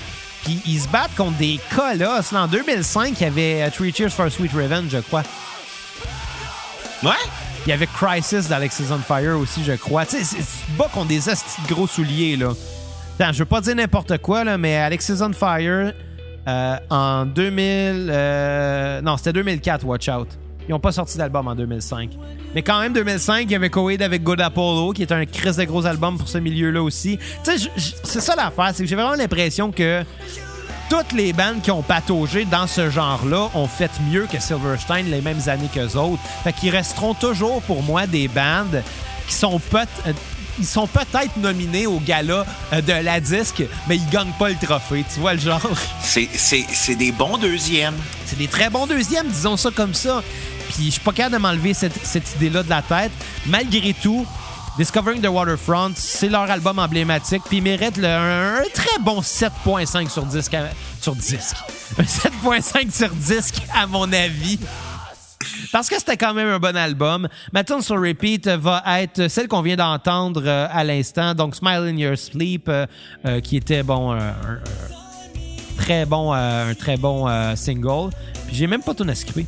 Puis 0.44 0.62
ils 0.68 0.80
se 0.80 0.88
battent 0.88 1.16
contre 1.18 1.38
des 1.38 1.60
colosses. 1.76 2.32
Là, 2.32 2.44
En 2.44 2.48
2005, 2.48 3.14
il 3.20 3.24
y 3.24 3.26
avait 3.26 3.64
euh, 3.64 3.70
Three 3.72 3.92
Cheers 3.94 4.12
for 4.12 4.32
Sweet 4.32 4.54
Revenge, 4.54 4.90
je 4.92 5.00
crois. 5.00 5.24
Ouais? 7.04 7.10
Il 7.66 7.70
y 7.70 7.74
avait 7.74 7.88
Crisis 7.88 8.48
d'Alexis 8.48 8.84
on 8.92 9.00
Fire 9.00 9.38
aussi, 9.38 9.64
je 9.66 9.74
crois. 9.74 10.06
Tu 10.06 10.18
sais, 10.18 10.24
c'est- 10.24 10.38
c'est 10.42 10.76
bas 10.78 10.90
contre 10.94 11.08
des 11.08 11.28
astis 11.28 11.62
de 11.68 11.74
gros 11.74 11.88
souliers, 11.88 12.38
là. 12.38 12.52
Attends, 13.20 13.34
je 13.34 13.40
veux 13.40 13.46
pas 13.46 13.60
dire 13.62 13.76
n'importe 13.76 14.20
quoi, 14.20 14.44
là, 14.44 14.58
mais 14.58 14.78
Alexis 14.78 15.22
on 15.22 15.34
Fire, 15.34 15.92
euh, 16.48 16.78
en 16.90 17.26
2000... 17.26 18.10
euh, 18.10 19.02
non, 19.02 19.18
c'était 19.18 19.34
2004, 19.34 19.86
Watch 19.86 20.08
Out. 20.10 20.28
Ils 20.70 20.74
ont 20.74 20.80
pas 20.80 20.92
sorti 20.92 21.18
d'album 21.18 21.48
en 21.48 21.56
2005. 21.56 22.12
Mais 22.54 22.62
quand 22.62 22.82
même, 22.82 22.94
2005, 22.94 23.44
il 23.44 23.52
y 23.52 23.56
avait 23.56 23.70
Coheed 23.70 24.02
avec 24.02 24.24
Good 24.24 24.42
Apollo, 24.42 24.92
qui 24.94 25.02
est 25.02 25.12
un 25.12 25.26
crise 25.26 25.60
gros 25.60 25.86
album 25.86 26.18
pour 26.18 26.28
ce 26.28 26.38
milieu-là 26.38 26.82
aussi. 26.82 27.20
Tu 27.44 27.58
sais, 27.58 27.70
c'est 28.04 28.20
ça 28.20 28.36
l'affaire, 28.36 28.72
c'est 28.74 28.84
que 28.84 28.90
j'ai 28.90 28.96
vraiment 28.96 29.16
l'impression 29.16 29.72
que 29.72 30.04
toutes 30.90 31.14
les 31.14 31.34
bandes 31.34 31.62
qui 31.62 31.72
ont 31.72 31.82
pataugé 31.82 32.46
dans 32.46 32.68
ce 32.68 32.90
genre-là 32.90 33.50
ont 33.54 33.68
fait 33.68 33.92
mieux 34.12 34.26
que 34.32 34.40
Silverstein 34.40 35.04
les 35.10 35.22
mêmes 35.22 35.42
années 35.48 35.70
qu'eux 35.74 35.98
autres. 35.98 36.22
Fait 36.44 36.54
qu'ils 36.54 36.70
resteront 36.70 37.14
toujours 37.14 37.62
pour 37.64 37.84
moi 37.84 38.08
des 38.08 38.28
bandes 38.28 38.82
qui 39.28 39.34
sont 39.34 39.60
peut 39.60 39.86
ils 40.60 40.66
sont 40.66 40.88
peut-être 40.88 41.38
nominés 41.38 41.88
au 41.88 42.00
gala 42.00 42.46
euh, 42.74 42.82
de 42.82 42.92
la 42.94 43.20
disque, 43.20 43.64
mais 43.88 43.98
ils 43.98 44.10
gagnent 44.10 44.34
pas 44.40 44.50
le 44.50 44.56
trophée. 44.56 45.06
Tu 45.14 45.20
vois 45.20 45.34
le 45.34 45.40
genre? 45.40 45.62
C'est- 46.02 46.96
des 46.96 47.12
bons 47.12 47.38
deuxièmes. 47.38 47.96
C'est 48.26 48.38
des 48.38 48.48
très 48.48 48.70
bons 48.70 48.88
deuxièmes, 48.88 49.28
disons 49.28 49.58
ça 49.58 49.70
comme 49.76 49.94
ça. 49.94 50.24
Puis 50.70 50.86
je 50.86 50.90
suis 50.92 51.00
pas 51.02 51.12
capable 51.14 51.36
de 51.36 51.42
m'enlever 51.42 51.74
cette, 51.74 52.04
cette 52.06 52.36
idée-là 52.36 52.64
de 52.64 52.70
la 52.70 52.82
tête. 52.82 53.12
Malgré 53.46 53.94
tout, 53.94 54.26
Discovering 54.78 55.22
the 55.22 55.28
Waterfront, 55.28 55.94
c'est 55.96 56.30
leur 56.30 56.50
album 56.52 56.78
emblématique, 56.78 57.42
puis 57.48 57.58
ils 57.58 57.64
méritent 57.64 57.98
le- 57.98 58.08
un, 58.08 58.56
un 58.58 58.64
très 58.74 59.00
bon 59.02 59.22
7.5 59.22 60.10
sur 60.10 60.24
disque. 60.26 60.54
à- 60.54 60.70
sur 61.02 61.16
disque. 61.16 61.56
Un 61.98 62.04
7.5 62.04 62.92
sur 62.96 63.10
disque, 63.10 63.56
à 63.74 63.88
mon 63.88 64.12
avis. 64.14 64.60
Parce 65.72 65.90
que 65.90 65.98
c'était 65.98 66.18
quand 66.18 66.34
même 66.34 66.48
un 66.48 66.60
bon 66.60 66.76
album. 66.76 67.28
Ma 67.54 67.64
tune 67.64 67.82
sur 67.82 68.02
repeat 68.02 68.48
va 68.48 68.84
être 69.00 69.28
celle 69.28 69.48
qu'on 69.48 69.62
vient 69.62 69.76
d'entendre 69.76 70.44
euh, 70.46 70.68
à 70.72 70.84
l'instant, 70.84 71.34
donc 71.34 71.56
Smile 71.56 71.84
in 71.88 71.98
Your 71.98 72.18
Sleep, 72.18 72.68
euh, 72.70 72.86
euh, 73.26 73.40
qui 73.42 73.58
était 73.58 73.84
bon, 73.84 74.12
un, 74.12 74.20
un 74.30 74.60
très 75.78 76.06
bon, 76.06 76.34
un 76.34 76.74
très 76.74 76.98
bon 76.98 77.28
single. 77.56 78.12
Puis 78.48 78.56
j'ai 78.56 78.68
même 78.68 78.82
pas 78.82 78.94
tout 78.94 79.06
à 79.08 79.16
skipper. 79.16 79.46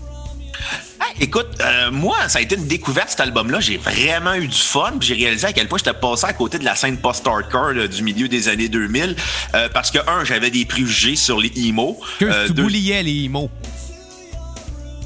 Hey, 1.02 1.24
écoute, 1.24 1.48
moi, 1.92 2.18
ça 2.28 2.40
a 2.40 2.42
été 2.42 2.56
une 2.56 2.68
découverte, 2.68 3.10
cet 3.10 3.22
album-là. 3.22 3.60
J'ai 3.62 3.78
vraiment 3.78 4.34
eu 4.34 4.48
du 4.48 4.58
fun. 4.58 4.94
puis 5.00 5.08
J'ai 5.08 5.16
réalisé 5.16 5.48
à 5.48 5.54
quel 5.54 5.68
point 5.68 5.78
j'étais 5.78 5.94
passé 5.94 6.26
à 6.26 6.34
côté 6.34 6.60
de 6.60 6.66
la 6.66 6.76
scène 6.76 6.98
post-hardcore 6.98 7.88
du 7.90 8.04
milieu 8.04 8.28
des 8.28 8.50
années 8.50 8.68
2000. 8.70 9.16
euh, 9.56 9.70
parce 9.74 9.90
que, 9.92 10.00
un, 10.10 10.24
j'avais 10.26 10.52
des 10.52 10.66
préjugés 10.66 11.16
sur 11.16 11.40
les 11.40 11.52
emo. 11.56 11.98
Que 12.20 12.48
tu 12.48 12.54
deux, 12.54 12.64
bouliais 12.64 13.02
les 13.04 13.30
mots. 13.30 13.50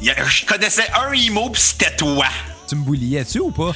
Je 0.03 0.45
connaissais 0.45 0.85
un 1.07 1.11
emo, 1.13 1.49
puis 1.49 1.61
c'était 1.61 1.95
toi. 1.95 2.25
Tu 2.67 2.75
me 2.75 2.83
bouliais-tu 2.83 3.39
ou 3.39 3.51
pas? 3.51 3.71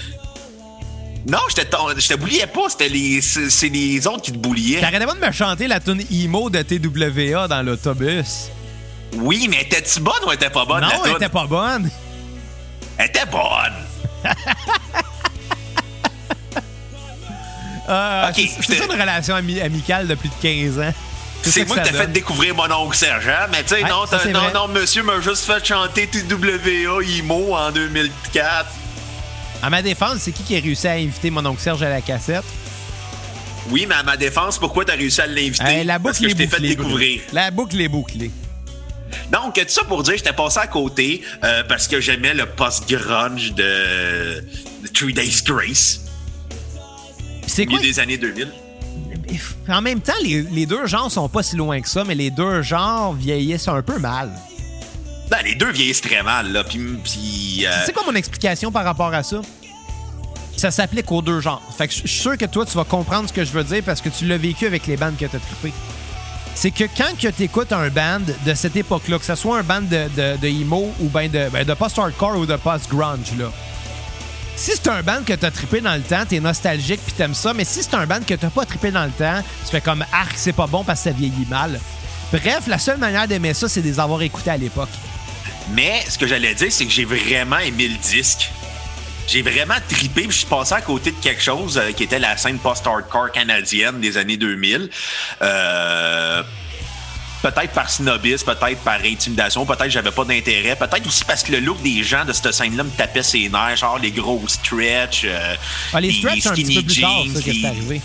Non, 1.27 1.39
je 1.49 1.55
te, 1.55 2.15
bouliais 2.15 2.47
pas. 2.47 2.69
C'était 2.69 2.87
les, 2.89 3.19
c'est 3.21 3.67
les 3.69 4.07
autres 4.07 4.21
qui 4.21 4.31
te 4.31 4.37
bouliaient. 4.37 4.79
T'arrêtais 4.79 5.05
pas 5.05 5.13
de 5.13 5.19
me 5.25 5.31
chanter 5.31 5.67
la 5.67 5.79
tune 5.79 6.01
emo 6.11 6.49
de 6.49 6.61
TWA 6.61 7.47
dans 7.47 7.61
l'autobus. 7.63 8.49
Oui, 9.13 9.47
mais 9.49 9.61
était-tu 9.63 9.99
bonne 9.99 10.13
ou 10.25 10.31
était 10.31 10.49
pas 10.49 10.65
bonne? 10.65 10.81
non, 10.81 10.89
elle 11.05 11.11
était 11.13 11.29
pas 11.29 11.45
bonne. 11.47 11.89
Elle 12.97 13.07
était 13.07 13.25
bonne. 13.25 13.73
Ah, 17.87 18.29
Ok, 18.37 18.49
c'est- 18.61 18.75
ça 18.75 18.85
une 18.85 18.91
relation 18.91 19.35
ami- 19.35 19.61
amicale 19.61 20.07
depuis 20.07 20.29
de 20.29 20.33
15 20.41 20.79
ans. 20.79 20.93
C'est 21.51 21.65
moi 21.65 21.77
que 21.77 21.83
qui 21.83 21.91
t'ai 21.91 21.97
fait 21.97 22.11
découvrir 22.11 22.55
mon 22.55 22.71
oncle 22.71 22.95
Serge, 22.97 23.27
hein? 23.27 23.47
Mais 23.51 23.63
tu 23.63 23.69
sais, 23.75 23.83
Ouais, 23.83 23.89
non, 23.89 24.05
ça, 24.05 24.21
non, 24.29 24.51
non, 24.53 24.67
monsieur 24.67 25.03
m'a 25.03 25.19
juste 25.21 25.45
fait 25.45 25.65
chanter 25.65 26.07
TWA 26.07 27.03
IMO 27.03 27.55
en 27.55 27.71
2004. 27.71 28.65
À 29.61 29.69
ma 29.69 29.81
défense, 29.81 30.17
c'est 30.21 30.31
qui 30.31 30.43
qui 30.43 30.55
a 30.55 30.59
réussi 30.59 30.87
à 30.87 30.91
inviter 30.93 31.29
mon 31.31 31.45
oncle 31.45 31.61
Serge 31.61 31.81
à 31.83 31.89
la 31.89 32.01
cassette? 32.01 32.43
Oui, 33.69 33.85
mais 33.87 33.95
à 33.95 34.03
ma 34.03 34.15
défense, 34.15 34.57
pourquoi 34.57 34.85
t'as 34.85 34.93
réussi 34.95 35.19
à 35.21 35.27
l'inviter? 35.27 35.63
Hey, 35.65 35.83
la 35.83 35.99
Parce 35.99 36.19
boucle 36.19 36.27
que 36.35 36.41
est 36.41 36.45
je 36.45 36.49
t'ai 36.49 36.55
fait 36.55 36.61
découvrir. 36.61 37.21
La 37.33 37.51
boucle 37.51 37.79
est 37.81 37.87
bouclée. 37.89 38.31
Donc, 39.31 39.55
tout 39.55 39.61
ça 39.67 39.83
pour 39.83 40.03
dire, 40.03 40.13
j'étais 40.15 40.31
passé 40.33 40.59
à 40.59 40.67
côté 40.67 41.21
euh, 41.43 41.63
parce 41.67 41.87
que 41.87 41.99
j'aimais 41.99 42.33
le 42.33 42.45
post-grunge 42.45 43.53
de, 43.53 44.43
de 44.83 44.87
Three 44.93 45.13
Days 45.13 45.41
Grace, 45.45 46.01
C'est 47.45 47.65
quoi? 47.65 47.79
des 47.79 47.99
années 47.99 48.17
2000. 48.17 48.47
En 49.69 49.81
même 49.81 49.99
temps, 49.99 50.13
les, 50.23 50.41
les 50.43 50.65
deux 50.65 50.85
genres 50.87 51.11
sont 51.11 51.27
pas 51.29 51.43
si 51.43 51.55
loin 51.55 51.81
que 51.81 51.89
ça, 51.89 52.03
mais 52.03 52.15
les 52.15 52.31
deux 52.31 52.61
genres 52.61 53.13
vieillissent 53.13 53.67
un 53.67 53.81
peu 53.81 53.99
mal. 53.99 54.31
Ben, 55.29 55.39
les 55.43 55.55
deux 55.55 55.71
vieillissent 55.71 56.01
très 56.01 56.23
mal, 56.23 56.51
là. 56.53 56.63
Puis, 56.63 56.79
puis, 57.03 57.65
euh, 57.65 57.71
C'est 57.85 57.93
quoi 57.93 58.03
mon 58.05 58.15
explication 58.15 58.71
par 58.71 58.85
rapport 58.85 59.13
à 59.13 59.23
ça? 59.23 59.41
Ça 60.55 60.71
s'applique 60.71 61.11
aux 61.11 61.21
deux 61.21 61.41
genres. 61.41 61.61
Fait 61.77 61.87
que 61.87 61.93
je 61.93 61.99
suis 61.99 62.07
sûr 62.09 62.37
que 62.37 62.45
toi, 62.45 62.65
tu 62.65 62.75
vas 62.77 62.85
comprendre 62.85 63.27
ce 63.27 63.33
que 63.33 63.43
je 63.43 63.51
veux 63.51 63.63
dire 63.63 63.83
parce 63.85 64.01
que 64.01 64.09
tu 64.09 64.25
l'as 64.25 64.37
vécu 64.37 64.65
avec 64.65 64.87
les 64.87 64.97
bandes 64.97 65.17
que 65.17 65.25
t'as 65.25 65.37
trippé. 65.39 65.73
C'est 66.55 66.71
que 66.71 66.85
quand 66.97 67.15
que 67.21 67.27
t'écoutes 67.27 67.71
un 67.71 67.89
band 67.89 68.21
de 68.45 68.53
cette 68.55 68.75
époque-là, 68.75 69.19
que 69.19 69.25
ce 69.25 69.35
soit 69.35 69.59
un 69.59 69.63
band 69.63 69.81
de, 69.81 70.07
de, 70.15 70.37
de 70.37 70.47
emo 70.47 70.91
ou 70.99 71.09
ben 71.09 71.29
de, 71.29 71.49
ben 71.51 71.63
de 71.63 71.73
post-hardcore 71.75 72.37
ou 72.37 72.45
de 72.47 72.55
post-grunge, 72.55 73.33
là. 73.37 73.51
Si 74.57 74.71
c'est 74.71 74.87
un 74.87 75.03
band 75.03 75.21
que 75.23 75.33
t'as 75.33 75.51
trippé 75.51 75.81
dans 75.81 75.93
le 75.93 76.01
temps, 76.01 76.25
t'es 76.27 76.39
nostalgique 76.39 76.99
puis 77.05 77.13
t'aimes 77.13 77.35
ça, 77.35 77.53
mais 77.53 77.63
si 77.63 77.83
c'est 77.83 77.93
un 77.93 78.07
band 78.07 78.21
que 78.27 78.33
t'as 78.33 78.49
pas 78.49 78.65
trippé 78.65 78.89
dans 78.89 79.05
le 79.05 79.11
temps, 79.11 79.43
tu 79.63 79.69
fais 79.69 79.81
comme 79.81 80.03
arc, 80.11 80.33
c'est 80.35 80.51
pas 80.51 80.65
bon 80.65 80.83
parce 80.83 81.01
que 81.01 81.11
ça 81.11 81.11
vieillit 81.11 81.45
mal. 81.47 81.79
Bref, 82.33 82.65
la 82.65 82.79
seule 82.79 82.97
manière 82.97 83.27
d'aimer 83.27 83.53
ça, 83.53 83.69
c'est 83.69 83.83
de 83.83 83.87
les 83.87 83.99
avoir 83.99 84.19
écoutés 84.23 84.49
à 84.49 84.57
l'époque. 84.57 84.89
Mais 85.73 86.03
ce 86.09 86.17
que 86.17 86.25
j'allais 86.25 86.55
dire, 86.55 86.71
c'est 86.71 86.85
que 86.85 86.91
j'ai 86.91 87.05
vraiment 87.05 87.59
aimé 87.59 87.87
le 87.87 87.97
disque. 87.97 88.49
J'ai 89.27 89.43
vraiment 89.43 89.75
trippé, 89.87 90.23
puis 90.23 90.31
je 90.31 90.37
suis 90.37 90.47
passé 90.47 90.73
à 90.73 90.81
côté 90.81 91.11
de 91.11 91.17
quelque 91.17 91.41
chose 91.41 91.77
euh, 91.77 91.91
qui 91.91 92.03
était 92.03 92.17
la 92.17 92.35
scène 92.35 92.57
post-hardcore 92.57 93.31
canadienne 93.31 93.99
des 93.99 94.17
années 94.17 94.37
2000. 94.37 94.89
Euh, 95.43 96.43
peut-être 97.41 97.71
par 97.73 97.89
snobisme, 97.89 98.45
peut-être 98.45 98.79
par 98.79 98.99
intimidation, 99.03 99.65
peut-être 99.65 99.83
que 99.85 99.89
j'avais 99.89 100.11
pas 100.11 100.25
d'intérêt, 100.25 100.75
peut-être 100.75 101.05
aussi 101.07 101.23
parce 101.25 101.43
que 101.43 101.51
le 101.51 101.59
look 101.59 101.81
des 101.81 102.03
gens 102.03 102.25
de 102.25 102.33
cette 102.33 102.51
scène-là 102.53 102.83
me 102.83 102.89
tapait 102.91 103.23
ses 103.23 103.49
nerfs, 103.49 103.77
genre 103.77 103.99
les 103.99 104.11
gros 104.11 104.41
stretch, 104.47 105.21
euh, 105.25 105.55
Ah, 105.93 106.01
les 106.01 106.11
stretch, 106.11 106.41
c'est 106.41 106.49
un 106.49 106.53
petit 106.53 106.63
skinny 106.65 106.75
peu 106.75 106.83
plus 106.83 107.01
tard, 107.01 107.23
jeans, 107.23 107.33
ça, 107.35 107.39
les- 107.51 107.65
arrivé? 107.65 108.01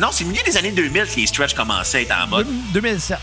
Non, 0.00 0.08
c'est 0.12 0.24
milieu 0.24 0.42
des 0.44 0.56
années 0.56 0.72
2000 0.72 1.04
que 1.06 1.16
les 1.20 1.26
stretch 1.26 1.54
commençaient 1.54 1.98
à 1.98 2.00
être 2.02 2.24
en 2.24 2.26
mode. 2.26 2.46
2007. 2.74 3.18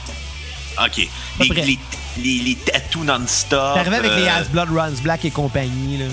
OK. 0.84 1.08
Les, 1.40 1.48
les, 1.50 1.80
les, 2.18 2.40
les 2.40 2.56
tattoos 2.56 3.04
non-stop. 3.04 3.76
T'arrivais 3.76 3.98
avec 3.98 4.12
les 4.16 4.24
euh, 4.24 4.36
As 4.40 4.46
Blood 4.50 4.70
Runs 4.72 4.96
Black 5.04 5.26
et 5.26 5.32
compagnie, 5.32 5.98
là. 6.00 6.06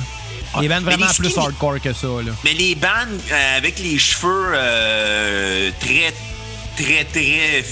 Les 0.61 0.69
bandes 0.69 0.83
mais 0.85 0.91
vraiment 0.93 1.07
les 1.09 1.15
plus 1.15 1.31
skinny- 1.31 1.39
hardcore 1.47 1.81
que 1.81 1.93
ça, 1.95 2.07
là. 2.07 2.33
Mais 2.45 2.53
les 2.53 2.75
bandes 2.75 3.19
euh, 3.31 3.57
avec 3.57 3.79
les 3.79 3.99
cheveux 3.99 4.51
euh, 4.55 5.71
très, 5.81 6.13
très, 6.77 7.05
très 7.05 7.65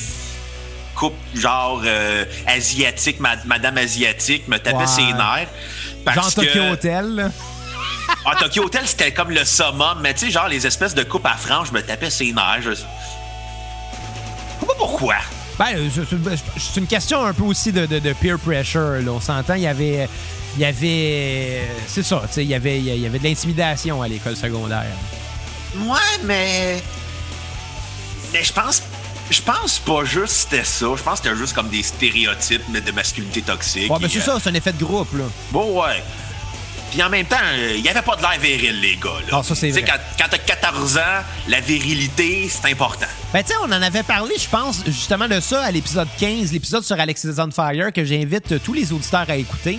coupe 1.01 1.15
genre 1.35 1.81
euh, 1.85 2.25
asiatique, 2.47 3.19
ma- 3.21 3.43
madame 3.47 3.79
asiatique, 3.79 4.47
me 4.49 4.59
tapait 4.59 4.87
ses 4.87 5.03
nerfs. 5.15 5.49
Parce 6.05 6.17
Genre 6.17 6.35
Tokyo 6.35 6.63
Hotel. 6.73 7.31
Ah, 8.27 8.35
Tokyo 8.39 8.65
Hotel, 8.65 8.83
c'était 8.85 9.13
comme 9.13 9.31
le 9.31 9.45
summum, 9.45 9.99
mais 10.03 10.13
tu 10.13 10.27
sais, 10.27 10.31
genre 10.31 10.49
les 10.49 10.67
espèces 10.67 10.95
de 10.95 11.03
coupes 11.05 11.25
à 11.27 11.37
franges 11.37 11.73
me 11.73 11.81
tapaient 11.81 12.11
ses 12.11 12.33
nerfs. 12.33 12.61
Je... 12.63 12.71
Je 12.73 12.77
sais 12.77 14.67
pas 14.67 14.75
pourquoi. 14.77 15.17
Ben, 15.59 15.69
euh, 15.77 15.89
c'est- 16.59 16.81
une 16.81 16.87
question 16.87 17.25
un 17.25 17.33
peu 17.33 17.45
aussi 17.45 17.73
de, 17.73 17.87
de- 17.87 17.99
de 17.99 18.13
peer 18.13 18.39
pressure, 18.39 19.01
là. 19.03 19.11
On 19.11 19.21
s'entend, 19.21 19.55
il 19.55 19.63
y 19.63 19.67
avait... 19.67 20.09
Il 20.57 20.61
y 20.63 20.65
avait... 20.65 21.63
C'est 21.87 22.03
ça, 22.03 22.23
tu 22.27 22.35
sais, 22.35 22.43
il 22.45 22.51
y 22.51 22.55
avait, 22.55 22.79
il 22.79 22.99
y 23.01 23.07
avait 23.07 23.19
de 23.21 23.25
l'intimidation 23.25 24.03
à 24.03 24.09
l'école 24.09 24.37
secondaire. 24.37 24.85
Ouais, 25.77 25.97
mais. 26.25 26.83
Mais 28.33 28.43
je 28.43 28.53
pense. 28.53 28.83
Je 29.31 29.41
pense 29.43 29.79
pas 29.79 30.05
juste 30.05 30.33
c'était 30.33 30.65
ça. 30.65 30.87
Je 30.97 31.03
pense 31.03 31.21
que 31.21 31.29
c'était 31.29 31.37
juste 31.37 31.55
comme 31.55 31.69
des 31.69 31.83
stéréotypes 31.83 32.63
mais 32.69 32.81
de 32.81 32.91
masculinité 32.93 33.43
toxique. 33.43 33.91
Ouais, 33.91 33.99
Et, 34.03 34.09
c'est 34.09 34.19
euh, 34.19 34.23
ça, 34.23 34.39
c'est 34.43 34.51
un 34.51 34.55
effet 34.55 34.73
de 34.73 34.83
groupe, 34.83 35.13
là. 35.15 35.25
Bon, 35.53 35.81
ouais. 35.81 36.03
Puis 36.91 37.01
en 37.03 37.09
même 37.09 37.27
temps, 37.27 37.37
euh, 37.41 37.75
il 37.77 37.85
y 37.85 37.89
avait 37.89 38.03
pas 38.03 38.17
de 38.17 38.23
l'air 38.23 38.39
viril, 38.41 38.81
les 38.81 38.97
gars. 38.97 39.11
Là. 39.27 39.37
Non, 39.37 39.43
ça, 39.45 39.55
c'est 39.55 39.71
vrai. 39.71 39.85
Quand, 39.85 39.99
quand 40.19 40.27
t'as 40.29 40.39
14 40.39 40.99
ans, 40.99 41.23
la 41.47 41.61
virilité, 41.61 42.51
c'est 42.51 42.69
important. 42.69 43.07
Ben, 43.33 43.43
tu 43.45 43.51
sais, 43.51 43.55
on 43.63 43.67
en 43.67 43.83
avait 43.83 44.03
parlé, 44.03 44.35
je 44.37 44.49
pense, 44.49 44.83
justement 44.87 45.29
de 45.29 45.39
ça 45.39 45.63
à 45.63 45.71
l'épisode 45.71 46.09
15, 46.19 46.53
l'épisode 46.53 46.83
sur 46.83 46.99
Alexis 46.99 47.29
on 47.39 47.51
Fire, 47.53 47.93
que 47.93 48.05
j'invite 48.05 48.53
euh, 48.53 48.59
tous 48.63 48.73
les 48.73 48.93
auditeurs 48.93 49.27
à 49.29 49.37
écouter. 49.37 49.79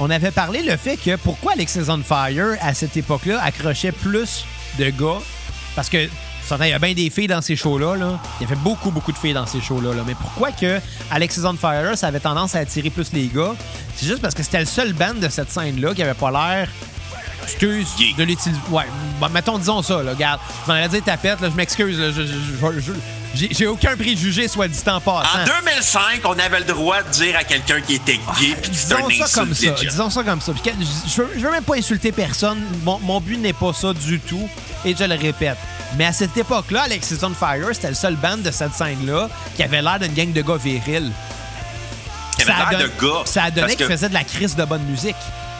On 0.00 0.10
avait 0.10 0.32
parlé 0.32 0.62
le 0.62 0.76
fait 0.76 0.96
que 0.96 1.14
pourquoi 1.16 1.52
Alexis 1.52 1.88
on 1.88 2.02
Fire, 2.02 2.56
à 2.60 2.74
cette 2.74 2.96
époque-là, 2.96 3.40
accrochait 3.42 3.92
plus 3.92 4.44
de 4.80 4.90
gars. 4.90 5.20
Parce 5.76 5.88
que, 5.88 6.08
il 6.60 6.68
y 6.68 6.72
a 6.72 6.78
bien 6.78 6.94
des 6.94 7.10
filles 7.10 7.26
dans 7.26 7.42
ces 7.42 7.56
shows-là. 7.56 7.96
Là. 7.96 8.18
Il 8.40 8.44
y 8.44 8.46
avait 8.50 8.60
beaucoup, 8.60 8.90
beaucoup 8.90 9.12
de 9.12 9.18
filles 9.18 9.34
dans 9.34 9.46
ces 9.46 9.60
shows-là. 9.60 9.94
Là. 9.94 10.02
Mais 10.06 10.14
pourquoi 10.14 10.50
que 10.52 10.80
Alexis 11.10 11.40
on 11.44 11.54
Fire, 11.54 11.96
ça 11.96 12.06
avait 12.08 12.20
tendance 12.20 12.54
à 12.54 12.60
attirer 12.60 12.90
plus 12.90 13.12
les 13.12 13.26
gars? 13.26 13.54
C'est 13.96 14.06
juste 14.06 14.22
parce 14.22 14.34
que 14.34 14.42
c'était 14.42 14.60
le 14.60 14.66
seul 14.66 14.92
band 14.92 15.14
de 15.14 15.28
cette 15.28 15.50
scène-là 15.50 15.94
qui 15.94 16.02
avait 16.02 16.14
pas 16.14 16.30
l'air 16.30 16.68
excuse 17.42 17.88
de 18.16 18.24
l'utiliser. 18.24 18.60
Ouais, 18.70 18.84
bon, 19.20 19.28
mettons, 19.30 19.58
disons 19.58 19.82
ça, 19.82 20.02
là, 20.02 20.12
regarde. 20.12 20.40
Je 20.66 20.70
m'en 20.70 20.76
allais 20.76 20.88
dire 20.88 21.02
tapette, 21.02 21.40
là, 21.40 21.48
je 21.50 21.56
m'excuse, 21.56 21.96
je- 22.14 22.92
j'ai 23.34 23.66
aucun 23.66 23.96
préjugé, 23.96 24.48
soit 24.48 24.68
dit 24.68 24.78
en 24.86 25.00
passant. 25.00 25.40
En 25.40 25.44
2005, 25.44 26.20
on 26.24 26.38
avait 26.38 26.60
le 26.60 26.64
droit 26.64 27.02
de 27.02 27.10
dire 27.10 27.36
à 27.36 27.44
quelqu'un 27.44 27.80
qui 27.80 27.94
était 27.94 28.16
gay 28.16 28.56
puis 28.60 28.70
Ah, 28.70 28.70
Disons 28.70 29.10
ça 29.26 29.40
comme 29.40 29.54
ça. 29.54 29.70
Disons 29.72 30.10
ça 30.10 30.22
comme 30.24 30.40
ça. 30.40 30.52
Puis 30.52 30.72
je, 31.06 31.22
veux, 31.22 31.28
je 31.36 31.40
veux 31.40 31.50
même 31.50 31.62
pas 31.64 31.76
insulter 31.76 32.10
personne. 32.12 32.58
Mon, 32.84 32.98
mon 33.00 33.20
but 33.20 33.36
n'est 33.38 33.52
pas 33.52 33.72
ça 33.72 33.92
du 33.92 34.18
tout. 34.20 34.48
Et 34.84 34.94
je 34.96 35.04
le 35.04 35.14
répète. 35.14 35.56
Mais 35.96 36.06
à 36.06 36.12
cette 36.12 36.36
époque-là, 36.36 36.82
Alexis 36.82 37.16
on 37.22 37.30
Fire, 37.34 37.66
c'était 37.72 37.88
le 37.88 37.94
seul 37.94 38.16
band 38.16 38.38
de 38.38 38.50
cette 38.50 38.74
scène-là 38.74 39.28
qui 39.56 39.62
avait 39.62 39.82
l'air 39.82 39.98
d'une 39.98 40.12
gang 40.14 40.32
de 40.32 40.42
gars 40.42 40.56
virils. 40.56 41.12
Ça 42.44 42.54
a 42.54 42.70
l'air 42.70 42.80
de 42.80 42.86
gars. 43.00 43.22
Ça 43.24 43.44
a 43.44 43.50
donné 43.50 43.62
parce 43.62 43.74
qu'il 43.76 43.86
que- 43.86 43.92
faisait 43.92 44.08
de 44.08 44.14
la 44.14 44.24
crise 44.24 44.54
de 44.54 44.64
bonne 44.64 44.84
musique. 44.84 45.16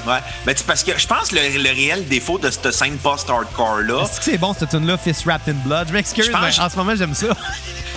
Ouais. 0.06 0.18
Ben, 0.46 0.54
c'est 0.56 0.66
parce 0.66 0.82
que 0.84 0.98
je 0.98 1.06
pense 1.06 1.28
que 1.28 1.36
le, 1.36 1.62
le 1.62 1.70
réel 1.70 2.06
défaut 2.08 2.38
de 2.38 2.50
cette 2.50 2.70
scène 2.72 2.96
post-hardcore-là, 2.98 4.02
Est-ce 4.04 4.18
que 4.18 4.24
c'est 4.24 4.38
bon 4.38 4.54
cette 4.58 4.70
tune-là, 4.70 4.96
Fist 4.96 5.24
Wrapped 5.24 5.54
in 5.54 5.58
Blood? 5.66 5.88
Je 5.88 5.92
m'excuse, 5.92 6.30
mais 6.30 6.58
en 6.60 6.68
ce 6.70 6.76
moment, 6.76 6.94
j'aime 6.96 7.14
ça. 7.14 7.26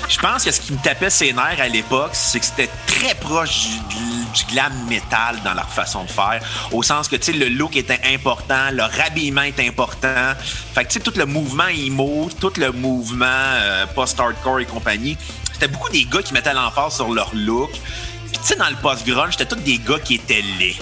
je 0.09 0.17
pense 0.19 0.43
que 0.43 0.51
ce 0.51 0.59
qui 0.59 0.73
me 0.73 0.79
tapait 0.79 1.09
ses 1.09 1.31
nerfs 1.33 1.59
à 1.61 1.67
l'époque, 1.67 2.11
c'est 2.13 2.39
que 2.39 2.45
c'était 2.45 2.69
très 2.87 3.15
proche 3.15 3.67
du, 3.89 4.25
du 4.33 4.45
glam 4.53 4.73
metal 4.89 5.37
dans 5.43 5.53
leur 5.53 5.69
façon 5.69 6.03
de 6.03 6.09
faire. 6.11 6.41
Au 6.71 6.83
sens 6.83 7.07
que, 7.07 7.15
tu 7.15 7.31
sais, 7.31 7.37
le 7.37 7.47
look 7.47 7.75
était 7.75 8.01
important, 8.13 8.71
leur 8.73 8.91
habillement 9.05 9.43
était 9.43 9.67
important. 9.67 10.33
Fait 10.73 10.83
que, 10.83 10.89
tu 10.89 10.93
sais, 10.95 10.99
tout 10.99 11.13
le 11.17 11.25
mouvement 11.25 11.67
emo, 11.67 12.29
tout 12.39 12.53
le 12.57 12.71
mouvement 12.71 13.25
euh, 13.27 13.85
post-hardcore 13.95 14.59
et 14.59 14.65
compagnie, 14.65 15.17
c'était 15.53 15.67
beaucoup 15.67 15.89
des 15.91 16.05
gars 16.05 16.21
qui 16.21 16.33
mettaient 16.33 16.53
l'emphase 16.53 16.95
sur 16.95 17.13
leur 17.13 17.29
look. 17.33 17.71
Puis, 17.71 18.39
tu 18.41 18.47
sais, 18.47 18.55
dans 18.55 18.69
le 18.69 18.75
post-grunge, 18.77 19.33
c'était 19.37 19.55
tous 19.55 19.61
des 19.61 19.77
gars 19.77 19.99
qui 19.99 20.15
étaient 20.15 20.43
laids. 20.59 20.77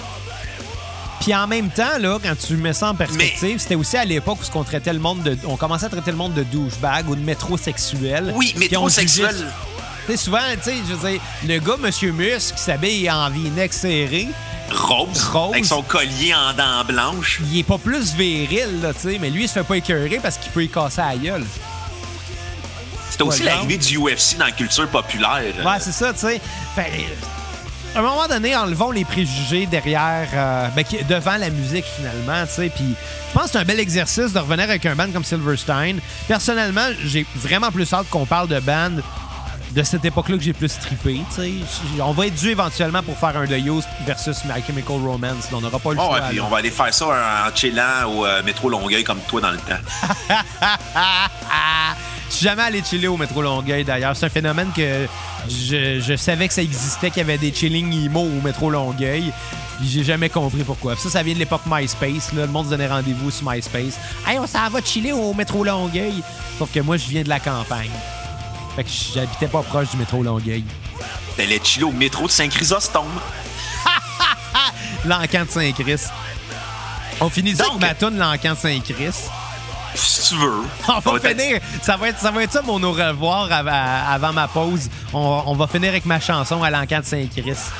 Puis 1.20 1.34
en 1.34 1.46
même 1.46 1.68
temps, 1.68 1.98
là, 1.98 2.18
quand 2.22 2.34
tu 2.34 2.56
mets 2.56 2.72
ça 2.72 2.88
en 2.88 2.94
perspective, 2.94 3.58
c'était 3.58 3.74
aussi 3.74 3.96
à 3.96 4.04
l'époque 4.04 4.38
où 4.42 4.58
on 4.58 4.64
traitait 4.64 4.92
le 4.92 4.98
monde 4.98 5.22
de. 5.22 5.36
On 5.44 5.56
commençait 5.56 5.86
à 5.86 5.88
traiter 5.90 6.10
le 6.10 6.16
monde 6.16 6.32
de 6.32 6.42
douchebag 6.42 7.08
ou 7.08 7.14
de 7.14 7.20
métrosexuel. 7.20 8.32
Oui, 8.34 8.54
métrosexuel. 8.56 9.36
Tu 10.06 10.12
sais, 10.12 10.16
souvent, 10.16 10.38
tu 10.56 10.70
sais, 10.70 10.76
je 10.88 10.94
veux 10.94 11.10
dire, 11.10 11.20
le 11.46 11.58
gars, 11.58 11.76
Monsieur 11.78 12.10
Musk, 12.12 12.54
qui 12.54 12.62
s'habille 12.62 13.10
en 13.10 13.28
v-neck 13.28 13.72
serré, 13.72 14.28
Rose, 14.72 15.24
Rose. 15.24 15.52
avec 15.52 15.66
son 15.66 15.82
collier 15.82 16.34
en 16.34 16.54
dents 16.54 16.84
blanches. 16.86 17.40
il 17.52 17.58
est 17.58 17.64
pas 17.64 17.78
plus 17.78 18.14
viril, 18.14 18.80
là, 18.80 18.94
tu 18.94 19.00
sais, 19.00 19.18
mais 19.20 19.28
lui, 19.28 19.42
il 19.44 19.48
se 19.48 19.54
fait 19.54 19.62
pas 19.62 19.76
écœurer 19.76 20.20
parce 20.22 20.38
qu'il 20.38 20.50
peut 20.52 20.64
y 20.64 20.68
casser 20.68 21.02
la 21.02 21.16
gueule. 21.16 21.44
C'était 23.10 23.24
aussi 23.24 23.42
l'arrivée 23.42 23.76
du 23.76 23.98
UFC 23.98 24.38
dans 24.38 24.46
la 24.46 24.52
culture 24.52 24.88
populaire. 24.88 25.54
Ouais, 25.64 25.78
c'est 25.80 25.92
ça, 25.92 26.14
tu 26.14 26.20
sais. 26.20 26.40
Fait, 26.74 26.80
euh, 26.80 27.39
à 27.94 27.98
un 27.98 28.02
moment 28.02 28.28
donné, 28.28 28.54
enlevons 28.54 28.90
les 28.90 29.04
préjugés 29.04 29.66
derrière, 29.66 30.28
euh, 30.32 30.68
ben, 30.76 30.84
devant 31.08 31.36
la 31.36 31.50
musique 31.50 31.84
finalement, 31.84 32.46
tu 32.46 32.52
sais. 32.52 32.68
Puis 32.68 32.94
je 33.28 33.32
pense 33.34 33.46
que 33.46 33.50
c'est 33.52 33.58
un 33.58 33.64
bel 33.64 33.80
exercice 33.80 34.32
de 34.32 34.38
revenir 34.38 34.64
avec 34.64 34.86
un 34.86 34.94
band 34.94 35.10
comme 35.12 35.24
Silverstein. 35.24 35.96
Personnellement, 36.28 36.88
j'ai 37.04 37.26
vraiment 37.34 37.70
plus 37.70 37.92
hâte 37.92 38.08
qu'on 38.10 38.26
parle 38.26 38.48
de 38.48 38.60
band 38.60 38.92
de 39.70 39.82
cette 39.84 40.04
époque-là 40.04 40.36
que 40.36 40.42
j'ai 40.42 40.52
plus 40.52 40.76
trippé, 40.78 41.20
tu 41.30 41.36
sais. 41.36 41.48
J- 41.48 42.00
On 42.02 42.12
va 42.12 42.26
être 42.26 42.34
dû 42.34 42.48
éventuellement 42.50 43.02
pour 43.02 43.16
faire 43.16 43.36
un 43.36 43.46
The 43.46 43.52
Used 43.64 43.88
versus 44.04 44.38
My 44.44 44.60
Chemical 44.66 44.96
Romance. 44.96 45.44
On 45.52 45.60
n'aura 45.60 45.78
pas 45.78 45.92
le 45.92 45.98
Oh, 46.00 46.06
choix. 46.06 46.14
ouais, 46.14 46.28
puis 46.30 46.40
on 46.40 46.48
va 46.48 46.56
aller 46.58 46.70
faire 46.70 46.92
ça 46.92 47.06
en 47.06 47.54
chillant 47.56 48.08
au 48.12 48.26
euh, 48.26 48.42
métro 48.42 48.68
Longueuil 48.68 49.04
comme 49.04 49.20
toi 49.28 49.40
dans 49.40 49.52
le 49.52 49.58
temps. 49.58 49.78
Je 52.28 52.36
suis 52.36 52.44
jamais 52.46 52.62
allé 52.62 52.82
chiller 52.84 53.08
au 53.08 53.16
métro 53.16 53.42
Longueuil 53.42 53.84
d'ailleurs. 53.84 54.14
C'est 54.16 54.26
un 54.26 54.30
phénomène 54.30 54.70
que 54.74 55.06
je, 55.48 56.00
je 56.00 56.16
savais 56.16 56.46
que 56.46 56.54
ça 56.54 56.62
existait, 56.62 57.10
qu'il 57.10 57.18
y 57.18 57.22
avait 57.22 57.38
des 57.38 57.52
chilling 57.52 57.92
emo 58.04 58.20
au 58.20 58.40
métro 58.40 58.70
Longueuil. 58.70 59.32
Puis 59.78 59.88
j'ai 59.88 60.04
jamais 60.04 60.28
compris 60.28 60.62
pourquoi. 60.62 60.92
Puis 60.94 61.02
ça, 61.02 61.10
ça 61.10 61.22
vient 61.24 61.34
de 61.34 61.40
l'époque 61.40 61.62
MySpace. 61.66 62.32
Là. 62.32 62.42
Le 62.42 62.46
monde 62.52 62.66
se 62.66 62.70
donnait 62.70 62.86
rendez-vous 62.86 63.30
sur 63.32 63.50
MySpace. 63.50 63.98
Hey, 64.26 64.38
on 64.38 64.46
s'en 64.46 64.68
va 64.68 64.80
chiller 64.84 65.12
au 65.12 65.34
métro 65.34 65.64
Longueuil. 65.64 66.22
Sauf 66.58 66.70
que 66.72 66.80
moi, 66.80 66.96
je 66.96 67.06
viens 67.08 67.22
de 67.22 67.28
la 67.28 67.40
campagne. 67.40 67.90
Fait 68.76 68.84
que 68.84 68.90
j'habitais 69.14 69.48
pas 69.48 69.62
proche 69.62 69.90
du 69.90 69.96
métro 69.96 70.22
Longueuil. 70.22 70.64
T'allais 71.36 71.60
chiller 71.62 71.84
au 71.84 71.92
métro 71.92 72.26
de 72.26 72.30
Saint-Chrysostome. 72.30 73.20
L'encan 75.04 75.44
de 75.44 75.50
Saint-Christ. 75.50 76.10
On 77.20 77.28
finit 77.28 77.54
ça 77.54 77.66
avec 77.66 77.80
ma 77.80 77.94
toune 77.94 78.18
L'encan 78.18 78.52
de 78.54 78.58
Saint-Christ. 78.58 79.30
Si 79.94 80.28
tu 80.28 80.36
veux. 80.36 80.62
On 80.88 81.00
va 81.00 81.20
finir. 81.20 81.60
Ça 81.82 81.96
va, 81.96 82.08
être, 82.08 82.18
ça 82.20 82.30
va 82.30 82.42
être 82.44 82.52
ça 82.52 82.62
mon 82.62 82.82
au 82.82 82.92
revoir 82.92 83.50
avant, 83.50 84.04
avant 84.08 84.32
ma 84.32 84.46
pause. 84.46 84.88
On, 85.12 85.42
on 85.46 85.54
va 85.54 85.66
finir 85.66 85.90
avec 85.90 86.06
ma 86.06 86.20
chanson 86.20 86.62
à 86.62 86.70
l'encan 86.70 87.00
de 87.00 87.04
Saint-Christ. 87.04 87.72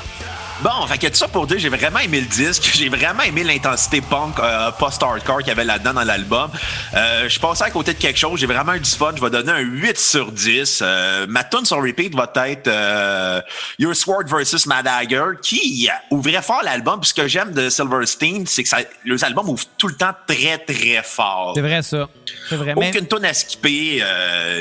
Bon, 0.63 0.85
fait 0.85 0.99
que 0.99 1.07
tout 1.07 1.15
ça 1.15 1.27
pour 1.27 1.47
dire, 1.47 1.57
j'ai 1.57 1.69
vraiment 1.69 1.97
aimé 1.99 2.21
le 2.21 2.27
disque. 2.27 2.69
J'ai 2.75 2.87
vraiment 2.87 3.23
aimé 3.23 3.43
l'intensité 3.43 3.99
punk 3.99 4.37
euh, 4.39 4.69
post-hardcore 4.71 5.39
qu'il 5.39 5.47
y 5.47 5.51
avait 5.51 5.63
là-dedans 5.65 5.93
dans 5.93 6.03
l'album. 6.03 6.51
Euh, 6.93 7.23
je 7.23 7.29
suis 7.29 7.39
passé 7.39 7.63
à 7.63 7.71
côté 7.71 7.93
de 7.93 7.97
quelque 7.99 8.19
chose. 8.19 8.39
J'ai 8.39 8.45
vraiment 8.45 8.73
eu 8.73 8.79
du 8.79 8.89
fun. 8.89 9.11
Je 9.15 9.21
vais 9.21 9.31
donner 9.31 9.51
un 9.51 9.59
8 9.59 9.97
sur 9.97 10.31
10. 10.31 10.79
Euh, 10.83 11.25
ma 11.27 11.43
tune 11.43 11.65
sur 11.65 11.77
repeat 11.81 12.13
va 12.15 12.31
être 12.47 12.67
euh, 12.67 13.41
Your 13.79 13.95
Sword 13.95 14.25
versus 14.27 14.67
My 14.67 14.83
Dagger, 14.83 15.37
qui 15.41 15.89
ouvrait 16.11 16.43
fort 16.43 16.61
l'album. 16.63 16.99
Puis 16.99 17.09
ce 17.09 17.13
que 17.15 17.27
j'aime 17.27 17.53
de 17.53 17.69
Silverstein, 17.69 18.43
c'est 18.45 18.61
que 18.61 18.69
ça, 18.69 18.77
les 19.03 19.23
albums 19.23 19.49
ouvrent 19.49 19.65
tout 19.79 19.87
le 19.87 19.95
temps 19.95 20.13
très, 20.27 20.59
très 20.59 21.01
fort. 21.03 21.53
C'est 21.55 21.61
vrai, 21.61 21.81
ça. 21.81 22.07
C'est 22.49 22.55
vrai. 22.55 22.73
Aucune 22.75 23.07
tonne 23.07 23.25
à 23.25 23.33
skipper. 23.33 24.03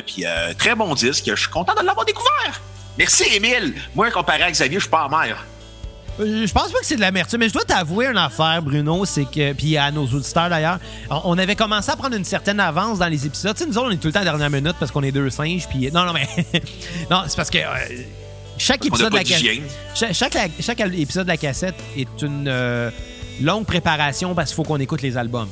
Puis 0.06 0.24
euh, 0.24 0.54
très 0.56 0.74
bon 0.74 0.94
disque. 0.94 1.24
Je 1.26 1.34
suis 1.34 1.50
content 1.50 1.74
de 1.78 1.84
l'avoir 1.84 2.06
découvert. 2.06 2.60
Merci, 2.96 3.24
Émile. 3.34 3.74
Moi, 3.94 4.10
comparé 4.10 4.42
à 4.44 4.50
Xavier, 4.50 4.78
je 4.78 4.84
suis 4.84 4.90
pas 4.90 5.04
amer. 5.04 5.36
euh, 5.36 5.59
je 6.20 6.52
pense 6.52 6.72
pas 6.72 6.78
que 6.78 6.86
c'est 6.86 6.96
de 6.96 7.00
l'amertume. 7.00 7.40
Mais 7.40 7.48
je 7.48 7.52
dois 7.52 7.64
t'avouer 7.64 8.06
une 8.06 8.18
affaire, 8.18 8.62
Bruno. 8.62 9.04
C'est 9.04 9.24
que. 9.24 9.52
Puis 9.52 9.76
à 9.76 9.90
nos 9.90 10.06
auditeurs 10.06 10.48
d'ailleurs. 10.50 10.78
On 11.24 11.36
avait 11.38 11.56
commencé 11.56 11.90
à 11.90 11.96
prendre 11.96 12.16
une 12.16 12.24
certaine 12.24 12.60
avance 12.60 12.98
dans 12.98 13.08
les 13.08 13.26
épisodes. 13.26 13.54
Tu 13.56 13.64
sais, 13.64 13.68
nous 13.68 13.76
autres, 13.78 13.88
on 13.88 13.90
est 13.90 13.96
tout 13.96 14.08
le 14.08 14.12
temps 14.12 14.20
à 14.20 14.24
la 14.24 14.30
dernière 14.30 14.50
minute 14.50 14.76
parce 14.78 14.90
qu'on 14.92 15.02
est 15.02 15.12
deux 15.12 15.30
singes. 15.30 15.66
Puis. 15.68 15.90
Non, 15.92 16.04
non, 16.04 16.12
mais. 16.12 16.26
non, 17.10 17.22
c'est 17.26 17.36
parce 17.36 17.50
que. 17.50 17.58
euh, 17.58 18.02
chaque 18.58 18.84
épisode 18.84 19.10
de 19.10 19.16
la 19.16 19.24
cassette. 19.24 19.62
Chaque, 19.94 20.12
chaque, 20.12 20.50
chaque 20.60 20.80
épisode 20.80 21.24
de 21.24 21.30
la 21.30 21.36
cassette 21.38 21.76
est 21.96 22.22
une 22.22 22.46
euh, 22.46 22.90
longue 23.40 23.64
préparation 23.64 24.34
parce 24.34 24.50
qu'il 24.50 24.56
faut 24.56 24.64
qu'on 24.64 24.80
écoute 24.80 25.00
les 25.02 25.16
albums. 25.16 25.48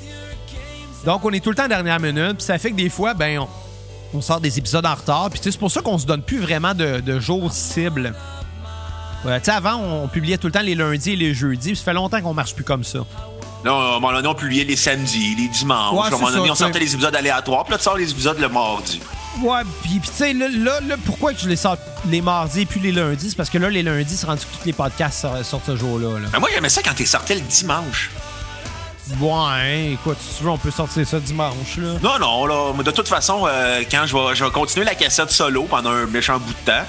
Donc, 1.07 1.25
on 1.25 1.31
est 1.31 1.41
tout 1.41 1.51
le 1.51 1.57
temps 1.57 1.65
à 1.65 1.69
la 1.69 1.83
dernière 1.83 2.01
minute. 2.01 2.37
Puis 2.37 2.45
ça 2.45 2.59
fait 2.59 2.71
que 2.71 2.77
des 2.77 2.91
fois, 2.91 3.15
ben, 3.15 3.39
on, 3.39 3.49
on 4.15 4.21
sort 4.21 4.41
des 4.41 4.59
épisodes 4.59 4.85
en 4.85 4.95
retard. 4.95 5.31
Puis 5.31 5.39
tu 5.41 5.45
sais, 5.45 5.53
c'est 5.53 5.59
pour 5.59 5.71
ça 5.71 5.81
qu'on 5.81 5.97
se 5.97 6.07
donne 6.07 6.23
plus 6.23 6.39
vraiment 6.39 6.75
de, 6.75 7.01
de 7.01 7.19
jours 7.19 7.53
cibles. 7.53 8.13
Ouais, 9.25 9.39
tu 9.41 9.47
sais, 9.47 9.51
avant, 9.51 9.77
on 9.77 10.09
publiait 10.09 10.39
tout 10.39 10.47
le 10.47 10.53
temps 10.53 10.63
les 10.63 10.75
lundis 10.75 11.13
et 11.13 11.17
les 11.17 11.35
jeudis. 11.35 11.71
puis 11.71 11.77
Ça 11.77 11.85
fait 11.85 11.93
longtemps 11.93 12.21
qu'on 12.21 12.35
marche 12.35 12.55
plus 12.55 12.65
comme 12.65 12.85
ça. 12.85 13.01
Là, 13.65 13.73
à 13.73 13.75
un 13.75 14.01
moment 14.01 14.13
donné, 14.13 14.29
on 14.29 14.35
publiait 14.35 14.65
les 14.65 14.77
samedis, 14.77 15.35
les 15.35 15.49
dimanches. 15.49 15.93
Ouais, 15.93 16.05
à 16.05 16.07
un 16.07 16.11
moment 16.11 16.31
donné, 16.31 16.47
ça, 16.47 16.53
on 16.53 16.55
sortait 16.55 16.79
les 16.79 16.95
épisodes 16.95 17.15
aléatoires. 17.15 17.65
Puis 17.65 17.73
là, 17.73 17.79
tu 17.79 17.85
sors 17.85 17.97
les 17.97 18.11
épisodes 18.11 18.39
le 18.39 18.49
mardi. 18.49 19.01
Ouais, 19.43 19.61
puis 19.83 20.01
tu 20.01 20.09
sais, 20.13 20.33
là, 20.33 20.49
là, 20.49 20.81
là, 20.81 20.97
pourquoi 21.05 21.33
que 21.33 21.41
je 21.41 21.49
les 21.49 21.57
sors 21.57 21.77
les 22.09 22.21
mardis 22.21 22.63
et 22.63 22.67
puis 22.67 22.81
les 22.81 22.93
lundis? 22.93 23.31
C'est 23.31 23.37
parce 23.37 23.51
que 23.51 23.59
là, 23.59 23.69
les 23.71 23.83
lundis, 23.83 24.17
c'est 24.17 24.27
rendu 24.27 24.41
que 24.41 24.59
tous 24.61 24.67
les 24.67 24.73
podcasts 24.73 25.27
sortent, 25.43 25.67
ce 25.67 25.77
jour-là. 25.77 26.21
Là. 26.21 26.29
Mais 26.33 26.39
moi, 26.39 26.49
j'aimais 26.53 26.69
ça 26.69 26.83
quand 26.83 26.95
t'es 26.95 27.07
sortais 27.07 27.35
le 27.35 27.41
dimanche. 27.43 28.11
Ouais, 29.21 29.31
hein, 29.31 29.91
écoute, 29.93 30.19
si 30.21 30.39
tu 30.39 30.45
veux, 30.45 30.51
on 30.51 30.59
peut 30.59 30.71
sortir 30.71 31.07
ça 31.07 31.19
dimanche, 31.19 31.77
là. 31.79 31.95
Non, 32.03 32.19
non, 32.19 32.47
là, 32.47 32.73
mais 32.77 32.85
de 32.85 32.91
toute 32.91 33.09
façon, 33.09 33.47
euh, 33.47 33.83
quand 33.91 34.05
je 34.07 34.17
vais, 34.17 34.35
je 34.35 34.45
vais 34.45 34.51
continuer 34.51 34.85
la 34.85 34.95
cassette 34.95 35.31
solo 35.31 35.65
pendant 35.65 35.91
un 35.91 36.07
méchant 36.07 36.39
bout 36.39 36.53
de 36.53 36.71
temps. 36.73 36.85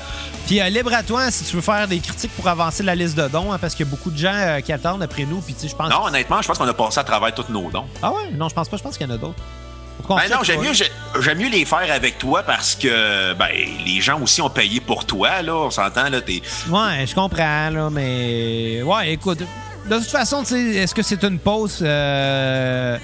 Puis 0.48 0.60
euh, 0.60 0.70
libre 0.70 0.94
à 0.94 1.04
toi 1.04 1.30
si 1.30 1.44
tu 1.44 1.56
veux 1.56 1.62
faire 1.62 1.88
des 1.88 2.00
critiques 2.00 2.32
pour 2.36 2.48
avancer 2.48 2.82
la 2.82 2.96
liste 2.96 3.16
de 3.16 3.28
dons, 3.28 3.52
hein, 3.52 3.58
parce 3.60 3.76
qu'il 3.76 3.86
y 3.86 3.90
a 3.90 3.92
beaucoup 3.92 4.10
de 4.10 4.18
gens 4.18 4.34
euh, 4.34 4.60
qui 4.62 4.74
attendent 4.74 5.04
après 5.04 5.26
nous. 5.26 5.42
Puis 5.42 5.54
tu 5.54 5.62
sais, 5.62 5.68
je 5.68 5.76
pense. 5.76 5.90
Non, 5.90 6.06
honnêtement, 6.06 6.42
je 6.42 6.48
pense 6.48 6.58
qu'on 6.58 6.68
a 6.68 6.74
passé 6.74 7.00
à 7.00 7.04
travers 7.04 7.34
tous 7.34 7.52
nos 7.52 7.70
dons. 7.70 7.86
Ah 8.02 8.12
ouais? 8.12 8.32
Non, 8.34 8.50
je 8.50 8.56
pense 8.56 8.68
pas. 8.68 8.78
Je 8.78 8.84
pense 8.84 8.98
qu'il 8.98 9.08
y 9.08 9.12
en 9.12 9.14
a 9.14 9.18
d'autres. 9.18 9.42
Ben 10.08 10.28
non, 10.32 10.38
j'aime 10.44 10.62
mieux, 10.62 10.72
j'aime 10.74 11.38
mieux 11.38 11.50
les 11.50 11.66
faire 11.66 11.92
avec 11.92 12.18
toi 12.18 12.42
parce 12.42 12.74
que 12.74 13.34
ben, 13.34 13.50
les 13.86 14.02
gens 14.02 14.20
aussi 14.22 14.42
ont 14.42 14.50
payé 14.50 14.80
pour 14.80 15.06
toi, 15.06 15.42
là. 15.42 15.54
On 15.54 15.70
s'entend, 15.70 16.10
là. 16.10 16.22
T'es... 16.22 16.42
Ouais, 16.70 17.06
je 17.06 17.14
comprends, 17.14 17.70
là, 17.70 17.90
mais. 17.92 18.82
Ouais, 18.82 19.14
écoute. 19.14 19.40
De 19.90 19.96
toute 19.98 20.10
façon, 20.12 20.44
est-ce 20.44 20.94
que 20.94 21.02
c'est 21.02 21.24
une 21.24 21.40
pause. 21.40 21.80
euh, 21.82 22.98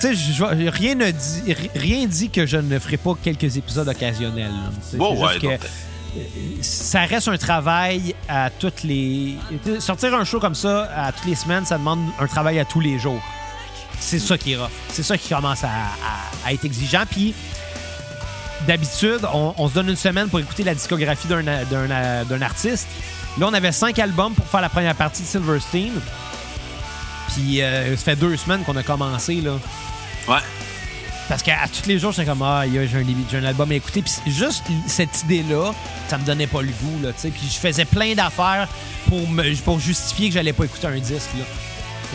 Tu 0.00 0.14
sais, 0.14 0.44
rien 0.70 0.94
ne 0.94 1.10
dit, 1.10 1.52
ri- 1.52 1.70
rien 1.74 2.06
dit 2.06 2.30
que 2.30 2.46
je 2.46 2.56
ne 2.58 2.78
ferai 2.78 2.96
pas 2.98 3.14
quelques 3.22 3.56
épisodes 3.56 3.88
occasionnels. 3.88 4.52
Bon, 4.94 5.14
ouais, 5.20 5.32
juste 5.34 5.40
que 5.42 5.46
donc, 5.46 5.60
ça 6.62 7.00
reste 7.04 7.28
un 7.28 7.36
travail 7.38 8.14
à 8.28 8.50
toutes 8.50 8.82
les. 8.82 9.34
Sortir 9.80 10.14
un 10.14 10.24
show 10.24 10.40
comme 10.40 10.54
ça 10.54 10.88
à 10.96 11.12
toutes 11.12 11.26
les 11.26 11.34
semaines, 11.34 11.64
ça 11.66 11.78
demande 11.78 12.00
un 12.20 12.26
travail 12.26 12.58
à 12.58 12.64
tous 12.64 12.80
les 12.80 12.98
jours. 12.98 13.22
C'est 14.00 14.18
ça 14.20 14.36
qui 14.38 14.52
est 14.52 14.56
rough. 14.56 14.70
C'est 14.92 15.02
ça 15.02 15.16
qui 15.18 15.28
commence 15.30 15.64
à, 15.64 15.68
à- 15.68 16.46
à 16.48 16.52
être 16.52 16.64
exigeant. 16.64 17.02
Puis, 17.10 17.34
d'habitude, 18.66 19.20
on, 19.32 19.54
on 19.56 19.68
se 19.68 19.74
donne 19.74 19.88
une 19.88 19.96
semaine 19.96 20.28
pour 20.28 20.38
écouter 20.38 20.62
la 20.64 20.74
discographie 20.74 21.26
d'un 21.28 22.42
artiste. 22.42 22.86
Là, 23.38 23.46
on 23.48 23.52
avait 23.54 23.72
cinq 23.72 23.98
albums 23.98 24.34
pour 24.34 24.46
faire 24.46 24.60
la 24.60 24.68
première 24.68 24.94
partie 24.94 25.22
de 25.22 25.26
Silverstein. 25.26 25.90
Puis, 27.34 27.60
euh, 27.62 27.96
ça 27.96 28.02
fait 28.04 28.16
deux 28.16 28.36
semaines 28.36 28.62
qu'on 28.64 28.76
a 28.76 28.82
commencé, 28.82 29.36
là. 29.40 29.52
Ouais. 30.28 30.38
Parce 31.28 31.42
qu'à 31.42 31.56
tous 31.68 31.86
les 31.86 31.98
jours, 31.98 32.10
j'étais 32.12 32.26
comme, 32.28 32.42
ah, 32.42 32.64
j'ai 32.66 32.80
un, 32.80 33.38
un 33.40 33.44
album 33.44 33.70
à 33.70 33.74
écouter. 33.74 34.02
Puis 34.02 34.32
juste 34.32 34.64
cette 34.86 35.22
idée-là, 35.24 35.72
ça 36.08 36.16
me 36.18 36.24
donnait 36.24 36.46
pas 36.46 36.62
le 36.62 36.68
goût, 36.68 36.98
là, 37.02 37.12
tu 37.12 37.20
sais. 37.20 37.28
Puis 37.28 37.48
je 37.52 37.58
faisais 37.58 37.84
plein 37.84 38.14
d'affaires 38.14 38.66
pour, 39.08 39.28
me, 39.28 39.54
pour 39.62 39.78
justifier 39.78 40.28
que 40.28 40.34
j'allais 40.34 40.54
pas 40.54 40.64
écouter 40.64 40.86
un 40.86 40.98
disque, 40.98 41.28
là. 41.36 41.44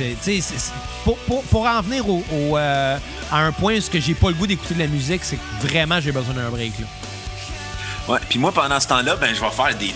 Euh, 0.02 0.14
Tu 0.24 0.42
sais, 0.42 0.42
c'est- 0.42 0.58
c'est- 0.58 0.72
pour, 1.04 1.16
pour, 1.20 1.44
pour 1.44 1.68
en 1.68 1.80
venir 1.84 2.10
au, 2.10 2.24
au, 2.32 2.58
euh, 2.58 2.98
à 3.32 3.38
un 3.38 3.52
point 3.52 3.78
où 3.78 3.82
ce 3.82 3.90
que 3.92 4.00
j'ai 4.00 4.16
pas 4.16 4.30
le 4.30 4.34
goût 4.34 4.48
d'écouter 4.48 4.74
de 4.74 4.80
la 4.80 4.88
musique, 4.88 5.22
c'est 5.24 5.36
que 5.38 5.68
vraiment 5.68 6.02
j'ai 6.02 6.12
besoin 6.12 6.34
d'un 6.34 6.50
break, 6.50 6.74
là. 6.80 6.86
Ouais. 8.08 8.20
Puis 8.28 8.40
moi, 8.40 8.52
pendant 8.52 8.80
ce 8.80 8.88
temps-là, 8.88 9.16
ben, 9.18 9.34
je 9.36 9.40
vais 9.40 9.52
faire 9.52 9.76
des 9.78 9.94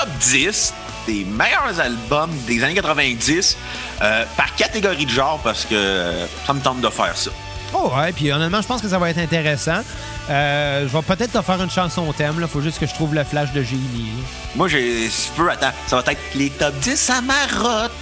top 0.00 0.08
10 0.20 0.72
des 1.06 1.24
meilleurs 1.24 1.78
albums 1.78 2.30
des 2.46 2.62
années 2.64 2.74
90 2.74 3.56
euh, 4.02 4.24
par 4.36 4.54
catégorie 4.54 5.04
de 5.04 5.10
genre 5.10 5.38
parce 5.44 5.64
que 5.64 5.74
euh, 5.74 6.26
ça 6.46 6.54
me 6.54 6.60
tente 6.60 6.80
de 6.80 6.88
faire 6.88 7.16
ça. 7.16 7.30
Oh 7.74 7.92
ouais, 7.96 8.12
puis 8.12 8.32
honnêtement, 8.32 8.62
je 8.62 8.66
pense 8.66 8.80
que 8.80 8.88
ça 8.88 8.98
va 8.98 9.10
être 9.10 9.18
intéressant. 9.18 9.82
Euh, 10.30 10.88
je 10.88 10.92
vais 10.96 11.02
peut-être 11.02 11.32
te 11.32 11.42
faire 11.42 11.60
une 11.62 11.70
chanson 11.70 12.12
thème, 12.14 12.40
là. 12.40 12.48
Faut 12.48 12.60
juste 12.62 12.78
que 12.78 12.86
je 12.86 12.94
trouve 12.94 13.14
le 13.14 13.24
flash 13.24 13.52
de 13.52 13.62
génie. 13.62 14.10
Moi, 14.56 14.68
j'ai, 14.68 15.08
si 15.10 15.30
tu 15.34 15.42
veux, 15.42 15.50
attends, 15.50 15.72
ça 15.86 16.00
va 16.00 16.12
être 16.12 16.20
les 16.34 16.50
top 16.50 16.74
10 16.80 17.10
à 17.10 17.20
marotte. 17.20 17.92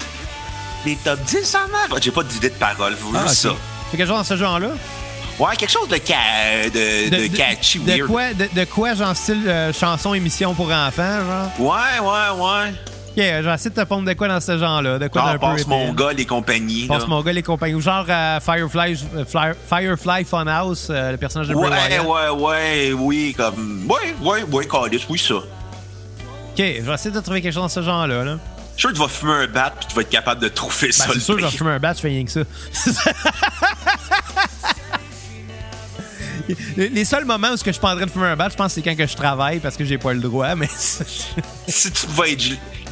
Les 0.86 0.96
top 0.96 1.20
10 1.24 1.54
à 1.54 1.66
marotte. 1.66 2.02
J'ai 2.02 2.12
pas 2.12 2.22
d'idée 2.22 2.50
de 2.50 2.54
parole, 2.54 2.94
vous 3.00 3.12
Ah, 3.16 3.28
ça. 3.28 3.50
C'est 3.90 3.96
quelque 3.96 4.06
chose 4.08 4.18
dans 4.18 4.24
ce 4.24 4.36
genre-là? 4.36 4.68
Ouais, 5.38 5.54
quelque 5.56 5.70
chose 5.70 5.88
de, 5.88 5.98
ca- 6.04 6.68
de, 6.68 7.10
de, 7.28 7.36
catchy, 7.36 7.78
de 7.78 7.92
weird. 7.92 8.06
quoi, 8.08 8.22
de, 8.34 8.64
quoi, 8.64 8.94
genre 8.94 9.14
style 9.14 9.44
euh, 9.46 9.72
chanson, 9.72 10.12
émission 10.14 10.52
pour 10.54 10.70
enfants, 10.72 11.20
genre? 11.20 11.60
Ouais, 11.60 12.00
ouais, 12.00 12.44
ouais. 12.44 12.70
Ok, 13.10 13.24
je 13.24 13.44
vais 13.48 13.54
essayer 13.54 13.70
de 13.70 13.74
te 13.80 13.84
pondre 13.86 14.04
de 14.08 14.12
quoi 14.14 14.26
dans 14.28 14.40
ce 14.40 14.58
genre-là. 14.58 14.98
De 14.98 15.06
quoi 15.08 15.22
Genre, 15.22 15.30
d'un 15.32 15.38
peu 15.38 15.46
passe 15.46 15.60
épais. 15.62 15.70
mon 15.70 15.92
gars, 15.92 16.12
les 16.12 16.24
compagnies. 16.26 16.86
Passe 16.86 17.06
mon 17.06 17.20
gars, 17.22 17.32
les 17.32 17.42
compagnies. 17.42 17.74
Ou 17.74 17.80
genre 17.80 18.04
euh, 18.08 18.40
Firefly, 18.40 18.96
euh, 19.16 19.24
Fly- 19.24 19.54
Firefly 19.68 20.24
Funhouse, 20.24 20.88
euh, 20.90 21.12
le 21.12 21.16
personnage 21.16 21.48
de 21.48 21.54
Bray 21.54 21.70
Ouais, 21.70 21.98
Wyatt. 22.00 22.06
ouais, 22.06 22.28
ouais, 22.44 22.92
oui, 22.92 23.34
comme. 23.36 23.88
Ouais, 23.88 24.14
ouais, 24.22 24.42
ouais, 24.44 24.66
Calice, 24.66 25.02
oui, 25.08 25.18
ça. 25.18 25.34
Ok, 25.34 25.44
je 26.58 26.62
vais 26.82 26.94
essayer 26.94 27.10
de 27.14 27.20
trouver 27.20 27.42
quelque 27.42 27.52
chose 27.54 27.62
dans 27.62 27.68
ce 27.68 27.82
genre-là. 27.82 28.24
Là. 28.24 28.38
Je 28.76 28.80
suis 28.80 28.80
sûr 28.82 28.90
que 28.90 28.94
tu 28.94 29.00
vas 29.02 29.08
fumer 29.08 29.32
un 29.32 29.46
bat 29.48 29.72
puis 29.76 29.88
tu 29.88 29.94
vas 29.96 30.02
être 30.02 30.10
capable 30.10 30.40
de 30.40 30.48
trouver 30.48 30.92
ça. 30.92 31.04
Ben, 31.06 31.10
c'est 31.10 31.14
le 31.16 31.20
sûr 31.20 31.34
que 31.34 31.40
je 31.40 31.46
vais 31.46 31.52
fumer 31.56 31.70
un 31.72 31.78
bat, 31.80 31.94
je 31.94 32.00
fais 32.00 32.08
rien 32.08 32.24
que 32.24 32.30
ça. 32.30 32.40
Les 36.76 36.88
les 36.88 37.04
seuls 37.04 37.24
moments 37.24 37.52
où 37.52 37.56
ce 37.56 37.64
que 37.64 37.72
je 37.72 37.78
train 37.78 37.94
de 37.96 38.10
fumer 38.10 38.26
un 38.26 38.36
bat, 38.36 38.48
je 38.50 38.56
pense 38.56 38.68
que 38.68 38.80
c'est 38.80 38.82
quand 38.82 38.96
que 38.96 39.06
je 39.06 39.16
travaille 39.16 39.60
parce 39.60 39.76
que 39.76 39.84
j'ai 39.84 39.98
pas 39.98 40.12
le 40.12 40.20
droit, 40.20 40.54
mais 40.54 40.68
Si 41.68 41.92
tu 41.92 42.06
vas 42.08 42.28
être. 42.28 42.44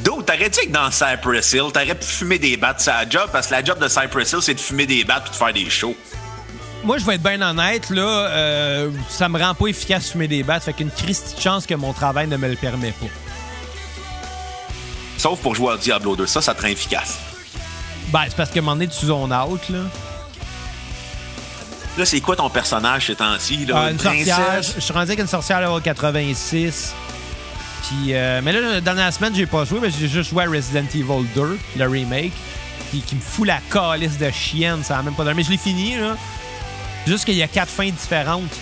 D'autres, 0.05 0.27
t'aurais 0.27 0.51
dû 0.51 0.61
être 0.61 0.73
dans 0.73 0.91
Cypress 0.91 1.53
Hill, 1.53 1.73
t'aurais 1.73 1.95
pu 1.95 2.05
fumer 2.07 2.39
des 2.39 2.57
bats 2.57 2.77
sur 2.79 2.93
la 2.93 3.09
job 3.09 3.29
parce 3.33 3.47
que 3.49 3.55
la 3.55 3.65
job 3.65 3.79
de 3.79 3.89
Cypress 3.89 4.33
Hill, 4.33 4.39
c'est 4.43 4.55
de 4.55 4.61
fumer 4.61 4.87
des 4.87 5.05
bats 5.05 5.21
puis 5.21 5.31
de 5.31 5.37
faire 5.37 5.53
des 5.53 5.71
shows. 5.71 5.97
moi 6.85 6.99
je 6.99 7.05
vais 7.07 7.15
être 7.15 7.23
bien 7.23 7.41
honnête 7.41 7.89
là, 7.91 8.03
euh, 8.03 8.91
ça 9.09 9.29
me 9.29 9.39
rend 9.43 9.55
pas 9.55 9.67
efficace 9.69 10.05
de 10.05 10.11
fumer 10.11 10.29
des 10.29 10.43
bats, 10.43 10.61
fait 10.61 10.75
qu'une 10.75 10.91
Christie 10.91 11.35
de 11.35 11.41
chance 11.41 11.67
que 11.67 11.75
mon 11.75 11.93
travail 11.95 12.29
ne 12.29 12.37
me 12.37 12.49
le 12.49 12.57
permet 12.57 12.93
pas. 12.93 13.07
Sauf 15.19 15.41
pour 15.41 15.55
jouer 15.55 15.73
à 15.73 15.77
Diablo 15.77 16.15
2. 16.15 16.27
Ça, 16.27 16.41
ça 16.41 16.55
te 16.55 16.63
rend 16.63 16.69
efficace. 16.69 17.19
Ben, 18.13 18.25
c'est 18.29 18.37
parce 18.37 18.51
que 18.51 18.59
un 18.59 18.63
moment 18.63 18.77
donné, 18.77 18.89
tu 18.89 19.07
zone 19.07 19.33
out, 19.33 19.69
là. 19.71 19.79
Là, 21.97 22.05
c'est 22.05 22.21
quoi 22.21 22.37
ton 22.37 22.51
personnage 22.51 23.07
ces 23.07 23.15
temps-ci? 23.15 23.67
Ah, 23.73 23.91
une 23.91 23.97
princesse? 23.97 24.29
sorcière. 24.29 24.63
Je 24.63 24.81
suis 24.81 24.93
rendu 24.93 25.07
avec 25.07 25.19
une 25.21 25.27
sorcière 25.27 25.61
level 25.61 25.81
86. 25.83 26.95
Puis, 27.83 28.15
euh, 28.15 28.41
mais 28.43 28.53
là, 28.53 28.81
dans 28.81 28.93
la 28.95 29.11
semaine, 29.13 29.35
j'ai 29.35 29.47
pas 29.47 29.65
joué, 29.65 29.79
mais 29.81 29.91
j'ai 29.91 30.09
juste 30.09 30.31
joué 30.31 30.45
à 30.45 30.49
Resident 30.49 30.87
Evil 30.95 31.27
2, 31.35 31.59
le 31.77 31.87
remake, 31.89 32.33
qui, 32.91 33.01
qui 33.01 33.15
me 33.15 33.21
fout 33.21 33.47
la 33.47 33.59
calice 33.71 34.19
de 34.19 34.31
chienne, 34.31 34.83
ça 34.83 34.99
a 34.99 35.03
même 35.03 35.15
pas 35.15 35.25
de... 35.25 35.33
Mais 35.33 35.43
je 35.43 35.51
l'ai 35.51 35.57
fini, 35.57 35.97
là. 35.97 36.17
Juste 37.07 37.25
qu'il 37.25 37.37
y 37.37 37.43
a 37.43 37.49
quatre 37.49 37.71
fins 37.71 37.89
différentes, 37.89 38.53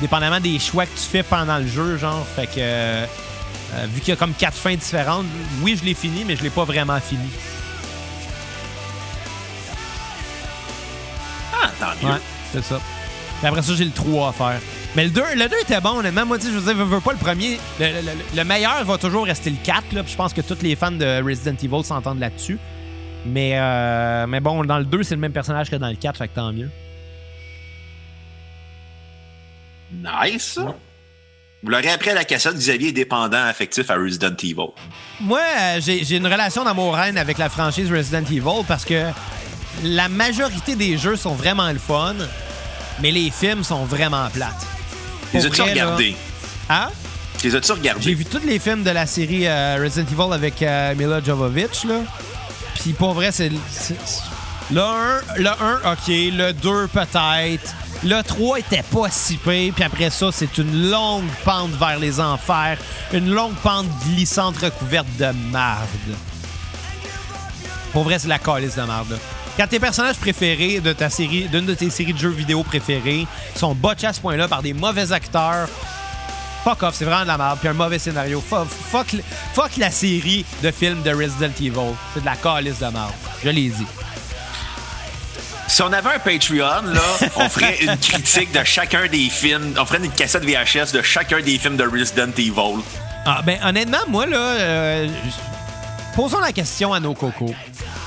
dépendamment 0.00 0.40
des 0.40 0.58
choix 0.58 0.84
que 0.84 0.94
tu 0.94 1.06
fais 1.10 1.22
pendant 1.22 1.58
le 1.58 1.66
jeu, 1.66 1.96
genre. 1.96 2.26
Fait 2.36 2.46
que, 2.46 2.52
euh, 2.58 3.06
euh, 3.74 3.86
vu 3.92 4.00
qu'il 4.00 4.10
y 4.10 4.12
a 4.12 4.16
comme 4.16 4.34
quatre 4.34 4.56
fins 4.58 4.74
différentes, 4.74 5.26
oui, 5.62 5.76
je 5.80 5.84
l'ai 5.84 5.94
fini, 5.94 6.24
mais 6.24 6.36
je 6.36 6.42
l'ai 6.42 6.50
pas 6.50 6.64
vraiment 6.64 7.00
fini. 7.00 7.28
Ah, 11.54 11.70
tant 11.80 12.06
mieux. 12.06 12.12
Ouais, 12.12 12.20
c'est 12.52 12.64
ça. 12.64 12.80
Puis 13.38 13.46
après 13.48 13.62
ça, 13.62 13.72
j'ai 13.74 13.84
le 13.84 13.90
3 13.90 14.28
à 14.28 14.32
faire. 14.32 14.60
Mais 14.96 15.04
le 15.04 15.10
2, 15.10 15.22
le 15.36 15.48
2 15.48 15.56
était 15.62 15.80
bon, 15.80 15.98
honnêtement. 16.00 16.26
Moi, 16.26 16.38
je 16.42 16.48
veux 16.48 16.60
dire, 16.60 16.74
veux, 16.74 16.96
veux 16.96 17.00
pas 17.00 17.12
le 17.12 17.18
premier. 17.18 17.58
Le, 17.78 17.86
le- 17.86 17.92
le- 18.02 18.36
le 18.36 18.44
meilleur 18.44 18.84
va 18.84 18.98
toujours 18.98 19.24
rester 19.24 19.50
le 19.50 19.56
4, 19.62 19.92
là. 19.92 20.02
Puis 20.02 20.12
je 20.12 20.16
pense 20.16 20.32
que 20.34 20.40
tous 20.40 20.58
les 20.62 20.76
fans 20.76 20.90
de 20.90 21.22
Resident 21.22 21.54
Evil 21.62 21.84
s'entendent 21.84 22.18
là-dessus. 22.20 22.58
Mais, 23.24 23.52
euh, 23.54 24.26
mais 24.26 24.40
bon, 24.40 24.64
dans 24.64 24.78
le 24.78 24.84
2, 24.84 25.02
c'est 25.04 25.14
le 25.14 25.20
même 25.20 25.32
personnage 25.32 25.70
que 25.70 25.76
dans 25.76 25.88
le 25.88 25.94
4, 25.96 26.16
fait 26.18 26.28
que 26.28 26.34
tant 26.34 26.52
mieux. 26.52 26.70
Nice. 29.92 30.58
Vous 31.62 31.68
l'aurez 31.70 31.90
appris 31.90 32.10
à 32.10 32.14
la 32.14 32.24
cassette, 32.24 32.54
Xavier 32.54 32.88
est 32.88 32.92
dépendant 32.92 33.42
affectif 33.44 33.90
à 33.90 33.96
Resident 33.96 34.34
Evil. 34.42 34.54
Moi, 35.20 35.40
euh, 35.40 35.80
j'ai 35.80 36.04
j'ai 36.04 36.16
une 36.16 36.26
relation 36.26 36.64
d'amour-haine 36.64 37.18
avec 37.18 37.36
la 37.36 37.50
franchise 37.50 37.92
Resident 37.92 38.22
Evil 38.24 38.64
parce 38.66 38.84
que 38.86 39.04
la 39.82 40.08
majorité 40.08 40.74
des 40.76 40.96
jeux 40.98 41.16
sont 41.16 41.34
vraiment 41.34 41.70
le 41.70 41.78
fun, 41.78 42.14
mais 43.00 43.10
les 43.10 43.30
films 43.30 43.64
sont 43.64 43.84
vraiment 43.84 44.28
plates. 44.30 44.66
Les 45.32 45.46
as-tu 45.46 45.62
regardés? 45.62 46.16
Hein? 46.68 46.88
Les 47.42 47.54
as-tu 47.54 47.72
regardés? 47.72 48.02
J'ai 48.02 48.14
vu 48.14 48.24
tous 48.24 48.42
les 48.46 48.58
films 48.58 48.82
de 48.82 48.90
la 48.90 49.06
série 49.06 49.46
euh, 49.46 49.78
Resident 49.82 50.06
Evil 50.10 50.34
avec 50.34 50.62
euh, 50.62 50.94
Mila 50.94 51.22
Jovovich, 51.22 51.84
là. 51.84 52.00
Puis 52.74 52.92
pour 52.92 53.12
vrai, 53.14 53.30
c'est- 53.32 53.50
Le 54.70 54.80
1, 54.80 55.20
le 55.36 55.48
1, 55.48 55.92
OK. 55.92 56.06
Le 56.08 56.52
2, 56.52 56.86
peut-être. 56.88 57.74
Le 58.04 58.22
3 58.22 58.58
était 58.60 58.82
pas 58.84 59.10
si 59.10 59.36
pire. 59.36 59.72
Puis 59.74 59.84
après 59.84 60.10
ça, 60.10 60.28
c'est 60.32 60.56
une 60.58 60.90
longue 60.90 61.28
pente 61.44 61.72
vers 61.72 61.98
les 61.98 62.18
enfers. 62.20 62.78
Une 63.12 63.30
longue 63.30 63.54
pente 63.62 63.86
glissante 64.06 64.56
recouverte 64.58 65.08
de 65.18 65.30
marde. 65.50 65.86
Pour 67.92 68.04
vrai, 68.04 68.18
c'est 68.18 68.28
la 68.28 68.38
calice 68.38 68.76
de 68.76 68.82
marde. 68.82 69.10
là. 69.10 69.16
Quand 69.60 69.66
tes 69.66 69.78
personnages 69.78 70.16
préférés 70.16 70.80
de 70.80 70.94
ta 70.94 71.10
série, 71.10 71.46
d'une 71.48 71.66
de 71.66 71.74
tes 71.74 71.90
séries 71.90 72.14
de 72.14 72.18
jeux 72.18 72.30
vidéo 72.30 72.62
préférées 72.62 73.26
sont 73.54 73.74
botchés 73.74 74.06
à 74.06 74.14
ce 74.14 74.20
point-là 74.22 74.48
par 74.48 74.62
des 74.62 74.72
mauvais 74.72 75.12
acteurs, 75.12 75.68
Fuck 76.64 76.82
off, 76.82 76.94
c'est 76.94 77.04
vraiment 77.04 77.24
de 77.24 77.26
la 77.26 77.36
merde. 77.36 77.58
Puis 77.58 77.68
un 77.68 77.74
mauvais 77.74 77.98
scénario. 77.98 78.40
Fuck, 78.40 78.68
fuck, 78.68 79.08
fuck 79.52 79.76
la 79.76 79.90
série 79.90 80.46
de 80.62 80.70
films 80.70 81.02
de 81.02 81.10
Resident 81.10 81.52
Evil. 81.60 81.94
C'est 82.14 82.20
de 82.20 82.24
la 82.24 82.36
calice 82.36 82.78
de 82.78 82.86
merde. 82.86 83.12
Je 83.44 83.50
l'ai 83.50 83.68
dit. 83.68 83.86
Si 85.68 85.82
on 85.82 85.92
avait 85.92 86.08
un 86.08 86.18
Patreon, 86.18 86.92
là, 86.94 87.28
on 87.36 87.48
ferait 87.50 87.76
une 87.82 87.98
critique 87.98 88.52
de 88.52 88.64
chacun 88.64 89.08
des 89.08 89.28
films. 89.28 89.74
On 89.78 89.84
ferait 89.84 89.98
une 89.98 90.10
cassette 90.10 90.42
VHS 90.42 90.92
de 90.94 91.02
chacun 91.02 91.42
des 91.42 91.58
films 91.58 91.76
de 91.76 91.84
Resident 91.84 92.32
Evil. 92.38 92.82
Ah, 93.26 93.42
ben, 93.44 93.58
honnêtement, 93.62 93.98
moi, 94.08 94.24
là, 94.24 94.38
euh, 94.38 95.08
posons 96.16 96.40
la 96.40 96.52
question 96.52 96.94
à 96.94 97.00
nos 97.00 97.12
cocos. 97.12 97.54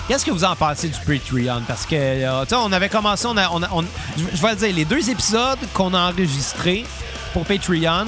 Qu'est-ce 0.07 0.25
que 0.25 0.31
vous 0.31 0.43
en 0.43 0.55
pensez 0.55 0.89
du 0.89 0.99
Patreon? 0.99 1.61
Parce 1.67 1.85
que, 1.85 1.95
euh, 1.95 2.43
tu 2.43 2.49
sais, 2.49 2.55
on 2.55 2.71
avait 2.73 2.89
commencé, 2.89 3.25
on 3.25 3.37
a, 3.37 3.49
on 3.51 3.63
a- 3.63 3.69
on- 3.71 3.83
je 4.17 4.23
je 4.35 4.41
vais 4.41 4.49
le 4.49 4.55
dire, 4.57 4.75
les 4.75 4.85
deux 4.85 5.09
épisodes 5.09 5.59
qu'on 5.73 5.93
a 5.93 6.11
enregistrés 6.11 6.85
pour 7.31 7.45
Patreon, 7.45 8.07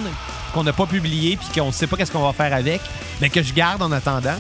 qu'on 0.54 0.64
n'a 0.64 0.74
pas 0.74 0.86
publié 0.86 1.38
puis 1.38 1.48
qu'on 1.60 1.68
ne 1.68 1.72
sait 1.72 1.88
pas 1.88 1.96
qu'est-ce 1.96 2.12
qu'on 2.12 2.26
va 2.26 2.34
faire 2.34 2.54
avec, 2.54 2.82
mais 3.22 3.30
que 3.30 3.42
je 3.42 3.54
garde 3.54 3.82
en 3.82 3.92
attendant. 3.94 4.36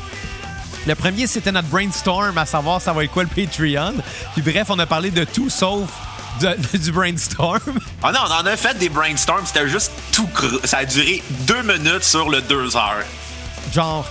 Le 0.86 0.96
premier, 0.96 1.28
c'était 1.28 1.52
notre 1.54 1.70
brainstorm, 1.70 2.38
à 2.38 2.46
savoir 2.46 2.82
ça 2.82 2.92
va 2.94 3.04
être 3.06 3.12
quoi 3.12 3.24
le 3.24 3.30
Patreon. 3.30 3.94
Puis 4.34 4.42
bref, 4.42 4.68
on 4.70 4.78
a 4.78 4.86
parlé 4.86 5.10
de 5.10 5.24
tout 5.24 5.50
sauf 5.50 5.90
de- 6.42 6.58
du 6.78 6.92
brainstorm. 6.92 7.60
Ah 8.04 8.12
non, 8.12 8.20
on 8.28 8.32
en 8.34 8.46
a 8.46 8.58
fait 8.58 8.78
des 8.78 8.90
brainstorms, 8.90 9.46
c'était 9.46 9.70
juste 9.70 9.92
tout 10.12 10.28
creux. 10.28 10.60
Ça 10.66 10.80
a 10.80 10.86
duré 10.86 11.24
deux 11.48 11.62
minutes 11.64 12.04
sur 12.04 12.30
le 12.30 12.42
deux 12.42 12.76
heures. 12.76 13.06
Genre. 13.74 14.06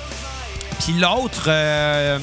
Puis 0.82 0.94
l'autre. 0.94 1.44
euh, 1.48 2.18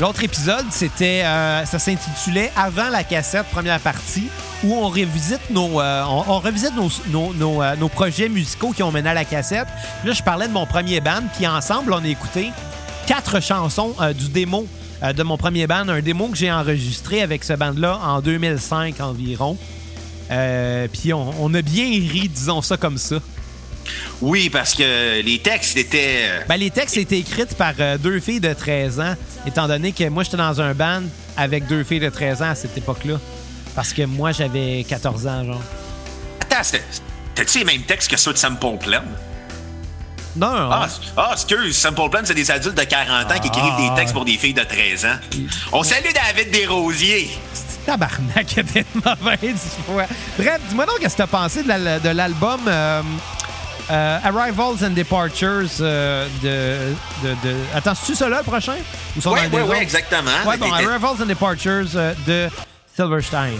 L'autre 0.00 0.24
épisode, 0.24 0.66
c'était, 0.70 1.22
euh, 1.24 1.64
ça 1.66 1.78
s'intitulait 1.78 2.50
Avant 2.56 2.88
la 2.88 3.04
cassette, 3.04 3.46
première 3.46 3.78
partie, 3.78 4.26
où 4.64 4.74
on 4.74 4.88
revisite 4.88 5.50
nos, 5.50 5.80
euh, 5.80 6.04
revisite 6.04 6.72
euh, 6.76 7.76
nos 7.76 7.88
projets 7.88 8.28
musicaux 8.28 8.72
qui 8.72 8.82
ont 8.82 8.90
mené 8.90 9.10
à 9.10 9.14
la 9.14 9.24
cassette. 9.24 9.68
Là, 10.04 10.12
je 10.12 10.22
parlais 10.22 10.48
de 10.48 10.52
mon 10.52 10.66
premier 10.66 11.00
band, 11.00 11.22
puis 11.36 11.46
ensemble, 11.46 11.92
on 11.92 12.02
a 12.02 12.08
écouté 12.08 12.50
quatre 13.06 13.40
chansons 13.40 13.94
du 14.18 14.30
démo 14.30 14.66
de 15.02 15.22
mon 15.22 15.36
premier 15.36 15.66
band, 15.68 15.88
un 15.88 16.00
démo 16.00 16.28
que 16.28 16.36
j'ai 16.36 16.50
enregistré 16.50 17.22
avec 17.22 17.44
ce 17.44 17.52
band-là 17.52 18.00
en 18.02 18.20
2005 18.20 19.00
environ. 19.00 19.56
Puis 20.92 21.12
on, 21.12 21.30
on 21.40 21.54
a 21.54 21.62
bien 21.62 21.84
ri, 21.84 22.28
disons 22.28 22.62
ça 22.62 22.76
comme 22.76 22.98
ça. 22.98 23.16
Oui, 24.20 24.48
parce 24.50 24.74
que 24.74 25.20
les 25.22 25.38
textes 25.38 25.76
étaient. 25.76 26.28
Ben, 26.48 26.56
les 26.56 26.70
textes 26.70 26.96
étaient 26.96 27.18
écrits 27.18 27.44
par 27.56 27.72
euh, 27.80 27.98
deux 27.98 28.20
filles 28.20 28.40
de 28.40 28.52
13 28.52 29.00
ans, 29.00 29.14
étant 29.46 29.66
donné 29.68 29.92
que 29.92 30.08
moi, 30.08 30.22
j'étais 30.22 30.36
dans 30.36 30.60
un 30.60 30.74
band 30.74 31.02
avec 31.36 31.66
deux 31.66 31.84
filles 31.84 32.00
de 32.00 32.08
13 32.10 32.42
ans 32.42 32.50
à 32.50 32.54
cette 32.54 32.76
époque-là. 32.76 33.16
Parce 33.74 33.92
que 33.92 34.02
moi, 34.02 34.32
j'avais 34.32 34.84
14 34.88 35.26
ans, 35.26 35.44
genre. 35.44 35.62
Attends, 36.40 36.62
c'était-tu 36.62 37.58
les 37.58 37.64
mêmes 37.64 37.82
textes 37.82 38.10
que 38.10 38.16
ceux 38.16 38.32
de 38.32 38.38
Sample 38.38 38.78
Plan? 38.78 39.02
Non, 40.36 40.48
Ah, 40.70 40.88
ah, 41.16 41.30
excuse, 41.34 41.76
Sample 41.76 42.10
Plan, 42.10 42.20
c'est 42.24 42.34
des 42.34 42.50
adultes 42.50 42.76
de 42.76 42.82
40 42.82 43.30
ans 43.30 43.38
qui 43.40 43.48
écrivent 43.48 43.62
Ah. 43.78 43.88
des 43.90 43.94
textes 44.00 44.12
pour 44.14 44.24
des 44.24 44.36
filles 44.36 44.54
de 44.54 44.62
13 44.64 45.04
ans. 45.06 45.16
On 45.72 45.82
salue 45.84 46.08
David 46.12 46.50
Desrosiers. 46.50 47.30
tabarnak, 47.86 48.58
était 48.58 48.84
mauvaise 48.94 49.76
fois. 49.86 50.06
Bref, 50.38 50.58
dis-moi 50.68 50.86
donc, 50.86 50.98
qu'est-ce 51.00 51.12
que 51.14 51.18
t'as 51.18 51.26
pensé 51.28 51.62
de 51.62 52.08
l'album 52.08 52.60
euh, 52.66 53.02
euh, 53.90 54.18
Arrivals 54.24 54.84
and 54.84 54.90
Departures 54.90 55.68
euh, 55.80 56.26
de, 56.42 57.26
de, 57.28 57.34
de- 57.34 57.56
Attends, 57.74 57.94
c'est-tu 57.94 58.28
là, 58.28 58.38
le 58.38 58.42
prochain? 58.42 58.76
Ou 59.16 59.20
sont 59.20 59.32
Oui, 59.32 59.40
oui, 59.52 59.60
oui, 59.68 59.76
exactement. 59.80 60.30
Ouais, 60.46 60.56
bon, 60.56 60.72
Arrivals 60.72 61.22
and 61.22 61.26
Departures 61.26 61.86
euh, 61.96 62.14
de 62.26 62.48
Silverstein. 62.96 63.58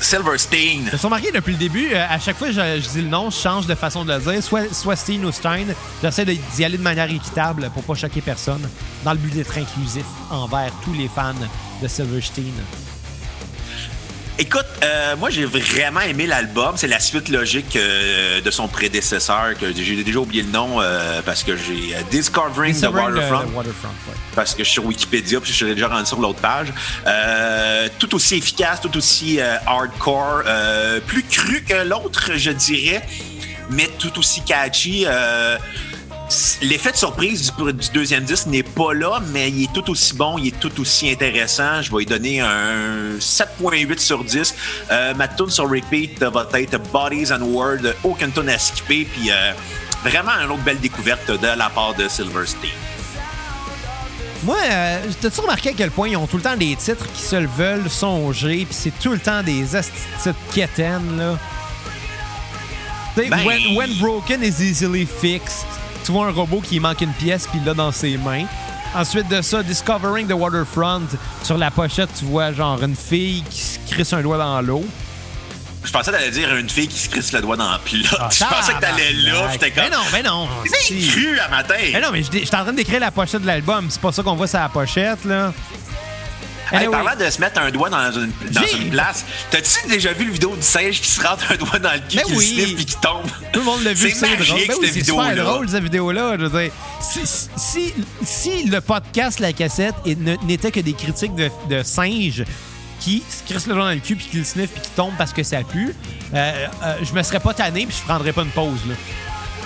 Silverstein. 0.00 0.84
Ils 0.92 0.98
sont 0.98 1.08
marqués 1.10 1.32
depuis 1.32 1.52
le 1.52 1.58
début. 1.58 1.92
à 1.94 2.18
chaque 2.20 2.36
fois 2.36 2.48
que 2.48 2.52
je, 2.52 2.80
je 2.80 2.88
dis 2.88 3.02
le 3.02 3.08
nom, 3.08 3.30
je 3.30 3.36
change 3.36 3.66
de 3.66 3.74
façon 3.74 4.04
de 4.04 4.12
le 4.12 4.20
dire. 4.20 4.42
Soit, 4.42 4.72
soit 4.72 4.94
Stein 4.96 5.24
ou 5.24 5.32
Stein. 5.32 5.66
J'essaie 6.02 6.24
d'y 6.24 6.64
aller 6.64 6.78
de 6.78 6.82
manière 6.82 7.10
équitable 7.10 7.68
pour 7.74 7.82
pas 7.82 7.94
choquer 7.94 8.20
personne, 8.20 8.62
dans 9.04 9.12
le 9.12 9.18
but 9.18 9.34
d'être 9.34 9.56
inclusif 9.58 10.04
envers 10.30 10.70
tous 10.84 10.92
les 10.92 11.08
fans 11.08 11.34
de 11.82 11.88
Silverstein. 11.88 12.44
Écoute, 14.40 14.66
euh, 14.84 15.16
moi 15.16 15.30
j'ai 15.30 15.44
vraiment 15.44 16.00
aimé 16.00 16.26
l'album. 16.26 16.74
C'est 16.76 16.86
la 16.86 17.00
suite 17.00 17.28
logique 17.28 17.74
euh, 17.74 18.40
de 18.40 18.50
son 18.52 18.68
prédécesseur, 18.68 19.58
que 19.60 19.66
j'ai 19.74 20.04
déjà 20.04 20.20
oublié 20.20 20.44
le 20.44 20.50
nom 20.50 20.80
euh, 20.80 21.20
parce 21.26 21.42
que 21.42 21.56
j'ai 21.56 21.96
euh, 21.96 22.02
Discovering 22.08 22.72
the 22.72 22.84
Waterfront. 22.84 23.46
de 23.46 23.52
Waterfront, 23.52 23.88
ouais. 23.88 24.14
parce 24.36 24.54
que 24.54 24.62
je 24.62 24.68
suis 24.68 24.74
sur 24.74 24.86
Wikipédia, 24.86 25.40
puis 25.40 25.50
je 25.50 25.56
suis 25.56 25.74
déjà 25.74 25.88
rendu 25.88 26.06
sur 26.06 26.20
l'autre 26.20 26.38
page. 26.38 26.72
Euh, 27.08 27.88
tout 27.98 28.14
aussi 28.14 28.36
efficace, 28.36 28.80
tout 28.80 28.96
aussi 28.96 29.40
euh, 29.40 29.56
hardcore, 29.66 30.42
euh, 30.46 31.00
plus 31.00 31.24
cru 31.24 31.64
que 31.64 31.82
l'autre, 31.84 32.30
je 32.36 32.52
dirais, 32.52 33.02
mais 33.70 33.90
tout 33.98 34.16
aussi 34.20 34.42
catchy. 34.42 35.04
L'effet 36.60 36.92
de 36.92 36.96
surprise 36.96 37.52
du, 37.56 37.72
du 37.72 37.88
deuxième 37.94 38.24
disque 38.24 38.46
n'est 38.46 38.62
pas 38.62 38.92
là, 38.92 39.20
mais 39.32 39.50
il 39.50 39.64
est 39.64 39.72
tout 39.72 39.88
aussi 39.90 40.14
bon, 40.14 40.36
il 40.36 40.48
est 40.48 40.60
tout 40.60 40.78
aussi 40.80 41.10
intéressant. 41.10 41.80
Je 41.80 41.90
vais 41.90 41.98
lui 41.98 42.06
donner 42.06 42.40
un 42.40 43.16
7.8 43.18 43.98
sur 43.98 44.22
10. 44.22 44.54
Euh, 44.90 45.14
ma 45.14 45.26
tune 45.28 45.48
sur 45.48 45.70
repeat 45.70 46.22
va 46.22 46.46
être 46.54 46.78
Bodies 46.92 47.32
and 47.32 47.42
Word, 47.42 47.94
aucune 48.04 48.30
tune 48.32 48.48
à 48.50 48.58
skipper, 48.58 49.06
puis 49.10 49.30
euh, 49.30 49.52
vraiment 50.04 50.32
une 50.42 50.50
autre 50.50 50.62
belle 50.62 50.80
découverte 50.80 51.30
de 51.30 51.46
la 51.56 51.70
part 51.70 51.94
de 51.94 52.06
Silverstein. 52.08 52.68
Moi, 54.44 54.56
euh, 54.70 54.98
t'as-tu 55.20 55.40
remarqué 55.40 55.70
à 55.70 55.72
quel 55.72 55.90
point 55.90 56.08
ils 56.08 56.16
ont 56.16 56.26
tout 56.26 56.36
le 56.36 56.42
temps 56.42 56.56
des 56.56 56.76
titres 56.76 57.10
qui 57.12 57.22
se 57.22 57.36
le 57.36 57.48
veulent 57.56 57.88
songer, 57.90 58.66
puis 58.66 58.76
c'est 58.78 58.98
tout 59.00 59.12
le 59.12 59.18
temps 59.18 59.42
des 59.42 59.64
titres 59.64 60.36
quétaines, 60.54 61.16
là? 61.18 61.38
Ben- 63.16 63.44
when, 63.44 63.74
when 63.74 63.94
broken 63.98 64.44
is 64.44 64.62
easily 64.62 65.04
fixed. 65.04 65.66
Tu 66.08 66.12
vois 66.12 66.28
un 66.28 66.30
robot 66.30 66.62
qui 66.62 66.80
manque 66.80 67.02
une 67.02 67.12
pièce, 67.12 67.46
puis 67.46 67.60
l'a 67.66 67.74
dans 67.74 67.92
ses 67.92 68.16
mains. 68.16 68.46
Ensuite 68.94 69.28
de 69.28 69.42
ça, 69.42 69.62
Discovering 69.62 70.26
the 70.26 70.32
Waterfront. 70.32 71.02
Sur 71.42 71.58
la 71.58 71.70
pochette, 71.70 72.08
tu 72.18 72.24
vois 72.24 72.50
genre 72.50 72.82
une 72.82 72.96
fille 72.96 73.44
qui 73.50 73.60
se 73.60 73.78
crisse 73.90 74.14
un 74.14 74.22
doigt 74.22 74.38
dans 74.38 74.58
l'eau. 74.62 74.86
Je 75.84 75.92
pensais 75.92 76.10
t'allais 76.10 76.30
dire 76.30 76.56
une 76.56 76.70
fille 76.70 76.88
qui 76.88 76.98
se 76.98 77.10
crisse 77.10 77.30
le 77.32 77.42
doigt 77.42 77.58
dans 77.58 77.70
le 77.70 77.78
plat. 77.80 78.18
Ah, 78.20 78.28
je 78.32 78.42
pensais 78.42 78.72
que 78.72 78.80
t'allais 78.80 79.12
là, 79.12 79.50
t'es 79.60 79.70
comme. 79.70 79.84
Ben 79.84 79.92
non, 79.92 80.02
ben 80.10 80.24
non. 80.24 80.48
C'est 80.64 80.96
cru 80.96 81.38
à 81.40 81.48
matin. 81.50 81.74
Ben 81.92 82.00
non, 82.00 82.08
mais 82.10 82.22
je 82.22 82.38
suis 82.38 82.56
en 82.56 82.62
train 82.62 82.72
d'écrire 82.72 83.00
la 83.00 83.10
pochette 83.10 83.42
de 83.42 83.46
l'album. 83.46 83.88
C'est 83.90 84.00
pas 84.00 84.10
ça 84.10 84.22
qu'on 84.22 84.34
voit 84.34 84.46
sur 84.46 84.60
la 84.60 84.70
pochette, 84.70 85.26
là. 85.26 85.52
Hey, 86.70 86.78
Anyway. 86.78 86.90
parlant 86.92 87.16
de 87.16 87.30
se 87.30 87.40
mettre 87.40 87.60
un 87.60 87.70
doigt 87.70 87.88
dans 87.90 88.12
une, 88.12 88.30
dans 88.50 88.62
une 88.62 88.90
place, 88.90 89.24
t'as-tu 89.50 89.88
déjà 89.88 90.12
vu 90.12 90.26
le 90.26 90.32
vidéo 90.32 90.54
du 90.54 90.62
singe 90.62 91.00
qui 91.00 91.08
se 91.08 91.20
rentre 91.26 91.50
un 91.50 91.56
doigt 91.56 91.78
dans 91.78 91.92
le 91.92 92.00
cul, 92.00 92.16
Ben 92.16 92.24
qui 92.24 92.32
oui. 92.36 92.54
le 92.56 92.62
sniffe 92.64 92.76
puis 92.76 92.84
qui 92.86 92.96
tombe? 92.96 93.26
Tout 93.52 93.60
le 93.60 93.64
monde 93.64 93.82
l'a 93.84 93.92
vu, 93.94 94.10
C'est 94.10 94.26
drôle. 94.26 94.46
Ben 94.68 94.74
oui, 94.80 94.90
c'est 94.92 95.04
super 95.04 95.34
drôle, 95.44 95.68
cette 95.68 95.82
vidéo-là. 95.82 96.36
Je 96.38 96.44
veux 96.46 96.60
dire, 96.62 96.72
si, 97.00 97.20
si, 97.56 97.94
si 98.22 98.64
le 98.68 98.80
podcast 98.80 99.40
La 99.40 99.52
Cassette 99.52 99.94
n'était 100.44 100.70
que 100.70 100.80
des 100.80 100.92
critiques 100.92 101.34
de, 101.34 101.50
de 101.70 101.82
singes 101.82 102.44
qui 103.00 103.22
se 103.30 103.50
crissent 103.50 103.66
le 103.66 103.74
doigt 103.74 103.84
dans 103.84 103.90
le 103.94 104.00
cul 104.00 104.16
puis 104.16 104.26
qui 104.26 104.36
le 104.38 104.44
sniffent 104.44 104.70
puis 104.72 104.82
qui 104.82 104.90
tombent 104.90 105.16
parce 105.16 105.32
que 105.32 105.42
ça 105.42 105.58
pue, 105.62 105.94
euh, 106.34 106.66
euh, 106.82 106.94
je 107.02 107.12
me 107.14 107.22
serais 107.22 107.40
pas 107.40 107.54
tanné 107.54 107.86
puis 107.86 107.96
je 107.98 108.04
prendrais 108.04 108.32
pas 108.32 108.42
une 108.42 108.50
pause. 108.50 108.80
Là. 108.88 108.94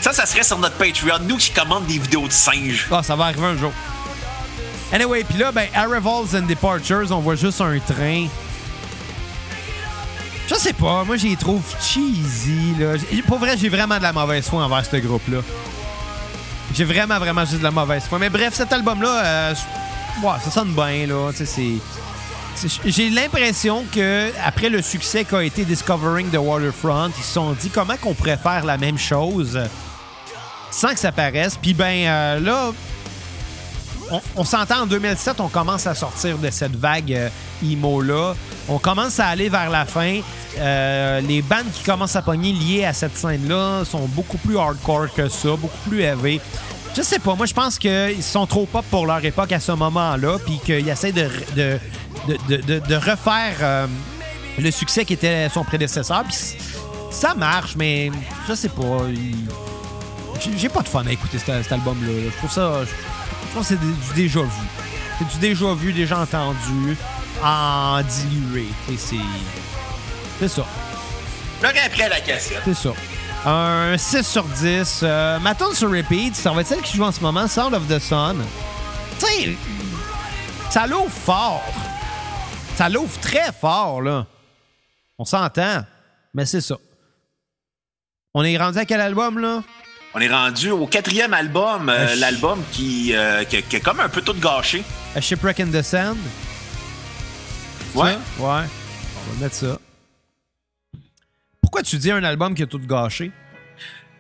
Ça, 0.03 0.13
ça 0.13 0.27
serait 0.27 0.43
sur 0.43 0.59
notre 0.59 0.75
Patreon, 0.77 1.19
nous 1.27 1.37
qui 1.37 1.51
commandent 1.51 1.87
des 1.87 1.99
vidéos 1.99 2.27
de 2.27 2.33
singes. 2.33 2.87
Ah, 2.91 3.03
ça 3.03 3.17
va 3.17 3.25
arriver 3.27 3.47
un 3.47 3.57
jour. 3.57 3.73
Anyway, 4.93 5.25
puis 5.25 5.39
là, 5.39 5.51
ben, 5.53 5.69
Arrivals 5.75 6.37
and 6.37 6.47
Departures, 6.47 7.11
on 7.11 7.21
voit 7.21 7.35
juste 7.35 7.61
un 7.61 7.79
train. 7.79 8.27
Je 10.49 10.55
sais 10.55 10.75
pas, 10.75 11.03
moi, 11.05 11.17
j'y 11.17 11.35
trouve 11.37 11.63
cheesy, 11.81 12.75
là. 12.79 12.95
Pour 13.27 13.39
vrai, 13.39 13.57
j'ai 13.57 13.71
vraiment 13.71 13.97
de 13.97 14.03
la 14.03 14.13
mauvaise 14.13 14.47
foi 14.47 14.63
envers 14.63 14.85
ce 14.85 14.97
groupe-là. 14.97 15.39
J'ai 16.75 16.85
vraiment, 16.85 17.19
vraiment 17.19 17.45
juste 17.45 17.61
de 17.61 17.65
la 17.65 17.71
mauvaise 17.71 18.03
foi. 18.05 18.19
Mais 18.19 18.29
bref, 18.29 18.53
cet 18.53 18.71
album-là, 18.73 19.25
euh, 19.25 19.55
ça 20.45 20.51
sonne 20.51 20.75
bien, 20.75 21.07
là. 21.07 21.31
J'ai 22.85 23.09
l'impression 23.09 23.85
que 23.91 24.31
après 24.45 24.69
le 24.69 24.83
succès 24.83 25.25
qu'a 25.25 25.43
été 25.43 25.65
Discovering 25.65 26.29
the 26.31 26.37
Waterfront, 26.37 27.13
ils 27.17 27.25
se 27.25 27.33
sont 27.33 27.53
dit 27.53 27.71
comment 27.71 27.97
qu'on 27.97 28.13
pourrait 28.13 28.37
faire 28.37 28.67
la 28.67 28.77
même 28.77 28.99
chose 28.99 29.59
sans 30.71 30.93
que 30.93 30.99
ça 30.99 31.13
paraisse. 31.13 31.57
Puis 31.61 31.75
ben 31.75 32.07
euh, 32.07 32.41
là, 32.41 32.73
on, 34.37 34.45
s'entend 34.45 34.83
en 34.83 34.87
2007, 34.87 35.41
on 35.41 35.49
commence 35.49 35.87
à 35.87 35.95
sortir 35.95 36.39
de 36.39 36.51
cette 36.51 36.77
vague 36.77 37.13
euh, 37.13 37.29
emo-là. 37.63 38.35
On 38.69 38.79
commence 38.79 39.21
à 39.21 39.27
aller 39.27 39.49
vers 39.49 39.71
la 39.71 39.85
fin. 39.85 40.21
Euh, 40.59 41.21
les 41.21 41.43
bandes 41.43 41.71
qui 41.73 41.83
commencent 41.83 42.17
à 42.17 42.23
pogner 42.23 42.53
liées 42.53 42.85
à 42.85 42.93
cette 42.93 43.17
scène-là 43.17 43.85
sont 43.85 44.07
beaucoup 44.09 44.39
plus 44.39 44.59
hardcore 44.59 45.13
que 45.15 45.29
ça, 45.29 45.51
beaucoup 45.57 45.89
plus 45.89 46.03
heavy. 46.03 46.41
Je 46.95 47.03
sais 47.03 47.19
pas, 47.19 47.35
moi 47.35 47.47
je 47.47 47.55
pense 47.55 47.79
qu'ils 47.79 48.23
sont 48.23 48.47
trop 48.47 48.67
pop 48.67 48.85
pour 48.91 49.07
leur 49.07 49.25
époque 49.25 49.53
à 49.53 49.61
ce 49.61 49.73
moment-là, 49.73 50.37
puis 50.45 50.61
qu'ils 50.63 50.89
essaient 50.89 51.13
de, 51.13 51.29
de, 51.57 52.95
refaire 52.95 53.57
euh, 53.63 53.87
le 54.59 54.71
succès 54.71 55.05
qui 55.07 55.15
était 55.15 55.49
son 55.49 55.65
prédécesseur. 55.65 56.25
Ça 57.11 57.35
marche, 57.35 57.77
mais 57.77 58.11
je 58.49 58.55
sais 58.55 58.69
pas. 58.69 59.07
j'ai- 60.59 60.69
pas 60.69 60.83
de 60.83 60.89
fun 60.89 61.05
à 61.07 61.13
écouter 61.13 61.39
cet, 61.39 61.73
album-là. 61.73 62.09
là. 62.09 62.31
Je 62.31 62.37
trouve 62.39 62.51
ça. 62.51 62.81
Je 63.53 63.59
pense 63.59 63.69
que 63.69 63.75
c'est 63.75 63.81
du 63.81 64.15
déjà 64.15 64.41
vu. 64.41 64.67
C'est 65.19 65.29
du 65.29 65.39
déjà 65.39 65.75
vu, 65.75 65.93
déjà 65.93 66.21
entendu, 66.21 66.97
en 67.45 68.01
dilué. 68.01 68.67
Et 68.91 68.97
c'est. 68.97 69.17
C'est 70.39 70.49
ça. 70.49 70.65
L'aurait 71.63 71.81
après 71.85 72.09
la 72.09 72.21
cassette. 72.21 72.63
C'est 72.65 72.75
ça. 72.75 72.95
Un 73.45 73.99
6 73.99 74.23
sur 74.23 74.45
10. 74.45 75.01
Euh, 75.03 75.39
ma 75.41 75.55
tune 75.55 75.75
sur 75.75 75.91
repeat, 75.91 76.35
ça 76.35 76.51
va 76.51 76.63
être 76.63 76.69
celle 76.69 76.81
qui 76.81 76.97
joue 76.97 77.05
en 77.05 77.13
ce 77.13 77.21
moment, 77.21 77.47
Sound 77.47 77.75
of 77.75 77.87
the 77.89 77.99
Sun. 77.99 78.43
Tu 79.21 79.27
sais, 79.27 79.57
ça 80.71 80.87
l'ouvre 80.87 81.11
fort. 81.11 81.63
Ça 82.77 82.89
l'ouvre 82.89 83.21
très 83.21 83.53
fort, 83.53 84.01
là. 84.01 84.27
On 85.19 85.27
s'entend. 85.27 85.85
Mais 86.33 86.47
c'est 86.47 86.63
ça. 86.63 86.77
On 88.33 88.45
est 88.45 88.57
rendu 88.57 88.79
à 88.79 88.87
quel 88.87 89.03
album, 89.03 89.39
là? 89.39 89.63
On 90.15 90.21
est 90.21 90.29
rendu 90.29 90.71
au 90.71 90.87
quatrième 90.87 91.33
album, 91.33 91.89
euh, 91.89 92.07
Ah, 92.11 92.15
l'album 92.17 92.63
qui, 92.71 93.15
euh, 93.15 93.45
qui, 93.45 93.63
qui 93.63 93.77
est 93.77 93.81
comme 93.81 94.01
un 94.01 94.09
peu 94.11 94.21
tout 94.21 94.35
gâché. 94.35 94.83
A 95.17 95.21
Shipwreck 95.21 95.61
in 95.61 95.69
the 95.71 95.83
Sand. 95.83 96.19
Ouais. 97.95 98.13
Ça? 98.13 98.19
Ouais. 98.43 98.65
On 98.67 99.33
va 99.35 99.41
mettre 99.43 99.55
ça. 99.55 99.79
Pourquoi 101.63 101.83
tu 101.83 101.97
dis 101.97 102.11
un 102.11 102.23
album 102.25 102.55
qui 102.55 102.63
a 102.63 102.67
tout 102.67 102.79
gâché? 102.79 103.31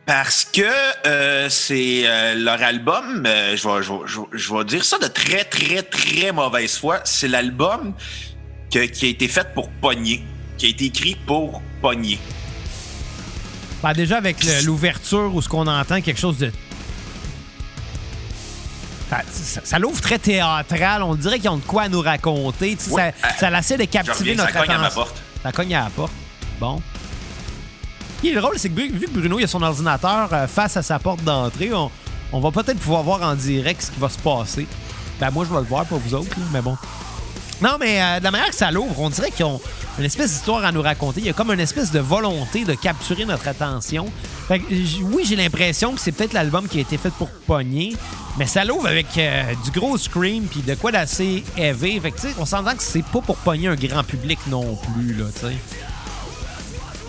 Parce 0.06 0.44
que 0.46 0.62
euh, 1.06 1.48
c'est 1.50 2.02
euh, 2.06 2.34
leur 2.34 2.60
album, 2.62 3.24
euh, 3.26 3.54
je, 3.56 3.68
vais, 3.68 3.82
je, 3.82 3.92
vais, 3.92 3.98
je 4.06 4.20
vais- 4.20 4.26
je 4.32 4.54
vais 4.54 4.64
dire 4.64 4.84
ça 4.84 4.98
de 4.98 5.06
très, 5.06 5.44
très, 5.44 5.82
très 5.82 6.32
mauvaise 6.32 6.76
foi. 6.78 7.00
C'est 7.04 7.28
l'album 7.28 7.94
qui 8.70 8.78
a 8.78 8.82
été 8.82 9.28
fait 9.28 9.52
pour 9.54 9.68
pogner, 9.70 10.24
qui 10.56 10.66
a 10.66 10.68
été 10.70 10.86
écrit 10.86 11.14
pour 11.26 11.60
pogner. 11.82 12.18
Ben, 13.82 13.92
déjà, 13.94 14.18
avec 14.18 14.44
le- 14.44 14.64
l'ouverture 14.66 15.34
ou 15.34 15.42
ce 15.42 15.48
qu'on 15.48 15.66
entend, 15.66 16.00
quelque 16.00 16.20
chose 16.20 16.38
de. 16.38 16.52
Ça, 19.10 19.20
ça- 19.30 19.60
ça 19.64 19.78
l'ouvre 19.78 20.00
très 20.00 20.18
théâtral. 20.18 21.02
On 21.02 21.14
dirait 21.14 21.38
qu'ils 21.38 21.50
ont 21.50 21.56
de 21.58 21.64
quoi 21.64 21.82
à 21.82 21.88
nous 21.88 22.00
raconter. 22.00 22.76
Tu 22.76 22.84
sais, 22.84 22.90
Ouais. 22.92 23.14
Ça, 23.38 23.50
ça 23.50 23.58
essaie 23.58 23.76
de 23.76 23.84
captiver 23.84 24.30
reviens, 24.32 24.36
ça 24.36 24.42
notre 24.44 24.52
cogne 24.66 24.74
à 24.74 24.78
ma 24.78 24.84
attention. 24.86 25.02
porte. 25.02 25.22
Ça 25.42 25.52
cogne 25.52 25.74
à 25.74 25.84
la 25.84 25.90
porte. 25.90 26.12
Bon. 26.60 26.80
Qui 28.20 28.30
est 28.30 28.34
drôle, 28.34 28.54
c'est 28.58 28.68
que 28.70 28.74
vu 28.80 29.06
que 29.06 29.10
Bruno 29.10 29.38
il 29.40 29.44
a 29.44 29.46
son 29.48 29.60
ordinateur 29.62 30.28
euh, 30.32 30.46
face 30.46 30.76
à 30.76 30.82
sa 30.82 30.98
porte 31.00 31.22
d'entrée, 31.24 31.74
on, 31.74 31.90
on 32.32 32.40
va 32.40 32.50
peut-être 32.52 32.78
pouvoir 32.78 33.02
voir 33.02 33.22
en 33.22 33.34
direct 33.34 33.82
ce 33.82 33.90
qui 33.90 33.98
va 33.98 34.08
se 34.08 34.18
passer. 34.18 34.66
Ben 35.20 35.30
moi, 35.30 35.44
je 35.44 35.52
vais 35.52 35.60
le 35.60 35.66
voir, 35.66 35.84
pas 35.84 35.96
vous 35.96 36.14
autres, 36.14 36.30
là, 36.38 36.44
mais 36.52 36.62
bon. 36.62 36.76
Non, 37.62 37.76
mais 37.78 38.02
euh, 38.02 38.18
de 38.18 38.24
la 38.24 38.30
manière 38.32 38.48
que 38.48 38.56
ça 38.56 38.72
l'ouvre, 38.72 38.98
on 38.98 39.08
dirait 39.08 39.30
qu'ils 39.30 39.44
ont 39.44 39.60
une 39.96 40.04
espèce 40.04 40.32
d'histoire 40.32 40.64
à 40.64 40.72
nous 40.72 40.82
raconter. 40.82 41.20
Il 41.20 41.26
y 41.26 41.30
a 41.30 41.32
comme 41.32 41.52
une 41.52 41.60
espèce 41.60 41.92
de 41.92 42.00
volonté 42.00 42.64
de 42.64 42.74
capturer 42.74 43.24
notre 43.24 43.46
attention. 43.46 44.06
Fait 44.48 44.58
que, 44.58 44.64
oui, 45.02 45.24
j'ai 45.24 45.36
l'impression 45.36 45.92
que 45.92 46.00
c'est 46.00 46.10
peut-être 46.10 46.32
l'album 46.32 46.66
qui 46.66 46.78
a 46.78 46.80
été 46.80 46.98
fait 46.98 47.12
pour 47.12 47.30
pogner, 47.30 47.94
mais 48.36 48.46
ça 48.46 48.64
l'ouvre 48.64 48.88
avec 48.88 49.06
euh, 49.16 49.44
du 49.64 49.70
gros 49.70 49.96
scream 49.96 50.44
puis 50.46 50.60
de 50.62 50.74
quoi 50.74 50.90
d'assez 50.90 51.44
heavy. 51.56 52.00
Fait 52.00 52.10
que, 52.10 52.18
on 52.38 52.46
s'entend 52.46 52.74
que 52.74 52.82
c'est 52.82 53.04
pas 53.04 53.20
pour 53.20 53.36
pogner 53.36 53.68
un 53.68 53.76
grand 53.76 54.02
public 54.02 54.40
non 54.48 54.76
plus, 54.76 55.14
là, 55.14 55.26
tu 55.32 55.46
sais. 55.46 55.56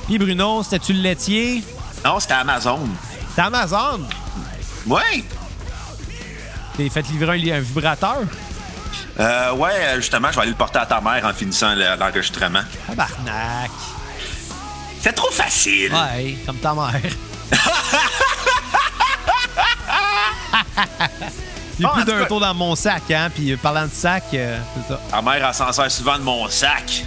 Puis 0.06 0.20
Bruno, 0.20 0.62
c'était-tu 0.62 0.94
le 0.94 1.02
laitier? 1.02 1.64
Non, 2.06 2.20
c'était 2.20 2.34
Amazon. 2.34 2.80
C'est 3.34 3.42
Amazon! 3.42 4.02
Ouais. 4.86 5.24
T'es 6.78 6.90
fait 6.90 7.08
livrer 7.10 7.52
un, 7.52 7.58
un 7.58 7.60
vibrateur? 7.62 8.20
Euh, 9.20 9.54
ouais, 9.54 9.96
justement, 9.98 10.30
je 10.32 10.36
vais 10.36 10.42
aller 10.42 10.52
le 10.52 10.58
porter 10.58 10.80
à 10.80 10.86
ta 10.86 11.00
mère 11.02 11.26
en 11.26 11.34
finissant 11.34 11.74
le- 11.76 11.96
l'enregistrement. 12.00 12.62
Tabarnak! 12.88 13.72
C'est 15.02 15.14
trop 15.14 15.32
facile. 15.32 15.94
Ouais, 15.94 16.38
comme 16.46 16.58
ta 16.58 16.74
mère. 16.74 16.92
Bon, 21.80 21.90
en 21.90 21.94
plus 21.96 22.06
d'un 22.06 22.26
tour 22.26 22.40
dans 22.40 22.54
mon 22.54 22.76
sac, 22.76 23.10
hein, 23.12 23.30
puis 23.34 23.56
parlant 23.58 23.86
de 23.86 23.92
sac, 23.92 24.24
euh, 24.36 24.60
c'est 24.88 24.94
ça. 24.94 25.00
Ta 25.10 25.22
mère, 25.24 25.46
elle 25.48 25.54
s'en 25.56 25.72
sert 25.72 25.92
souvent 25.92 26.18
de 26.18 26.24
mon 26.24 26.48
sac. 26.48 27.04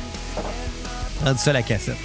Rendu 1.24 1.38
ça 1.38 1.52
la 1.52 1.62
cassette. 1.62 1.96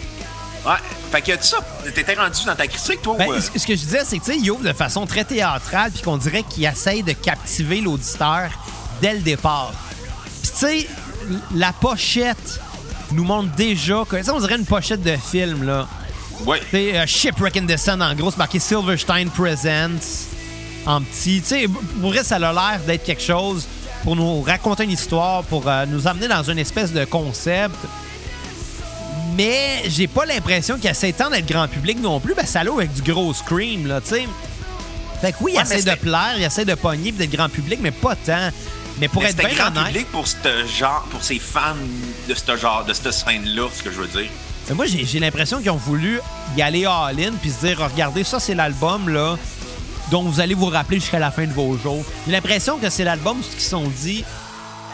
Ouais. 0.63 0.73
Fait 1.11 1.21
que 1.23 1.43
ça, 1.43 1.57
t'étais 1.93 2.13
rendu 2.13 2.45
dans 2.45 2.55
ta 2.55 2.67
critique, 2.67 3.01
toi? 3.01 3.15
Ben, 3.17 3.27
ou, 3.29 3.33
euh? 3.33 3.41
ce 3.41 3.59
ce 3.59 3.65
que 3.65 3.73
je 3.75 3.79
disais, 3.81 4.03
c'est 4.05 4.19
que, 4.19 4.25
tu 4.25 4.31
sais, 4.33 4.37
il 4.37 4.51
ouvre 4.51 4.63
de 4.63 4.73
façon 4.73 5.07
très 5.07 5.23
théâtrale, 5.23 5.91
puis 5.91 6.03
qu'on 6.03 6.17
dirait 6.17 6.43
qu'il 6.43 6.63
essaye 6.65 7.01
de 7.01 7.13
captiver 7.13 7.81
l'auditeur 7.81 8.51
dès 9.01 9.13
le 9.13 9.19
départ. 9.19 9.73
Puis, 10.41 10.51
tu 10.51 10.57
sais, 10.57 10.87
la 11.55 11.73
pochette 11.73 12.59
nous 13.11 13.23
montre 13.23 13.49
déjà 13.55 14.03
que, 14.07 14.21
sais, 14.21 14.31
on 14.31 14.39
dirait 14.39 14.55
une 14.57 14.65
pochette 14.65 15.01
de 15.03 15.15
film, 15.17 15.63
là. 15.65 15.87
Ouais. 16.45 16.61
C'est 16.71 16.97
euh, 16.97 17.05
Shipwreck 17.05 17.57
in 17.57 17.65
the 17.67 17.77
Sun, 17.77 18.01
en 18.01 18.15
gros, 18.15 18.31
c'est 18.31 18.37
marqué 18.37 18.57
Silverstein 18.59 19.29
Presents 19.29 20.27
en 20.85 21.01
petit. 21.01 21.41
Tu 21.41 21.47
sais, 21.47 21.65
pour 21.99 22.11
vrai, 22.11 22.23
ça 22.23 22.37
a 22.37 22.39
l'air 22.39 22.79
d'être 22.87 23.03
quelque 23.03 23.21
chose 23.21 23.67
pour 24.03 24.15
nous 24.15 24.41
raconter 24.41 24.85
une 24.85 24.91
histoire, 24.91 25.43
pour 25.43 25.67
euh, 25.67 25.85
nous 25.85 26.07
amener 26.07 26.27
dans 26.27 26.41
une 26.43 26.57
espèce 26.57 26.91
de 26.91 27.05
concept. 27.05 27.75
Mais 29.37 29.83
j'ai 29.87 30.07
pas 30.07 30.25
l'impression 30.25 30.77
qu'il 30.77 30.89
essaie 30.89 31.13
tant 31.13 31.29
d'être 31.29 31.45
grand 31.47 31.67
public 31.67 31.99
non 32.01 32.19
plus. 32.19 32.33
Ben, 32.33 32.45
ça 32.45 32.63
l'ouvre 32.63 32.79
avec 32.79 32.93
du 32.93 33.11
gros 33.11 33.33
scream, 33.33 33.87
là, 33.87 34.01
tu 34.01 34.09
sais. 34.09 34.27
Fait 35.21 35.31
que 35.31 35.37
oui, 35.41 35.51
il 35.53 35.57
Ouais, 35.57 35.63
essaie 35.63 35.83
de 35.83 35.95
plaire, 35.95 36.33
il 36.37 36.43
essaie 36.43 36.65
de 36.65 36.73
pogner 36.73 37.11
d'être 37.11 37.29
grand 37.31 37.49
public, 37.49 37.79
mais 37.81 37.91
pas 37.91 38.15
tant. 38.15 38.49
Mais 39.01 39.07
pour 39.07 39.23
Mais 39.23 39.31
être 39.31 39.37
bien 39.37 39.49
grand 39.49 39.67
honnête, 39.69 39.87
public 39.87 40.11
pour 40.11 40.27
ce 40.27 40.35
genre, 40.67 41.07
pour 41.09 41.23
ces 41.23 41.39
fans 41.39 41.75
de 42.29 42.35
ce 42.35 42.55
genre, 42.55 42.85
de 42.85 42.93
cette 42.93 43.11
scène-là, 43.11 43.67
ce 43.73 43.81
que 43.81 43.91
je 43.91 43.99
veux 43.99 44.07
dire? 44.07 44.29
Mais 44.69 44.75
moi, 44.75 44.85
j'ai 44.85 45.19
l'impression 45.19 45.57
qu'ils 45.57 45.71
ont 45.71 45.75
voulu 45.75 46.19
y 46.55 46.61
aller 46.61 46.85
all-in 46.85 47.31
puis 47.41 47.49
se 47.49 47.65
dire, 47.65 47.79
regardez, 47.79 48.23
ça, 48.23 48.39
c'est 48.39 48.53
l'album, 48.53 49.09
là, 49.09 49.37
dont 50.11 50.21
vous 50.21 50.39
allez 50.39 50.53
vous 50.53 50.67
rappeler 50.67 50.99
jusqu'à 50.99 51.17
la 51.17 51.31
fin 51.31 51.47
de 51.47 51.51
vos 51.51 51.75
jours. 51.77 52.05
J'ai 52.27 52.31
l'impression 52.31 52.77
que 52.77 52.91
c'est 52.91 53.03
l'album 53.03 53.41
se 53.41 53.59
sont 53.59 53.87
dit 53.87 54.23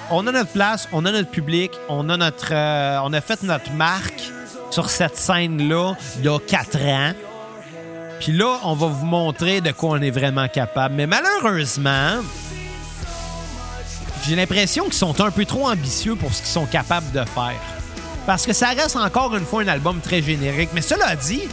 on 0.10 0.26
a 0.26 0.32
notre 0.32 0.52
place, 0.52 0.88
on 0.94 1.06
a 1.06 1.12
notre 1.12 1.30
public, 1.30 1.72
on 1.90 2.08
a 2.08 2.16
notre, 2.16 2.54
euh, 2.54 3.00
on 3.04 3.12
a 3.12 3.20
fait 3.20 3.44
notre 3.44 3.72
marque 3.74 4.32
sur 4.72 4.90
cette 4.90 5.18
scène-là 5.18 5.96
il 6.20 6.26
y 6.26 6.30
a 6.30 6.40
quatre 6.40 6.80
ans. 6.82 7.12
Puis 8.22 8.32
là, 8.32 8.60
on 8.64 8.74
va 8.74 8.88
vous 8.88 9.06
montrer 9.06 9.60
de 9.60 9.72
quoi 9.72 9.92
on 9.92 10.02
est 10.02 10.12
vraiment 10.12 10.48
capable. 10.48 10.96
Mais 10.96 11.08
malheureusement, 11.08 12.22
j'ai 14.28 14.36
l'impression 14.36 14.86
qu'ils 14.86 14.94
sont 14.94 15.22
un 15.22 15.32
peu 15.32 15.46
trop 15.46 15.70
ambitieux 15.70 16.16
pour 16.16 16.34
ce 16.34 16.40
qu'ils 16.42 16.52
sont 16.52 16.66
capables 16.66 17.12
de 17.12 17.24
faire. 17.24 17.60
Parce 18.26 18.46
que 18.46 18.52
ça 18.52 18.70
reste 18.70 18.98
encore 18.98 19.36
une 19.36 19.46
fois 19.46 19.62
un 19.62 19.68
album 19.68 20.02
très 20.02 20.22
générique. 20.22 20.70
Mais 20.74 20.82
cela 20.82 21.16
dit, 21.16 21.44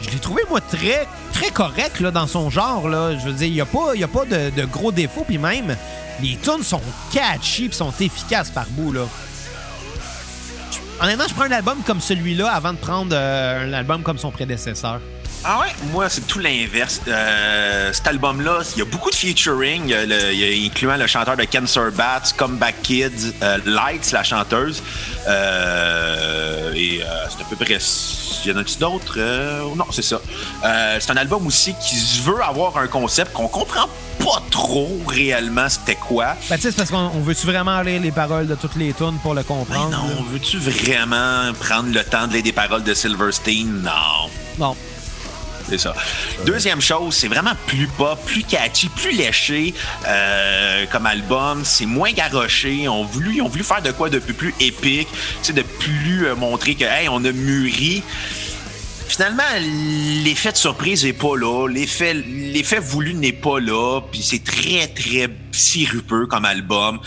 je 0.00 0.10
l'ai 0.10 0.18
trouvé, 0.18 0.42
moi, 0.48 0.60
très, 0.60 1.08
très 1.32 1.50
correct 1.50 1.98
là, 1.98 2.12
dans 2.12 2.28
son 2.28 2.50
genre. 2.50 2.88
Là. 2.88 3.18
Je 3.18 3.26
veux 3.26 3.32
dire, 3.32 3.48
il 3.48 3.54
n'y 3.54 3.60
a 3.60 3.66
pas, 3.66 3.96
y 3.96 4.04
a 4.04 4.08
pas 4.08 4.24
de, 4.24 4.50
de 4.50 4.64
gros 4.64 4.92
défauts. 4.92 5.24
Puis 5.26 5.38
même, 5.38 5.76
les 6.22 6.36
tunes 6.36 6.62
sont 6.62 6.80
catchy 7.12 7.68
puis 7.68 7.76
sont 7.76 7.92
efficaces 7.98 8.50
par 8.50 8.66
bout. 8.70 8.92
Là. 8.92 9.06
Honnêtement, 11.00 11.24
je 11.28 11.34
prends 11.34 11.44
un 11.44 11.52
album 11.52 11.78
comme 11.84 12.00
celui-là 12.00 12.48
avant 12.52 12.72
de 12.72 12.78
prendre 12.78 13.10
euh, 13.12 13.68
un 13.68 13.72
album 13.72 14.02
comme 14.02 14.18
son 14.18 14.30
prédécesseur. 14.30 15.00
Ah 15.46 15.60
ouais? 15.60 15.68
Moi, 15.92 16.08
c'est 16.08 16.26
tout 16.26 16.38
l'inverse. 16.38 17.02
Euh, 17.06 17.92
cet 17.92 18.06
album-là, 18.06 18.60
il 18.74 18.78
y 18.78 18.82
a 18.82 18.86
beaucoup 18.86 19.10
de 19.10 19.14
featuring, 19.14 19.88
y 19.88 19.94
a 19.94 20.06
le- 20.06 20.32
il 20.32 20.38
y 20.40 20.64
a- 20.64 20.66
incluant 20.66 20.96
le 20.96 21.06
chanteur 21.06 21.36
de 21.36 21.44
Cancer 21.44 21.92
Bats, 21.92 22.22
Comeback 22.38 22.76
Kids, 22.82 23.34
euh, 23.42 23.58
Lights, 23.66 24.10
la 24.12 24.22
chanteuse. 24.24 24.82
Euh, 25.28 26.72
et 26.74 27.00
c'est 27.28 27.42
à 27.42 27.44
peu 27.48 27.56
près. 27.56 27.78
Il 28.44 28.50
y 28.50 28.54
en 28.54 28.58
a-tu 28.58 28.76
d'autres? 28.78 29.18
Non, 29.76 29.86
c'est 29.90 30.02
ça. 30.02 30.18
C'est 31.00 31.10
un 31.10 31.16
album 31.16 31.46
aussi 31.46 31.74
qui 31.80 31.96
veut 32.22 32.42
avoir 32.42 32.78
un 32.78 32.86
concept 32.86 33.32
qu'on 33.34 33.48
comprend 33.48 33.86
pas 34.18 34.40
trop 34.50 34.96
réellement 35.06 35.68
c'était 35.68 35.96
quoi. 35.96 36.36
Ben, 36.48 36.56
tu 36.56 36.62
sais, 36.62 36.70
c'est 36.70 36.76
parce 36.76 36.90
qu'on 36.90 37.10
on 37.14 37.20
veut-tu 37.20 37.46
vraiment 37.46 37.82
lire 37.82 38.00
les 38.00 38.12
paroles 38.12 38.46
de 38.46 38.54
toutes 38.54 38.76
les 38.76 38.92
tunes 38.94 39.18
pour 39.22 39.34
le 39.34 39.42
comprendre? 39.42 39.90
non, 39.90 40.22
veux-tu 40.30 40.56
vraiment 40.58 41.52
prendre 41.60 41.92
le 41.92 42.02
temps 42.04 42.26
de 42.26 42.32
lire 42.34 42.42
des 42.42 42.52
paroles 42.52 42.82
de 42.84 42.94
Silverstein? 42.94 43.82
Non. 43.82 44.30
Non. 44.58 44.76
C'est 45.68 45.78
ça. 45.78 45.94
Deuxième 46.44 46.80
chose, 46.80 47.14
c'est 47.14 47.28
vraiment 47.28 47.54
plus 47.66 47.86
pop, 47.86 48.18
plus 48.26 48.42
catchy, 48.42 48.88
plus 48.88 49.12
léché 49.12 49.74
euh, 50.06 50.84
comme 50.90 51.06
album. 51.06 51.62
C'est 51.64 51.86
moins 51.86 52.12
garoché. 52.12 52.74
Ils 52.74 52.88
ont 52.88 53.04
voulu, 53.04 53.36
ils 53.36 53.42
ont 53.42 53.48
voulu 53.48 53.64
faire 53.64 53.82
de 53.82 53.90
quoi 53.92 54.10
de 54.10 54.18
plus, 54.18 54.34
plus 54.34 54.54
épique, 54.60 55.08
de 55.54 55.62
plus 55.62 56.26
euh, 56.26 56.34
montrer 56.34 56.74
que 56.74 56.84
hey, 56.84 57.08
on 57.08 57.24
a 57.24 57.32
mûri. 57.32 58.02
Finalement, 59.06 59.42
l'effet 60.24 60.52
de 60.52 60.56
surprise 60.56 61.04
n'est 61.04 61.12
pas 61.12 61.36
là. 61.36 61.68
L'effet, 61.68 62.14
l'effet 62.14 62.78
voulu 62.78 63.14
n'est 63.14 63.32
pas 63.32 63.60
là. 63.60 64.00
Puis 64.10 64.22
c'est 64.22 64.42
très, 64.42 64.88
très 64.88 65.28
sirupeux 65.52 66.26
comme 66.26 66.44
album. 66.44 67.00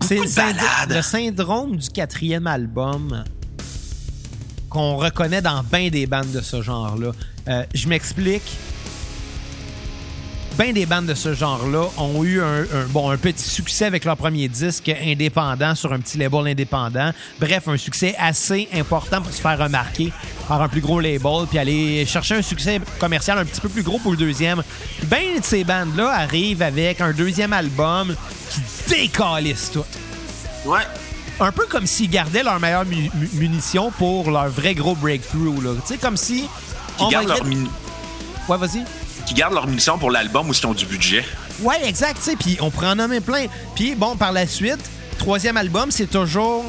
C'est 0.00 0.18
le 0.18 1.02
syndrome 1.02 1.76
du 1.76 1.88
quatrième 1.88 2.46
album 2.46 3.24
qu'on 4.74 4.96
reconnaît 4.96 5.40
dans 5.40 5.62
bien 5.62 5.88
des 5.88 6.06
bandes 6.06 6.32
de 6.32 6.40
ce 6.40 6.60
genre-là. 6.60 7.12
Euh, 7.48 7.62
je 7.72 7.86
m'explique. 7.88 8.42
Bien 10.58 10.72
des 10.72 10.84
bandes 10.84 11.06
de 11.06 11.14
ce 11.14 11.32
genre-là 11.32 11.86
ont 11.96 12.24
eu 12.24 12.40
un, 12.40 12.64
bon, 12.90 13.10
un 13.10 13.16
petit 13.16 13.48
succès 13.48 13.86
avec 13.86 14.04
leur 14.04 14.16
premier 14.16 14.48
disque 14.48 14.88
indépendant 14.88 15.74
sur 15.76 15.92
un 15.92 16.00
petit 16.00 16.18
label 16.18 16.48
indépendant. 16.48 17.12
Bref, 17.40 17.68
un 17.68 17.76
succès 17.76 18.16
assez 18.18 18.68
important 18.72 19.20
pour 19.22 19.32
se 19.32 19.40
faire 19.40 19.58
remarquer 19.58 20.12
par 20.48 20.60
un 20.60 20.68
plus 20.68 20.80
gros 20.80 20.98
label, 21.00 21.46
puis 21.48 21.58
aller 21.58 22.04
chercher 22.06 22.36
un 22.36 22.42
succès 22.42 22.80
commercial 22.98 23.38
un 23.38 23.44
petit 23.44 23.60
peu 23.60 23.68
plus 23.68 23.82
gros 23.82 23.98
pour 23.98 24.12
le 24.12 24.16
deuxième. 24.18 24.62
Bien 25.04 25.38
de 25.38 25.44
ces 25.44 25.62
bandes-là 25.64 26.08
arrivent 26.10 26.62
avec 26.62 27.00
un 27.00 27.12
deuxième 27.12 27.52
album 27.52 28.14
qui 28.50 28.60
décalisse 28.88 29.70
tout 29.72 29.84
Ouais. 30.64 30.82
Un 31.40 31.52
peu 31.52 31.66
comme 31.66 31.86
s'ils 31.86 32.10
gardaient 32.10 32.42
leur 32.42 32.60
meilleure 32.60 32.84
mu- 32.84 33.10
mu- 33.14 33.30
munition 33.34 33.90
pour 33.90 34.30
leur 34.30 34.48
vrai 34.48 34.74
gros 34.74 34.94
breakthrough. 34.94 35.62
là. 35.62 35.70
Tu 35.86 35.94
sais, 35.94 35.98
comme 35.98 36.16
si. 36.16 36.44
Qui 36.98 37.08
gardent, 37.08 37.28
leur 37.28 37.44
mini- 37.44 37.68
Ouais, 38.48 38.56
vas-y. 38.56 38.84
qui 39.26 39.34
gardent 39.34 39.54
leur 39.54 39.66
munition 39.66 39.98
pour 39.98 40.10
l'album 40.10 40.48
ou 40.48 40.52
qui 40.52 40.64
ont 40.66 40.74
du 40.74 40.86
budget. 40.86 41.24
Ouais, 41.60 41.84
exact, 41.88 42.18
tu 42.22 42.30
sais, 42.30 42.36
puis 42.36 42.56
on 42.60 42.70
en 42.86 42.94
nommer 42.94 43.20
plein. 43.20 43.46
Puis 43.74 43.94
bon, 43.94 44.16
par 44.16 44.32
la 44.32 44.46
suite, 44.46 44.78
troisième 45.18 45.56
album, 45.56 45.90
c'est 45.90 46.06
toujours. 46.06 46.64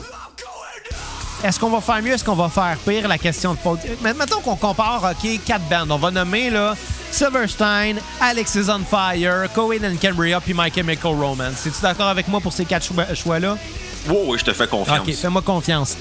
Est-ce 1.44 1.60
qu'on 1.60 1.70
va 1.70 1.80
faire 1.82 2.02
mieux, 2.02 2.14
est-ce 2.14 2.24
qu'on 2.24 2.34
va 2.36 2.50
faire 2.50 2.76
pire, 2.88 3.08
la 3.08 3.18
question 3.20 3.54
de 3.54 3.60
Paul. 3.60 3.78
Mais 4.02 4.14
mettons 4.16 4.40
qu'on 4.40 4.56
compare, 4.56 5.04
OK, 5.12 5.30
quatre 5.46 5.66
bandes. 5.70 5.92
On 5.92 5.98
va 5.98 6.10
nommer, 6.10 6.50
là, 6.50 6.76
Silverstein, 7.12 7.98
Alex 8.20 8.56
is 8.56 8.70
on 8.70 8.80
Fire, 8.84 9.48
Cohen 9.54 9.84
and 9.84 9.98
Cambria, 10.02 10.42
puis 10.42 10.56
My 10.58 10.72
Chemical 10.74 11.12
Romance. 11.14 11.66
Es-tu 11.68 11.82
d'accord 11.84 12.08
avec 12.08 12.28
moi 12.30 12.40
pour 12.42 12.52
ces 12.52 12.66
quatre 12.66 12.86
choix- 12.88 13.14
choix-là? 13.14 13.58
Oui, 14.08 14.18
oui, 14.26 14.38
je 14.40 14.46
te 14.46 14.54
fais 14.54 14.68
confiance. 14.68 15.00
OK, 15.00 15.14
fais-moi 15.14 15.42
confiance. 15.42 15.98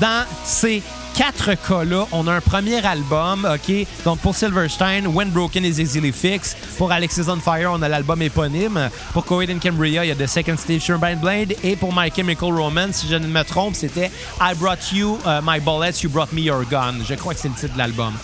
Dans 0.00 0.24
ces 0.44 0.82
quatre 1.14 1.54
cas-là, 1.54 2.06
on 2.12 2.26
a 2.26 2.32
un 2.32 2.40
premier 2.40 2.84
album, 2.84 3.46
OK? 3.52 3.86
Donc, 4.04 4.20
pour 4.20 4.34
Silverstein, 4.34 5.06
When 5.06 5.30
Broken 5.30 5.64
is 5.64 5.80
Easily 5.80 6.12
Fixed. 6.12 6.56
Pour 6.78 6.90
Alexis 6.90 7.28
on 7.28 7.36
Fire, 7.36 7.70
on 7.72 7.82
a 7.82 7.88
l'album 7.88 8.22
éponyme. 8.22 8.88
Pour 9.12 9.26
Coed 9.26 9.50
and 9.50 9.58
Cambria, 9.62 10.04
il 10.04 10.08
y 10.08 10.10
a 10.10 10.14
The 10.14 10.26
Second 10.26 10.56
Stage 10.56 10.84
Turbine 10.84 11.18
Blade. 11.18 11.54
Et 11.62 11.76
pour 11.76 11.94
My 11.94 12.10
Chemical 12.14 12.52
Romance, 12.52 12.96
si 12.96 13.08
je 13.08 13.16
ne 13.16 13.26
me 13.26 13.42
trompe, 13.44 13.74
c'était 13.74 14.10
I 14.40 14.54
Brought 14.56 14.92
You 14.92 15.18
uh, 15.26 15.40
My 15.44 15.60
Bullets, 15.60 16.02
You 16.02 16.08
Brought 16.08 16.32
Me 16.32 16.40
Your 16.40 16.64
Gun. 16.64 16.94
Je 17.06 17.14
crois 17.14 17.34
que 17.34 17.40
c'est 17.40 17.48
le 17.48 17.54
titre 17.54 17.74
de 17.74 17.78
l'album. 17.78 18.14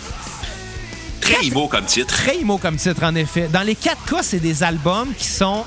Très 1.21 1.49
beau 1.51 1.67
comme 1.67 1.85
titre. 1.85 2.07
Très 2.07 2.39
emo 2.39 2.57
comme 2.57 2.77
titre, 2.77 3.03
en 3.03 3.13
effet. 3.13 3.47
Dans 3.53 3.61
les 3.61 3.75
quatre 3.75 4.03
cas, 4.05 4.23
c'est 4.23 4.39
des 4.39 4.63
albums 4.63 5.13
qui 5.15 5.27
sont 5.27 5.63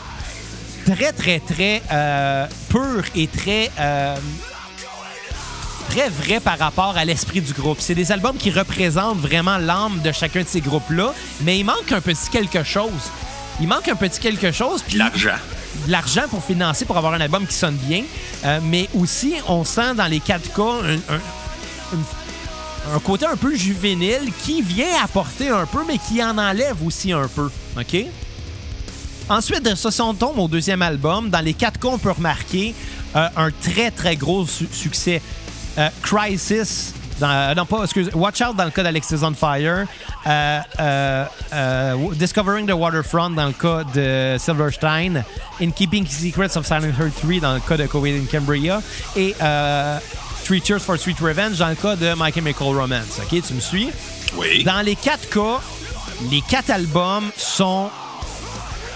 très, 0.87 1.13
très, 1.13 1.41
très 1.41 1.83
euh, 1.93 2.47
purs 2.69 3.05
et 3.15 3.27
très, 3.27 3.71
euh, 3.79 4.17
très 5.89 6.09
vrais 6.09 6.41
par 6.41 6.59
rapport 6.59 6.97
à 6.97 7.05
l'esprit 7.05 7.41
du 7.41 7.53
groupe. 7.53 7.79
C'est 7.81 7.95
des 7.95 8.13
albums 8.13 8.37
qui 8.37 8.51
représentent 8.51 9.19
vraiment 9.19 9.59
l'âme 9.59 10.01
de 10.03 10.13
chacun 10.13 10.43
de 10.43 10.49
ces 10.49 10.61
groupes-là, 10.61 11.13
mais 11.43 11.59
il 11.59 11.65
manque 11.65 11.93
un 11.93 12.01
petit 12.01 12.29
quelque 12.31 12.63
chose. 12.65 12.91
Il 13.61 13.69
manque 13.69 13.89
un 13.89 13.97
petit 13.97 14.19
quelque 14.19 14.51
chose, 14.53 14.83
puis 14.87 14.97
L'argent. 14.97 15.35
de 15.87 15.93
l'argent 15.93 16.23
pour 16.31 16.43
financer, 16.43 16.85
pour 16.87 16.97
avoir 16.97 17.13
un 17.15 17.21
album 17.21 17.47
qui 17.47 17.55
sonne 17.55 17.77
bien. 17.77 18.03
Euh, 18.45 18.61
mais 18.63 18.89
aussi, 18.95 19.35
on 19.49 19.65
sent 19.65 19.95
dans 19.97 20.07
les 20.07 20.21
quatre 20.21 20.53
cas 20.55 20.63
un, 20.85 20.95
un- 21.15 21.21
une- 21.93 22.95
un 22.97 22.99
côté 22.99 23.27
un 23.27 23.37
peu 23.37 23.55
juvénile 23.55 24.33
qui 24.43 24.63
vient 24.63 24.89
apporter 25.05 25.51
un 25.51 25.67
peu, 25.67 25.81
mais 25.87 25.99
qui 25.99 26.23
en 26.25 26.37
enlève 26.39 26.83
aussi 26.85 27.13
un 27.13 27.29
peu. 27.29 27.51
OK? 27.79 27.97
Ensuite 29.33 29.63
de 29.65 29.75
ça, 29.75 29.91
si 29.91 30.01
on 30.03 30.13
tombe 30.13 30.39
au 30.39 30.47
deuxième 30.47 30.83
album, 30.83 31.31
dans 31.31 31.41
les 31.41 31.55
quatre 31.55 31.81
cas, 31.81 31.89
on 31.89 31.97
peut 31.97 32.11
remarquer 32.11 32.75
euh, 33.17 33.29
un 33.35 33.51
très, 33.51 33.91
très 33.91 34.15
gros 34.15 34.47
su- 34.47 34.69
succès. 34.71 35.23
Euh, 35.79 35.89
Crisis, 36.03 36.93
dans, 37.19 37.31
euh, 37.31 37.55
non 37.55 37.65
pas, 37.65 37.83
excuse, 37.85 38.11
Watch 38.13 38.43
Out 38.43 38.57
dans 38.57 38.67
le 38.67 38.71
cas 38.71 38.83
d'Alexis 38.83 39.15
on 39.23 39.33
Fire, 39.33 39.87
euh, 40.27 40.61
euh, 40.81 41.25
euh, 41.55 41.95
Discovering 42.13 42.67
the 42.67 42.73
Waterfront 42.75 43.31
dans 43.31 43.47
le 43.47 43.53
cas 43.55 43.85
de 43.95 44.37
Silverstein, 44.39 45.25
In 45.63 45.71
Keeping 45.71 46.07
Secrets 46.07 46.55
of 46.59 46.67
Silent 46.67 46.93
Hill 47.01 47.11
3 47.19 47.41
dans 47.41 47.55
le 47.55 47.61
cas 47.61 47.79
de 47.79 47.87
Covid 47.87 48.13
in 48.13 48.25
Cambria, 48.31 48.83
et 49.17 49.35
Three 50.45 50.61
Cheers 50.63 50.81
for 50.83 50.99
Sweet 50.99 51.19
Revenge 51.21 51.57
dans 51.57 51.71
le 51.71 51.75
cas 51.75 51.97
de 51.97 52.13
My 52.19 52.31
Chemical 52.35 52.69
Romance. 52.69 53.19
OK, 53.23 53.41
tu 53.43 53.55
me 53.55 53.61
suis? 53.61 53.89
Oui. 54.37 54.63
Dans 54.65 54.83
les 54.83 54.97
quatre 54.97 55.27
cas, 55.31 55.59
les 56.31 56.43
quatre 56.43 56.69
albums 56.71 57.31
sont 57.39 57.89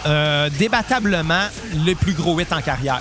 euh, 0.05 0.51
débattablement 0.51 1.47
le 1.85 1.95
plus 1.95 2.13
gros 2.13 2.39
hit 2.41 2.53
en 2.53 2.61
carrière. 2.61 3.01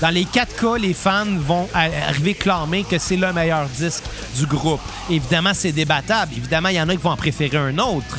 Dans 0.00 0.10
les 0.10 0.26
quatre 0.26 0.54
cas, 0.56 0.76
les 0.76 0.92
fans 0.92 1.24
vont 1.38 1.68
arriver 1.72 2.34
clamer 2.34 2.84
que 2.84 2.98
c'est 2.98 3.16
le 3.16 3.32
meilleur 3.32 3.66
disque 3.66 4.04
du 4.36 4.46
groupe. 4.46 4.80
Évidemment, 5.08 5.52
c'est 5.54 5.72
débattable. 5.72 6.34
Évidemment, 6.36 6.68
il 6.68 6.76
y 6.76 6.80
en 6.80 6.88
a 6.88 6.92
qui 6.92 7.02
vont 7.02 7.10
en 7.10 7.16
préférer 7.16 7.56
un 7.56 7.78
autre. 7.78 8.18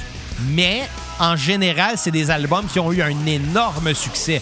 Mais 0.50 0.90
en 1.20 1.36
général, 1.36 1.96
c'est 1.98 2.12
des 2.12 2.32
albums 2.32 2.66
qui 2.66 2.80
ont 2.80 2.92
eu 2.92 3.02
un 3.02 3.26
énorme 3.28 3.94
succès. 3.94 4.42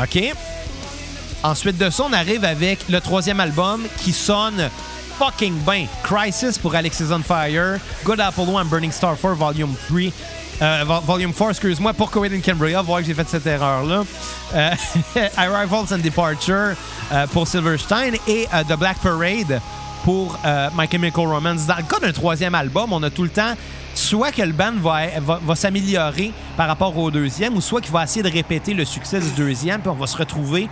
OK? 0.00 0.32
Ensuite 1.44 1.78
de 1.78 1.90
ça, 1.90 2.04
on 2.08 2.12
arrive 2.12 2.44
avec 2.44 2.88
le 2.88 3.00
troisième 3.00 3.40
album 3.40 3.84
qui 3.98 4.12
sonne 4.12 4.70
fucking 5.18 5.54
bien. 5.64 5.86
Crisis 6.02 6.58
pour 6.58 6.74
Alexis 6.74 7.12
on 7.12 7.22
Fire, 7.22 7.78
Good 8.04 8.20
Apollo 8.20 8.58
and 8.58 8.64
Burning 8.66 8.92
Star 8.92 9.16
4 9.16 9.34
Volume 9.34 9.74
3. 9.88 10.12
Euh, 10.62 10.84
vo- 10.86 11.00
volume 11.00 11.32
4, 11.32 11.50
excuse-moi, 11.50 11.92
pour 11.92 12.08
Coed 12.10 12.32
and 12.32 12.40
Cambria, 12.44 12.80
voir 12.82 13.00
que 13.00 13.06
j'ai 13.06 13.14
fait 13.14 13.28
cette 13.28 13.46
erreur-là. 13.46 14.04
Euh, 14.54 14.70
Arrivals 15.36 15.92
and 15.92 15.98
Departure 15.98 16.74
euh, 17.12 17.26
pour 17.32 17.48
Silverstein 17.48 18.12
et 18.28 18.46
The 18.68 18.76
Black 18.78 18.98
Parade 18.98 19.60
pour 20.04 20.38
My 20.76 20.86
Chemical 20.90 21.26
Romance. 21.26 21.66
Dans 21.66 21.76
le 21.76 21.82
cas 21.82 21.98
d'un 22.00 22.12
troisième 22.12 22.54
album, 22.54 22.92
on 22.92 23.02
a 23.02 23.10
tout 23.10 23.24
le 23.24 23.28
temps 23.28 23.54
soit 23.94 24.30
que 24.32 24.42
le 24.42 24.52
band 24.52 24.74
va, 24.80 25.00
va, 25.20 25.40
va 25.44 25.54
s'améliorer 25.56 26.32
par 26.56 26.66
rapport 26.68 26.96
au 26.96 27.10
deuxième, 27.10 27.56
ou 27.56 27.60
soit 27.60 27.80
qu'il 27.80 27.92
va 27.92 28.04
essayer 28.04 28.22
de 28.22 28.30
répéter 28.30 28.72
le 28.72 28.84
succès 28.84 29.18
du 29.20 29.30
deuxième, 29.32 29.80
puis 29.80 29.90
on 29.90 29.94
va 29.94 30.06
se 30.06 30.16
retrouver 30.16 30.68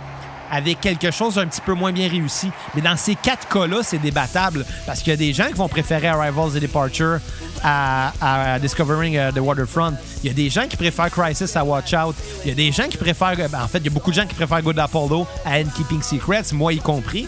avec 0.51 0.81
quelque 0.81 1.11
chose 1.11 1.35
d'un 1.35 1.47
petit 1.47 1.61
peu 1.61 1.73
moins 1.73 1.91
bien 1.91 2.09
réussi. 2.09 2.51
Mais 2.75 2.81
dans 2.81 2.97
ces 2.97 3.15
quatre 3.15 3.47
cas-là, 3.47 3.77
c'est 3.83 3.97
débattable 3.97 4.65
parce 4.85 4.99
qu'il 4.99 5.11
y 5.11 5.13
a 5.13 5.17
des 5.17 5.33
gens 5.33 5.47
qui 5.47 5.53
vont 5.53 5.69
préférer 5.69 6.07
Arrivals 6.07 6.57
et 6.57 6.59
Departure 6.59 7.19
à, 7.63 8.59
Discovering 8.59 9.17
euh, 9.17 9.31
the 9.31 9.39
Waterfront. 9.39 9.93
Il 10.23 10.27
y 10.27 10.29
a 10.29 10.33
des 10.33 10.49
gens 10.49 10.67
qui 10.67 10.77
préfèrent 10.77 11.09
Crisis 11.09 11.55
à 11.55 11.63
Watch 11.63 11.93
Out. 11.93 12.15
Il 12.43 12.49
y 12.49 12.51
a 12.51 12.55
des 12.55 12.71
gens 12.71 12.87
qui 12.87 12.97
préfèrent, 12.97 13.35
ben, 13.35 13.63
en 13.63 13.67
fait, 13.67 13.79
il 13.79 13.85
y 13.85 13.87
a 13.87 13.91
beaucoup 13.91 14.11
de 14.11 14.15
gens 14.15 14.25
qui 14.25 14.35
préfèrent 14.35 14.61
Good 14.61 14.79
Apollo 14.79 15.25
à 15.45 15.59
And 15.59 15.69
Keeping 15.75 16.01
Secrets, 16.01 16.51
moi 16.53 16.73
y 16.73 16.79
compris. 16.79 17.27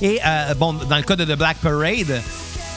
Et 0.00 0.20
euh, 0.24 0.54
bon, 0.54 0.72
dans 0.72 0.96
le 0.96 1.02
cas 1.02 1.16
de 1.16 1.24
The 1.24 1.36
Black 1.36 1.58
Parade 1.58 2.22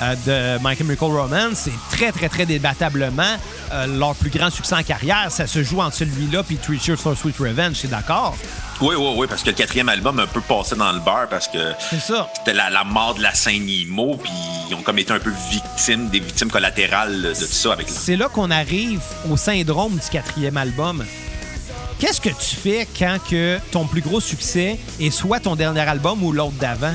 euh, 0.01 0.15
de 0.57 0.67
My 0.67 0.76
Chemical 0.76 1.09
Romance, 1.09 1.57
c'est 1.65 1.72
très, 1.97 2.11
très, 2.11 2.30
très 2.30 2.45
débattablement 2.45 3.23
euh, 3.72 3.88
leur 3.88 4.15
plus 4.15 4.30
grand 4.30 4.49
succès 4.49 4.76
en 4.76 4.84
carrière. 4.84 5.27
Ça 5.31 5.47
se 5.47 5.63
joue 5.63 5.81
entre 5.81 5.95
celui-là 5.95 6.43
puis 6.43 6.57
Three 6.57 6.80
Cheers 6.80 6.97
for 6.99 7.17
Sweet 7.17 7.38
Revenge, 7.38 7.76
c'est 7.76 7.89
d'accord? 7.89 8.35
Oui, 8.81 8.95
oui, 8.97 9.13
oui, 9.15 9.27
parce 9.30 9.41
que 9.41 9.51
le 9.51 9.55
quatrième 9.55 9.88
album 9.88 10.19
un 10.19 10.27
peu 10.27 10.41
passé 10.41 10.76
dans 10.76 10.91
le 10.91 10.99
bar 10.99 11.27
parce 11.30 11.47
que 11.47 11.72
C'est 11.89 12.01
ça. 12.01 12.30
c'était 12.35 12.53
la, 12.53 12.69
la 12.69 12.84
mort 12.84 13.15
de 13.15 13.22
la 13.22 13.34
Saint-Nimo, 13.34 14.17
puis 14.22 14.31
ils 14.69 14.76
ont 14.76 14.81
comme 14.81 14.99
été 14.99 15.13
un 15.13 15.19
peu 15.19 15.31
victimes, 15.49 16.09
des 16.09 16.19
victimes 16.19 16.51
collatérales 16.51 17.22
de 17.22 17.30
tout 17.34 17.45
ça 17.45 17.72
avec 17.72 17.88
C'est 17.88 18.17
là 18.17 18.27
qu'on 18.27 18.51
arrive 18.51 18.99
au 19.30 19.38
syndrome 19.38 19.93
du 19.93 20.09
quatrième 20.11 20.57
album. 20.57 21.05
Qu'est-ce 21.99 22.19
que 22.19 22.27
tu 22.30 22.55
fais 22.57 22.85
quand 22.99 23.17
que 23.30 23.57
ton 23.72 23.85
plus 23.85 24.01
gros 24.01 24.19
succès 24.19 24.77
est 24.99 25.11
soit 25.11 25.39
ton 25.39 25.55
dernier 25.55 25.80
album 25.88 26.22
ou 26.22 26.34
l'autre 26.34 26.57
d'avant? 26.59 26.93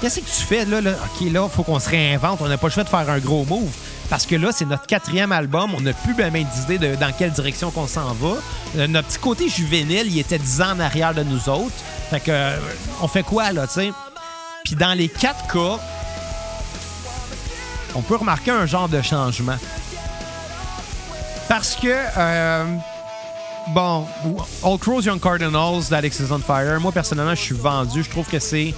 Qu'est-ce 0.00 0.20
que 0.20 0.24
tu 0.24 0.46
fais 0.46 0.64
là? 0.64 0.78
OK, 0.78 1.30
là, 1.30 1.46
faut 1.48 1.62
qu'on 1.62 1.78
se 1.78 1.88
réinvente. 1.90 2.40
On 2.40 2.48
n'a 2.48 2.56
pas 2.56 2.68
le 2.68 2.72
choix 2.72 2.84
de 2.84 2.88
faire 2.88 3.08
un 3.08 3.18
gros 3.18 3.44
move. 3.44 3.70
Parce 4.08 4.24
que 4.24 4.34
là, 4.34 4.48
c'est 4.50 4.64
notre 4.64 4.86
quatrième 4.86 5.30
album. 5.30 5.74
On 5.76 5.80
n'a 5.80 5.92
plus 5.92 6.14
bien 6.14 6.30
d'idée 6.30 6.78
de 6.78 6.96
dans 6.96 7.12
quelle 7.12 7.32
direction 7.32 7.70
qu'on 7.70 7.86
s'en 7.86 8.14
va. 8.14 8.36
Euh, 8.76 8.86
notre 8.86 9.08
petit 9.08 9.18
côté 9.18 9.48
juvénile, 9.48 10.06
il 10.06 10.18
était 10.18 10.38
10 10.38 10.62
ans 10.62 10.72
en 10.72 10.80
arrière 10.80 11.14
de 11.14 11.22
nous 11.22 11.48
autres. 11.48 11.74
Fait 12.10 12.20
que, 12.20 12.30
euh, 12.30 12.56
on 13.02 13.08
fait 13.08 13.22
quoi, 13.22 13.52
là, 13.52 13.66
tu 13.66 13.74
sais? 13.74 13.92
Puis 14.64 14.74
dans 14.74 14.94
les 14.94 15.08
quatre 15.08 15.46
cas, 15.52 15.78
on 17.94 18.02
peut 18.02 18.16
remarquer 18.16 18.52
un 18.52 18.66
genre 18.66 18.88
de 18.88 19.02
changement. 19.02 19.56
Parce 21.48 21.74
que, 21.74 21.88
euh, 22.16 22.64
bon, 23.68 24.06
All 24.64 24.78
Crows 24.78 25.02
Young 25.02 25.20
Cardinals 25.20 25.88
d'Alex 25.90 26.20
is 26.20 26.32
on 26.32 26.38
Fire, 26.38 26.80
moi 26.80 26.92
personnellement, 26.92 27.34
je 27.34 27.42
suis 27.42 27.54
vendu. 27.54 28.02
Je 28.02 28.10
trouve 28.10 28.26
que 28.26 28.38
c'est 28.38 28.74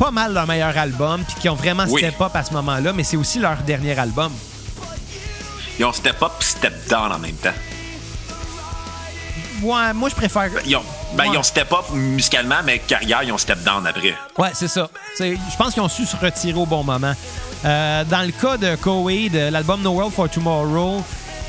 pas 0.00 0.10
mal 0.10 0.32
leur 0.32 0.46
meilleur 0.46 0.76
album, 0.78 1.22
puis 1.24 1.34
qu'ils 1.38 1.50
ont 1.50 1.54
vraiment 1.54 1.84
Oui. 1.86 2.00
step 2.00 2.18
up 2.22 2.34
à 2.34 2.42
ce 2.42 2.54
moment-là, 2.54 2.92
mais 2.94 3.04
c'est 3.04 3.18
aussi 3.18 3.38
leur 3.38 3.58
dernier 3.58 3.98
album. 3.98 4.32
Ils 5.78 5.84
ont 5.84 5.92
step 5.92 6.22
up 6.22 6.32
et 6.40 6.44
step 6.44 6.88
down 6.88 7.12
en 7.12 7.18
même 7.18 7.34
temps. 7.36 7.52
Ouais, 9.62 9.92
moi 9.92 10.08
je 10.08 10.14
préfère. 10.14 10.48
Ils 10.64 10.74
ont, 10.76 10.82
ben, 11.14 11.24
Ouais. 11.24 11.30
ils 11.34 11.38
ont 11.38 11.42
step 11.42 11.70
up 11.72 11.84
musicalement, 11.92 12.62
mais 12.64 12.78
carrière, 12.78 13.22
ils 13.22 13.30
ont 13.32 13.36
step 13.38 13.62
down 13.62 13.86
après. 13.86 14.14
Ouais, 14.38 14.50
c'est 14.54 14.68
ça. 14.68 14.88
Je 15.18 15.36
pense 15.58 15.74
qu'ils 15.74 15.82
ont 15.82 15.88
su 15.88 16.06
se 16.06 16.16
retirer 16.16 16.58
au 16.58 16.64
bon 16.66 16.82
moment. 16.82 17.12
Euh, 17.66 18.04
dans 18.04 18.22
le 18.22 18.32
cas 18.32 18.56
de 18.56 18.74
Coheed, 18.76 19.36
euh, 19.36 19.50
l'album 19.50 19.82
No 19.82 19.90
World 19.90 20.14
for 20.14 20.30
Tomorrow, 20.30 21.04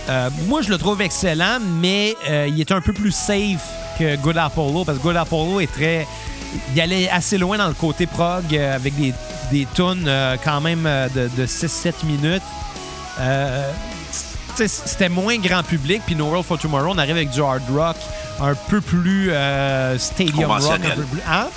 euh, 0.10 0.30
moi 0.48 0.61
je 0.61 0.69
le 0.69 0.78
trouve 0.78 1.02
excellent, 1.02 1.60
mais 1.80 2.15
euh, 2.30 2.48
il 2.49 2.60
est 2.60 2.72
un 2.73 2.82
peu 2.82 2.91
plus 2.91 3.14
safe 3.14 3.64
que 3.98 4.18
Good 4.18 4.38
Apollo, 4.38 4.84
parce 4.84 4.98
que 4.98 5.03
Good 5.03 5.15
Apollo 5.15 5.61
est 5.61 5.72
très. 5.72 6.06
Il 6.73 6.82
allait 6.82 7.10
assez 7.10 7.38
loin 7.38 7.57
dans 7.57 7.68
le 7.68 7.73
côté 7.73 8.07
prog 8.07 8.44
euh, 8.53 8.76
avec 8.76 8.95
des, 8.98 9.14
des 9.52 9.68
tunes 9.73 10.06
euh, 10.07 10.36
quand 10.44 10.61
même 10.61 10.86
euh, 10.86 11.07
de, 11.10 11.30
de 11.38 11.45
6-7 11.45 12.06
minutes. 12.06 12.44
C'était 14.56 15.10
moins 15.10 15.38
grand 15.38 15.64
public, 15.64 16.02
puis 16.06 16.15
No 16.15 16.26
World 16.26 16.45
for 16.45 16.57
Tomorrow, 16.60 16.91
on 16.94 16.98
arrive 16.98 17.15
avec 17.15 17.30
du 17.32 17.41
hard 17.41 17.64
rock 17.73 17.95
un 18.40 18.53
peu 18.69 18.82
plus 18.82 19.32
stadium 19.98 20.52
rock. 20.52 20.61
Un 20.61 20.78
Conventionnel. 20.78 20.95
peu 20.98 21.03
plus, 21.03 21.22
hein? 21.28 21.48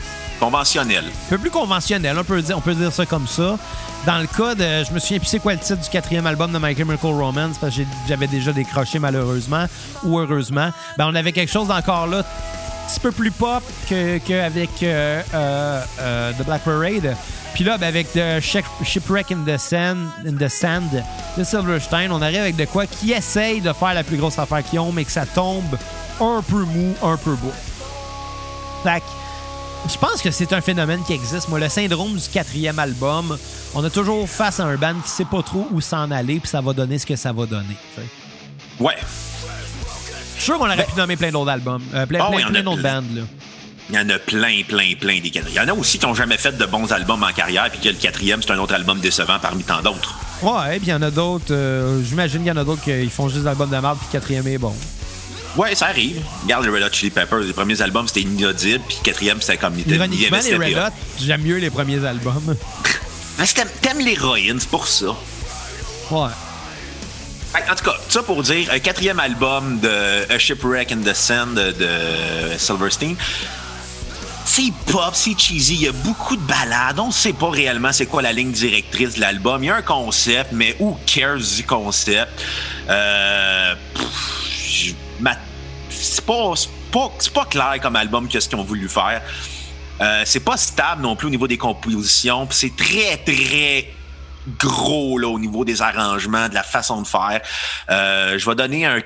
Conventionnel. 0.41 1.05
un 1.07 1.29
peu 1.31 1.39
plus 1.39 1.51
conventionnel, 1.51 2.19
on 2.19 2.25
peut 2.25 2.41
dire, 2.43 2.57
on 2.59 2.61
peut 2.61 2.75
dire 2.75 2.93
ça 2.93 3.05
comme 3.07 3.27
ça. 3.27 3.57
Dans 4.07 4.19
le 4.19 4.27
cas 4.27 4.55
de, 4.55 4.85
je 4.85 4.93
me 4.93 4.99
souviens 4.99 5.19
plus 5.19 5.29
c'est 5.29 5.39
quoi 5.39 5.55
le 5.55 5.59
titre 5.59 5.81
du 5.81 5.89
quatrième 5.89 6.27
album 6.27 6.53
de 6.53 6.59
My 6.59 6.77
Chemical 6.77 7.11
Romance 7.12 7.57
parce 7.59 7.75
que 7.77 7.83
j'avais 8.09 8.27
déjà 8.27 8.53
décroché 8.53 8.99
malheureusement 8.99 9.66
ou 10.05 10.19
heureusement. 10.19 10.71
Ben 10.99 11.07
on 11.11 11.15
avait 11.15 11.33
quelque 11.33 11.51
chose 11.53 11.69
d'encore 11.69 12.07
là, 12.07 12.23
petit 12.86 13.01
peu 13.01 13.12
plus 13.12 13.31
pop 13.31 13.62
que 13.89 14.19
qu'avec 14.19 14.70
euh, 14.82 15.23
euh, 15.35 15.82
euh, 16.01 16.32
The 16.32 16.44
Black 16.44 16.62
Parade. 16.62 17.16
Puis 17.55 17.62
là, 17.65 17.78
ben, 17.78 17.86
avec 17.86 18.12
The 18.12 18.40
Ship- 18.40 18.65
Shipwreck 18.85 19.31
in 19.31 19.44
the 19.47 19.56
Sand, 19.59 20.09
the 20.24 20.31
de 21.39 21.44
Silverstein, 21.44 22.11
on 22.11 22.20
arrive 22.20 22.40
avec 22.40 22.56
de 22.56 22.65
quoi 22.65 22.86
qui 22.86 23.12
essaye 23.12 23.61
de 23.61 23.73
faire 23.73 23.94
la 23.94 24.02
plus 24.02 24.16
grosse 24.16 24.39
affaire 24.39 24.62
qu'ils 24.65 24.81
ont, 24.81 24.90
mais 24.93 25.05
que 25.05 25.12
ça 25.12 25.24
tombe 25.24 25.78
un 26.20 26.43
peu 26.43 26.62
mou, 26.65 26.94
un 27.02 27.16
peu 27.16 27.35
beau. 27.36 27.52
Fait 28.82 29.01
que, 29.01 29.90
je 29.93 29.98
pense 29.98 30.20
que 30.20 30.31
c'est 30.31 30.52
un 30.52 30.61
phénomène 30.61 31.01
qui 31.06 31.12
existe. 31.12 31.48
Moi, 31.48 31.61
le 31.61 31.69
syndrome 31.69 32.15
du 32.15 32.28
quatrième 32.28 32.78
album, 32.78 33.36
on 33.74 33.85
a 33.85 33.90
toujours 33.90 34.28
face 34.28 34.59
à 34.59 34.65
un 34.65 34.77
band 34.77 34.94
qui 35.05 35.11
sait 35.11 35.24
pas 35.24 35.43
trop 35.43 35.66
où 35.70 35.81
s'en 35.81 36.11
aller, 36.11 36.40
puis 36.40 36.48
ça 36.48 36.61
va 36.61 36.73
donner 36.73 36.98
ce 36.98 37.06
que 37.06 37.16
ça 37.16 37.32
va 37.32 37.47
donner. 37.47 37.77
Ouais. 38.81 38.97
Je 40.47 40.53
suis 40.53 40.59
sûr 40.59 40.59
qu'on 40.59 40.66
aurait 40.71 40.85
pu 40.85 40.95
nommer 40.99 41.16
plein 41.16 41.31
d'autres 41.31 41.51
albums, 41.51 41.83
euh, 41.95 42.05
plein, 42.05 42.19
Ah 42.23 42.31
plein, 42.31 42.62
d'autres 42.62 42.83
bands. 42.83 43.01
Là. 43.15 43.23
Il 43.89 43.97
y 43.97 43.99
en 43.99 44.09
a 44.11 44.19
plein, 44.19 44.61
plein, 44.69 44.93
plein 45.01 45.19
des 45.21 45.31
quatrièmes. 45.31 45.62
Il 45.65 45.69
y 45.69 45.73
en 45.73 45.75
a 45.75 45.79
aussi 45.79 45.99
qui 45.99 46.05
n'ont 46.05 46.15
jamais 46.15 46.37
fait 46.37 46.53
de 46.53 46.66
bons 46.66 46.93
albums 46.93 47.23
en 47.23 47.33
carrière, 47.33 47.71
puis 47.71 47.81
que 47.81 47.89
le 47.89 47.95
quatrième, 47.95 48.43
c'est 48.43 48.51
un 48.51 48.59
autre 48.59 48.75
album 48.75 49.01
décevant 49.01 49.39
parmi 49.41 49.62
tant 49.65 49.81
d'autres. 49.81 50.15
Ouais, 50.43 50.79
puis 50.79 50.89
il 50.89 50.91
y 50.91 50.95
en 50.95 51.01
a 51.01 51.11
d'autres. 51.11 51.47
euh, 51.53 52.03
J'imagine 52.07 52.41
qu'il 52.41 52.49
y 52.49 52.51
en 52.51 52.59
a 52.59 52.65
d'autres 52.65 52.83
qui 52.83 53.09
font 53.09 53.31
juste 53.31 53.41
des 53.43 53.49
albums 53.49 53.71
de 53.71 53.77
merde, 53.79 53.97
puis 53.97 54.07
le 54.12 54.19
quatrième 54.19 54.47
est 54.49 54.59
bon. 54.59 54.75
Ouais, 55.57 55.75
ça 55.75 55.87
arrive. 55.87 56.21
Regarde 56.43 56.65
les 56.66 56.71
Red 56.71 56.83
Hot 56.83 56.93
Chili 56.93 57.11
Peppers. 57.11 57.39
Les 57.39 57.53
premiers 57.55 57.81
albums, 57.81 58.07
c'était 58.07 58.21
inaudible, 58.23 58.85
puis 58.87 58.99
le 59.01 59.05
quatrième, 59.05 59.41
c'était 59.41 59.57
comme... 59.57 59.79
Ironiquement, 59.79 60.39
les 60.43 60.57
Red. 60.57 60.77
Hot, 60.77 60.93
j'aime 61.25 61.41
mieux 61.43 61.57
les 61.57 61.71
premiers 61.71 62.05
albums. 62.05 62.55
Parce 63.39 63.53
que 63.55 63.61
t'aimes- 63.62 63.69
t'aimes 63.81 63.99
l'héroïne, 64.05 64.61
c'est 64.61 64.69
pour 64.69 64.87
ça. 64.87 65.07
Ouais. 66.11 66.29
En 67.55 67.74
tout 67.76 67.85
cas, 67.85 67.97
ça 68.09 68.22
pour 68.22 68.43
dire, 68.43 68.68
un 68.72 68.81
quatrième 68.81 69.20
album 69.20 69.78
de 69.78 70.32
A 70.32 70.39
Shipwreck 70.39 70.90
in 70.90 71.02
the 71.02 71.14
Sand 71.14 71.55
de, 71.55 72.59
Silverstein. 72.59 73.14
C'est 74.44 74.72
pop, 74.86 75.10
c'est 75.14 75.39
cheesy, 75.39 75.74
il 75.74 75.82
y 75.82 75.89
a 75.89 75.93
beaucoup 75.93 76.36
de 76.36 76.43
balades. 76.43 76.98
On 76.98 77.06
ne 77.06 77.12
sait 77.12 77.32
pas 77.32 77.51
réellement 77.51 77.93
c'est 77.93 78.06
quoi 78.06 78.22
la 78.22 78.32
ligne 78.32 78.51
directrice 78.51 79.14
de 79.14 79.20
l'album. 79.20 79.62
Il 79.62 79.66
y 79.68 79.70
a 79.70 79.76
un 79.76 79.82
concept, 79.82 80.51
mais 80.52 80.76
who 80.81 80.98
cares 81.06 81.39
du 81.56 81.64
concept? 81.64 82.43
Euh, 82.89 83.74
c'est 85.89 86.24
pas, 86.26 86.55
pas, 86.93 87.44
clair 87.47 87.76
comme 87.81 87.97
album 87.97 88.28
que 88.28 88.40
ce 88.40 88.48
qu'ils 88.48 88.59
ont 88.59 88.64
voulu 88.64 88.89
faire. 88.89 89.22
Euh, 90.01 90.22
c'est 90.26 90.40
pas 90.40 90.56
stable 90.56 91.02
non 91.02 91.14
plus 91.14 91.28
au 91.28 91.31
niveau 91.31 91.47
des 91.47 91.59
compositions. 91.59 92.48
C'est 92.51 92.76
très, 92.76 93.16
très 93.16 93.89
gros 94.59 95.19
là, 95.19 95.29
au 95.29 95.39
niveau 95.39 95.65
des 95.65 95.83
arrangements, 95.83 96.49
de 96.49 96.55
la 96.55 96.62
façon 96.62 97.03
de 97.03 97.07
faire. 97.07 97.41
Euh, 97.91 98.39
je 98.39 98.49
vais 98.49 98.55
donner 98.55 98.87
un 98.87 99.01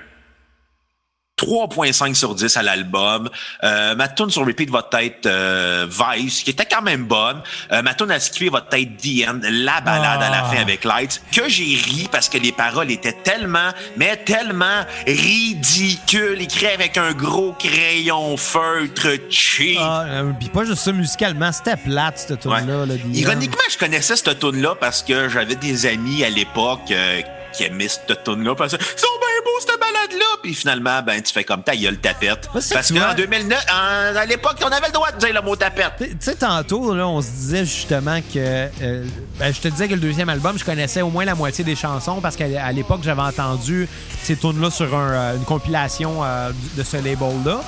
3.5 1.38 2.14
sur 2.14 2.34
10 2.34 2.56
à 2.56 2.62
l'album. 2.62 3.28
Euh, 3.64 3.94
ma 3.94 4.08
tune 4.08 4.30
sur 4.30 4.44
repeat 4.46 4.70
va 4.70 4.88
être 5.00 5.26
euh, 5.26 5.86
Vice, 5.88 6.42
qui 6.42 6.50
était 6.50 6.64
quand 6.66 6.82
même 6.82 7.04
bonne. 7.04 7.40
Euh, 7.72 7.82
ma 7.82 7.94
tune 7.94 8.10
à 8.10 8.18
skipper 8.20 8.50
va 8.50 8.58
être 8.72 8.96
The 8.96 9.28
End, 9.28 9.40
la 9.44 9.80
balade 9.80 10.22
à 10.22 10.30
la 10.30 10.44
Ah. 10.44 10.50
fin 10.52 10.60
avec 10.60 10.84
Lights, 10.84 11.20
que 11.32 11.48
j'ai 11.48 11.64
ri 11.64 12.08
parce 12.10 12.28
que 12.28 12.38
les 12.38 12.52
paroles 12.52 12.90
étaient 12.90 13.12
tellement, 13.24 13.70
mais 13.96 14.16
tellement 14.16 14.84
ridicules, 15.06 16.40
écrites 16.40 16.68
avec 16.74 16.96
un 16.96 17.12
gros 17.12 17.52
crayon 17.58 18.36
feutre 18.36 19.08
cheap. 19.30 19.78
Ah, 19.80 20.04
euh, 20.06 20.32
puis 20.38 20.48
pas 20.48 20.64
juste 20.64 20.82
ça 20.82 20.92
musicalement, 20.92 21.50
c'était 21.52 21.76
plate, 21.76 22.18
cette 22.18 22.40
tune-là. 22.40 22.86
là, 22.86 22.94
End. 22.94 23.12
Ironiquement, 23.14 23.58
je 23.70 23.78
connaissais 23.78 24.16
cette 24.16 24.38
tune 24.38 24.60
là 24.60 24.74
parce 24.78 25.02
que 25.02 25.28
j'avais 25.28 25.54
des 25.56 25.86
amis 25.86 26.24
à 26.24 26.30
l'époque 26.30 26.90
euh, 26.90 27.20
qui 27.52 27.64
aimaient 27.64 27.88
cette 27.88 28.22
tune 28.24 28.44
là 28.44 28.54
parce 28.54 28.72
que 28.76 28.82
ils 28.82 29.00
sont 29.00 29.18
bien 29.20 29.42
beaux 29.44 29.60
cette 29.60 29.78
balade 29.80 30.18
là 30.18 30.26
puis 30.42 30.54
finalement 30.54 31.02
ben 31.02 31.20
tu 31.22 31.32
fais 31.32 31.44
comme 31.44 31.62
ta 31.62 31.74
gueule 31.76 31.98
tapette 31.98 32.48
parce 32.52 32.88
qu'en 32.92 32.94
vois. 32.98 33.14
2009 33.14 33.64
en- 33.70 34.16
à 34.16 34.24
l'époque 34.26 34.56
on 34.62 34.66
avait 34.68 34.86
le 34.86 34.92
droit 34.92 35.10
de 35.12 35.18
dire 35.18 35.32
le 35.34 35.40
mot 35.42 35.56
tapette. 35.56 35.92
Tu 35.98 36.16
sais, 36.20 36.34
tantôt, 36.36 36.94
là, 36.94 37.06
on 37.08 37.20
se 37.22 37.28
disait 37.30 37.64
justement 37.64 38.20
que. 38.20 38.36
euh, 38.38 39.04
ben, 39.38 39.52
je 39.52 39.60
te 39.60 39.68
disais 39.68 39.88
que 39.88 39.94
le 39.94 40.00
deuxième 40.00 40.28
album, 40.28 40.58
je 40.58 40.64
connaissais 40.64 41.02
au 41.02 41.10
moins 41.10 41.24
la 41.24 41.34
moitié 41.34 41.64
des 41.64 41.76
chansons 41.76 42.20
parce 42.20 42.36
qu'à 42.36 42.70
l'époque, 42.72 43.00
j'avais 43.02 43.22
entendu 43.22 43.88
ces 44.22 44.36
tunes-là 44.36 44.70
sur 44.70 44.94
un, 44.94 45.10
euh, 45.12 45.36
une 45.36 45.44
compilation 45.44 46.24
euh, 46.24 46.50
de 46.76 46.82
ce 46.82 46.96
label-là. 46.96 47.60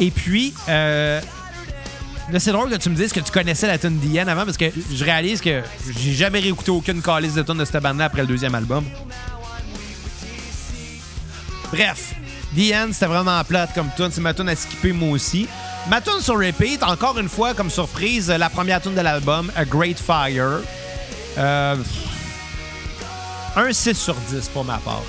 Et 0.00 0.10
puis, 0.10 0.54
euh, 0.68 1.20
là, 2.30 2.40
c'est 2.40 2.52
drôle 2.52 2.70
que 2.70 2.76
tu 2.76 2.90
me 2.90 2.94
dises 2.94 3.12
que 3.12 3.20
tu 3.20 3.30
connaissais 3.32 3.66
la 3.66 3.78
tune 3.78 3.98
d'Ian 3.98 4.28
avant 4.28 4.44
parce 4.44 4.56
que 4.56 4.66
je 4.92 5.04
réalise 5.04 5.40
que 5.40 5.62
j'ai 5.98 6.12
jamais 6.12 6.40
réécouté 6.40 6.70
aucune 6.70 7.02
calice 7.02 7.34
de 7.34 7.42
tunes 7.42 7.58
de 7.58 7.64
cette 7.64 7.82
bande-là 7.82 8.06
après 8.06 8.22
le 8.22 8.26
deuxième 8.26 8.54
album. 8.54 8.84
Bref, 11.72 12.14
End, 12.56 12.88
c'était 12.92 13.06
vraiment 13.06 13.42
plate 13.44 13.74
comme 13.74 13.90
tune. 13.96 14.10
C'est 14.10 14.20
ma 14.20 14.34
tune 14.34 14.48
à 14.48 14.56
skipper 14.56 14.92
moi 14.92 15.10
aussi. 15.10 15.46
Ma 15.88 16.00
tune 16.00 16.20
sur 16.20 16.38
repeat, 16.38 16.82
encore 16.82 17.18
une 17.18 17.28
fois, 17.28 17.54
comme 17.54 17.70
surprise, 17.70 18.30
la 18.30 18.50
première 18.50 18.80
tune 18.80 18.94
de 18.94 19.00
l'album, 19.00 19.52
A 19.54 19.64
Great 19.64 19.98
Fire. 19.98 20.60
Euh, 21.38 21.76
un 23.56 23.72
6 23.72 23.94
sur 23.94 24.14
10 24.14 24.48
pour 24.48 24.64
ma 24.64 24.78
part. 24.78 25.02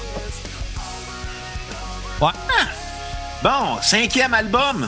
Ouais. 2.21 2.31
Bon, 3.41 3.81
cinquième 3.81 4.33
album. 4.33 4.87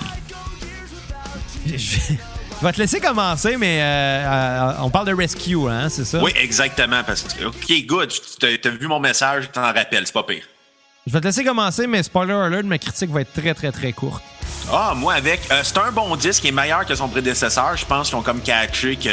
je 1.78 2.14
je 2.62 2.66
vais 2.68 2.74
te 2.74 2.78
laisser 2.78 3.00
commencer, 3.00 3.58
mais 3.58 3.80
euh, 3.82 3.86
euh, 4.28 4.74
on 4.84 4.90
parle 4.92 5.08
de 5.08 5.14
Rescue, 5.16 5.68
hein, 5.68 5.90
c'est 5.90 6.06
ça? 6.06 6.22
Oui, 6.22 6.32
exactement. 6.40 7.02
Parce 7.04 7.24
que, 7.24 7.46
OK, 7.46 7.86
good. 7.88 8.12
T'as 8.40 8.50
t'as 8.62 8.70
vu 8.70 8.88
mon 8.88 9.00
message, 9.00 9.50
t'en 9.52 9.62
rappelles, 9.64 10.06
c'est 10.06 10.14
pas 10.14 10.22
pire. 10.24 10.44
Je 11.08 11.12
vais 11.14 11.20
te 11.22 11.26
laisser 11.26 11.44
commencer, 11.44 11.88
mais 11.88 12.04
spoiler 12.04 12.34
alert, 12.34 12.64
ma 12.66 12.78
critique 12.78 13.10
va 13.10 13.22
être 13.22 13.34
très, 13.34 13.56
très, 13.56 13.72
très 13.72 13.92
courte. 13.94 14.22
Ah, 14.72 14.94
moi 14.96 15.14
avec. 15.16 15.42
euh, 15.52 15.62
c'est 15.64 15.80
un 15.80 15.92
bon 15.92 16.16
disque 16.16 16.42
qui 16.44 16.50
est 16.50 16.52
meilleur 16.52 16.86
que 16.86 16.94
son 16.94 17.08
prédécesseur. 17.10 17.76
Je 17.76 17.86
pense 17.86 18.10
qu'ils 18.10 18.18
ont 18.18 18.22
comme 18.22 18.42
catché 18.42 18.96
que 18.96 19.10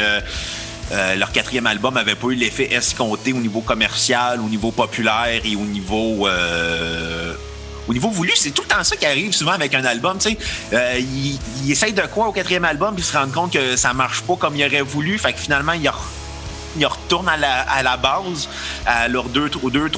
euh, 0.91 1.15
leur 1.15 1.31
quatrième 1.31 1.65
album 1.65 1.97
avait 1.97 2.13
pas 2.13 2.27
eu 2.27 2.35
l'effet 2.35 2.71
escompté 2.71 3.33
au 3.33 3.37
niveau 3.37 3.61
commercial, 3.61 4.39
au 4.41 4.47
niveau 4.49 4.69
populaire 4.71 5.41
et 5.43 5.55
au 5.55 5.61
niveau. 5.65 6.27
euh, 6.27 7.33
au 7.89 7.93
niveau 7.93 8.11
voulu, 8.11 8.31
c'est 8.35 8.51
tout 8.51 8.61
le 8.61 8.67
temps 8.67 8.83
ça 8.83 8.95
qui 8.95 9.05
arrive 9.07 9.33
souvent 9.33 9.53
avec 9.53 9.73
un 9.73 9.83
album. 9.83 10.19
Tu 10.19 10.29
sais, 10.29 10.37
euh, 10.73 10.99
ils 10.99 11.39
ils 11.63 11.71
essayent 11.71 11.91
de 11.93 12.03
quoi 12.03 12.27
au 12.27 12.31
quatrième 12.31 12.63
album, 12.65 12.93
puis 12.93 13.03
ils 13.03 13.07
se 13.07 13.17
rendent 13.17 13.33
compte 13.33 13.51
que 13.51 13.75
ça 13.75 13.93
marche 13.93 14.21
pas 14.21 14.35
comme 14.35 14.55
ils 14.55 14.63
auraient 14.63 14.81
voulu. 14.81 15.17
Fait 15.17 15.33
que 15.33 15.39
finalement, 15.39 15.73
ils, 15.73 15.87
re- 15.87 15.95
ils 16.77 16.85
retournent 16.85 17.27
à 17.29 17.35
la, 17.35 17.61
à 17.61 17.81
la 17.81 17.97
base, 17.97 18.47
à 18.85 19.07
leur 19.07 19.23
deux, 19.23 19.49
deux, 19.49 19.89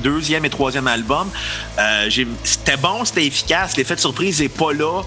deuxième 0.00 0.44
et 0.44 0.50
troisième 0.50 0.88
album. 0.88 1.30
Euh, 1.78 2.10
c'était 2.42 2.76
bon, 2.76 3.04
c'était 3.04 3.24
efficace. 3.26 3.76
L'effet 3.76 3.94
de 3.94 4.00
surprise 4.00 4.40
n'est 4.40 4.48
pas 4.48 4.72
là. 4.72 5.02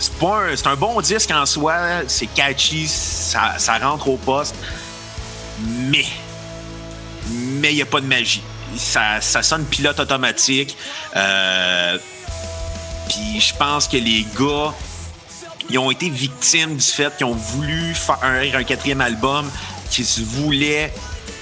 C'est 0.00 0.14
pas 0.14 0.44
un, 0.46 0.56
c'est 0.56 0.66
un 0.68 0.76
bon 0.76 0.98
disque 1.02 1.30
en 1.30 1.44
soi. 1.44 1.74
C'est 2.08 2.26
catchy, 2.26 2.88
ça, 2.88 3.54
ça 3.58 3.76
rentre 3.76 4.08
au 4.08 4.16
poste. 4.16 4.54
Mais, 5.60 6.06
mais 7.30 7.72
il 7.72 7.76
n'y 7.76 7.82
a 7.82 7.86
pas 7.86 8.00
de 8.00 8.06
magie. 8.06 8.42
Ça, 8.76 9.20
sonne 9.42 9.64
pilote 9.64 9.98
automatique. 10.00 10.76
Euh, 11.16 11.98
Puis 13.08 13.40
je 13.40 13.54
pense 13.54 13.88
que 13.88 13.96
les 13.96 14.26
gars, 14.38 14.72
ils 15.70 15.78
ont 15.78 15.90
été 15.90 16.08
victimes 16.10 16.76
du 16.76 16.84
fait 16.86 17.16
qu'ils 17.16 17.26
ont 17.26 17.34
voulu 17.34 17.94
faire 17.94 18.18
un, 18.22 18.54
un 18.58 18.64
quatrième 18.64 19.00
album 19.00 19.50
qui 19.90 20.04
se 20.04 20.20
voulait, 20.22 20.92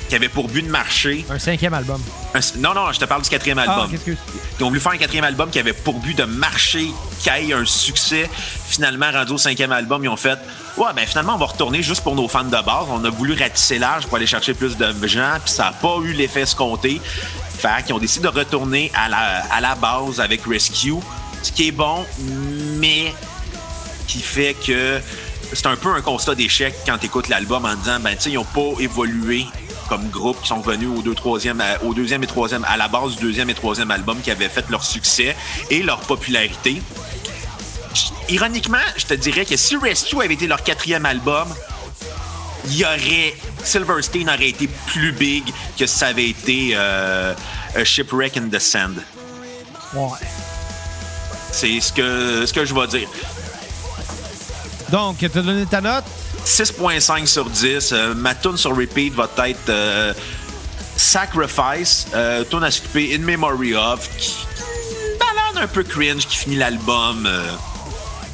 qui 0.09 0.15
avait 0.17 0.29
pour 0.29 0.49
but 0.49 0.63
de 0.63 0.71
marcher. 0.71 1.25
Un 1.31 1.39
cinquième 1.39 1.75
album. 1.75 2.03
Un- 2.35 2.59
non, 2.59 2.75
non, 2.75 2.93
je 2.93 3.01
te 3.01 3.05
parle 3.07 3.23
du 3.23 3.29
quatrième 3.29 3.59
Ah, 3.59 3.63
album. 3.83 3.91
que... 3.99 4.11
Ils 4.59 4.63
ont 4.65 4.69
voulu 4.69 4.79
faire 4.81 4.93
un 4.93 4.99
quatrième 4.99 5.25
album 5.25 5.51
qui 5.51 5.59
avait 5.59 5.73
pour 5.73 5.95
but 5.99 6.17
de 6.17 6.25
marcher, 6.25 6.91
qui 7.21 7.29
ait 7.29 7.53
un 7.53 7.65
succès. 7.65 8.31
Finalement, 8.69 9.11
rendu 9.11 9.33
au 9.33 9.39
cinquième 9.39 9.73
album, 9.73 10.05
ils 10.05 10.09
ont 10.09 10.17
fait 10.17 10.39
Ouais, 10.77 10.93
ben 10.95 11.05
finalement, 11.07 11.35
on 11.35 11.39
va 11.39 11.47
retourner 11.47 11.83
juste 11.83 12.03
pour 12.03 12.15
nos 12.15 12.29
fans 12.29 12.45
de 12.45 12.51
base. 12.51 12.87
On 12.89 13.05
a 13.05 13.11
voulu 13.11 13.35
ratisser 13.35 13.79
large 13.79 14.07
pour 14.07 14.17
aller 14.17 14.27
chercher 14.27 14.55
plus 14.55 14.77
de 14.77 14.95
gens, 15.09 15.39
puis 15.45 15.53
ça 15.53 15.65
n'a 15.65 15.73
pas 15.73 15.97
eu 16.03 16.13
l'effet 16.13 16.43
escompté. 16.43 17.01
Fait 17.59 17.85
qu'ils 17.85 17.95
ont 17.95 17.99
décidé 17.99 18.23
de 18.29 18.29
retourner 18.39 18.91
à 18.95 19.09
la, 19.09 19.45
à 19.53 19.61
la 19.61 19.75
base 19.75 20.21
avec 20.21 20.43
Rescue, 20.47 20.95
ce 21.43 21.51
qui 21.53 21.69
est 21.69 21.73
bon, 21.73 22.07
mais 22.79 23.13
qui 24.07 24.21
fait 24.23 24.55
que 24.55 25.01
c'est 25.53 25.67
un 25.67 25.77
peu 25.77 25.93
un 25.95 26.01
constat 26.01 26.35
d'échec 26.37 26.75
quand 26.87 26.97
tu 26.99 27.07
écoutes 27.07 27.29
l'album 27.29 27.65
en 27.65 27.75
disant 27.75 27.99
ben 28.01 28.15
tu 28.17 28.23
sais 28.23 28.31
ils 28.31 28.35
n'ont 28.37 28.45
pas 28.45 28.81
évolué 28.81 29.47
comme 29.91 30.09
groupe 30.09 30.41
qui 30.41 30.49
sont 30.49 30.61
venus 30.61 30.89
au, 30.89 31.03
deux, 31.03 31.15
troisième, 31.15 31.61
à- 31.61 31.83
au 31.83 31.93
deuxième 31.93 32.23
et 32.23 32.27
troisième 32.29 32.65
à 32.65 32.77
la 32.79 32.87
base 32.89 33.17
du 33.17 33.23
deuxième 33.25 33.51
et 33.51 33.55
troisième 33.55 33.91
album 33.91 34.21
qui 34.23 34.31
avaient 34.31 34.49
fait 34.49 34.65
leur 34.71 34.85
succès 34.85 35.37
et 35.69 35.83
leur 35.83 35.99
popularité. 36.01 36.81
Ironiquement, 38.29 38.79
je 38.97 39.05
te 39.07 39.15
dirais 39.15 39.45
que 39.45 39.57
si 39.57 39.77
Rescue 39.77 40.23
avait 40.23 40.35
été 40.35 40.47
leur 40.47 40.63
quatrième 40.63 41.05
album, 41.05 41.49
il 42.67 42.77
y 42.77 42.85
aurait 42.85 43.35
Silverstein 43.65 44.29
aurait 44.29 44.51
été 44.51 44.69
plus 44.87 45.11
big 45.13 45.43
que 45.77 45.87
ça 45.87 46.07
avait 46.09 46.29
été 46.29 46.71
euh, 46.75 47.35
A 47.75 47.85
Shipwreck 47.85 48.37
in 48.37 48.49
the 48.49 48.61
Sand. 48.61 49.03
Ouais. 49.95 50.09
C'est 51.51 51.81
ce 51.81 51.93
que 51.93 52.47
ce 52.47 52.53
que 52.53 52.65
je 52.65 52.73
vais 52.73 52.87
dire. 52.87 53.09
Donc, 54.91 55.17
t'as 55.19 55.43
donné 55.43 55.67
ta 55.67 55.81
note? 55.81 56.05
6.5 56.45 57.27
sur 57.27 57.49
10. 57.49 57.93
Euh, 57.93 58.15
ma 58.15 58.35
tune 58.35 58.57
sur 58.57 58.77
repeat 58.77 59.15
va 59.15 59.29
être 59.47 59.69
euh, 59.69 60.13
Sacrifice, 60.97 62.07
euh, 62.15 62.45
tune 62.45 62.63
à 62.65 62.71
s'occuper 62.71 63.15
In 63.15 63.23
Memory 63.23 63.75
of, 63.75 64.09
qui 64.19 64.35
balade 65.19 65.65
un 65.65 65.67
peu 65.67 65.83
cringe 65.83 66.27
qui 66.27 66.37
finit 66.37 66.57
l'album. 66.57 67.27
euh. 67.27 67.43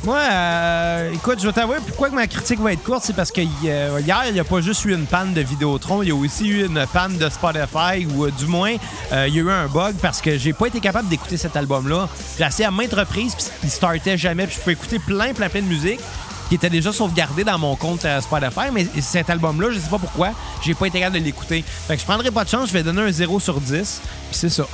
Moi, 0.04 0.18
euh, 0.18 1.12
écoute, 1.14 1.40
je 1.40 1.46
vais 1.46 1.52
t'avouer 1.52 1.78
pourquoi 1.84 2.10
ma 2.10 2.28
critique 2.28 2.60
va 2.60 2.72
être 2.72 2.82
courte, 2.84 3.02
c'est 3.04 3.16
parce 3.16 3.32
que 3.32 3.40
euh, 3.40 4.00
hier, 4.00 4.22
il 4.28 4.34
n'y 4.34 4.40
a 4.40 4.44
pas 4.44 4.60
juste 4.60 4.84
eu 4.84 4.94
une 4.94 5.06
panne 5.06 5.34
de 5.34 5.40
Vidéotron, 5.40 6.02
il 6.02 6.08
y 6.08 6.12
a 6.12 6.14
aussi 6.14 6.46
eu 6.46 6.64
une 6.66 6.86
panne 6.92 7.18
de 7.18 7.28
Spotify, 7.28 8.06
ou 8.14 8.30
du 8.30 8.46
moins, 8.46 8.74
il 9.10 9.34
y 9.34 9.38
a 9.40 9.42
eu 9.42 9.50
un 9.50 9.66
bug 9.66 9.96
parce 10.00 10.20
que 10.20 10.38
j'ai 10.38 10.52
pas 10.52 10.68
été 10.68 10.78
capable 10.78 11.08
d'écouter 11.08 11.36
cet 11.36 11.56
album-là. 11.56 12.08
J'ai 12.38 12.64
à 12.64 12.70
maintes 12.70 12.94
reprises, 12.94 13.34
puis 13.34 13.46
il 13.64 13.70
startait 13.70 14.16
jamais, 14.16 14.46
puis 14.46 14.54
je 14.54 14.60
pouvais 14.60 14.74
écouter 14.74 15.00
plein, 15.00 15.34
plein, 15.34 15.48
plein 15.48 15.62
de 15.62 15.66
musique 15.66 16.00
qui 16.48 16.55
était 16.55 16.70
déjà 16.70 16.93
sauvegardée 16.93 17.44
dans 17.44 17.59
mon 17.59 17.74
compte 17.77 18.05
euh, 18.05 18.20
Spotify, 18.20 18.70
mais 18.73 18.86
cet 19.01 19.31
album-là, 19.31 19.68
je 19.73 19.78
sais 19.81 19.89
pas 19.90 19.98
pourquoi, 19.98 20.31
j'ai 20.64 20.74
pas 20.74 20.86
été 20.86 21.01
capable 21.01 21.18
de 21.18 21.24
l'écouter. 21.24 21.64
Fait 21.86 21.94
que 21.97 22.01
je 22.01 22.06
prendrai 22.06 22.31
pas 22.31 22.44
de 22.44 22.48
chance, 22.48 22.68
je 22.68 22.73
vais 22.73 22.82
donner 22.82 23.02
un 23.02 23.10
0 23.12 23.40
sur 23.40 23.60
10, 23.60 24.01
puis 24.31 24.39
c'est 24.39 24.51
ça. 24.51 24.64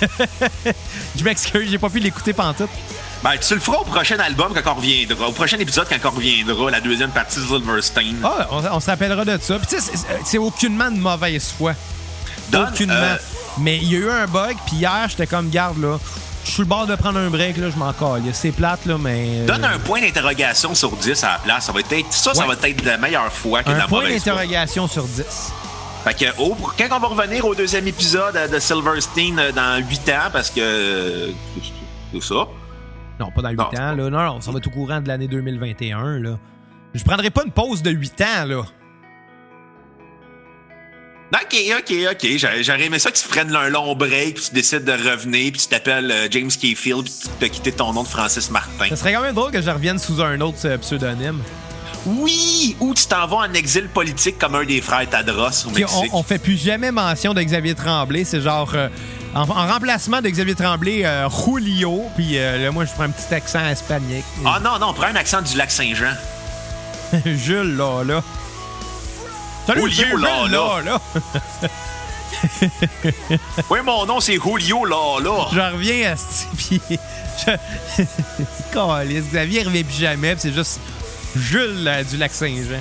je 1.16 1.24
m'excuse, 1.24 1.68
j'ai 1.70 1.78
pas 1.78 1.88
pu 1.90 1.98
l'écouter 2.00 2.32
pantoute. 2.32 2.70
Ben, 3.22 3.32
tu 3.38 3.54
le 3.54 3.60
feras 3.60 3.78
au 3.78 3.84
prochain 3.84 4.18
album 4.18 4.52
quand 4.54 4.72
on 4.72 4.74
reviendra, 4.76 5.28
au 5.28 5.32
prochain 5.32 5.58
épisode 5.58 5.86
quand 5.88 6.08
on 6.10 6.14
reviendra, 6.14 6.70
la 6.70 6.80
deuxième 6.80 7.10
partie 7.10 7.40
de 7.40 7.44
Silverstein. 7.46 8.14
Ah, 8.22 8.46
on, 8.50 8.62
on 8.64 8.80
se 8.80 8.86
rappellera 8.86 9.24
de 9.24 9.38
ça. 9.40 9.58
Puis 9.58 9.66
tu 9.68 9.80
sais, 9.80 9.92
c'est- 10.24 10.38
aucunement 10.38 10.90
de 10.90 10.98
mauvaise 10.98 11.52
foi. 11.56 11.72
Donne, 12.50 12.68
aucunement. 12.72 12.94
euh, 12.94 13.16
Mais 13.58 13.78
il 13.78 13.90
y 13.90 13.96
a 13.96 13.98
eu 13.98 14.10
un 14.10 14.26
bug, 14.26 14.56
puis 14.66 14.76
hier, 14.76 15.06
j'étais 15.08 15.26
comme, 15.26 15.48
garde 15.50 15.78
là, 15.80 15.98
suis 16.56 16.62
le 16.62 16.68
bord 16.68 16.86
de 16.86 16.94
prendre 16.96 17.18
un 17.18 17.30
break, 17.30 17.56
là, 17.58 17.70
je 17.70 17.76
m'en 17.76 17.92
colle. 17.92 18.22
C'est 18.32 18.50
plate, 18.52 18.84
là, 18.86 18.96
mais. 18.98 19.40
euh, 19.40 19.46
Donne 19.46 19.64
un 19.64 19.78
point 19.78 20.00
d'interrogation 20.00 20.74
sur 20.74 20.90
10 20.96 21.22
à 21.24 21.32
la 21.32 21.38
place. 21.38 21.66
Ça 21.66 21.72
va 21.72 21.80
être, 21.80 22.12
ça, 22.12 22.34
ça 22.34 22.44
va 22.46 22.54
être 22.54 22.84
la 22.84 22.98
meilleure 22.98 23.32
foi 23.32 23.62
que 23.62 23.70
un 23.70 23.78
la 23.78 23.86
point 23.86 24.08
d'interrogation 24.08 24.86
sur 24.88 25.04
10. 25.04 25.52
Fait 26.04 26.14
que, 26.14 26.40
au- 26.40 26.54
quand 26.78 26.86
on 26.96 26.98
va 27.00 27.08
revenir 27.08 27.44
au 27.44 27.54
deuxième 27.54 27.86
épisode 27.88 28.36
euh, 28.36 28.46
de 28.48 28.58
Silverstein 28.58 29.38
euh, 29.38 29.52
dans 29.52 29.84
8 29.86 30.08
ans, 30.10 30.30
parce 30.32 30.50
que 30.50 31.30
c'est 32.12 32.22
ça. 32.22 32.46
Non, 33.18 33.30
pas 33.34 33.42
dans 33.42 33.48
8 33.50 33.56
Non, 33.56 33.64
ans, 33.64 33.70
là. 33.94 33.94
Non, 33.94 34.10
non, 34.10 34.40
ça 34.40 34.50
va 34.50 34.58
être 34.58 34.66
au 34.66 34.70
courant 34.70 35.00
de 35.00 35.08
l'année 35.08 35.26
2021, 35.28 36.18
là. 36.20 36.38
Je 36.94 37.02
prendrai 37.02 37.30
pas 37.30 37.42
une 37.44 37.52
pause 37.52 37.82
de 37.82 37.90
8 37.90 38.20
ans, 38.22 38.44
là. 38.46 38.62
OK, 41.32 41.56
OK, 41.78 41.92
OK. 42.12 42.26
J'aurais 42.62 42.84
aimé 42.84 42.98
ça 42.98 43.10
que 43.10 43.16
tu 43.18 43.26
prennes 43.28 43.54
un 43.54 43.68
long 43.68 43.94
break, 43.96 44.34
puis 44.36 44.44
tu 44.48 44.54
décides 44.54 44.84
de 44.84 44.92
revenir, 44.92 45.52
puis 45.52 45.60
tu 45.60 45.66
t'appelles 45.66 46.10
euh, 46.10 46.28
James 46.30 46.50
Kayfield, 46.50 47.02
puis 47.04 47.12
tu 47.22 47.28
peux 47.40 47.46
quitter 47.48 47.72
ton 47.72 47.92
nom 47.92 48.04
de 48.04 48.08
Francis 48.08 48.50
Martin. 48.50 48.88
Ça 48.90 48.96
serait 48.96 49.12
quand 49.12 49.22
même 49.22 49.34
drôle 49.34 49.50
que 49.50 49.60
je 49.60 49.70
revienne 49.70 49.98
sous 49.98 50.20
un 50.22 50.40
autre 50.40 50.58
euh, 50.64 50.78
pseudonyme. 50.78 51.40
Oui! 52.06 52.76
Ou 52.78 52.94
tu 52.94 53.06
t'en 53.06 53.26
vas 53.26 53.38
en 53.38 53.52
exil 53.54 53.88
politique 53.88 54.38
comme 54.38 54.54
un 54.54 54.64
des 54.64 54.80
frères 54.80 55.08
Tadros 55.10 55.66
au 55.66 55.70
Mexique. 55.70 56.10
on, 56.12 56.18
on 56.20 56.22
fait 56.22 56.38
plus 56.38 56.56
jamais 56.56 56.92
mention 56.92 57.34
de 57.34 57.42
Xavier 57.42 57.74
Tremblay. 57.74 58.22
C'est 58.24 58.40
genre, 58.40 58.70
euh, 58.76 58.88
en, 59.34 59.40
en 59.42 59.66
remplacement 59.66 60.22
de 60.22 60.28
Xavier 60.28 60.54
Tremblay, 60.54 61.04
euh, 61.04 61.28
Julio. 61.28 62.04
Puis 62.14 62.38
euh, 62.38 62.62
là, 62.62 62.70
moi, 62.70 62.84
je 62.84 62.92
prends 62.92 63.02
un 63.04 63.10
petit 63.10 63.34
accent 63.34 63.66
espagnol. 63.66 64.22
Ah 64.44 64.60
non, 64.62 64.78
non, 64.78 64.92
prends 64.94 65.06
un 65.08 65.16
accent 65.16 65.42
du 65.42 65.56
lac 65.56 65.72
Saint-Jean. 65.72 66.14
Jules, 67.24 67.76
là, 67.76 68.04
là. 68.04 68.22
Julio, 69.74 69.88
Jules, 69.88 70.20
là, 70.20 70.46
là, 70.48 70.82
là. 70.84 71.00
Oui, 73.70 73.78
mon 73.84 74.06
nom, 74.06 74.20
c'est 74.20 74.34
Julio, 74.38 74.84
là, 74.84 75.18
là. 75.22 75.46
Je 75.52 75.60
reviens 75.60 76.12
à 76.12 76.16
ce 76.16 76.44
puis 76.56 76.80
je... 77.46 78.02
Calisse, 78.72 79.24
Xavier 79.30 79.62
revient 79.62 79.84
plus 79.84 79.98
jamais, 79.98 80.34
c'est 80.38 80.52
juste 80.52 80.80
Jules 81.36 81.84
là, 81.84 82.02
du 82.04 82.16
lac 82.16 82.32
Saint-Jean. 82.32 82.80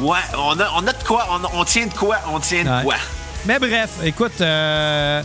Ouais, 0.00 0.18
on 0.36 0.58
a, 0.60 0.70
on 0.76 0.86
a 0.86 0.92
de 0.92 1.02
quoi, 1.04 1.26
on, 1.30 1.60
on 1.60 1.64
tient 1.64 1.86
de 1.86 1.94
quoi, 1.94 2.18
on 2.32 2.40
tient 2.40 2.64
de 2.64 2.68
Ouais. 2.68 2.82
quoi. 2.84 2.94
Mais 3.46 3.58
bref, 3.58 3.90
écoute, 4.04 4.40
euh, 4.40 5.22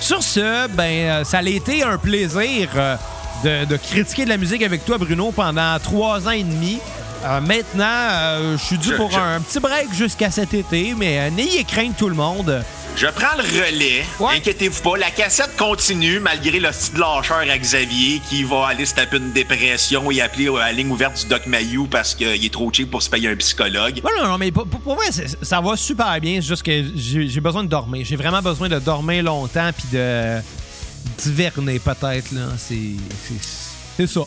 sur 0.00 0.22
ce, 0.22 0.68
ben, 0.68 0.84
euh, 0.84 1.24
ça 1.24 1.38
a 1.38 1.42
été 1.42 1.82
un 1.82 1.98
plaisir 1.98 2.68
euh, 2.76 2.96
de, 3.44 3.64
de 3.66 3.76
critiquer 3.76 4.24
de 4.24 4.30
la 4.30 4.36
musique 4.36 4.62
avec 4.62 4.84
toi, 4.84 4.98
Bruno, 4.98 5.32
pendant 5.32 5.78
trois 5.80 6.26
ans 6.28 6.32
et 6.32 6.42
demi. 6.44 6.78
Euh, 7.24 7.40
maintenant, 7.40 7.84
euh, 7.84 8.56
je 8.56 8.64
suis 8.64 8.78
dû 8.78 8.90
Je- 8.90 8.94
pour 8.94 9.10
je- 9.10 9.18
un 9.18 9.40
petit 9.40 9.58
break 9.58 9.92
jusqu'à 9.92 10.30
cet 10.30 10.54
été, 10.54 10.94
mais 10.96 11.18
euh, 11.18 11.30
n'ayez 11.30 11.64
crainte 11.64 11.96
tout 11.96 12.08
le 12.08 12.14
monde. 12.14 12.62
Je 12.96 13.06
prends 13.08 13.36
le 13.36 13.42
relais. 13.42 14.04
Ouais. 14.18 14.36
Inquiétez-vous 14.36 14.80
pas. 14.82 14.96
La 14.96 15.10
cassette 15.10 15.56
continue 15.56 16.18
malgré 16.20 16.58
le 16.58 16.72
style 16.72 16.98
lâcheur 16.98 17.38
à 17.48 17.58
Xavier 17.58 18.20
qui 18.28 18.42
va 18.44 18.68
aller 18.68 18.86
se 18.86 18.94
taper 18.94 19.18
une 19.18 19.32
dépression 19.32 20.10
et 20.10 20.20
appeler 20.20 20.48
à 20.48 20.66
la 20.66 20.72
ligne 20.72 20.90
ouverte 20.90 21.20
du 21.20 21.26
Doc 21.26 21.46
Mayou 21.46 21.86
parce 21.86 22.14
qu'il 22.14 22.26
est 22.44 22.52
trop 22.52 22.72
cheap 22.72 22.90
pour 22.90 23.02
se 23.02 23.10
payer 23.10 23.28
un 23.28 23.36
psychologue. 23.36 24.00
Ouais, 24.04 24.10
non, 24.20 24.28
non, 24.28 24.38
mais 24.38 24.50
pour, 24.50 24.66
pour- 24.66 24.94
vrai, 24.96 25.06
ça 25.42 25.60
va 25.60 25.76
super 25.76 26.20
bien. 26.20 26.36
C'est 26.40 26.48
juste 26.48 26.62
que 26.64 26.84
j'ai 26.96 27.40
besoin 27.40 27.62
de 27.64 27.68
dormir. 27.68 28.04
J'ai 28.08 28.16
vraiment 28.16 28.42
besoin 28.42 28.68
de 28.68 28.78
dormir 28.78 29.22
longtemps 29.24 29.70
puis 29.76 29.86
de 29.92 30.38
d'hiverner 31.22 31.78
peut-être. 31.78 32.32
là. 32.32 32.42
C'est 32.56 32.74
c'est- 33.28 33.48
c'est 33.96 34.06
ça. 34.08 34.20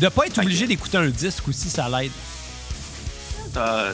De 0.00 0.08
pas 0.08 0.26
être 0.26 0.38
obligé 0.38 0.66
d'écouter 0.66 0.96
un 0.98 1.08
disque 1.08 1.48
aussi, 1.48 1.68
ça 1.70 1.88
l'aide. 1.88 2.12
Euh, 3.56 3.92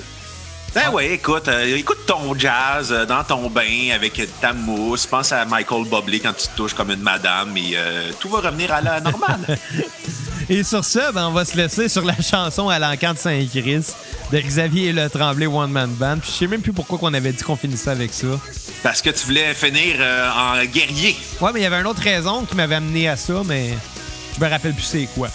Ben 0.74 0.90
ouais, 0.90 1.12
écoute, 1.14 1.46
euh, 1.48 1.76
écoute 1.76 2.04
ton 2.04 2.36
jazz 2.36 2.90
euh, 2.90 3.06
dans 3.06 3.22
ton 3.22 3.48
bain 3.48 3.90
avec 3.94 4.20
ta 4.40 4.52
mousse. 4.52 5.06
Pense 5.06 5.30
à 5.30 5.44
Michael 5.44 5.84
Bublé 5.84 6.18
quand 6.20 6.32
tu 6.32 6.48
te 6.48 6.56
touches 6.56 6.74
comme 6.74 6.90
une 6.90 7.00
madame 7.00 7.56
et 7.56 7.72
euh, 7.76 8.10
tout 8.18 8.28
va 8.28 8.40
revenir 8.40 8.72
à 8.72 8.80
la 8.80 9.00
normale. 9.00 9.58
Et 10.50 10.62
sur 10.62 10.84
ça, 10.84 11.10
ben, 11.10 11.28
on 11.28 11.30
va 11.32 11.46
se 11.46 11.56
laisser 11.56 11.88
sur 11.88 12.04
la 12.04 12.20
chanson 12.20 12.68
à 12.68 12.78
l'encan 12.78 13.14
de 13.14 13.18
Saint-Christ 13.18 13.96
de 14.30 14.38
Xavier 14.40 14.88
et 14.88 14.92
le 14.92 15.08
Tremblay 15.08 15.46
One 15.46 15.70
Man 15.70 15.90
Band. 15.94 16.18
Puis 16.18 16.30
je 16.32 16.36
sais 16.40 16.46
même 16.46 16.60
plus 16.60 16.74
pourquoi 16.74 16.98
qu'on 16.98 17.14
avait 17.14 17.32
dit 17.32 17.42
qu'on 17.42 17.56
finissait 17.56 17.88
avec 17.90 18.12
ça. 18.12 18.26
Parce 18.82 19.00
que 19.00 19.08
tu 19.08 19.24
voulais 19.24 19.54
finir 19.54 19.96
en 20.36 20.62
guerrier. 20.66 21.16
Ouais, 21.40 21.50
mais 21.54 21.60
il 21.60 21.62
y 21.62 21.66
avait 21.66 21.80
une 21.80 21.86
autre 21.86 22.02
raison 22.02 22.44
qui 22.44 22.54
m'avait 22.56 22.74
amené 22.74 23.08
à 23.08 23.16
ça, 23.16 23.40
mais 23.46 23.70
je 24.36 24.44
me 24.44 24.50
rappelle 24.50 24.74
plus 24.74 24.82
c'est 24.82 25.08
quoi. 25.14 25.28